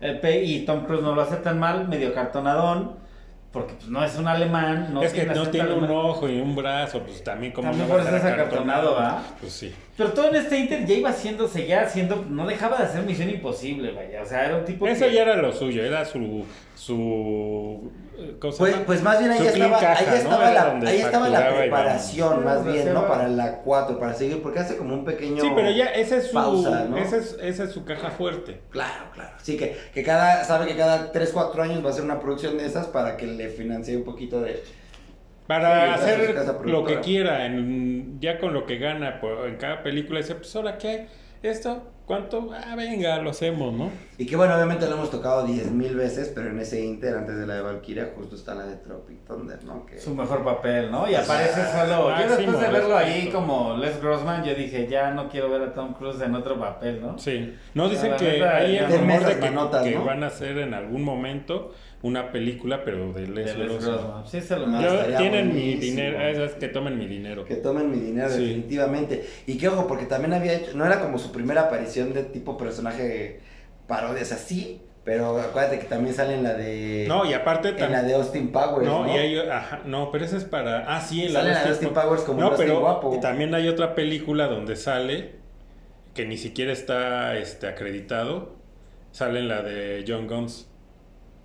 eh, 0.00 0.42
y 0.44 0.64
Tom 0.64 0.84
Cruise 0.84 1.02
no 1.02 1.14
lo 1.14 1.22
hace 1.22 1.36
tan 1.36 1.58
mal, 1.58 1.88
medio 1.88 2.12
cartonadón, 2.14 2.96
porque 3.52 3.74
pues, 3.74 3.88
no 3.88 4.02
es 4.02 4.16
un 4.16 4.26
alemán. 4.28 4.88
No 4.92 5.02
es 5.02 5.12
que 5.12 5.26
no 5.26 5.48
tiene 5.48 5.72
un 5.74 5.90
ojo 5.90 6.28
y 6.28 6.40
un 6.40 6.56
brazo, 6.56 7.02
pues 7.02 7.22
también 7.22 7.52
como 7.52 7.68
También 7.68 7.88
no 7.88 7.94
por 7.94 8.02
eso 8.04 8.16
es 8.16 8.24
acartonado, 8.24 8.94
¿va? 8.94 9.22
Pues 9.40 9.52
sí. 9.52 9.74
Pero 9.96 10.12
todo 10.12 10.30
en 10.30 10.36
este 10.36 10.58
Inter 10.58 10.86
ya 10.86 10.94
iba 10.94 11.10
haciendo, 11.10 11.46
seguía 11.46 11.82
haciendo, 11.82 12.24
no 12.28 12.46
dejaba 12.46 12.78
de 12.78 12.84
hacer 12.84 13.02
Misión 13.02 13.28
Imposible, 13.28 13.92
vaya. 13.92 14.22
O 14.22 14.26
sea, 14.26 14.46
era 14.46 14.56
un 14.56 14.64
tipo 14.64 14.86
Eso 14.86 15.04
que... 15.06 15.12
ya 15.12 15.22
era 15.22 15.36
lo 15.36 15.52
suyo, 15.52 15.84
era 15.84 16.04
su 16.04 16.44
su 16.74 17.92
eh, 18.11 18.11
¿cómo 18.11 18.11
se 18.11 18.11
Pues, 18.40 18.74
pues 18.86 19.02
más 19.02 19.18
bien 19.18 19.30
ahí 19.32 19.46
estaba, 19.46 19.78
caja, 19.78 20.10
ahí 20.12 20.18
estaba, 20.18 20.50
la, 20.50 20.88
ahí 20.88 21.00
estaba 21.00 21.28
la 21.28 21.54
preparación 21.54 22.44
más 22.44 22.64
bien, 22.64 22.92
¿no? 22.94 23.06
Para 23.08 23.28
la 23.28 23.58
4, 23.58 23.98
para 23.98 24.14
seguir, 24.14 24.42
porque 24.42 24.58
hace 24.60 24.76
como 24.76 24.94
un 24.94 25.04
pequeño... 25.04 25.42
Sí, 25.42 25.50
pero 25.54 25.70
ya 25.70 25.86
esa 25.86 26.16
es 26.16 26.26
su 26.28 26.32
pausa, 26.34 26.86
¿no? 26.88 26.96
esa 26.96 27.16
es, 27.16 27.36
esa 27.40 27.64
es 27.64 27.70
su 27.72 27.84
caja 27.84 28.10
fuerte. 28.10 28.60
Claro, 28.70 29.04
claro. 29.14 29.30
Sí, 29.42 29.56
que, 29.56 29.76
que 29.94 30.02
cada, 30.02 30.44
sabe 30.44 30.66
que 30.66 30.76
cada 30.76 31.12
3, 31.12 31.30
4 31.32 31.62
años 31.62 31.82
va 31.84 31.88
a 31.88 31.90
hacer 31.92 32.04
una 32.04 32.20
producción 32.20 32.58
de 32.58 32.66
esas 32.66 32.86
para 32.86 33.16
que 33.16 33.26
le 33.26 33.48
financie 33.48 33.96
un 33.96 34.04
poquito 34.04 34.40
de... 34.40 34.62
Para 35.46 35.96
Sí, 35.98 36.04
hacer 36.04 36.36
lo 36.64 36.84
que 36.84 37.00
quiera, 37.00 37.46
en- 37.46 38.18
ya 38.20 38.38
con 38.38 38.54
lo 38.54 38.64
que 38.64 38.78
gana 38.78 39.20
por- 39.20 39.46
en 39.48 39.56
cada 39.56 39.82
película, 39.82 40.20
dice, 40.20 40.34
pues 40.36 40.54
ahora 40.56 40.78
qué 40.78 40.88
hay, 40.88 41.06
esto, 41.42 41.82
¿cuánto? 42.06 42.50
Ah, 42.52 42.76
venga, 42.76 43.18
lo 43.20 43.30
hacemos, 43.30 43.72
¿no? 43.74 43.90
Y 44.16 44.26
que 44.26 44.36
bueno, 44.36 44.54
obviamente 44.54 44.86
lo 44.86 44.94
hemos 44.94 45.10
tocado 45.10 45.44
10 45.44 45.72
mil 45.72 45.96
veces, 45.96 46.30
pero 46.34 46.50
en 46.50 46.60
ese 46.60 46.84
inter, 46.84 47.16
antes 47.16 47.36
de 47.36 47.46
la 47.46 47.54
de 47.54 47.62
Valkyria, 47.62 48.12
justo 48.16 48.36
está 48.36 48.54
la 48.54 48.64
de 48.64 48.76
Tropic 48.76 49.24
Thunder, 49.26 49.64
¿no? 49.64 49.84
Que... 49.84 49.98
Su 49.98 50.14
mejor 50.14 50.44
papel, 50.44 50.90
¿no? 50.90 51.10
Y 51.10 51.14
aparece 51.14 51.60
solo. 51.72 52.16
Yo 52.16 52.36
después 52.36 52.60
de 52.60 52.68
verlo 52.68 52.96
ahí 52.96 53.28
como 53.32 53.76
Les 53.76 54.00
Grossman, 54.00 54.44
yo 54.44 54.54
dije, 54.54 54.86
ya 54.88 55.10
no 55.10 55.28
quiero 55.28 55.50
ver 55.50 55.62
a 55.62 55.74
Tom 55.74 55.94
Cruise 55.94 56.20
en 56.20 56.34
otro 56.34 56.58
papel, 56.58 57.00
¿no? 57.00 57.18
Sí. 57.18 57.56
No, 57.74 57.88
dicen 57.88 58.14
que 58.16 58.44
hay 58.44 58.76
el 58.76 58.90
rumor 58.90 59.24
de 59.24 59.38
que, 59.38 59.50
manotas, 59.50 59.82
que 59.82 59.94
¿no? 59.96 60.04
van 60.04 60.22
a 60.22 60.28
hacer 60.28 60.58
en 60.58 60.74
algún 60.74 61.02
momento 61.02 61.72
una 62.02 62.32
película, 62.32 62.84
pero 62.84 63.12
de 63.12 63.28
Les 63.28 63.56
De 63.56 63.64
Les. 63.64 63.84
Sí, 64.26 64.40
se 64.40 64.56
lo 64.56 64.64
Ah, 64.64 64.68
merece. 64.68 65.10
Yo- 65.12 65.16
tienen 65.18 65.46
mi 65.48 65.52
buenísimo. 65.52 65.80
dinero, 65.82 66.20
esas 66.22 66.52
que 66.56 66.68
tomen 66.68 66.98
mi 66.98 67.06
dinero. 67.06 67.44
Que 67.44 67.54
tomen 67.56 67.90
mi 67.90 67.98
dinero, 67.98 68.28
Sí. 68.28 68.40
definitivamente. 68.44 69.24
Y 69.46 69.56
que 69.58 69.68
ojo, 69.68 69.86
porque 69.86 70.06
también 70.06 70.32
había 70.32 70.54
hecho, 70.54 70.76
no 70.76 70.84
era 70.84 71.00
como 71.00 71.18
su 71.18 71.30
primera 71.32 71.62
aparición 71.62 72.12
de 72.12 72.24
tipo 72.24 72.56
personaje 72.56 73.40
parodias 73.86 74.32
así, 74.32 74.80
pero 75.04 75.38
acuérdate 75.40 75.78
que 75.80 75.84
también 75.86 76.14
sale 76.14 76.34
en 76.34 76.42
la 76.42 76.54
de. 76.54 77.04
No, 77.08 77.24
y 77.24 77.34
aparte 77.34 77.68
en 77.70 77.92
la 77.92 78.02
de 78.02 78.14
Austin 78.14 78.50
Powers. 78.52 78.86
No, 78.86 79.04
No, 79.04 79.14
y 79.14 79.18
hay, 79.18 79.38
ajá, 79.38 79.80
no, 79.84 80.10
pero 80.10 80.24
esa 80.24 80.36
es 80.36 80.44
para. 80.44 80.84
Ah, 80.96 81.00
sí, 81.00 81.24
en 81.24 81.32
la 81.32 81.40
Sale 81.40 81.48
en 81.50 81.54
la 81.56 81.62
de 81.64 81.68
Austin 81.70 81.88
Austin 81.88 82.02
Powers 82.02 82.22
como 82.22 82.40
No, 82.40 82.50
un 82.50 82.56
pero 82.56 82.80
guapo. 82.80 83.18
también 83.20 83.54
hay 83.54 83.68
otra 83.68 83.94
película 83.94 84.46
donde 84.48 84.76
sale 84.76 85.32
que 86.14 86.24
ni 86.26 86.36
siquiera 86.36 86.72
está 86.72 87.36
este, 87.36 87.66
acreditado. 87.68 88.56
Sale 89.12 89.40
en 89.40 89.48
la 89.48 89.62
de 89.62 90.04
John 90.08 90.26
Guns. 90.26 90.68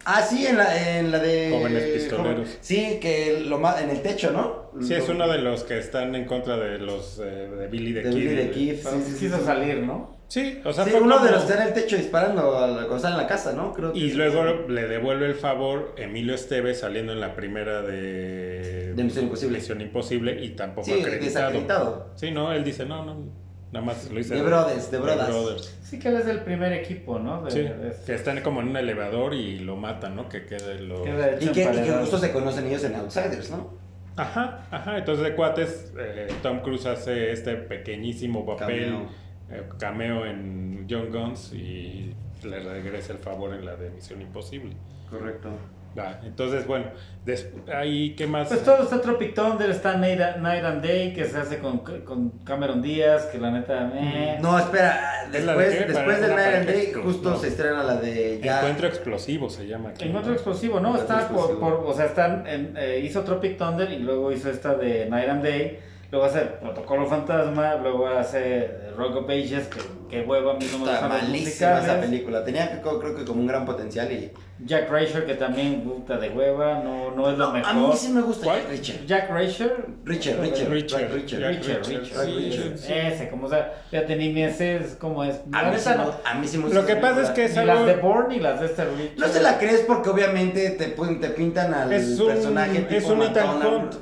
Ah, 0.09 0.21
sí, 0.21 0.47
en 0.47 0.55
la, 0.57 0.97
en 0.99 1.11
la 1.11 1.19
de. 1.19 1.49
Jóvenes 1.51 1.83
pistoleros. 1.83 2.47
Joven- 2.47 2.57
Sí, 2.61 2.97
que 3.01 3.41
lo 3.45 3.59
ma- 3.59 3.81
en 3.81 3.89
el 3.89 4.01
techo, 4.01 4.31
¿no? 4.31 4.71
Sí, 4.81 4.93
es 4.93 5.09
uno 5.09 5.27
de 5.27 5.39
los 5.39 5.63
que 5.63 5.77
están 5.77 6.15
en 6.15 6.23
contra 6.25 6.55
de 6.57 6.77
los 6.77 7.19
eh, 7.19 7.23
de 7.25 7.67
Billy 7.67 7.93
the 7.93 8.03
de 8.03 8.09
Kid. 8.11 8.17
Billy 8.17 8.35
the 8.35 8.51
Kid. 8.51 8.75
Pero 8.83 8.95
sí, 8.97 9.03
sí, 9.05 9.11
sí, 9.13 9.19
quiso 9.25 9.37
sí. 9.39 9.43
salir, 9.45 9.79
¿no? 9.79 10.15
Sí, 10.29 10.59
o 10.65 10.71
sea, 10.73 10.83
Sí, 10.85 10.91
fue 10.91 11.01
uno 11.01 11.19
de 11.23 11.31
los 11.31 11.43
que 11.43 11.51
está 11.51 11.61
en 11.63 11.67
el 11.69 11.73
techo 11.73 11.97
disparando 11.97 12.57
a 12.57 12.67
la- 12.67 12.75
cuando 12.79 12.95
está 12.97 13.09
en 13.11 13.17
la 13.17 13.27
casa, 13.27 13.51
¿no? 13.53 13.73
Creo 13.73 13.91
que 13.93 13.99
Y 13.99 14.11
luego 14.13 14.43
sí. 14.43 14.71
le 14.73 14.87
devuelve 14.87 15.25
el 15.25 15.35
favor 15.35 15.93
Emilio 15.97 16.35
Esteves 16.35 16.79
saliendo 16.79 17.11
en 17.13 17.19
la 17.19 17.33
primera 17.35 17.81
de, 17.81 18.93
De 18.93 19.03
Misión 19.03 19.25
Imposible. 19.25 19.57
Misión 19.57 19.81
Imposible 19.81 20.41
y 20.43 20.49
tampoco 20.49 20.85
Sí, 20.85 20.93
acreditado. 20.93 21.23
desacreditado. 21.25 22.11
Sí, 22.15 22.31
no, 22.31 22.51
él 22.53 22.63
dice, 22.63 22.85
no, 22.85 23.03
no, 23.05 23.46
nada 23.81 23.85
más 23.93 24.09
lo 24.11 24.19
hice. 24.19 24.35
De 24.35 24.41
brothers, 24.41 24.91
de 24.91 24.97
brothers. 24.99 25.77
Sí 25.83 25.99
que 25.99 26.09
él 26.09 26.15
es 26.17 26.25
del 26.25 26.41
primer 26.41 26.73
equipo, 26.73 27.19
¿no? 27.19 27.43
De- 27.43 27.51
Sí, 27.51 27.59
de- 27.61 27.93
que 28.05 28.13
están 28.15 28.41
como 28.41 28.61
en 28.61 28.69
un 28.69 28.77
elevador 28.77 29.33
y 29.33 29.59
lo 29.59 29.75
matan, 29.75 30.15
¿no? 30.15 30.27
Que 30.29 30.45
quede 30.45 30.79
lo... 30.79 31.03
Queda 31.03 31.35
Y 31.39 31.47
que, 31.49 31.61
y 31.61 31.65
que 31.83 31.91
justo 32.01 32.17
se 32.17 32.31
conocen 32.31 32.65
ellos 32.67 32.83
en 32.83 32.95
Outsiders, 32.95 33.51
¿no? 33.51 33.73
Ajá, 34.15 34.67
ajá, 34.71 34.97
entonces 34.97 35.23
de 35.23 35.35
cuates, 35.35 35.93
eh, 35.97 36.27
Tom 36.41 36.61
Cruise 36.61 36.87
hace 36.87 37.31
este 37.31 37.55
pequeñísimo 37.55 38.45
papel, 38.45 38.85
Cameo. 38.85 39.09
eh, 39.51 39.63
cameo 39.77 40.25
en 40.25 40.87
John 40.89 41.11
Guns 41.11 41.53
y 41.53 42.15
le 42.43 42.59
regresa 42.59 43.13
el 43.13 43.19
favor 43.19 43.53
en 43.53 43.63
la 43.63 43.75
de 43.75 43.91
Misión 43.91 44.19
Imposible. 44.21 44.75
Correcto. 45.11 45.49
Va, 45.97 46.19
entonces, 46.23 46.67
bueno, 46.67 46.85
des- 47.25 47.49
ahí, 47.73 48.13
¿qué 48.15 48.27
más? 48.27 48.49
Pues 48.49 48.63
todo 48.63 48.83
está 48.83 49.01
Tropic 49.01 49.33
Thunder, 49.33 49.69
está 49.71 49.97
Night, 49.97 50.19
Night 50.39 50.63
and 50.63 50.83
Day, 50.85 51.11
que 51.13 51.25
se 51.25 51.37
hace 51.39 51.57
con, 51.57 51.79
con 51.79 52.29
Cameron 52.43 52.83
Díaz, 52.83 53.25
que 53.25 53.39
la 53.39 53.49
neta... 53.49 53.91
eh. 53.95 54.37
No, 54.39 54.59
espera, 54.59 55.25
¿Es 55.33 55.43
la 55.43 55.55
de 55.55 55.65
después, 55.65 55.87
después 55.95 56.17
una 56.19 56.27
Night 56.35 56.55
and 56.55 56.65
Day, 56.67 56.93
justo 57.03 57.31
No. 57.31 57.37
se 57.37 57.47
estrena 57.47 57.81
la 57.83 57.95
de 57.95 58.39
ya. 58.43 58.57
Encuentro 58.59 58.87
explosivo 58.87 59.49
se 59.49 59.65
llama. 59.67 59.89
aquí, 59.89 60.05
Encuentro 60.05 60.29
¿no? 60.31 60.35
explosivo, 60.35 60.79
¿no? 60.79 60.89
Encuentro 60.89 61.15
Está 61.17 61.29
por, 61.29 61.59
por- 61.59 61.83
o 61.85 61.93
sea, 61.95 62.05
están 62.05 62.45
en- 62.45 62.75
eh, 62.77 63.01
hizo 63.03 63.21
Tropic 63.23 63.57
Thunder 63.57 63.91
y 63.91 63.97
luego 63.99 64.31
hizo 64.31 64.51
esta 64.51 64.75
de 64.75 65.07
Night 65.09 65.29
and 65.29 65.43
Day, 65.43 65.79
luego 66.11 66.25
hace 66.25 66.41
Protocolo 66.41 67.05
Fantasma, 67.05 67.75
luego 67.75 68.07
hace 68.07 68.69
Rock 68.97 69.17
of 69.17 69.29
Ages, 69.29 69.67
que, 69.67 69.79
que 70.09 70.21
huevo 70.21 70.51
a 70.51 70.53
mí 70.55 70.65
no 70.71 70.79
me 70.79 70.85
los 70.91 71.01
malísima 71.01 71.79
esa 71.79 71.99
película. 71.99 72.43
Tenía, 72.43 72.81
creo, 72.81 72.99
creo 72.99 73.15
que 73.15 73.25
como 73.25 73.41
un 73.41 73.47
gran 73.47 73.65
potencial 73.65 74.11
y. 74.11 74.31
Jack 74.65 74.89
Reacher, 74.89 75.25
que 75.27 75.35
también 75.35 75.83
gusta 75.83 76.17
de 76.17 76.29
hueva, 76.29 76.81
no, 76.83 77.11
no 77.11 77.29
es 77.29 77.37
lo 77.37 77.47
No, 77.47 77.53
mejor. 77.53 77.69
a 77.69 77.73
mí 77.75 77.91
sí 77.95 78.09
me 78.09 78.21
gusta 78.21 78.45
¿Cuál? 78.45 78.61
Jack 78.61 78.71
Richard. 78.71 79.05
Jack 79.05 79.29
Reacher. 79.29 79.85
Richard, 80.03 80.41
Richard, 80.41 80.69
Richard, 80.71 81.11
Richard. 81.13 81.39
Jack 81.39 81.57
Richard, 81.57 81.85
Richard, 81.85 82.25
Richard, 82.25 82.77
sí, 82.79 82.93
ese, 82.93 83.29
como 83.29 83.45
o 83.45 83.49
sea, 83.49 83.83
fíjate, 83.91 84.15
ni 84.15 84.33
me 84.33 84.51
sé 84.51 84.77
es 84.77 84.95
como 84.95 85.23
es. 85.23 85.41
A 85.53 85.69
mí, 85.69 85.77
sí 85.77 85.89
no, 85.95 86.11
a 86.25 86.33
mí 86.33 86.47
sí 86.47 86.57
me 86.57 86.63
gusta 86.63 86.79
Lo 86.79 86.87
que 86.87 86.95
pasa 86.95 87.21
es 87.21 87.29
que 87.29 87.45
es 87.45 87.51
ni 87.51 87.57
algo... 87.59 87.73
las 87.73 87.85
de 87.85 87.95
Bourne 88.01 88.35
ni 88.35 88.39
las 88.39 88.59
de 88.59 88.65
este 88.65 88.85
Richard. 88.85 89.19
No 89.19 89.27
se 89.27 89.41
la 89.43 89.59
crees 89.59 89.81
porque 89.81 90.09
obviamente 90.09 90.71
te, 90.71 90.85
te 90.87 91.29
pintan 91.29 91.73
al 91.75 91.93
Es 91.93 92.19
un, 92.19 92.27
personaje 92.27 92.79
tipo 92.79 92.95
es 92.95 93.05
un 93.05 93.21
Ethan 93.21 93.59
matón, 93.59 93.75
Hunt. 93.75 93.95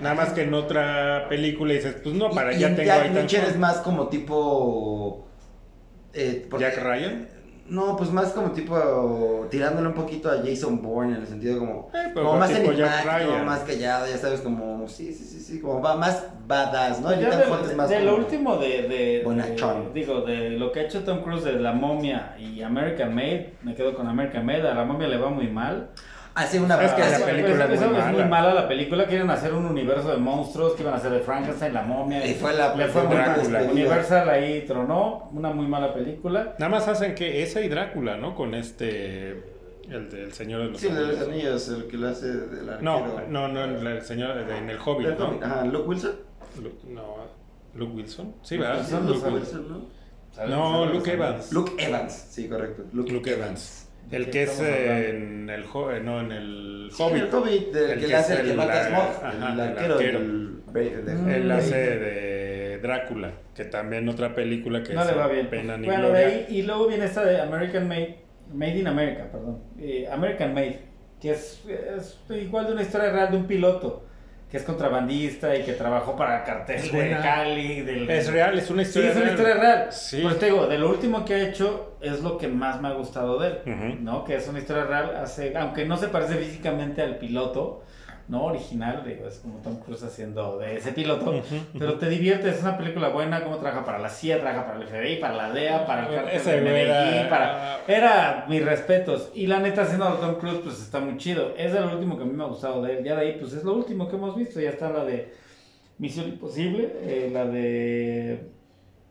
Nada 0.00 0.14
más 0.14 0.30
que 0.30 0.42
en 0.42 0.54
otra 0.54 1.26
película 1.28 1.72
dices, 1.74 1.96
pues 2.02 2.14
no, 2.14 2.30
para 2.30 2.52
y, 2.52 2.58
ya 2.58 2.70
y 2.70 2.74
tengo 2.74 2.86
Jack 2.86 3.06
Richard 3.14 3.42
Hunt. 3.44 3.50
es 3.50 3.58
más 3.58 3.76
como 3.78 4.08
tipo. 4.08 5.26
eh, 6.12 6.46
porque- 6.50 6.64
Jack 6.64 6.82
Ryan. 6.82 7.28
No, 7.68 7.96
pues 7.96 8.10
más 8.10 8.30
como 8.32 8.50
tipo 8.50 9.46
tirándole 9.48 9.86
un 9.86 9.94
poquito 9.94 10.28
a 10.28 10.38
Jason 10.44 10.82
Bourne 10.82 11.14
en 11.14 11.20
el 11.22 11.28
sentido 11.28 11.56
como, 11.60 11.88
Eh, 11.94 12.10
pero 12.12 12.26
como 12.26 12.40
más 12.40 12.50
enigmático, 12.50 12.88
Ryan. 13.04 13.46
más 13.46 13.60
callado, 13.60 14.06
ya 14.08 14.18
sabes, 14.18 14.40
como 14.40 14.88
sí, 14.88 15.12
sí, 15.12 15.22
sí, 15.24 15.38
sí, 15.38 15.60
como 15.60 15.80
va 15.80 15.94
más 15.94 16.24
badass, 16.48 17.00
¿no? 17.00 17.12
El 17.12 17.20
Ya 17.20 17.28
Ethan 17.28 17.40
de, 17.42 17.46
Hunt 17.52 17.62
es 17.62 17.68
de- 17.68 17.76
más 17.76 17.88
de 17.88 18.00
lo 18.00 18.10
como- 18.14 18.24
último 18.24 18.56
de, 18.56 18.82
de, 18.88 19.22
Bonachón. 19.24 19.92
de- 19.94 20.00
digo 20.00 20.22
de 20.22 20.50
lo 20.50 20.72
que 20.72 20.80
ha 20.80 20.82
hecho 20.82 21.04
Tom 21.04 21.22
Cruise 21.22 21.44
de 21.44 21.52
La 21.60 21.72
Momia 21.72 22.34
y 22.40 22.60
American 22.60 23.14
Made 23.14 23.54
me 23.62 23.76
quedo 23.76 23.94
con 23.94 24.08
American 24.08 24.44
Made 24.44 24.68
a 24.68 24.74
La 24.74 24.84
Momia 24.84 25.06
le 25.06 25.18
va 25.18 25.30
muy 25.30 25.46
mal 25.46 25.90
Hace 26.34 26.60
una 26.60 26.80
Es 26.82 26.92
que 26.92 27.02
hace- 27.02 27.18
la 27.20 27.26
película 27.26 27.64
es 27.64 27.68
muy 27.80 27.98
es 27.98 28.06
muy 28.06 28.12
mala. 28.12 28.26
mala 28.26 28.54
la 28.54 28.68
película 28.68 29.06
quieren 29.06 29.30
hacer 29.30 29.52
un 29.52 29.66
universo 29.66 30.10
de 30.12 30.16
monstruos 30.18 30.74
que 30.74 30.82
iban 30.82 30.94
a 30.94 30.96
hacer 30.98 31.10
de 31.10 31.20
Frankenstein 31.20 31.74
La 31.74 31.82
Momia 31.82 32.24
Y 32.24 32.34
fue 32.34 32.52
la 32.54 32.74
le 32.74 32.86
fue. 32.88 33.02
Drácula. 33.06 33.62
Universal 33.64 34.28
ahí 34.28 34.64
tronó 34.66 35.28
una 35.32 35.50
muy 35.50 35.66
mala 35.66 35.92
película 35.92 36.54
Nada 36.58 36.68
más 36.70 36.86
hacen 36.88 37.14
que 37.14 37.42
esa 37.42 37.60
y 37.60 37.68
Drácula, 37.68 38.16
¿no? 38.16 38.34
Con 38.34 38.54
este... 38.54 39.58
El 39.90 40.08
del 40.08 40.32
Señor 40.32 40.62
de 40.62 40.68
los 40.68 40.80
Sí, 40.80 40.86
el 40.86 40.94
de 40.94 41.00
los 41.00 41.08
Anillos. 41.20 41.28
anillos, 41.28 41.68
el 41.68 41.86
que 41.88 41.96
lo 41.96 42.08
hace 42.08 42.26
del 42.28 42.68
arquero. 42.70 43.26
No, 43.28 43.48
no, 43.48 43.48
no, 43.48 43.64
el, 43.64 43.84
el 43.84 44.02
señor 44.02 44.34
de- 44.46 44.56
en 44.56 44.70
el 44.70 44.78
Hobbit, 44.78 45.08
Del 45.08 45.18
¿no? 45.18 45.38
Ajá, 45.42 45.64
Luke 45.64 45.88
Wilson. 45.88 46.12
Lu- 46.62 46.92
no, 46.94 47.16
Luke 47.74 47.92
Wilson. 47.96 48.34
Sí, 48.42 48.54
Luke 48.54 48.68
¿verdad? 48.68 48.82
Wilson, 48.84 49.06
Luke 49.08 49.18
Luke 49.18 49.30
Wilson. 49.34 49.68
¿no? 49.68 50.46
No. 50.46 50.86
Luke 50.86 51.12
Evans. 51.12 51.52
Luke 51.52 51.72
Evans, 51.76 52.12
sí, 52.30 52.48
correcto. 52.48 52.84
Luke, 52.92 53.10
Luke 53.10 53.32
Evans. 53.32 53.88
El 54.10 54.24
¿De 54.26 54.30
que 54.30 54.42
es 54.42 54.60
en 54.60 55.48
el, 55.50 55.62
eh, 55.62 56.00
no, 56.02 56.20
en 56.20 56.32
el 56.32 56.90
Sí, 56.92 57.02
Hobbit. 57.02 57.22
el 57.22 57.34
Hobbit, 57.34 57.72
del 57.72 57.90
El 57.92 58.00
que 58.00 58.06
que 58.06 58.14
hace 58.16 58.32
es 58.34 58.38
el 58.40 58.44
que 58.46 58.50
el- 58.52 58.56
mata 58.56 58.72
a 58.72 59.28
ajá, 59.28 59.52
el 59.52 59.52
el 59.54 59.60
arquero. 59.60 59.98
del- 59.98 60.62
de- 60.72 61.36
Él 61.36 61.48
de- 61.48 61.54
hace 61.54 61.76
de 61.98 62.78
Drácula, 62.82 63.32
que 63.54 63.64
también 63.66 64.08
otra 64.08 64.34
película 64.34 64.82
que 64.82 64.94
no 64.94 65.04
le 65.04 65.12
va 65.12 65.28
bien 65.28 65.48
Pena 65.48 65.76
ni 65.76 65.86
bueno 65.86 66.10
de 66.10 66.20
Gloria. 66.22 66.26
ahí 66.26 66.46
y 66.48 66.62
luego 66.62 66.88
viene 66.88 67.04
esta 67.04 67.24
de 67.24 67.40
American 67.40 67.86
Made 67.88 68.16
Made 68.52 68.78
in 68.78 68.86
America 68.88 69.28
perdón 69.30 69.62
eh, 69.78 70.08
American 70.10 70.54
Made 70.54 70.80
que 71.20 71.30
es, 71.32 71.62
es 71.68 72.18
igual 72.30 72.66
de 72.66 72.72
una 72.72 72.82
historia 72.82 73.10
real 73.12 73.30
de 73.30 73.36
un 73.36 73.46
piloto 73.46 74.06
que 74.50 74.56
es 74.56 74.64
contrabandista 74.64 75.54
y 75.56 75.62
que 75.62 75.74
trabajó 75.74 76.16
para 76.16 76.38
el 76.38 76.44
cartel 76.44 76.90
de. 76.90 77.10
Cali. 77.22 77.82
Del, 77.82 78.10
Es 78.10 78.32
real, 78.32 78.58
es 78.58 78.68
una 78.70 78.82
Sí, 78.82 78.88
historia 78.88 79.10
es 79.10 79.16
una 79.16 79.24
real. 79.26 79.34
historia 79.36 79.54
real. 79.62 79.86
Sí. 79.92 80.20
Pues 80.22 80.38
te 80.38 80.46
digo, 80.46 80.66
de 80.66 80.78
lo 80.78 80.90
último 80.90 81.24
que 81.24 81.34
ha 81.34 81.48
hecho 81.48 81.96
es 82.00 82.20
lo 82.22 82.36
que 82.36 82.48
más 82.48 82.80
me 82.80 82.88
ha 82.88 82.92
gustado 82.92 83.38
de 83.38 83.48
él, 83.48 83.58
Ujú. 83.66 84.02
¿no? 84.02 84.24
Que 84.24 84.36
es 84.36 84.48
una 84.48 84.58
historia 84.58 84.84
real, 84.84 85.14
hace, 85.16 85.56
aunque 85.56 85.84
no 85.84 85.96
se 85.96 86.08
parece 86.08 86.34
físicamente 86.34 87.00
al 87.02 87.16
piloto, 87.18 87.82
¿no? 88.30 88.44
Original, 88.44 89.02
digo, 89.04 89.26
es 89.26 89.40
como 89.40 89.58
Tom 89.58 89.76
Cruise 89.80 90.02
haciendo 90.04 90.56
de 90.58 90.76
ese 90.76 90.92
piloto, 90.92 91.34
pero 91.78 91.94
te 91.98 92.08
diviertes, 92.08 92.56
es 92.56 92.62
una 92.62 92.78
película 92.78 93.08
buena, 93.08 93.42
como 93.42 93.56
trabaja 93.58 93.84
para 93.84 93.98
la 93.98 94.08
CIA, 94.08 94.40
trabaja 94.40 94.66
para 94.66 94.78
el 94.80 94.86
FBI, 94.86 95.16
para 95.20 95.36
la 95.36 95.50
DEA, 95.52 95.84
para 95.86 96.04
el 96.06 96.10
de 96.14 96.22
güey 96.22 96.82
era- 96.82 97.04
Medellín, 97.04 97.28
para... 97.28 97.80
Era 97.88 98.46
mis 98.48 98.64
respetos. 98.64 99.30
Y 99.34 99.46
la 99.48 99.58
neta, 99.58 99.82
haciendo 99.82 100.06
a 100.06 100.20
Tom 100.20 100.36
Cruise, 100.36 100.60
pues 100.62 100.80
está 100.80 101.00
muy 101.00 101.16
chido. 101.16 101.54
Es 101.58 101.72
de 101.72 101.80
lo 101.80 101.92
último 101.92 102.16
que 102.16 102.22
a 102.22 102.26
mí 102.26 102.32
me 102.32 102.44
ha 102.44 102.46
gustado 102.46 102.80
de 102.82 102.98
él. 102.98 103.04
Ya 103.04 103.16
de 103.16 103.22
ahí, 103.22 103.36
pues 103.40 103.52
es 103.52 103.64
lo 103.64 103.74
último 103.74 104.08
que 104.08 104.14
hemos 104.16 104.36
visto. 104.36 104.60
Ya 104.60 104.70
está 104.70 104.90
la 104.90 105.04
de 105.04 105.32
Misión 105.98 106.28
Imposible, 106.28 106.92
eh, 107.02 107.30
la 107.32 107.44
de... 107.46 108.32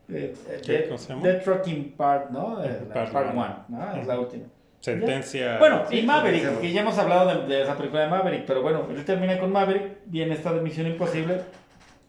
eh, 0.09 0.33
¿Qué? 0.65 0.71
Dead- 0.71 0.85
¿Cómo 0.87 0.97
se 0.97 1.09
llama? 1.09 1.23
Dead 1.27 1.43
Trucking 1.43 1.93
Part, 1.97 2.29
¿no? 2.31 2.63
Eh, 2.63 2.81
la 2.87 2.93
Part 2.93 3.11
Part 3.11 3.29
one. 3.35 3.55
1, 3.67 3.79
¿no? 3.95 4.01
Es 4.01 4.07
la 4.07 4.19
última. 4.19 4.45
Sentencia. 4.81 5.57
Bueno, 5.59 5.83
Sí, 5.89 5.99
y 5.99 6.03
Maverick, 6.05 6.59
que 6.61 6.71
ya 6.71 6.81
hemos 6.81 6.97
hablado 6.97 7.27
de, 7.47 7.47
de 7.53 7.63
esa 7.63 7.75
película 7.75 8.01
de 8.03 8.07
Maverick, 8.07 8.45
pero 8.45 8.61
bueno, 8.61 8.87
él 8.89 9.03
termina 9.05 9.37
con 9.37 9.51
Maverick, 9.51 9.97
viene 10.05 10.33
esta 10.35 10.53
de 10.53 10.61
Misión 10.61 10.87
Imposible, 10.87 11.41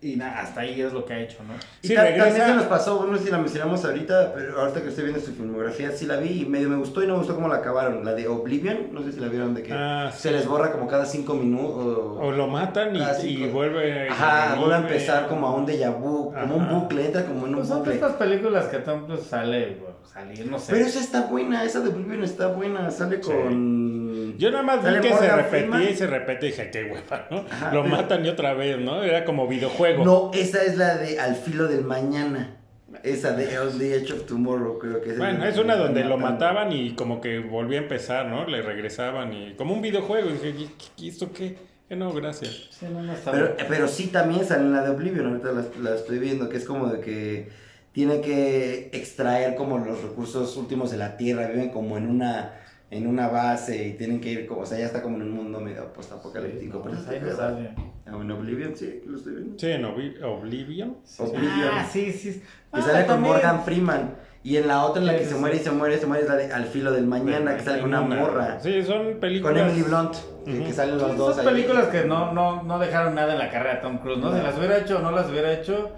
y 0.03 0.17
nada, 0.17 0.41
hasta 0.41 0.63
ahí 0.63 0.81
es 0.81 0.95
lo 0.95 1.05
que 1.05 1.13
ha 1.13 1.21
hecho, 1.21 1.37
¿no? 1.47 1.53
Y 1.83 1.89
Sí, 1.89 1.95
ta- 1.95 2.05
regresa- 2.05 2.25
también 2.29 2.47
se 2.47 2.55
nos 2.55 2.65
pasó, 2.65 3.05
no 3.07 3.19
sé 3.19 3.25
si 3.25 3.31
la 3.31 3.37
mencionamos 3.37 3.85
ahorita, 3.85 4.33
pero 4.35 4.59
ahorita 4.59 4.81
que 4.81 4.89
estoy 4.89 5.05
viendo 5.05 5.21
su 5.21 5.33
filmografía, 5.35 5.91
sí 5.91 6.07
la 6.07 6.17
vi 6.17 6.41
y 6.41 6.47
medio 6.47 6.71
me 6.71 6.77
gustó 6.77 7.03
y 7.03 7.07
no 7.07 7.13
me 7.15 7.19
gustó 7.19 7.35
cómo 7.35 7.49
la 7.49 7.57
acabaron. 7.57 8.03
La 8.03 8.15
de 8.15 8.27
Oblivion, 8.27 8.95
no 8.95 9.03
sé 9.03 9.13
si 9.13 9.21
la 9.21 9.29
vieron 9.29 9.53
de 9.55 9.63
que 9.63 9.75
Ah, 9.75 10.11
se 10.17 10.31
les 10.31 10.47
borra 10.47 10.73
como 10.73 10.87
cada 10.87 11.05
cinco 11.05 11.35
minutos. 11.35 12.17
O 12.19 12.31
lo 12.33 12.47
matan 12.47 12.97
y, 12.97 13.01
y 13.27 13.47
vuelve. 13.49 14.07
y 14.07 14.09
Ajá, 14.11 14.55
vuelve 14.55 14.75
a 14.77 14.79
empezar 14.79 15.27
como 15.27 15.49
a 15.49 15.55
un 15.55 15.67
déjà 15.67 15.91
vu, 15.91 16.33
como 16.33 16.55
un 16.57 16.63
Ajá. 16.63 16.73
bucle, 16.73 17.05
entra 17.05 17.25
como 17.27 17.41
en 17.47 17.51
un 17.51 17.55
Pues 17.57 17.69
son 17.69 17.79
bucle. 17.81 17.95
estas 17.95 18.13
películas 18.15 18.67
que 18.69 18.79
Cruise 18.83 19.21
sale, 19.27 19.77
bueno, 19.83 19.90
salir, 20.07 20.47
no 20.47 20.59
sé. 20.59 20.73
Pero 20.73 20.87
esa 20.87 21.01
está 21.01 21.27
buena, 21.27 21.65
esa 21.65 21.81
de 21.81 21.89
Oblivion 21.91 22.23
está 22.25 22.49
buena, 22.49 22.91
sale 22.91 23.17
Sí. 23.23 23.31
con... 23.31 24.37
Yo 24.39 24.51
nada 24.51 24.63
más 24.63 24.83
vi 24.85 25.01
que 25.01 25.13
se 25.15 25.29
repetía 25.29 25.45
Freeman. 25.45 25.83
y 25.83 25.95
se 25.95 26.07
repetía 26.07 26.49
y 26.49 26.53
dije, 26.53 26.71
qué 26.71 26.85
hueva, 26.85 27.27
¿no? 27.31 27.45
Ajá, 27.51 27.73
lo 27.75 27.83
pero- 27.83 27.97
matan 27.97 28.25
y 28.25 28.29
otra 28.29 28.55
vez, 28.55 28.79
¿no? 28.79 29.03
Era 29.03 29.25
como 29.25 29.47
videojuego. 29.49 30.05
No, 30.05 30.31
esa 30.33 30.63
es 30.63 30.77
la 30.77 30.97
de 30.97 31.19
Al 31.21 31.35
filo 31.37 31.67
del 31.69 31.85
mañana. 31.85 32.57
Esa 33.05 33.33
de 33.33 33.57
On 33.59 33.79
the 33.79 33.95
Edge 33.95 34.13
of 34.13 34.27
Tomorrow, 34.27 34.79
creo 34.79 35.01
que 35.01 35.11
es. 35.11 35.19
Bueno, 35.19 35.45
es 35.45 35.57
una 35.59 35.77
donde 35.77 36.05
lo 36.05 36.19
mataban 36.19 36.73
y 36.73 36.95
como 36.95 37.21
que 37.21 37.39
volvía 37.39 37.79
a 37.79 37.83
empezar, 37.83 38.27
¿no? 38.27 38.47
Le 38.47 38.63
regresaban 38.63 39.33
y 39.33 39.55
como 39.55 39.75
un 39.75 39.81
videojuego. 39.81 40.29
Y 40.29 40.33
dije, 40.33 40.55
¿y 40.99 41.09
esto 41.09 41.33
qué? 41.33 41.57
Que 41.89 41.97
no, 41.97 42.13
gracias. 42.13 42.69
Sí, 42.71 42.87
no, 42.93 43.03
no 43.03 43.13
está 43.13 43.33
Pero, 43.69 43.89
sí 43.89 44.09
también 44.09 44.45
sale 44.45 44.63
en 44.63 44.73
la 44.73 44.83
de 44.83 44.91
Oblivion, 44.91 45.27
ahorita 45.29 45.53
la, 45.53 45.91
la 45.91 45.97
estoy 45.97 46.19
viendo, 46.19 46.49
que 46.49 46.57
es 46.57 46.65
como 46.65 46.87
de 46.89 47.01
que 47.01 47.49
tiene 47.93 48.21
que 48.21 48.91
extraer 48.93 49.55
como 49.57 49.79
los 49.79 50.03
recursos 50.03 50.57
últimos 50.57 50.91
de 50.91 50.97
la 50.97 51.17
Tierra, 51.17 51.47
viven 51.49 51.71
como 51.71 51.97
en 51.97 52.09
una 52.09 52.55
en 52.93 53.07
una 53.07 53.29
base 53.29 53.87
y 53.87 53.93
tienen 53.93 54.21
que 54.21 54.31
ir 54.33 54.47
como, 54.49 54.63
o 54.63 54.67
sea, 54.67 54.77
ya 54.77 54.87
está 54.87 55.01
como 55.01 55.15
en 55.15 55.23
un 55.23 55.31
mundo 55.31 55.61
medio 55.61 55.93
postapocalíptico. 55.93 56.79
No, 56.79 56.83
pero 56.83 56.97
pues 56.97 57.31
está 57.31 57.51
no. 57.53 57.69
Ah, 58.07 58.19
en 58.21 58.31
Oblivion, 58.33 58.77
sí, 58.77 59.01
lo 59.07 59.17
estoy 59.17 59.35
viendo. 59.35 59.57
Sí, 59.57 59.71
en 59.71 59.85
Obli- 59.85 60.21
Oblivion. 60.25 60.97
Sí, 61.05 61.23
Oblivion. 61.23 61.69
Ah, 61.73 61.87
sí, 61.89 62.13
sí. 62.13 62.33
Que 62.41 62.45
Ah, 62.73 62.83
sale 62.83 63.07
con. 63.07 63.21
Morgan 63.21 63.63
Freeman. 63.63 64.15
Y 64.43 64.57
en 64.57 64.67
la 64.67 64.85
otra 64.87 65.01
en 65.03 65.07
la 65.07 65.13
Sí, 65.13 65.19
que 65.19 65.25
sí, 65.25 65.29
se 65.31 65.35
sí. 65.37 65.41
muere 65.41 65.57
y 65.57 65.59
se 65.61 65.71
muere, 65.71 65.99
se 65.99 66.07
muere 66.07 66.23
es 66.25 66.29
la 66.29 66.35
de 66.35 66.53
Al 66.53 66.65
filo 66.65 66.91
del 66.91 67.07
mañana, 67.07 67.57
que 67.57 67.63
sale 67.63 67.81
con 67.81 67.91
una 67.91 68.01
morra. 68.01 68.59
Sí, 68.59 68.83
son 68.83 69.21
películas. 69.21 69.53
Con 69.57 69.69
Emily 69.69 69.83
Blunt, 69.83 70.15
que- 70.45 70.51
Ujú. 70.59 70.65
que 70.65 70.73
salen 70.73 70.99
los 70.99 71.07
Son 71.09 71.17
dos 71.17 71.39
ahí. 71.39 71.45
películas 71.47 71.87
que 71.89 72.05
no, 72.07 72.33
no, 72.33 72.65
no 72.65 72.79
dejaron 72.81 73.15
nada 73.15 73.35
en 73.35 73.39
la 73.39 73.51
carrera 73.51 73.77
de 73.77 73.83
Tom 73.83 73.99
Cruise, 73.99 74.19
¿no? 74.19 74.33
Si 74.33 74.39
No. 74.39 74.43
las 74.43 74.59
hubiera 74.59 74.79
hecho 74.79 74.99
o 74.99 75.01
no 75.01 75.13
las 75.13 75.31
hubiera 75.31 75.53
hecho, 75.53 75.91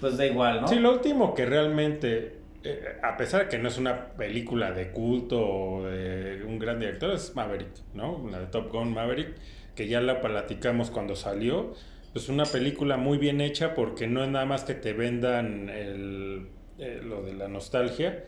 pues 0.00 0.16
da 0.16 0.26
igual, 0.26 0.62
¿no? 0.62 0.68
Sí, 0.68 0.76
lo 0.76 0.92
último 0.92 1.34
que 1.34 1.46
realmente, 1.46 2.38
eh, 2.64 2.98
a 3.02 3.16
pesar 3.16 3.44
de 3.44 3.48
que 3.48 3.58
no 3.58 3.68
es 3.68 3.78
una 3.78 4.08
película 4.12 4.72
de 4.72 4.90
culto 4.90 5.40
o 5.40 5.84
de 5.84 6.42
un 6.44 6.58
gran 6.58 6.80
director, 6.80 7.12
es 7.12 7.34
Maverick, 7.36 7.70
¿no? 7.94 8.26
La 8.30 8.40
de 8.40 8.46
Top 8.46 8.72
Gun 8.72 8.92
Maverick, 8.94 9.34
que 9.74 9.88
ya 9.88 10.00
la 10.00 10.20
platicamos 10.20 10.90
cuando 10.90 11.14
salió. 11.16 11.74
Es 12.14 12.28
una 12.28 12.44
película 12.44 12.96
muy 12.96 13.18
bien 13.18 13.40
hecha 13.40 13.74
porque 13.74 14.06
no 14.06 14.24
es 14.24 14.30
nada 14.30 14.46
más 14.46 14.64
que 14.64 14.74
te 14.74 14.92
vendan 14.92 15.68
el, 15.68 16.48
eh, 16.78 17.00
lo 17.04 17.22
de 17.22 17.34
la 17.34 17.46
nostalgia, 17.46 18.24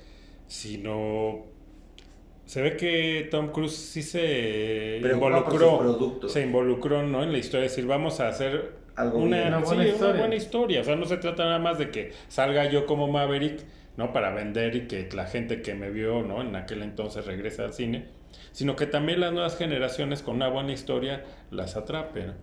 sino 0.46 1.46
se 2.44 2.60
ve 2.60 2.76
que 2.76 3.28
Tom 3.30 3.50
Cruise 3.50 3.74
sí 3.74 4.02
se 4.02 4.98
Preocupa 5.00 5.38
involucró, 5.38 6.28
se 6.28 6.42
involucró, 6.42 7.02
¿no? 7.02 7.22
En 7.22 7.32
la 7.32 7.38
historia, 7.38 7.66
es 7.66 7.72
decir, 7.72 7.86
vamos 7.86 8.20
a 8.20 8.28
hacer 8.28 8.81
Algo 8.96 9.18
una, 9.18 9.38
bien. 9.38 9.48
Una 9.48 9.60
sí, 9.64 9.64
buena 9.64 9.84
una 9.84 9.86
historia. 9.86 10.20
buena 10.20 10.34
historia. 10.36 10.80
O 10.80 10.84
sea, 10.84 10.96
no 10.96 11.06
se 11.06 11.16
trata 11.18 11.44
nada 11.44 11.58
más 11.58 11.78
de 11.78 11.90
que 11.90 12.12
salga 12.28 12.66
yo 12.66 12.86
como 12.86 13.08
Maverick, 13.08 13.64
¿no? 13.96 14.12
Para 14.12 14.30
vender 14.32 14.76
y 14.76 14.86
que 14.88 15.08
la 15.14 15.26
gente 15.26 15.62
que 15.62 15.74
me 15.74 15.90
vio, 15.90 16.22
¿no? 16.22 16.40
En 16.42 16.54
aquel 16.56 16.82
entonces 16.82 17.26
regrese 17.26 17.62
al 17.62 17.72
cine, 17.72 18.08
sino 18.52 18.76
que 18.76 18.86
también 18.86 19.20
las 19.20 19.32
nuevas 19.32 19.56
generaciones 19.56 20.22
con 20.22 20.36
una 20.36 20.48
buena 20.48 20.72
historia 20.72 21.24
las 21.50 21.76
atrapen. 21.76 22.34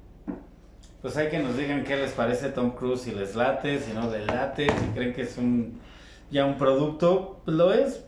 Pues 1.01 1.15
hay 1.17 1.29
que 1.29 1.39
nos 1.39 1.55
digan 1.57 1.83
qué 1.83 1.95
les 1.95 2.11
parece 2.11 2.49
Tom 2.49 2.71
Cruise, 2.71 3.01
si 3.01 3.11
les 3.11 3.35
late, 3.35 3.79
si 3.79 3.93
no 3.93 4.09
les 4.11 4.25
late, 4.27 4.67
si 4.67 4.85
creen 4.93 5.13
que 5.13 5.21
es 5.21 5.37
un 5.37 5.79
ya 6.31 6.45
un 6.45 6.57
producto, 6.57 7.41
pues 7.45 7.57
lo 7.57 7.73
es 7.73 8.05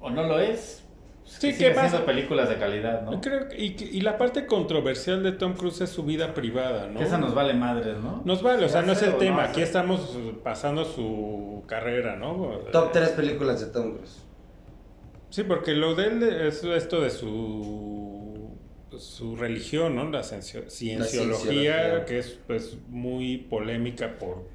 o 0.00 0.10
no 0.10 0.22
lo 0.24 0.40
es. 0.40 0.83
Pues 1.24 1.36
Sí, 1.36 1.40
que 1.40 1.52
¿qué 1.52 1.54
sigue 1.56 1.70
pasa? 1.70 1.86
haciendo 1.86 2.06
películas 2.06 2.48
de 2.50 2.56
calidad, 2.56 3.02
¿no? 3.02 3.18
Creo 3.20 3.48
que- 3.48 3.56
y, 3.56 3.76
y 3.92 4.00
la 4.02 4.18
parte 4.18 4.44
controversial 4.46 5.22
de 5.22 5.32
Tom 5.32 5.54
Cruise 5.54 5.80
es 5.80 5.88
su 5.90 6.02
vida 6.04 6.34
privada, 6.34 6.86
¿no? 6.88 6.98
Que 6.98 7.06
esa 7.06 7.16
nos 7.16 7.34
vale 7.34 7.54
madres, 7.54 7.96
¿no? 7.98 8.20
Nos 8.26 8.42
vale, 8.42 8.66
o 8.66 8.68
sea, 8.68 8.82
no 8.82 8.92
es 8.92 9.02
el 9.02 9.16
tema. 9.16 9.44
Aquí 9.44 9.62
estamos 9.62 10.16
pasando 10.42 10.84
su 10.84 11.64
carrera, 11.66 12.16
¿no? 12.16 12.58
Top 12.72 12.92
3 12.92 13.08
películas 13.10 13.60
de 13.60 13.66
Tom 13.72 13.94
Cruise. 13.96 14.22
Sí, 15.30 15.42
porque 15.44 15.72
lo 15.72 15.94
de 15.94 16.06
él 16.08 16.22
es 16.22 16.62
esto 16.62 17.00
de 17.00 17.08
su, 17.10 18.50
su 18.98 19.34
religión, 19.36 19.96
¿no? 19.96 20.08
La 20.10 20.22
ciencio- 20.22 20.68
cienciología, 20.68 21.50
cienciología. 21.50 22.04
que 22.04 22.18
es 22.18 22.38
pues 22.46 22.76
muy 22.88 23.38
polémica 23.38 24.18
por... 24.18 24.52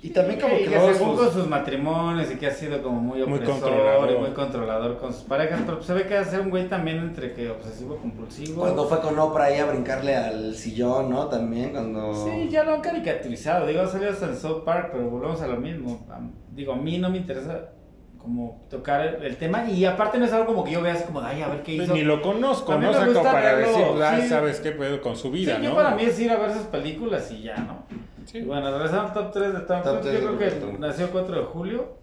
Y 0.00 0.10
también 0.10 0.38
como 0.40 0.54
Y 0.54 0.58
que 0.58 0.64
que 0.64 0.70
luego 0.76 0.92
según 0.94 1.16
sus- 1.16 1.24
con 1.26 1.32
sus 1.34 1.48
matrimonios 1.48 2.30
y 2.30 2.36
que 2.36 2.46
ha 2.46 2.50
sido 2.52 2.80
como 2.82 3.00
muy 3.00 3.18
Muy 3.26 3.38
opresor 3.38 3.60
controlador. 3.60 4.10
y 4.12 4.16
muy 4.18 4.30
controlador 4.30 4.98
con 4.98 5.12
sus 5.12 5.24
parejas, 5.24 5.60
pero 5.66 5.82
se 5.82 5.92
ve 5.92 6.06
que 6.06 6.16
hace 6.16 6.38
un 6.38 6.50
güey 6.50 6.68
también 6.68 6.98
entre 6.98 7.32
que 7.32 7.50
obsesivo 7.50 7.96
compulsivo. 7.96 8.60
Cuando 8.60 8.86
fue 8.86 9.00
con 9.00 9.18
Oprah 9.18 9.46
ahí 9.46 9.58
a 9.58 9.66
brincarle 9.66 10.14
al 10.14 10.54
sillón, 10.54 11.10
¿no? 11.10 11.26
También 11.26 11.70
cuando... 11.72 12.14
Sí, 12.14 12.48
ya 12.48 12.62
lo 12.62 12.74
han 12.74 12.80
caricaturizado. 12.80 13.66
Digo, 13.66 13.80
ha 13.82 13.86
salido 13.88 14.12
hasta 14.12 14.26
en 14.26 14.36
South 14.36 14.62
Park, 14.64 14.90
pero 14.92 15.10
volvemos 15.10 15.42
a 15.42 15.48
lo 15.48 15.56
mismo. 15.56 16.06
Digo, 16.52 16.74
a 16.74 16.76
mí 16.76 16.98
no 16.98 17.10
me 17.10 17.16
interesa 17.18 17.70
como 18.18 18.66
tocar 18.68 19.00
el, 19.06 19.22
el 19.22 19.36
tema 19.36 19.64
y 19.70 19.84
aparte 19.84 20.18
no 20.18 20.24
es 20.26 20.32
algo 20.32 20.46
como 20.46 20.64
que 20.64 20.72
yo 20.72 20.82
vea 20.82 20.94
así 20.94 21.04
como, 21.04 21.20
ay, 21.20 21.40
a 21.42 21.48
ver 21.48 21.62
qué 21.62 21.72
hizo. 21.74 21.94
Ni 21.94 22.02
lo 22.02 22.20
conozco, 22.20 22.76
¿no? 22.76 22.90
O 22.90 22.92
sea, 22.92 23.22
para 23.22 23.54
verlo, 23.54 23.68
decir, 23.68 24.02
ah, 24.02 24.18
sí. 24.20 24.28
sabes 24.28 24.60
qué 24.60 24.72
pedo 24.72 25.00
con 25.00 25.16
su 25.16 25.28
Sí, 25.28 25.34
vida, 25.34 25.58
yo 25.60 25.70
¿no? 25.70 25.76
para 25.76 25.94
mí 25.94 26.02
es 26.02 26.18
ir 26.20 26.30
a 26.30 26.36
ver 26.38 26.50
esas 26.50 26.66
películas 26.66 27.30
y 27.30 27.42
ya, 27.42 27.56
¿no? 27.56 27.84
Sí. 28.26 28.38
Y 28.38 28.42
bueno, 28.42 28.70
regresando 28.70 29.04
al 29.04 29.12
top 29.14 29.32
3 29.32 29.52
de 29.54 29.60
Tom 29.60 29.82
Top 29.82 30.00
Cruise, 30.00 30.02
tres 30.02 30.20
yo 30.20 30.36
creo 30.36 30.38
que 30.38 30.50
Tom 30.56 30.80
nació 30.80 31.04
el 31.06 31.10
4 31.12 31.36
de 31.36 31.42
julio. 31.46 31.98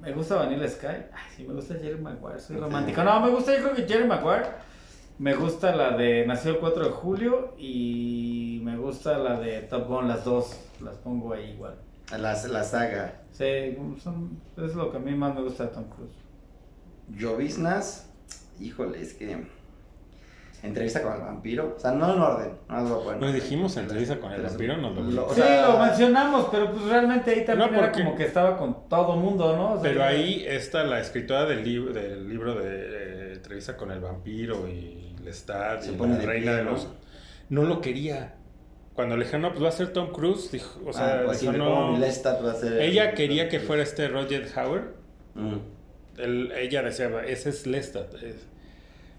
Me 0.00 0.12
gusta 0.12 0.36
Vanilla 0.36 0.66
Sky. 0.66 0.86
Ay, 0.86 1.30
sí, 1.36 1.44
me 1.44 1.54
gusta 1.54 1.74
Jerry 1.74 2.00
Maguire, 2.00 2.40
soy 2.40 2.56
romántico. 2.56 3.04
No, 3.04 3.20
me 3.20 3.28
gusta, 3.30 3.52
yo 3.54 3.62
creo 3.62 3.74
que 3.74 3.82
Jerry 3.92 4.08
Maguire. 4.08 4.46
Me 5.18 5.34
gusta 5.34 5.76
la 5.76 5.90
de 5.96 6.26
Nació 6.26 6.52
el 6.52 6.58
4 6.58 6.84
de 6.84 6.90
julio 6.90 7.54
y 7.58 8.60
me 8.64 8.78
gusta 8.78 9.18
la 9.18 9.38
de 9.38 9.60
Top 9.62 9.86
Gun, 9.86 10.08
las 10.08 10.24
dos. 10.24 10.58
Las 10.82 10.96
pongo 10.96 11.34
ahí 11.34 11.50
igual. 11.50 11.74
La, 12.12 12.34
la 12.46 12.64
saga. 12.64 13.14
Sí, 13.32 13.76
son, 14.02 14.40
es 14.56 14.74
lo 14.74 14.90
que 14.90 14.96
a 14.98 15.00
mí 15.00 15.14
más 15.14 15.34
me 15.34 15.42
gusta 15.42 15.64
de 15.64 15.70
Tom 15.70 15.84
Cruise. 15.84 16.12
Lloviznas. 17.16 18.06
Híjole, 18.60 19.00
es 19.00 19.14
que... 19.14 19.60
Entrevista 20.62 21.02
con 21.02 21.14
el 21.14 21.20
vampiro. 21.20 21.74
O 21.74 21.80
sea, 21.80 21.92
no 21.92 22.12
en 22.12 22.20
orden. 22.20 22.50
No 22.68 22.82
lo 22.82 23.02
poner. 23.02 23.20
Nos 23.22 23.32
dijimos 23.32 23.74
entrevista 23.78 24.20
con 24.20 24.30
el 24.32 24.42
vampiro, 24.42 24.76
nos 24.76 24.94
lo 24.94 25.02
Lo- 25.04 25.26
o 25.28 25.34
sí, 25.34 25.40
lo 25.40 25.78
mencionamos, 25.78 26.48
pero 26.50 26.70
pues 26.70 26.84
realmente 26.84 27.30
ahí 27.30 27.44
también 27.46 27.72
No, 27.72 27.78
era 27.78 27.92
como 27.92 28.14
que 28.14 28.24
estaba 28.26 28.58
con 28.58 28.86
todo 28.90 29.16
mundo, 29.16 29.56
¿no? 29.56 29.72
O 29.72 29.80
sea, 29.80 29.82
Pero 29.90 30.04
ahí 30.04 30.44
está 30.46 30.84
la 30.84 31.00
escritora 31.00 31.46
del, 31.46 31.64
lib- 31.64 31.92
del 31.92 32.28
libro 32.28 32.54
de 32.56 32.68
eh, 32.68 33.32
Entrevista 33.36 33.74
con 33.78 33.90
el 33.90 34.00
vampiro 34.00 34.68
y 34.68 35.16
Lestat 35.24 35.82
y 35.86 35.96
la 35.96 36.06
de 36.06 36.26
reina 36.26 36.44
pie, 36.52 36.56
de 36.56 36.64
¿no? 36.64 36.70
los... 36.72 36.88
No 37.48 37.62
lo 37.62 37.80
quería. 37.80 38.34
Cuando 39.00 39.16
le 39.16 39.24
dijeron, 39.24 39.40
no, 39.40 39.48
pues 39.52 39.64
va 39.64 39.68
a 39.70 39.72
ser 39.72 39.94
Tom 39.94 40.12
Cruise, 40.12 40.52
dijo, 40.52 40.78
o 40.86 40.92
sea, 40.92 41.20
ah, 41.20 41.22
pues 41.24 41.40
dijo, 41.40 41.54
no... 41.54 41.98
va 41.98 42.52
a 42.52 42.54
ser... 42.54 42.82
Ella 42.82 43.14
quería 43.14 43.48
que 43.48 43.58
fuera 43.58 43.82
este 43.82 44.08
Roger 44.08 44.46
Howard. 44.54 44.90
Mm. 45.34 45.56
Ella 46.54 46.82
decía, 46.82 47.10
ese 47.26 47.48
es 47.48 47.66
Lestat. 47.66 48.12
es- 48.22 48.46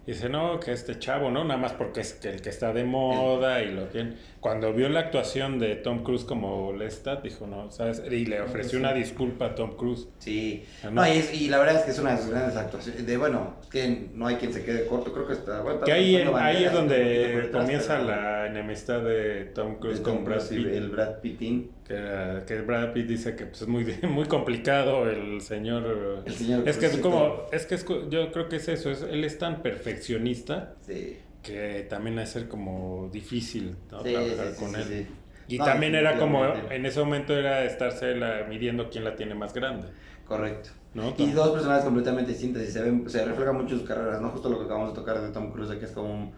Y 0.07 0.13
dice, 0.13 0.29
no, 0.29 0.59
que 0.59 0.71
este 0.71 0.97
chavo, 0.97 1.29
¿no? 1.29 1.43
Nada 1.43 1.59
más 1.59 1.73
porque 1.73 2.01
es 2.01 2.19
el 2.25 2.41
que 2.41 2.49
está 2.49 2.73
de 2.73 2.83
moda 2.83 3.61
y 3.61 3.71
lo 3.71 3.83
tiene. 3.85 4.15
Cuando 4.39 4.73
vio 4.73 4.89
la 4.89 5.01
actuación 5.01 5.59
de 5.59 5.75
Tom 5.75 6.03
Cruise 6.03 6.23
como 6.23 6.73
Lestat, 6.73 7.21
dijo, 7.21 7.45
no, 7.45 7.69
¿sabes? 7.69 8.01
Y 8.09 8.25
le 8.25 8.41
ofreció 8.41 8.79
una 8.79 8.93
disculpa 8.93 9.45
a 9.45 9.55
Tom 9.55 9.75
Cruise. 9.77 10.07
Sí, 10.17 10.65
no, 10.85 10.89
no. 10.91 11.07
y, 11.07 11.11
es- 11.17 11.33
y 11.39 11.49
la 11.49 11.59
verdad 11.59 11.75
es 11.75 11.81
que 11.83 11.91
es 11.91 11.99
una 11.99 12.13
de 12.13 12.17
sus 12.17 12.31
grandes 12.31 12.55
actuaciones. 12.57 13.05
De 13.05 13.15
bueno, 13.17 13.57
que 13.71 14.09
no 14.15 14.25
hay 14.25 14.37
quien 14.37 14.51
se 14.51 14.65
quede 14.65 14.87
corto, 14.87 15.13
creo 15.13 15.27
que 15.27 15.33
está. 15.33 15.61
Bueno, 15.61 15.81
Que 15.81 15.91
ahí, 15.91 16.15
es 16.15 16.73
donde 16.73 17.49
comienza 17.51 17.99
la 17.99 18.47
enemistad 18.47 19.01
de 19.01 19.45
Tom 19.53 19.75
Cruise 19.79 19.99
de 19.99 20.03
con 20.03 20.25
Brad 20.25 20.41
Pitt. 20.49 20.65
el 20.65 20.89
Brad 20.89 21.19
Pittin. 21.21 21.69
Que, 21.91 21.97
era- 21.97 22.45
que 22.45 22.61
Brad 22.61 22.93
Pitt 22.93 23.07
dice 23.07 23.35
que 23.35 23.45
pues, 23.47 23.63
es 23.63 23.67
muy, 23.67 23.83
muy 24.09 24.25
complicado 24.25 25.09
el 25.09 25.41
señor. 25.41 26.23
El 26.25 26.33
señor 26.33 26.67
es 26.67 26.77
que 26.77 26.85
es 26.85 26.97
como, 26.97 27.47
es 27.51 27.65
que 27.65 27.75
es 27.75 27.85
yo 28.09 28.31
creo 28.31 28.47
que 28.47 28.55
es 28.57 28.67
eso, 28.69 28.89
es, 28.91 29.01
él 29.01 29.23
es 29.25 29.37
tan 29.37 29.61
perfeccionista 29.61 30.75
Sí. 30.85 31.17
que 31.43 31.85
también 31.89 32.17
ha 32.17 32.21
de 32.21 32.27
ser 32.27 32.47
como 32.47 33.09
difícil 33.11 33.75
¿no? 33.91 34.03
Sí, 34.03 34.11
trabajar 34.13 34.53
sí, 34.53 34.63
con 34.63 34.75
él. 34.75 35.07
Y 35.49 35.57
No, 35.57 35.65
también 35.65 35.95
era 35.95 36.17
como, 36.17 36.45
en 36.45 36.85
ese 36.85 36.99
momento 37.01 37.35
era 37.37 37.65
estarse 37.65 38.15
la- 38.15 38.45
midiendo 38.47 38.89
quién 38.89 39.03
la 39.03 39.15
tiene 39.17 39.35
más 39.35 39.53
grande. 39.53 39.87
Correcto. 40.25 40.69
¿no? 40.93 41.13
Y 41.17 41.31
dos 41.31 41.49
personajes 41.51 41.83
completamente 41.83 42.31
distintas 42.31 42.63
y 42.63 42.67
se 42.71 42.81
ven, 42.81 43.09
se 43.09 43.25
refleja 43.25 43.51
mucho 43.51 43.73
en 43.73 43.79
sus 43.79 43.87
carreras, 43.87 44.21
¿no? 44.21 44.29
Justo 44.29 44.49
lo 44.49 44.59
que 44.59 44.65
acabamos 44.65 44.89
de 44.89 44.95
tocar 44.95 45.21
de 45.21 45.29
Tom 45.31 45.51
Cruise, 45.51 45.71
que 45.77 45.85
es 45.85 45.91
como 45.91 46.31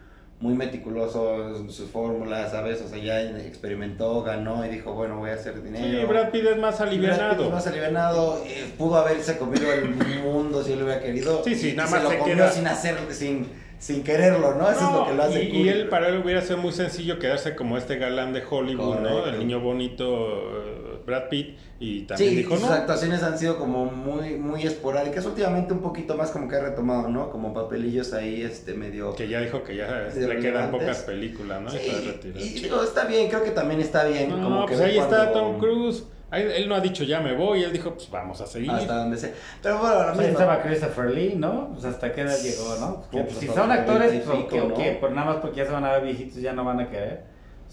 muy 0.44 0.56
meticuloso 0.56 1.56
en 1.56 1.72
sus 1.72 1.89
fórmulas, 1.89 2.52
¿sabes? 2.52 2.82
O 2.82 2.89
sea, 2.89 2.98
ya 2.98 3.22
experimentó, 3.22 4.22
ganó 4.24 4.66
y 4.66 4.70
dijo, 4.70 4.94
bueno, 4.94 5.18
voy 5.18 5.30
a 5.30 5.36
hacer 5.36 5.64
dinero. 5.64 6.02
Sí, 6.02 6.06
Brad 6.06 6.32
Pitt 6.32 6.46
es 6.46 6.58
más 6.58 6.76
Y 6.76 6.78
Brad 6.80 6.89
Pitt 6.91 7.00
alivianado. 7.00 7.44
es 7.46 7.52
más 7.52 7.68
alivianado, 7.68 8.44
eh, 8.46 8.66
pudo 8.78 8.98
haberse 8.98 9.38
comido 9.38 9.72
el 9.72 9.89
mundo 10.22 10.62
si 10.62 10.74
él 10.74 10.84
hubiera 10.84 11.00
querido. 11.02 11.41
Sí, 11.46 11.56
sí, 11.56 11.70
y 11.70 11.74
nada 11.78 11.88
se 11.88 11.96
más 11.96 12.04
lo 12.04 12.10
se 12.10 12.18
comió 12.18 12.36
queda- 12.36 12.52
sin 12.52 12.68
hacer, 12.68 12.98
sin, 13.12 13.48
sin 13.80 14.04
quererlo, 14.04 14.56
¿no? 14.56 14.70
Eso 14.70 14.86
es 14.86 14.91
lo 14.94 15.06
que 15.08 15.14
lo 15.14 15.24
hace 15.24 15.44
y, 15.44 15.48
cool. 15.50 15.58
y 15.62 15.70
él 15.70 15.88
para 15.88 16.10
él 16.10 16.18
hubiera 16.22 16.41
sido 16.41 16.58
muy 16.58 16.74
sencillo 16.74 17.20
quedarse 17.20 17.56
como 17.56 17.78
este 17.78 17.96
galán 17.98 18.34
de 18.34 18.44
Hollywood, 18.48 19.00
¿no? 19.00 19.26
El 19.26 19.39
niño 19.39 19.62
bonito 19.62 20.83
Brad 21.06 21.30
Pitt 21.30 21.58
y 21.80 22.01
también 22.04 22.30
Sí, 22.32 22.36
dijo 22.38 22.56
sus 22.58 22.68
no. 22.68 22.74
actuaciones 22.74 23.24
han 23.24 23.38
sido 23.38 23.58
como 23.58 23.86
muy, 23.86 24.36
muy 24.38 24.64
esporádicas, 24.64 25.26
últimamente 25.26 25.74
un 25.74 25.80
poquito 25.82 26.16
más 26.16 26.32
como 26.32 26.47
que 26.47 26.56
ha 26.56 26.62
retomado, 26.62 27.10
¿no? 27.10 27.30
Como 27.30 27.54
papelillos 27.54 28.14
ahí, 28.14 28.41
este, 28.41 28.74
medio... 28.74 29.14
Que 29.16 29.28
ya 29.28 29.41
dijo 29.41 29.64
que 29.64 29.76
ya 29.76 30.10
le 30.16 30.39
quedan 30.39 30.72
pocas 30.72 30.99
películas, 30.99 31.62
¿no? 31.62 31.70
Y 31.74 31.78
Sí, 31.78 32.58
y 32.58 32.62
digo, 32.62 32.82
está 32.84 33.06
bien, 33.06 33.28
creo 33.30 33.43
que 33.43 33.51
también 33.51 33.82
está 33.82 34.06
bien. 34.06 34.30
No, 34.30 34.41
como 34.43 34.66
que 34.66 34.76
pues 34.76 34.86
ahí 34.86 34.97
está 34.97 35.32
cuando- 35.32 35.34
Tom 35.34 35.60
Cruise. 35.60 36.04
Ahí- 36.32 36.47
él 36.56 36.68
no 36.68 36.74
ha 36.74 36.80
dicho 36.80 37.04
ya 37.04 37.20
me 37.20 37.36
voy, 37.36 37.64
él 37.64 37.72
dijo 37.72 37.93
pues 37.93 38.10
vamos 38.10 38.41
a 38.41 38.47
seguir. 38.47 38.72
Hasta 38.72 38.95
donde 38.97 39.18
sea. 39.18 39.32
Pero 39.62 39.78
bueno, 39.78 39.93
a 39.99 40.06
la 40.06 40.12
Ahí 40.14 40.18
misma- 40.18 40.32
estaba 40.32 40.62
Christopher 40.64 41.12
Lee, 41.12 41.36
¿no? 41.38 41.70
Pues 41.74 41.86
hasta 41.86 42.12
qué 42.12 42.22
edad 42.22 42.36
llegó, 42.41 42.76
¿no? 42.80 43.01
Que, 43.12 43.18
Pues, 43.20 43.24
pues, 43.26 43.38
si 43.38 43.47
son 43.47 43.72
actores, 43.72 44.10
20 44.12 44.26
y 44.39 44.43
pues, 44.43 44.74
¿qué, 44.76 44.97
¿no? 44.99 45.10
nada 45.12 45.28
más 45.28 45.36
porque 45.41 45.58
ya 45.58 45.66
se 45.66 45.72
van 45.72 45.86
a 45.86 45.91
ver 45.91 46.04
viejitos 46.06 46.38
ya 46.41 46.54
no 46.54 46.64
van 46.66 46.80
a 46.80 46.89
querer. 46.89 47.22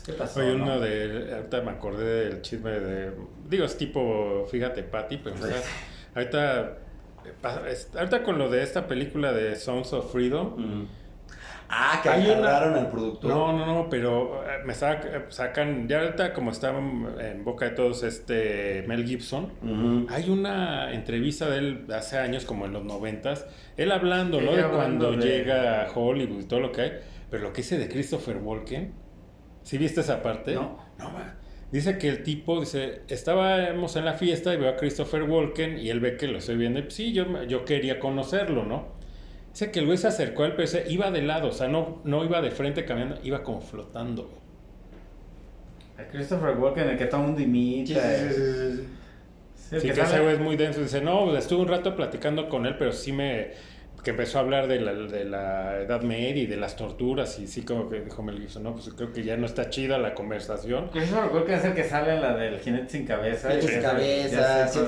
¿Qué 0.04 0.12
pasó? 0.14 0.40
Oye, 0.40 0.54
no? 0.54 0.64
uno 0.64 0.80
de. 0.80 1.32
Ahorita 1.34 1.60
me 1.62 1.70
acordé 1.72 2.24
del 2.30 2.42
chisme 2.42 2.70
de. 2.70 3.12
Digo, 3.48 3.64
es 3.64 3.76
tipo, 3.76 4.46
fíjate, 4.50 4.82
Patty, 4.82 5.18
pero 5.18 5.36
o 5.36 5.38
sea, 5.38 5.56
ahorita. 6.14 6.78
eh, 7.24 7.76
Ahorita 7.96 8.22
con 8.22 8.38
lo 8.38 8.48
de 8.48 8.62
esta 8.62 8.86
película 8.86 9.32
de 9.32 9.56
Sons 9.56 9.92
of 9.92 10.10
Freedom. 10.12 10.54
Mm. 10.56 10.86
Ah, 11.72 12.00
que 12.02 12.08
agarraron 12.08 12.74
al 12.74 12.90
productor. 12.90 13.30
No, 13.30 13.52
no, 13.56 13.64
no, 13.64 13.88
pero 13.88 14.42
eh, 14.44 14.58
me 14.64 14.72
sac- 14.72 15.04
eh, 15.06 15.24
sacan. 15.28 15.86
Ya 15.86 16.00
ahorita, 16.00 16.32
como 16.32 16.50
está 16.50 16.70
en 16.76 17.44
boca 17.44 17.66
de 17.66 17.70
todos, 17.72 18.02
este 18.02 18.82
Mel 18.88 19.06
Gibson. 19.06 19.52
Hay 20.10 20.28
una 20.30 20.92
entrevista 20.92 21.48
de 21.48 21.58
él 21.58 21.86
hace 21.94 22.18
años, 22.18 22.44
como 22.44 22.66
en 22.66 22.72
los 22.72 22.82
noventas, 22.84 23.46
él 23.76 23.92
hablando, 23.92 24.40
Sí, 24.40 24.46
¿no? 24.46 24.56
De 24.56 24.64
cuando 24.64 25.12
de- 25.12 25.18
llega 25.18 25.84
a 25.84 25.90
Hollywood 25.94 26.40
y 26.40 26.44
todo 26.46 26.58
lo 26.58 26.72
que 26.72 26.80
hay. 26.80 26.92
Pero 27.30 27.44
lo 27.44 27.52
que 27.52 27.58
dice 27.62 27.78
de 27.78 27.88
Christopher 27.88 28.38
Walken, 28.38 28.92
¿sí 29.62 29.78
viste 29.78 30.00
esa 30.00 30.22
parte? 30.22 30.54
No. 30.54 30.78
No, 30.98 31.10
ma. 31.10 31.36
Dice 31.72 31.98
que 31.98 32.08
el 32.08 32.22
tipo, 32.24 32.58
dice, 32.58 33.02
estábamos 33.08 33.94
en 33.94 34.04
la 34.04 34.14
fiesta 34.14 34.52
y 34.52 34.56
veo 34.56 34.70
a 34.70 34.76
Christopher 34.76 35.22
Walken 35.22 35.78
y 35.78 35.88
él 35.90 36.00
ve 36.00 36.16
que 36.16 36.26
lo 36.26 36.38
estoy 36.38 36.56
viendo 36.56 36.80
y 36.80 36.82
pues, 36.82 36.94
sí, 36.94 37.12
yo, 37.12 37.44
yo 37.44 37.64
quería 37.64 38.00
conocerlo, 38.00 38.64
¿no? 38.64 38.88
Dice 39.52 39.70
que 39.70 39.78
el 39.78 39.86
güey 39.86 39.96
se 39.96 40.08
acercó 40.08 40.42
a 40.42 40.46
él, 40.46 40.52
pero 40.52 40.62
dice, 40.62 40.84
iba 40.88 41.10
de 41.12 41.22
lado, 41.22 41.48
o 41.48 41.52
sea, 41.52 41.68
no, 41.68 42.00
no 42.04 42.24
iba 42.24 42.40
de 42.40 42.50
frente 42.50 42.84
caminando, 42.84 43.20
iba 43.22 43.42
como 43.44 43.60
flotando. 43.60 44.30
A 45.96 46.04
Christopher 46.10 46.56
Walken, 46.56 46.88
el 46.88 46.98
que 46.98 47.06
todo 47.06 47.20
el 47.20 47.26
mundo 47.28 47.42
imita. 47.42 48.00
Sí, 48.00 48.28
sí, 48.28 48.34
sí, 48.34 48.42
sí, 48.42 48.76
sí. 48.76 48.86
Sí, 49.78 49.86
que 49.86 49.94
que 49.94 50.00
ese 50.00 50.20
güey 50.20 50.34
es 50.34 50.40
muy 50.40 50.56
denso. 50.56 50.80
Dice, 50.80 51.00
no, 51.00 51.36
estuve 51.36 51.60
un 51.62 51.68
rato 51.68 51.94
platicando 51.94 52.48
con 52.48 52.66
él, 52.66 52.76
pero 52.76 52.92
sí 52.92 53.12
me... 53.12 53.52
Que 54.02 54.10
empezó 54.10 54.38
a 54.38 54.40
hablar 54.42 54.66
de 54.66 54.80
la, 54.80 54.92
de 54.92 55.24
la 55.24 55.80
Edad 55.80 56.02
Media 56.02 56.42
y 56.42 56.46
de 56.46 56.56
las 56.56 56.76
torturas 56.76 57.38
y 57.38 57.46
sí 57.46 57.62
como 57.62 57.88
que 57.88 58.00
dijo 58.00 58.22
Mel 58.22 58.38
Gibson, 58.38 58.62
no, 58.62 58.72
pues 58.72 58.90
creo 58.96 59.12
que 59.12 59.22
ya 59.22 59.36
no 59.36 59.46
está 59.46 59.70
chida 59.70 59.98
la 59.98 60.14
conversación. 60.14 60.88
Christopher 60.88 61.30
Walken 61.32 61.54
es 61.54 61.64
el 61.64 61.74
que 61.74 61.84
sale 61.84 62.20
la 62.20 62.34
del 62.34 62.58
jinete 62.60 62.88
sin 62.88 63.06
cabeza. 63.06 63.48
Cabezas, 63.82 64.32
ya 64.32 64.68
sé 64.68 64.84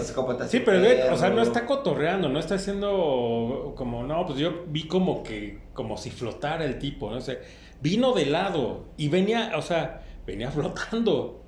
siete. 0.49 0.49
Sí, 0.49 0.57
sin 0.59 0.65
pero 0.65 1.15
o 1.15 1.17
sea, 1.17 1.31
no 1.31 1.43
está 1.43 1.67
cotorreando, 1.67 2.29
no 2.29 2.39
está 2.39 2.55
haciendo 2.55 3.75
como, 3.77 4.03
no, 4.03 4.27
pues 4.27 4.39
yo 4.39 4.65
vi 4.69 4.87
como 4.87 5.23
que, 5.23 5.59
como 5.73 5.97
si 5.97 6.11
flotara 6.11 6.65
el 6.65 6.79
tipo, 6.79 7.11
no 7.11 7.21
sé, 7.21 7.41
vino 7.81 8.13
de 8.13 8.27
lado 8.27 8.87
y 8.97 9.09
venía, 9.09 9.53
o 9.57 9.63
sea, 9.63 10.03
venía 10.27 10.51
flotando. 10.53 11.42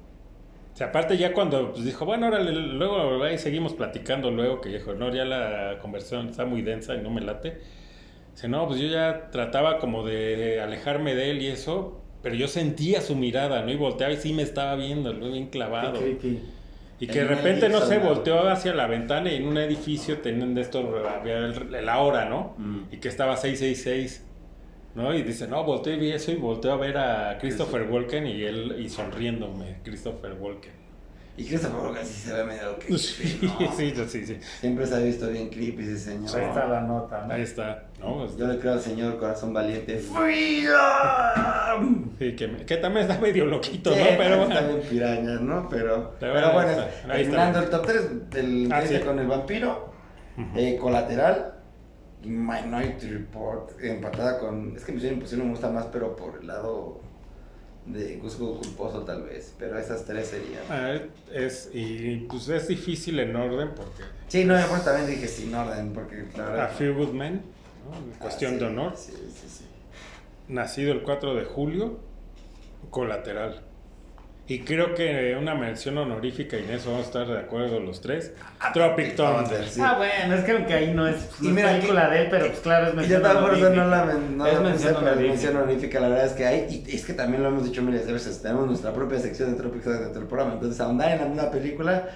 O 0.75 0.77
sea, 0.77 0.89
aparte 0.89 1.17
ya 1.17 1.33
cuando 1.33 1.71
pues, 1.73 1.85
dijo, 1.85 2.05
bueno, 2.05 2.27
órale, 2.27 2.51
luego 2.51 3.23
ahí 3.23 3.39
seguimos 3.39 3.75
platicando 3.75 4.33
luego, 4.33 4.61
que 4.61 4.71
dijo, 4.71 4.93
no, 4.93 5.15
ya 5.15 5.25
la 5.25 5.79
conversación 5.81 6.29
está 6.31 6.45
muy 6.47 6.63
densa 6.63 6.97
y 6.97 6.99
no 7.01 7.11
me 7.11 7.21
late. 7.21 7.59
Dice, 8.33 8.49
no, 8.49 8.67
pues 8.67 8.81
yo 8.81 8.89
ya 8.89 9.31
trataba 9.31 9.79
como 9.79 10.05
de 10.05 10.61
alejarme 10.61 11.15
de 11.15 11.31
él 11.31 11.43
y 11.43 11.47
eso, 11.47 12.01
pero 12.23 12.35
yo 12.35 12.49
sentía 12.49 13.01
su 13.03 13.15
mirada, 13.15 13.63
¿no? 13.63 13.71
Y 13.71 13.77
volteaba 13.77 14.13
y 14.13 14.17
sí 14.17 14.33
me 14.33 14.43
estaba 14.43 14.75
viendo, 14.75 15.13
¿no? 15.13 15.31
bien 15.31 15.47
clavado. 15.47 16.01
Qué. 16.01 16.19
Y 16.99 17.07
que 17.07 17.21
de 17.21 17.25
repente, 17.27 17.69
no 17.69 17.81
sé, 17.81 17.99
volteó 17.99 18.49
hacia 18.49 18.75
la 18.75 18.87
ventana 18.89 19.31
y 19.31 19.37
en 19.37 19.47
un 19.47 19.59
edificio 19.59 20.19
tenían 20.19 20.55
de 20.55 20.63
estos, 20.63 20.85
había 21.07 21.39
el- 21.39 21.85
la 21.87 21.99
hora, 22.01 22.25
¿no? 22.25 22.55
Mm. 22.59 22.79
Y 22.93 22.97
que 22.97 23.09
estaba 23.09 23.37
666, 23.37 24.25
¿no? 24.95 25.15
Y 25.15 25.23
dice, 25.23 25.49
no, 25.49 25.65
volteé 25.65 25.95
y 25.95 25.99
vi 26.01 26.13
eso 26.13 26.33
y 26.33 26.37
volteó 26.37 26.73
a 26.73 26.77
ver 26.77 26.97
a 26.99 27.39
Christopher 27.41 27.89
Walken 27.91 28.27
y 28.27 28.43
él, 28.43 28.77
y 28.79 28.89
sonriéndome, 28.89 29.77
Christopher 29.83 30.35
Walken. 30.41 30.85
Y 31.37 31.45
Christopher 31.47 31.81
Walken 31.87 32.07
sí 32.07 32.29
se 32.29 32.33
ve 32.33 32.45
medio 32.45 32.75
creepy, 32.79 32.99
Sí, 32.99 33.41
¿no? 33.43 33.73
sí, 33.73 33.93
sí, 34.07 34.27
sí. 34.27 34.39
Siempre 34.61 34.87
se 34.87 34.95
ha 34.95 34.99
visto 34.99 35.29
bien 35.29 35.49
creepy 35.49 35.83
ese 35.83 35.99
señor. 35.99 36.37
Ahí 36.39 36.45
está 36.47 36.67
la 36.69 36.81
nota, 36.83 37.25
¿no? 37.27 37.35
Ahí 37.35 37.43
está, 37.43 37.87
¿no? 37.99 38.19
Pues, 38.19 38.37
Yo 38.37 38.47
le 38.47 38.59
creo 38.61 38.75
al 38.75 38.81
señor 38.81 39.19
corazón 39.19 39.53
valiente. 39.53 39.99
¡Freedom! 39.99 42.11
sí, 42.19 42.37
que, 42.37 42.57
que 42.65 42.77
también 42.77 43.07
está 43.09 43.21
medio 43.21 43.47
loquito, 43.47 43.93
Sí, 43.93 43.99
¿no? 43.99 44.07
Pero 44.17 44.43
está 44.43 44.61
bueno. 44.63 44.69
bien 44.77 44.89
pirañas, 44.89 45.41
¿no? 45.41 45.69
Pero, 45.69 46.15
Pero 46.21 46.35
pero, 46.35 46.53
bueno, 46.53 46.71
está, 46.71 46.89
terminando 47.13 47.59
está. 47.61 47.77
el 47.77 47.83
top 47.83 47.87
3 47.87 48.31
del 48.31 48.73
Ah, 48.73 48.83
sí. 48.87 48.99
con 49.01 49.19
el 49.19 49.27
vampiro, 49.27 49.93
eh, 50.55 50.79
colateral 50.81 51.55
Minority 52.25 53.09
Report 53.09 53.71
empatada 53.83 54.39
con. 54.39 54.77
Es 54.77 54.85
que 54.85 54.93
Misión 54.93 55.15
Imposible 55.15 55.45
me 55.45 55.51
gusta 55.51 55.71
más, 55.71 55.87
pero 55.87 56.15
por 56.17 56.41
el 56.41 56.47
lado 56.47 57.01
de 57.87 58.17
gusto 58.17 58.59
culposo, 58.61 59.03
tal 59.05 59.23
vez. 59.25 59.55
Pero 59.59 59.79
esas 59.79 60.05
tres 60.05 60.29
serían. 60.29 60.63
Ah, 60.71 60.95
es, 61.33 61.71
y 61.73 62.17
pues 62.29 62.49
es 62.49 62.69
difícil 62.69 63.19
en 63.21 63.35
orden 63.37 63.71
porque 63.77 64.03
Sí, 64.29 64.45
no, 64.45 64.59
yo 64.59 64.67
pues 64.69 64.85
también 64.85 65.07
dije 65.09 65.29
sin 65.29 65.55
orden, 65.55 65.93
porque 65.93 66.25
la 66.37 66.47
a 66.47 66.51
verdad. 66.51 66.73
Few 66.73 66.95
Good 66.95 67.13
Men, 67.13 67.43
Ah, 67.93 67.97
cuestión 68.19 68.53
sí, 68.55 68.59
de 68.59 68.65
honor. 68.67 68.93
Sí, 68.97 69.13
sí, 69.13 69.49
sí. 69.49 69.65
nacido 70.49 70.93
el 70.93 71.03
4 71.03 71.35
de 71.35 71.45
julio, 71.45 71.99
colateral. 72.91 73.63
Y 74.47 74.59
creo 74.61 74.95
que 74.95 75.35
una 75.41 75.55
mención 75.55 75.97
honorífica, 75.97 76.59
y 76.59 76.65
en 76.65 76.71
eso 76.73 76.91
vamos 76.91 77.07
a 77.07 77.09
estar 77.09 77.27
de 77.27 77.39
acuerdo 77.39 77.81
los 77.81 78.03
tres, 78.03 78.33
Tropic 78.75 79.17
Thunder. 79.17 79.67
sí. 79.67 79.81
Ah, 79.83 79.95
bueno, 79.97 80.35
es 80.35 80.45
que 80.45 80.53
aunque 80.53 80.75
ahí 80.75 80.93
no 80.93 81.09
es, 81.09 81.17
Y 81.41 81.49
mira, 81.49 81.71
película 81.73 82.11
que- 82.11 82.15
de 82.15 82.23
él, 82.25 82.29
pero 82.31 82.47
pues 82.49 82.59
claro, 82.59 82.85
es 82.89 82.93
yo 82.93 82.97
mención 82.99 83.23
por 83.23 83.33
eso 83.33 83.41
no 83.41 83.47
honorífica. 83.55 83.87
la, 83.87 84.05
men- 84.05 84.37
no 84.37 84.47
Es 84.47 84.55
la 84.55 84.61
mención 84.61 84.95
pero 84.99 85.07
es 85.07 85.13
honorífica. 85.13 85.29
mención 85.33 85.57
honorífica, 85.57 86.01
la 86.01 86.09
verdad 86.09 86.27
es 86.27 86.33
que 86.35 86.45
hay, 86.45 86.85
y 86.87 86.95
es 86.95 87.07
que 87.07 87.15
también 87.15 87.43
lo 87.43 87.49
hemos 87.49 87.65
dicho 87.65 87.81
miles 87.81 88.07
de 88.07 88.13
veces, 88.13 88.43
tenemos 88.43 88.67
nuestra 88.67 88.93
propia 88.93 89.19
sección 89.19 89.51
de 89.51 89.57
Tropic 89.57 89.83
Thunder 89.83 90.01
dentro 90.03 90.21
del 90.21 90.29
programa, 90.29 90.53
entonces 90.55 90.79
ahondar 90.79 91.13
en 91.13 91.19
la 91.21 91.27
misma 91.27 91.51
película, 91.51 92.09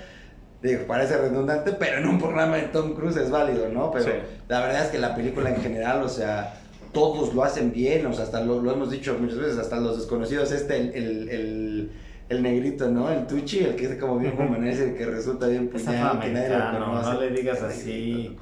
digo, 0.63 0.83
parece 0.87 1.17
redundante, 1.17 1.73
pero 1.79 1.97
en 1.97 2.07
un 2.09 2.19
programa 2.19 2.57
de 2.57 2.65
Tom 2.65 2.93
Cruise 2.95 3.17
es 3.17 3.31
válido, 3.31 3.71
¿no? 3.71 3.91
Pero 3.91 4.05
Sí. 4.05 4.11
la 4.49 4.61
verdad 4.61 4.83
es 4.85 4.89
que 4.91 4.99
la 4.99 5.15
película 5.15 5.49
en 5.49 5.63
general, 5.63 6.03
o 6.03 6.09
sea, 6.11 6.57
todos 6.93 7.33
lo 7.35 7.43
hacen 7.43 7.73
bien, 7.73 8.05
o 8.05 8.13
sea, 8.13 8.25
hasta 8.25 8.43
lo, 8.43 8.61
lo 8.61 8.71
hemos 8.71 8.91
dicho 8.91 9.17
muchas 9.19 9.39
veces, 9.39 9.57
hasta 9.59 9.77
los 9.77 9.97
desconocidos, 9.97 10.53
este, 10.53 10.77
el, 10.77 10.93
el, 10.95 11.29
el, 11.31 11.91
el 12.29 12.43
negrito, 12.43 12.91
¿no? 12.91 13.11
El 13.11 13.27
Tucci, 13.27 13.61
el 13.61 13.75
que 13.75 13.87
es 13.87 13.95
como 13.97 14.19
bien 14.19 14.33
conveniencia, 14.37 14.85
el 14.85 14.95
que 14.95 15.07
resulta 15.07 15.47
bien 15.47 15.69
puñal, 15.69 16.21
que 16.21 16.29
nadie 16.29 16.49
lo 16.51 16.57
afroamericano, 16.57 16.87
conoce. 16.87 17.13
no 17.13 17.21
le 17.21 17.31
digas 17.31 17.63
así. 17.63 18.37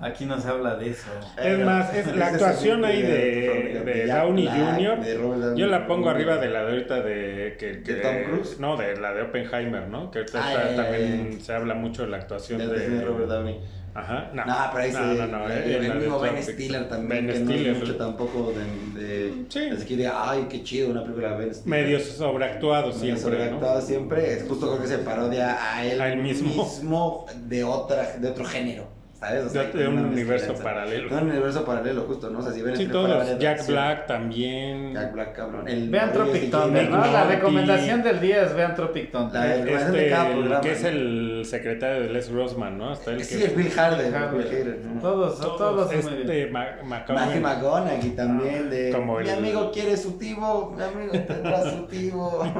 Aquí 0.00 0.24
no 0.26 0.40
se 0.40 0.48
habla 0.48 0.74
de 0.76 0.90
eso. 0.90 1.06
Es 1.42 1.58
más, 1.64 1.94
es 1.94 2.16
la 2.16 2.26
actuación 2.26 2.84
ahí 2.84 3.02
de, 3.02 3.82
de 3.84 4.06
Downey 4.06 4.46
Jr. 4.48 5.00
de 5.00 5.14
Robert 5.16 5.40
Downey 5.42 5.60
Yo 5.60 5.66
la 5.66 5.86
pongo 5.86 6.10
arriba 6.10 6.38
de 6.38 6.48
la 6.50 6.64
de 6.64 6.70
ahorita 6.72 7.02
de... 7.02 7.56
Que, 7.58 7.82
que- 7.82 7.94
¿De 7.94 8.00
Tom 8.00 8.14
Cruise? 8.26 8.58
No, 8.58 8.76
de 8.76 8.96
la 8.96 9.12
de 9.14 9.22
Oppenheimer, 9.22 9.88
¿no? 9.88 10.10
Que 10.10 10.18
ahorita 10.20 10.40
Ah, 10.42 10.74
también 10.76 11.38
se 11.40 11.52
habla 11.54 11.74
mucho 11.74 12.02
de 12.02 12.08
la 12.08 12.16
actuación 12.18 12.58
de 12.58 13.04
Robert 13.04 13.28
Downey. 13.28 13.60
Ajá, 13.94 14.30
no. 14.34 14.44
No, 14.44 14.56
pero 14.72 14.84
ahí 14.84 14.92
no, 14.92 14.98
se. 14.98 15.14
no, 15.14 15.26
no, 15.28 15.46
el, 15.46 15.52
eh, 15.52 15.76
el 15.76 15.88
la 15.88 15.94
de 15.94 16.00
mismo 16.00 16.18
Ben 16.18 16.42
Stiller 16.42 16.88
también. 16.88 17.26
Ben 17.26 17.36
que 17.36 17.44
Stiller. 17.44 17.66
no 17.68 17.72
es 17.72 17.78
mucho 17.78 17.96
tampoco 17.96 18.52
de. 18.52 19.00
de 19.00 19.44
Sí. 19.48 19.60
Así 19.72 19.86
que 19.86 19.96
diga, 19.96 20.30
ay, 20.30 20.46
qué 20.50 20.62
chido 20.64 20.90
una 20.90 21.02
película 21.02 21.30
de 21.30 21.44
Ben 21.44 21.54
Stiller. 21.54 21.82
Medio 21.84 22.00
sobreactuado 22.00 22.88
Medio 22.88 22.98
siempre, 23.00 23.22
¿no? 23.22 23.30
sobreactuado 23.30 23.80
siempre. 23.80 24.32
Es 24.32 24.48
justo 24.48 24.66
creo 24.68 24.82
que 24.82 24.88
se 24.88 24.98
parodia 24.98 25.56
a 25.76 25.84
él, 25.86 26.00
A 26.00 26.12
él 26.12 26.22
mismo. 26.22 26.64
mismo 26.64 27.26
de, 27.46 27.62
otra, 27.62 28.16
de 28.18 28.28
otro 28.28 28.44
género. 28.44 28.88
¿Sabes? 29.14 29.44
O 29.44 29.48
sea, 29.48 29.62
De, 29.62 29.78
de 29.78 29.84
como 29.86 29.98
un 30.00 30.06
universo 30.06 30.54
paralelo. 30.54 31.08
De 31.08 31.22
un 31.22 31.30
universo 31.30 31.64
paralelo, 31.64 32.02
justo, 32.02 32.30
¿no? 32.30 32.40
O 32.40 32.42
sea, 32.42 32.52
si 32.52 32.62
Ben 32.62 32.76
Sí, 32.76 32.86
todos. 32.88 33.08
varias 33.08 33.38
de 33.38 33.42
Jack 33.42 33.66
Black 33.68 34.06
también. 34.06 34.92
Jack 34.92 35.12
Black, 35.12 35.32
cabrón. 35.34 35.68
El 35.68 35.88
Vean 35.88 36.12
Tropic 36.12 36.42
de 36.42 36.48
Thunder, 36.48 36.90
¿no? 36.90 37.06
La 37.06 37.24
recomendación 37.24 38.02
del 38.02 38.20
día 38.20 38.42
es 38.42 38.54
vean 38.54 38.74
Tropic 38.74 39.10
Thunder. 39.12 39.32
La- 39.40 39.46
recomendación 39.54 39.92
de 39.92 39.98
Este, 39.98 40.10
cada 40.10 40.26
el 40.28 40.38
programa, 40.38 40.60
que 40.60 40.72
es 40.72 40.84
el 40.84 41.42
secretario 41.46 42.02
de 42.02 42.08
Les 42.10 42.30
Grossman, 42.30 42.76
¿no? 42.76 42.90
Hasta 42.90 43.12
el 43.12 43.24
Sí, 43.24 43.38
que... 43.38 43.44
el 43.46 43.50
Bill 43.52 43.70
¿no? 44.94 45.00
Todos, 45.00 45.40
todos, 45.40 45.92
Este, 45.92 46.46
Ma- 46.48 46.76
Matthew 46.84 47.40
McConaughey. 47.40 48.10
También 48.10 48.68
de 48.70 48.90
Como 48.92 49.18
mi 49.20 49.28
el- 49.28 49.38
amigo 49.38 49.70
quiere 49.72 49.96
su 49.96 50.18
tivo, 50.18 50.74
mi 50.76 50.82
amigo 50.82 51.12
tendrá 51.26 51.62
su 51.70 51.86
tivo. 51.86 52.42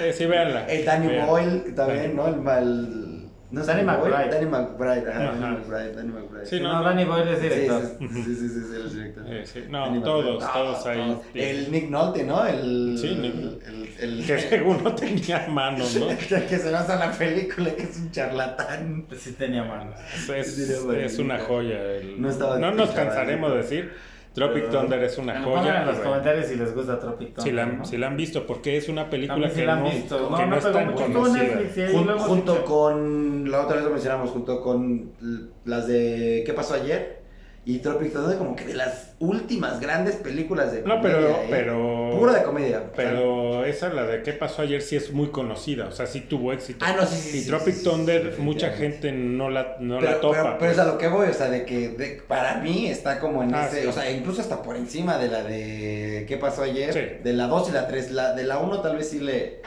Eh, 0.00 0.12
sí, 0.12 0.26
véanla. 0.26 0.64
el 0.68 0.84
Danny. 0.84 1.08
Boyle 1.26 1.74
también, 1.74 2.14
¿no? 2.14 2.28
El 2.28 2.36
mal 2.36 3.07
no 3.50 3.60
es 3.62 3.66
Danny 3.66 3.82
McBride. 3.82 4.28
Danny 4.30 4.46
McBride, 4.46 5.10
ajá. 5.10 5.18
Danny 5.32 5.56
McBride, 5.56 5.92
Danny 5.94 6.12
McBride. 6.12 6.46
Sí, 6.46 6.60
no, 6.60 6.72
no, 6.72 6.78
no. 6.80 6.84
Danny 6.84 7.04
Boyle 7.04 7.28
es 7.32 7.38
Sí, 7.38 7.48
director. 7.48 7.82
sí, 7.98 8.08
sí, 8.08 8.22
sí, 8.24 8.34
sí, 8.36 8.48
sí, 8.48 8.76
el 8.76 8.92
director. 8.92 9.24
Eh, 9.28 9.66
No, 9.70 10.02
todos, 10.02 10.52
todos 10.52 10.86
ahí. 10.86 10.98
todos. 10.98 11.20
El 11.34 11.72
Nick 11.72 11.90
Nolte, 11.90 12.24
¿no? 12.24 12.44
El, 12.46 12.98
Sí, 13.00 13.14
Nick. 13.14 13.34
el, 13.66 13.88
el, 14.00 14.26
Que 14.26 14.38
según 14.38 14.84
no 14.84 14.94
tenía 14.94 15.46
manos, 15.48 15.96
¿no? 15.96 16.10
el 16.10 16.16
que 16.48 16.58
se 16.58 16.70
basa 16.70 16.94
en 16.94 17.00
la 17.00 17.12
película, 17.12 17.74
que 17.74 17.82
es 17.84 17.96
un 17.96 18.10
charlatán. 18.10 19.06
Sí 19.18 19.32
tenía 19.32 19.64
manos. 19.64 19.98
Es, 20.34 20.58
es 20.58 21.18
una 21.18 21.38
joya. 21.38 21.80
el- 21.94 22.20
No 22.20 22.28
estaba 22.30 22.58
no 22.58 22.70
nos 22.72 22.90
cansaremos 22.90 23.50
de 23.52 23.56
decir. 23.58 23.92
Tropic 24.38 24.64
Pero- 24.66 24.80
Thunder 24.80 25.02
es 25.04 25.18
una 25.18 25.42
Pongan 25.44 25.60
joya. 25.64 25.80
en 25.82 25.86
los 25.86 25.96
comentarios 25.98 26.46
si 26.46 26.56
les 26.56 26.74
gusta 26.74 26.98
Tropic 26.98 27.34
Thunder. 27.34 27.42
si, 27.44 27.50
la, 27.52 27.66
¿no? 27.66 27.84
si 27.84 27.96
la 27.98 28.06
han 28.06 28.16
visto, 28.16 28.46
porque 28.46 28.76
es 28.76 28.88
una 28.88 29.10
película 29.10 29.50
que 29.50 29.64
la 29.66 29.74
han 29.74 29.82
no, 29.84 29.90
visto. 29.90 30.36
que 30.36 30.46
No, 30.46 30.56
es 30.56 30.64
tan 30.72 30.92
conocida. 30.92 31.60
Jun- 31.92 32.06
lo 32.06 32.12
hemos 32.12 32.26
junto 32.26 32.52
dicho. 32.54 32.64
con, 32.64 33.50
la 33.50 33.60
otra 33.62 33.76
vez 33.76 33.84
lo 33.84 33.90
mencionamos, 33.90 34.30
junto 34.30 34.62
con 34.62 35.10
las 35.64 35.86
de 35.86 36.42
¿Qué 36.46 36.52
pasó 36.52 36.74
ayer? 36.74 37.17
Y 37.64 37.80
Tropic 37.80 38.14
Thunder 38.14 38.38
como 38.38 38.56
que 38.56 38.64
de 38.64 38.72
las 38.72 39.12
últimas 39.18 39.78
grandes 39.78 40.16
películas 40.16 40.72
de 40.72 40.80
No, 40.82 40.96
comedia, 40.96 41.16
pero, 41.18 41.28
¿eh? 41.28 41.46
pero, 41.50 42.10
Pura 42.18 42.32
de 42.32 42.42
comedia. 42.42 42.82
pero 42.96 43.64
esa, 43.66 43.90
la 43.90 44.04
de 44.06 44.22
qué 44.22 44.32
pasó 44.32 44.62
ayer, 44.62 44.80
sí 44.80 44.96
es 44.96 45.12
muy 45.12 45.28
conocida. 45.28 45.86
O 45.86 45.92
sea, 45.92 46.06
sí 46.06 46.22
tuvo 46.22 46.54
éxito. 46.54 46.82
Ah, 46.88 46.94
no, 46.96 47.04
sí, 47.04 47.16
sí, 47.16 47.36
Y 47.38 47.40
sí, 47.42 47.48
Tropic 47.48 47.74
sí, 47.74 47.84
Thunder, 47.84 48.32
sí, 48.36 48.40
mucha 48.40 48.70
gente 48.70 49.12
no 49.12 49.50
la, 49.50 49.76
no 49.80 49.98
pero, 49.98 50.10
la 50.12 50.20
topa. 50.20 50.36
pero, 50.42 50.56
pero 50.60 50.72
es 50.72 50.78
a 50.78 50.84
lo 50.86 50.96
que 50.96 51.08
voy, 51.08 51.28
o 51.28 51.34
sea, 51.34 51.50
de 51.50 51.66
que 51.66 51.90
de- 51.90 52.22
para 52.26 52.54
mí 52.62 52.86
está 52.86 53.18
como 53.18 53.42
en 53.42 53.54
Ah, 53.54 53.66
ese, 53.66 53.82
sí. 53.82 53.86
o 53.86 53.92
sea, 53.92 54.10
incluso 54.10 54.40
hasta 54.40 54.62
por 54.62 54.74
encima 54.76 55.18
de 55.18 55.28
la 55.28 55.42
de 55.42 56.24
¿Qué 56.26 56.38
pasó 56.38 56.62
ayer? 56.62 56.94
Sí. 56.94 57.22
De 57.22 57.32
la 57.34 57.48
2 57.48 57.68
y 57.68 57.72
la 57.72 57.86
3, 57.86 58.12
la, 58.12 58.32
de 58.32 58.44
la 58.44 58.58
1 58.60 58.80
tal 58.80 58.96
vez 58.96 59.10
sí 59.10 59.18
le, 59.20 59.34
le 59.34 59.60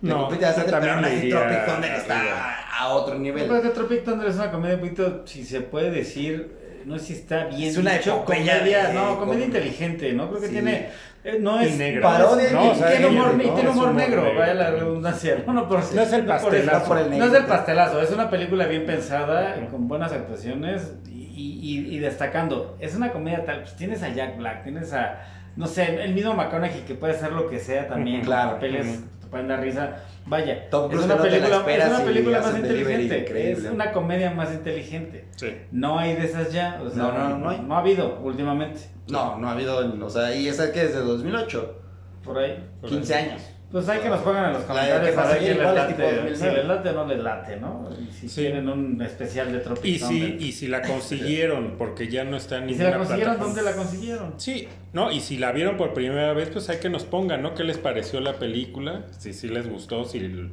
No, 0.00 0.22
compite 0.26 0.46
bastante, 0.46 0.72
pero 0.72 0.92
aún 0.92 1.04
así 1.04 1.28
Tropic 1.28 1.66
Thunder 1.66 1.92
está 1.92 2.20
a, 2.20 2.78
a 2.84 2.88
otro 2.94 3.18
nivel. 3.18 3.42
Yo 3.42 3.48
creo 3.50 3.62
que 3.62 3.68
Tropic 3.68 4.04
Thunder 4.04 4.28
es 4.28 4.36
una 4.36 4.50
comedia 4.50 4.76
un 4.76 4.80
poquito, 4.80 5.26
si 5.26 5.44
se 5.44 5.60
puede 5.60 5.90
decir, 5.90 6.61
no 6.86 6.98
sé 6.98 7.04
si 7.06 7.12
está 7.14 7.44
bien 7.46 7.68
Es 7.70 7.76
una 7.76 7.92
dicho, 7.94 8.24
comedia, 8.24 8.62
de- 8.88 8.94
no, 8.94 9.18
comedia 9.18 9.40
com- 9.46 9.54
inteligente, 9.54 10.12
¿no? 10.12 10.28
Creo 10.28 10.40
que 10.40 10.46
Sí. 10.48 10.52
tiene, 10.52 10.88
eh, 11.24 11.38
no 11.40 11.60
es. 11.60 11.72
Parodia 12.00 12.50
no, 12.52 12.64
y- 12.66 12.68
o 12.68 12.74
sea, 12.74 12.90
tiene 12.90 13.06
y- 13.06 13.10
humor, 13.10 13.34
¿no? 13.34 13.42
y 13.42 13.46
tiene 13.50 13.70
humor 13.70 13.84
humor 13.88 13.94
negro, 13.94 14.22
negro, 14.24 14.38
vaya 14.38 14.54
la 14.54 14.70
redundancia, 14.70 15.42
no, 15.46 15.52
no 15.52 15.68
por 15.68 15.78
No 15.94 16.02
es 16.02 16.12
el 16.12 16.20
no 16.26 16.32
por 16.38 16.40
pastelazo. 16.42 16.86
por 16.88 16.98
el 16.98 17.18
no 17.18 17.24
es 17.26 17.34
el 17.34 17.44
pastelazo, 17.46 18.00
es 18.02 18.10
una 18.10 18.30
película 18.30 18.66
bien 18.66 18.86
pensada, 18.86 19.54
con 19.70 19.88
buenas 19.88 20.12
actuaciones 20.12 20.94
y, 21.06 21.58
y- 21.62 21.94
y 21.94 21.98
destacando. 21.98 22.76
Es 22.80 22.94
una 22.94 23.10
comedia 23.12 23.44
tal, 23.44 23.60
pues 23.60 23.74
tienes 23.76 24.02
a 24.02 24.08
Jack 24.10 24.36
Black, 24.36 24.64
tienes 24.64 24.92
a, 24.92 25.20
no 25.56 25.66
sé, 25.66 26.02
el 26.02 26.14
mismo 26.14 26.34
McConaughey 26.34 26.82
que 26.82 26.94
puede 26.94 27.14
hacer 27.14 27.32
lo 27.32 27.48
que 27.48 27.58
sea 27.58 27.86
también, 27.88 28.22
claro. 28.22 28.52
papeles 28.52 29.00
pueden 29.32 29.48
dar 29.48 29.60
risa. 29.60 29.96
Vaya, 30.26 30.68
Tom 30.70 30.84
es 30.84 30.98
Cruise 30.98 31.06
una 31.06 31.14
que 31.14 31.18
no 31.20 31.24
película, 31.24 31.74
es 31.74 31.88
una 31.88 32.04
película 32.04 32.40
más 32.42 32.54
inteligente, 32.54 33.18
increíble. 33.18 33.68
es 33.68 33.74
una 33.74 33.90
comedia 33.92 34.30
más 34.30 34.52
inteligente. 34.52 35.24
Sí. 35.36 35.56
No 35.72 35.98
hay 35.98 36.14
de 36.14 36.24
esas 36.26 36.52
ya, 36.52 36.80
o 36.84 36.90
sea, 36.90 37.02
No, 37.02 37.12
no, 37.12 37.38
no 37.38 37.48
hay. 37.48 37.60
no 37.60 37.74
ha 37.74 37.78
habido 37.80 38.20
últimamente, 38.22 38.80
No, 39.08 39.38
no 39.38 39.48
ha 39.48 39.52
habido, 39.52 39.78
o 40.04 40.10
sea, 40.10 40.34
y 40.36 40.46
esa 40.48 40.70
que 40.70 40.82
es 40.82 40.92
de 40.94 41.00
2008, 41.00 41.74
por 42.22 42.38
ahí. 42.38 42.62
Por 42.80 42.90
15 42.90 43.14
ahí. 43.14 43.30
años. 43.30 43.42
Pues 43.72 43.88
hay 43.88 44.00
que 44.00 44.08
nos 44.10 44.20
pongan 44.20 44.46
en 44.48 44.52
los 44.52 44.62
comentarios 44.64 45.14
¿Qué 45.14 45.20
a 45.20 45.24
ver 45.26 45.38
quién 45.38 45.58
les 45.58 45.74
late, 45.74 46.02
2009. 46.02 46.36
si 46.36 46.44
les 46.44 46.64
late 46.66 46.88
o 46.90 46.92
no 46.92 47.06
les 47.06 47.18
late, 47.20 47.56
¿no? 47.56 47.88
Y 47.98 48.12
si 48.12 48.28
Sí. 48.28 48.40
tienen 48.42 48.68
un 48.68 49.00
especial 49.00 49.50
de 49.50 49.58
Tropic 49.60 49.84
Y 49.86 49.98
si, 49.98 50.00
Thunder. 50.20 50.42
y 50.42 50.52
si 50.52 50.68
la 50.68 50.82
consiguieron, 50.82 51.74
porque 51.78 52.08
ya 52.08 52.24
no 52.24 52.36
está 52.36 52.58
en 52.58 52.68
¿Y 52.68 52.74
si 52.74 52.82
la 52.82 52.96
consiguieron, 52.98 53.36
plataforma. 53.36 53.44
dónde 53.62 53.62
la 53.70 53.76
consiguieron? 53.76 54.34
Sí, 54.36 54.68
no, 54.92 55.10
y 55.10 55.20
si 55.20 55.38
la 55.38 55.52
vieron 55.52 55.78
por 55.78 55.94
primera 55.94 56.34
vez, 56.34 56.50
pues 56.50 56.68
hay 56.68 56.78
que 56.80 56.90
nos 56.90 57.04
pongan, 57.04 57.40
¿no? 57.42 57.54
¿Qué 57.54 57.64
les 57.64 57.78
pareció 57.78 58.20
la 58.20 58.34
película? 58.34 59.06
Si 59.18 59.32
sí 59.32 59.48
les 59.48 59.66
gustó, 59.68 60.04
si 60.04 60.50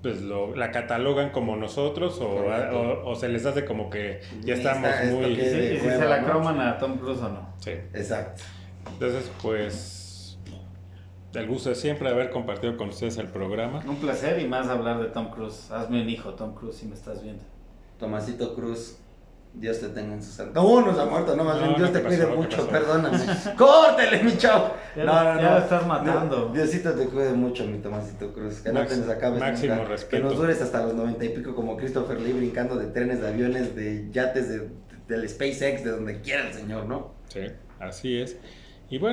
pues 0.00 0.20
lo, 0.22 0.54
la 0.56 0.70
catalogan 0.72 1.30
como 1.30 1.56
nosotros 1.56 2.18
o, 2.20 2.26
o- 2.28 3.10
o 3.10 3.14
se 3.16 3.28
les 3.28 3.44
hace 3.46 3.64
como 3.64 3.88
que 3.90 4.20
ya 4.42 4.54
estamos 4.54 4.90
muy... 5.12 5.26
Y 5.26 5.36
si, 5.36 5.42
y 5.74 5.78
si 5.78 5.86
se 5.88 6.04
la 6.08 6.24
croman 6.24 6.60
a 6.60 6.78
Tom 6.78 6.98
Cruise 6.98 7.20
o 7.20 7.28
no. 7.28 7.54
Sí. 7.58 7.70
Exacto. 7.94 8.42
Entonces, 8.94 9.30
pues, 9.40 10.01
el 11.34 11.46
gusto 11.46 11.68
de 11.70 11.74
siempre 11.74 12.08
haber 12.08 12.30
compartido 12.30 12.76
con 12.76 12.90
ustedes 12.90 13.16
el 13.18 13.28
programa. 13.28 13.82
Un 13.86 13.96
placer 13.96 14.40
y 14.40 14.46
más 14.46 14.68
hablar 14.68 15.00
de 15.00 15.06
Tom 15.08 15.30
Cruise. 15.30 15.70
Hazme 15.70 16.02
un 16.02 16.08
hijo, 16.08 16.34
Tom 16.34 16.54
Cruise, 16.54 16.76
si 16.76 16.86
me 16.86 16.94
estás 16.94 17.22
viendo. 17.22 17.42
Tomasito 17.98 18.54
Cruz, 18.54 18.96
Dios 19.54 19.80
te 19.80 19.88
tenga 19.88 20.14
en 20.14 20.22
su 20.22 20.30
santo. 20.32 20.60
No, 20.62 20.80
no 20.84 20.94
se 20.94 21.00
ha 21.00 21.04
muerto, 21.04 21.36
no, 21.36 21.44
más 21.44 21.56
No, 21.56 21.62
bien 21.68 21.74
Dios 21.76 21.90
no, 21.90 21.96
te 21.96 22.02
¿qué 22.02 22.08
cuide 22.08 22.26
mucho, 22.26 22.56
pasó? 22.56 22.68
perdóname. 22.68 23.18
¡Córtele, 23.56 24.22
mi 24.24 24.36
chavo! 24.36 24.74
Ya 24.96 25.04
no, 25.04 25.12
no, 25.12 25.40
ya 25.40 25.42
no. 25.42 25.50
lo 25.50 25.58
estás 25.58 25.86
matando. 25.86 26.38
No, 26.48 26.52
Diosito 26.54 26.92
te 26.92 27.06
cuide 27.06 27.32
mucho, 27.32 27.64
mi 27.66 27.78
Tomasito 27.78 28.32
Cruz. 28.32 28.60
Que 28.60 28.70
no 28.72 28.80
Max- 28.80 28.90
te 28.94 28.96
nos 28.98 29.08
acabes 29.08 29.40
máximo 29.40 29.74
nunca. 29.76 29.88
respeto. 29.88 30.16
Que 30.16 30.22
nos 30.22 30.36
dures 30.38 30.60
hasta 30.62 30.82
los 30.84 30.94
noventa 30.94 31.24
y 31.24 31.28
pico 31.30 31.54
como 31.54 31.76
Christopher 31.76 32.20
Lee 32.20 32.32
brincando 32.32 32.76
de 32.76 32.86
trenes, 32.86 33.20
de 33.20 33.28
aviones, 33.28 33.76
de 33.76 34.10
yates, 34.10 34.48
de, 34.48 34.68
del 35.08 35.28
SpaceX, 35.28 35.84
de 35.84 35.90
donde 35.90 36.20
quiera 36.20 36.46
el 36.48 36.52
señor, 36.54 36.86
¿no? 36.86 37.12
Sí, 37.28 37.40
así 37.78 38.16
es. 38.20 38.36
Y 38.90 38.98
bueno, 38.98 39.10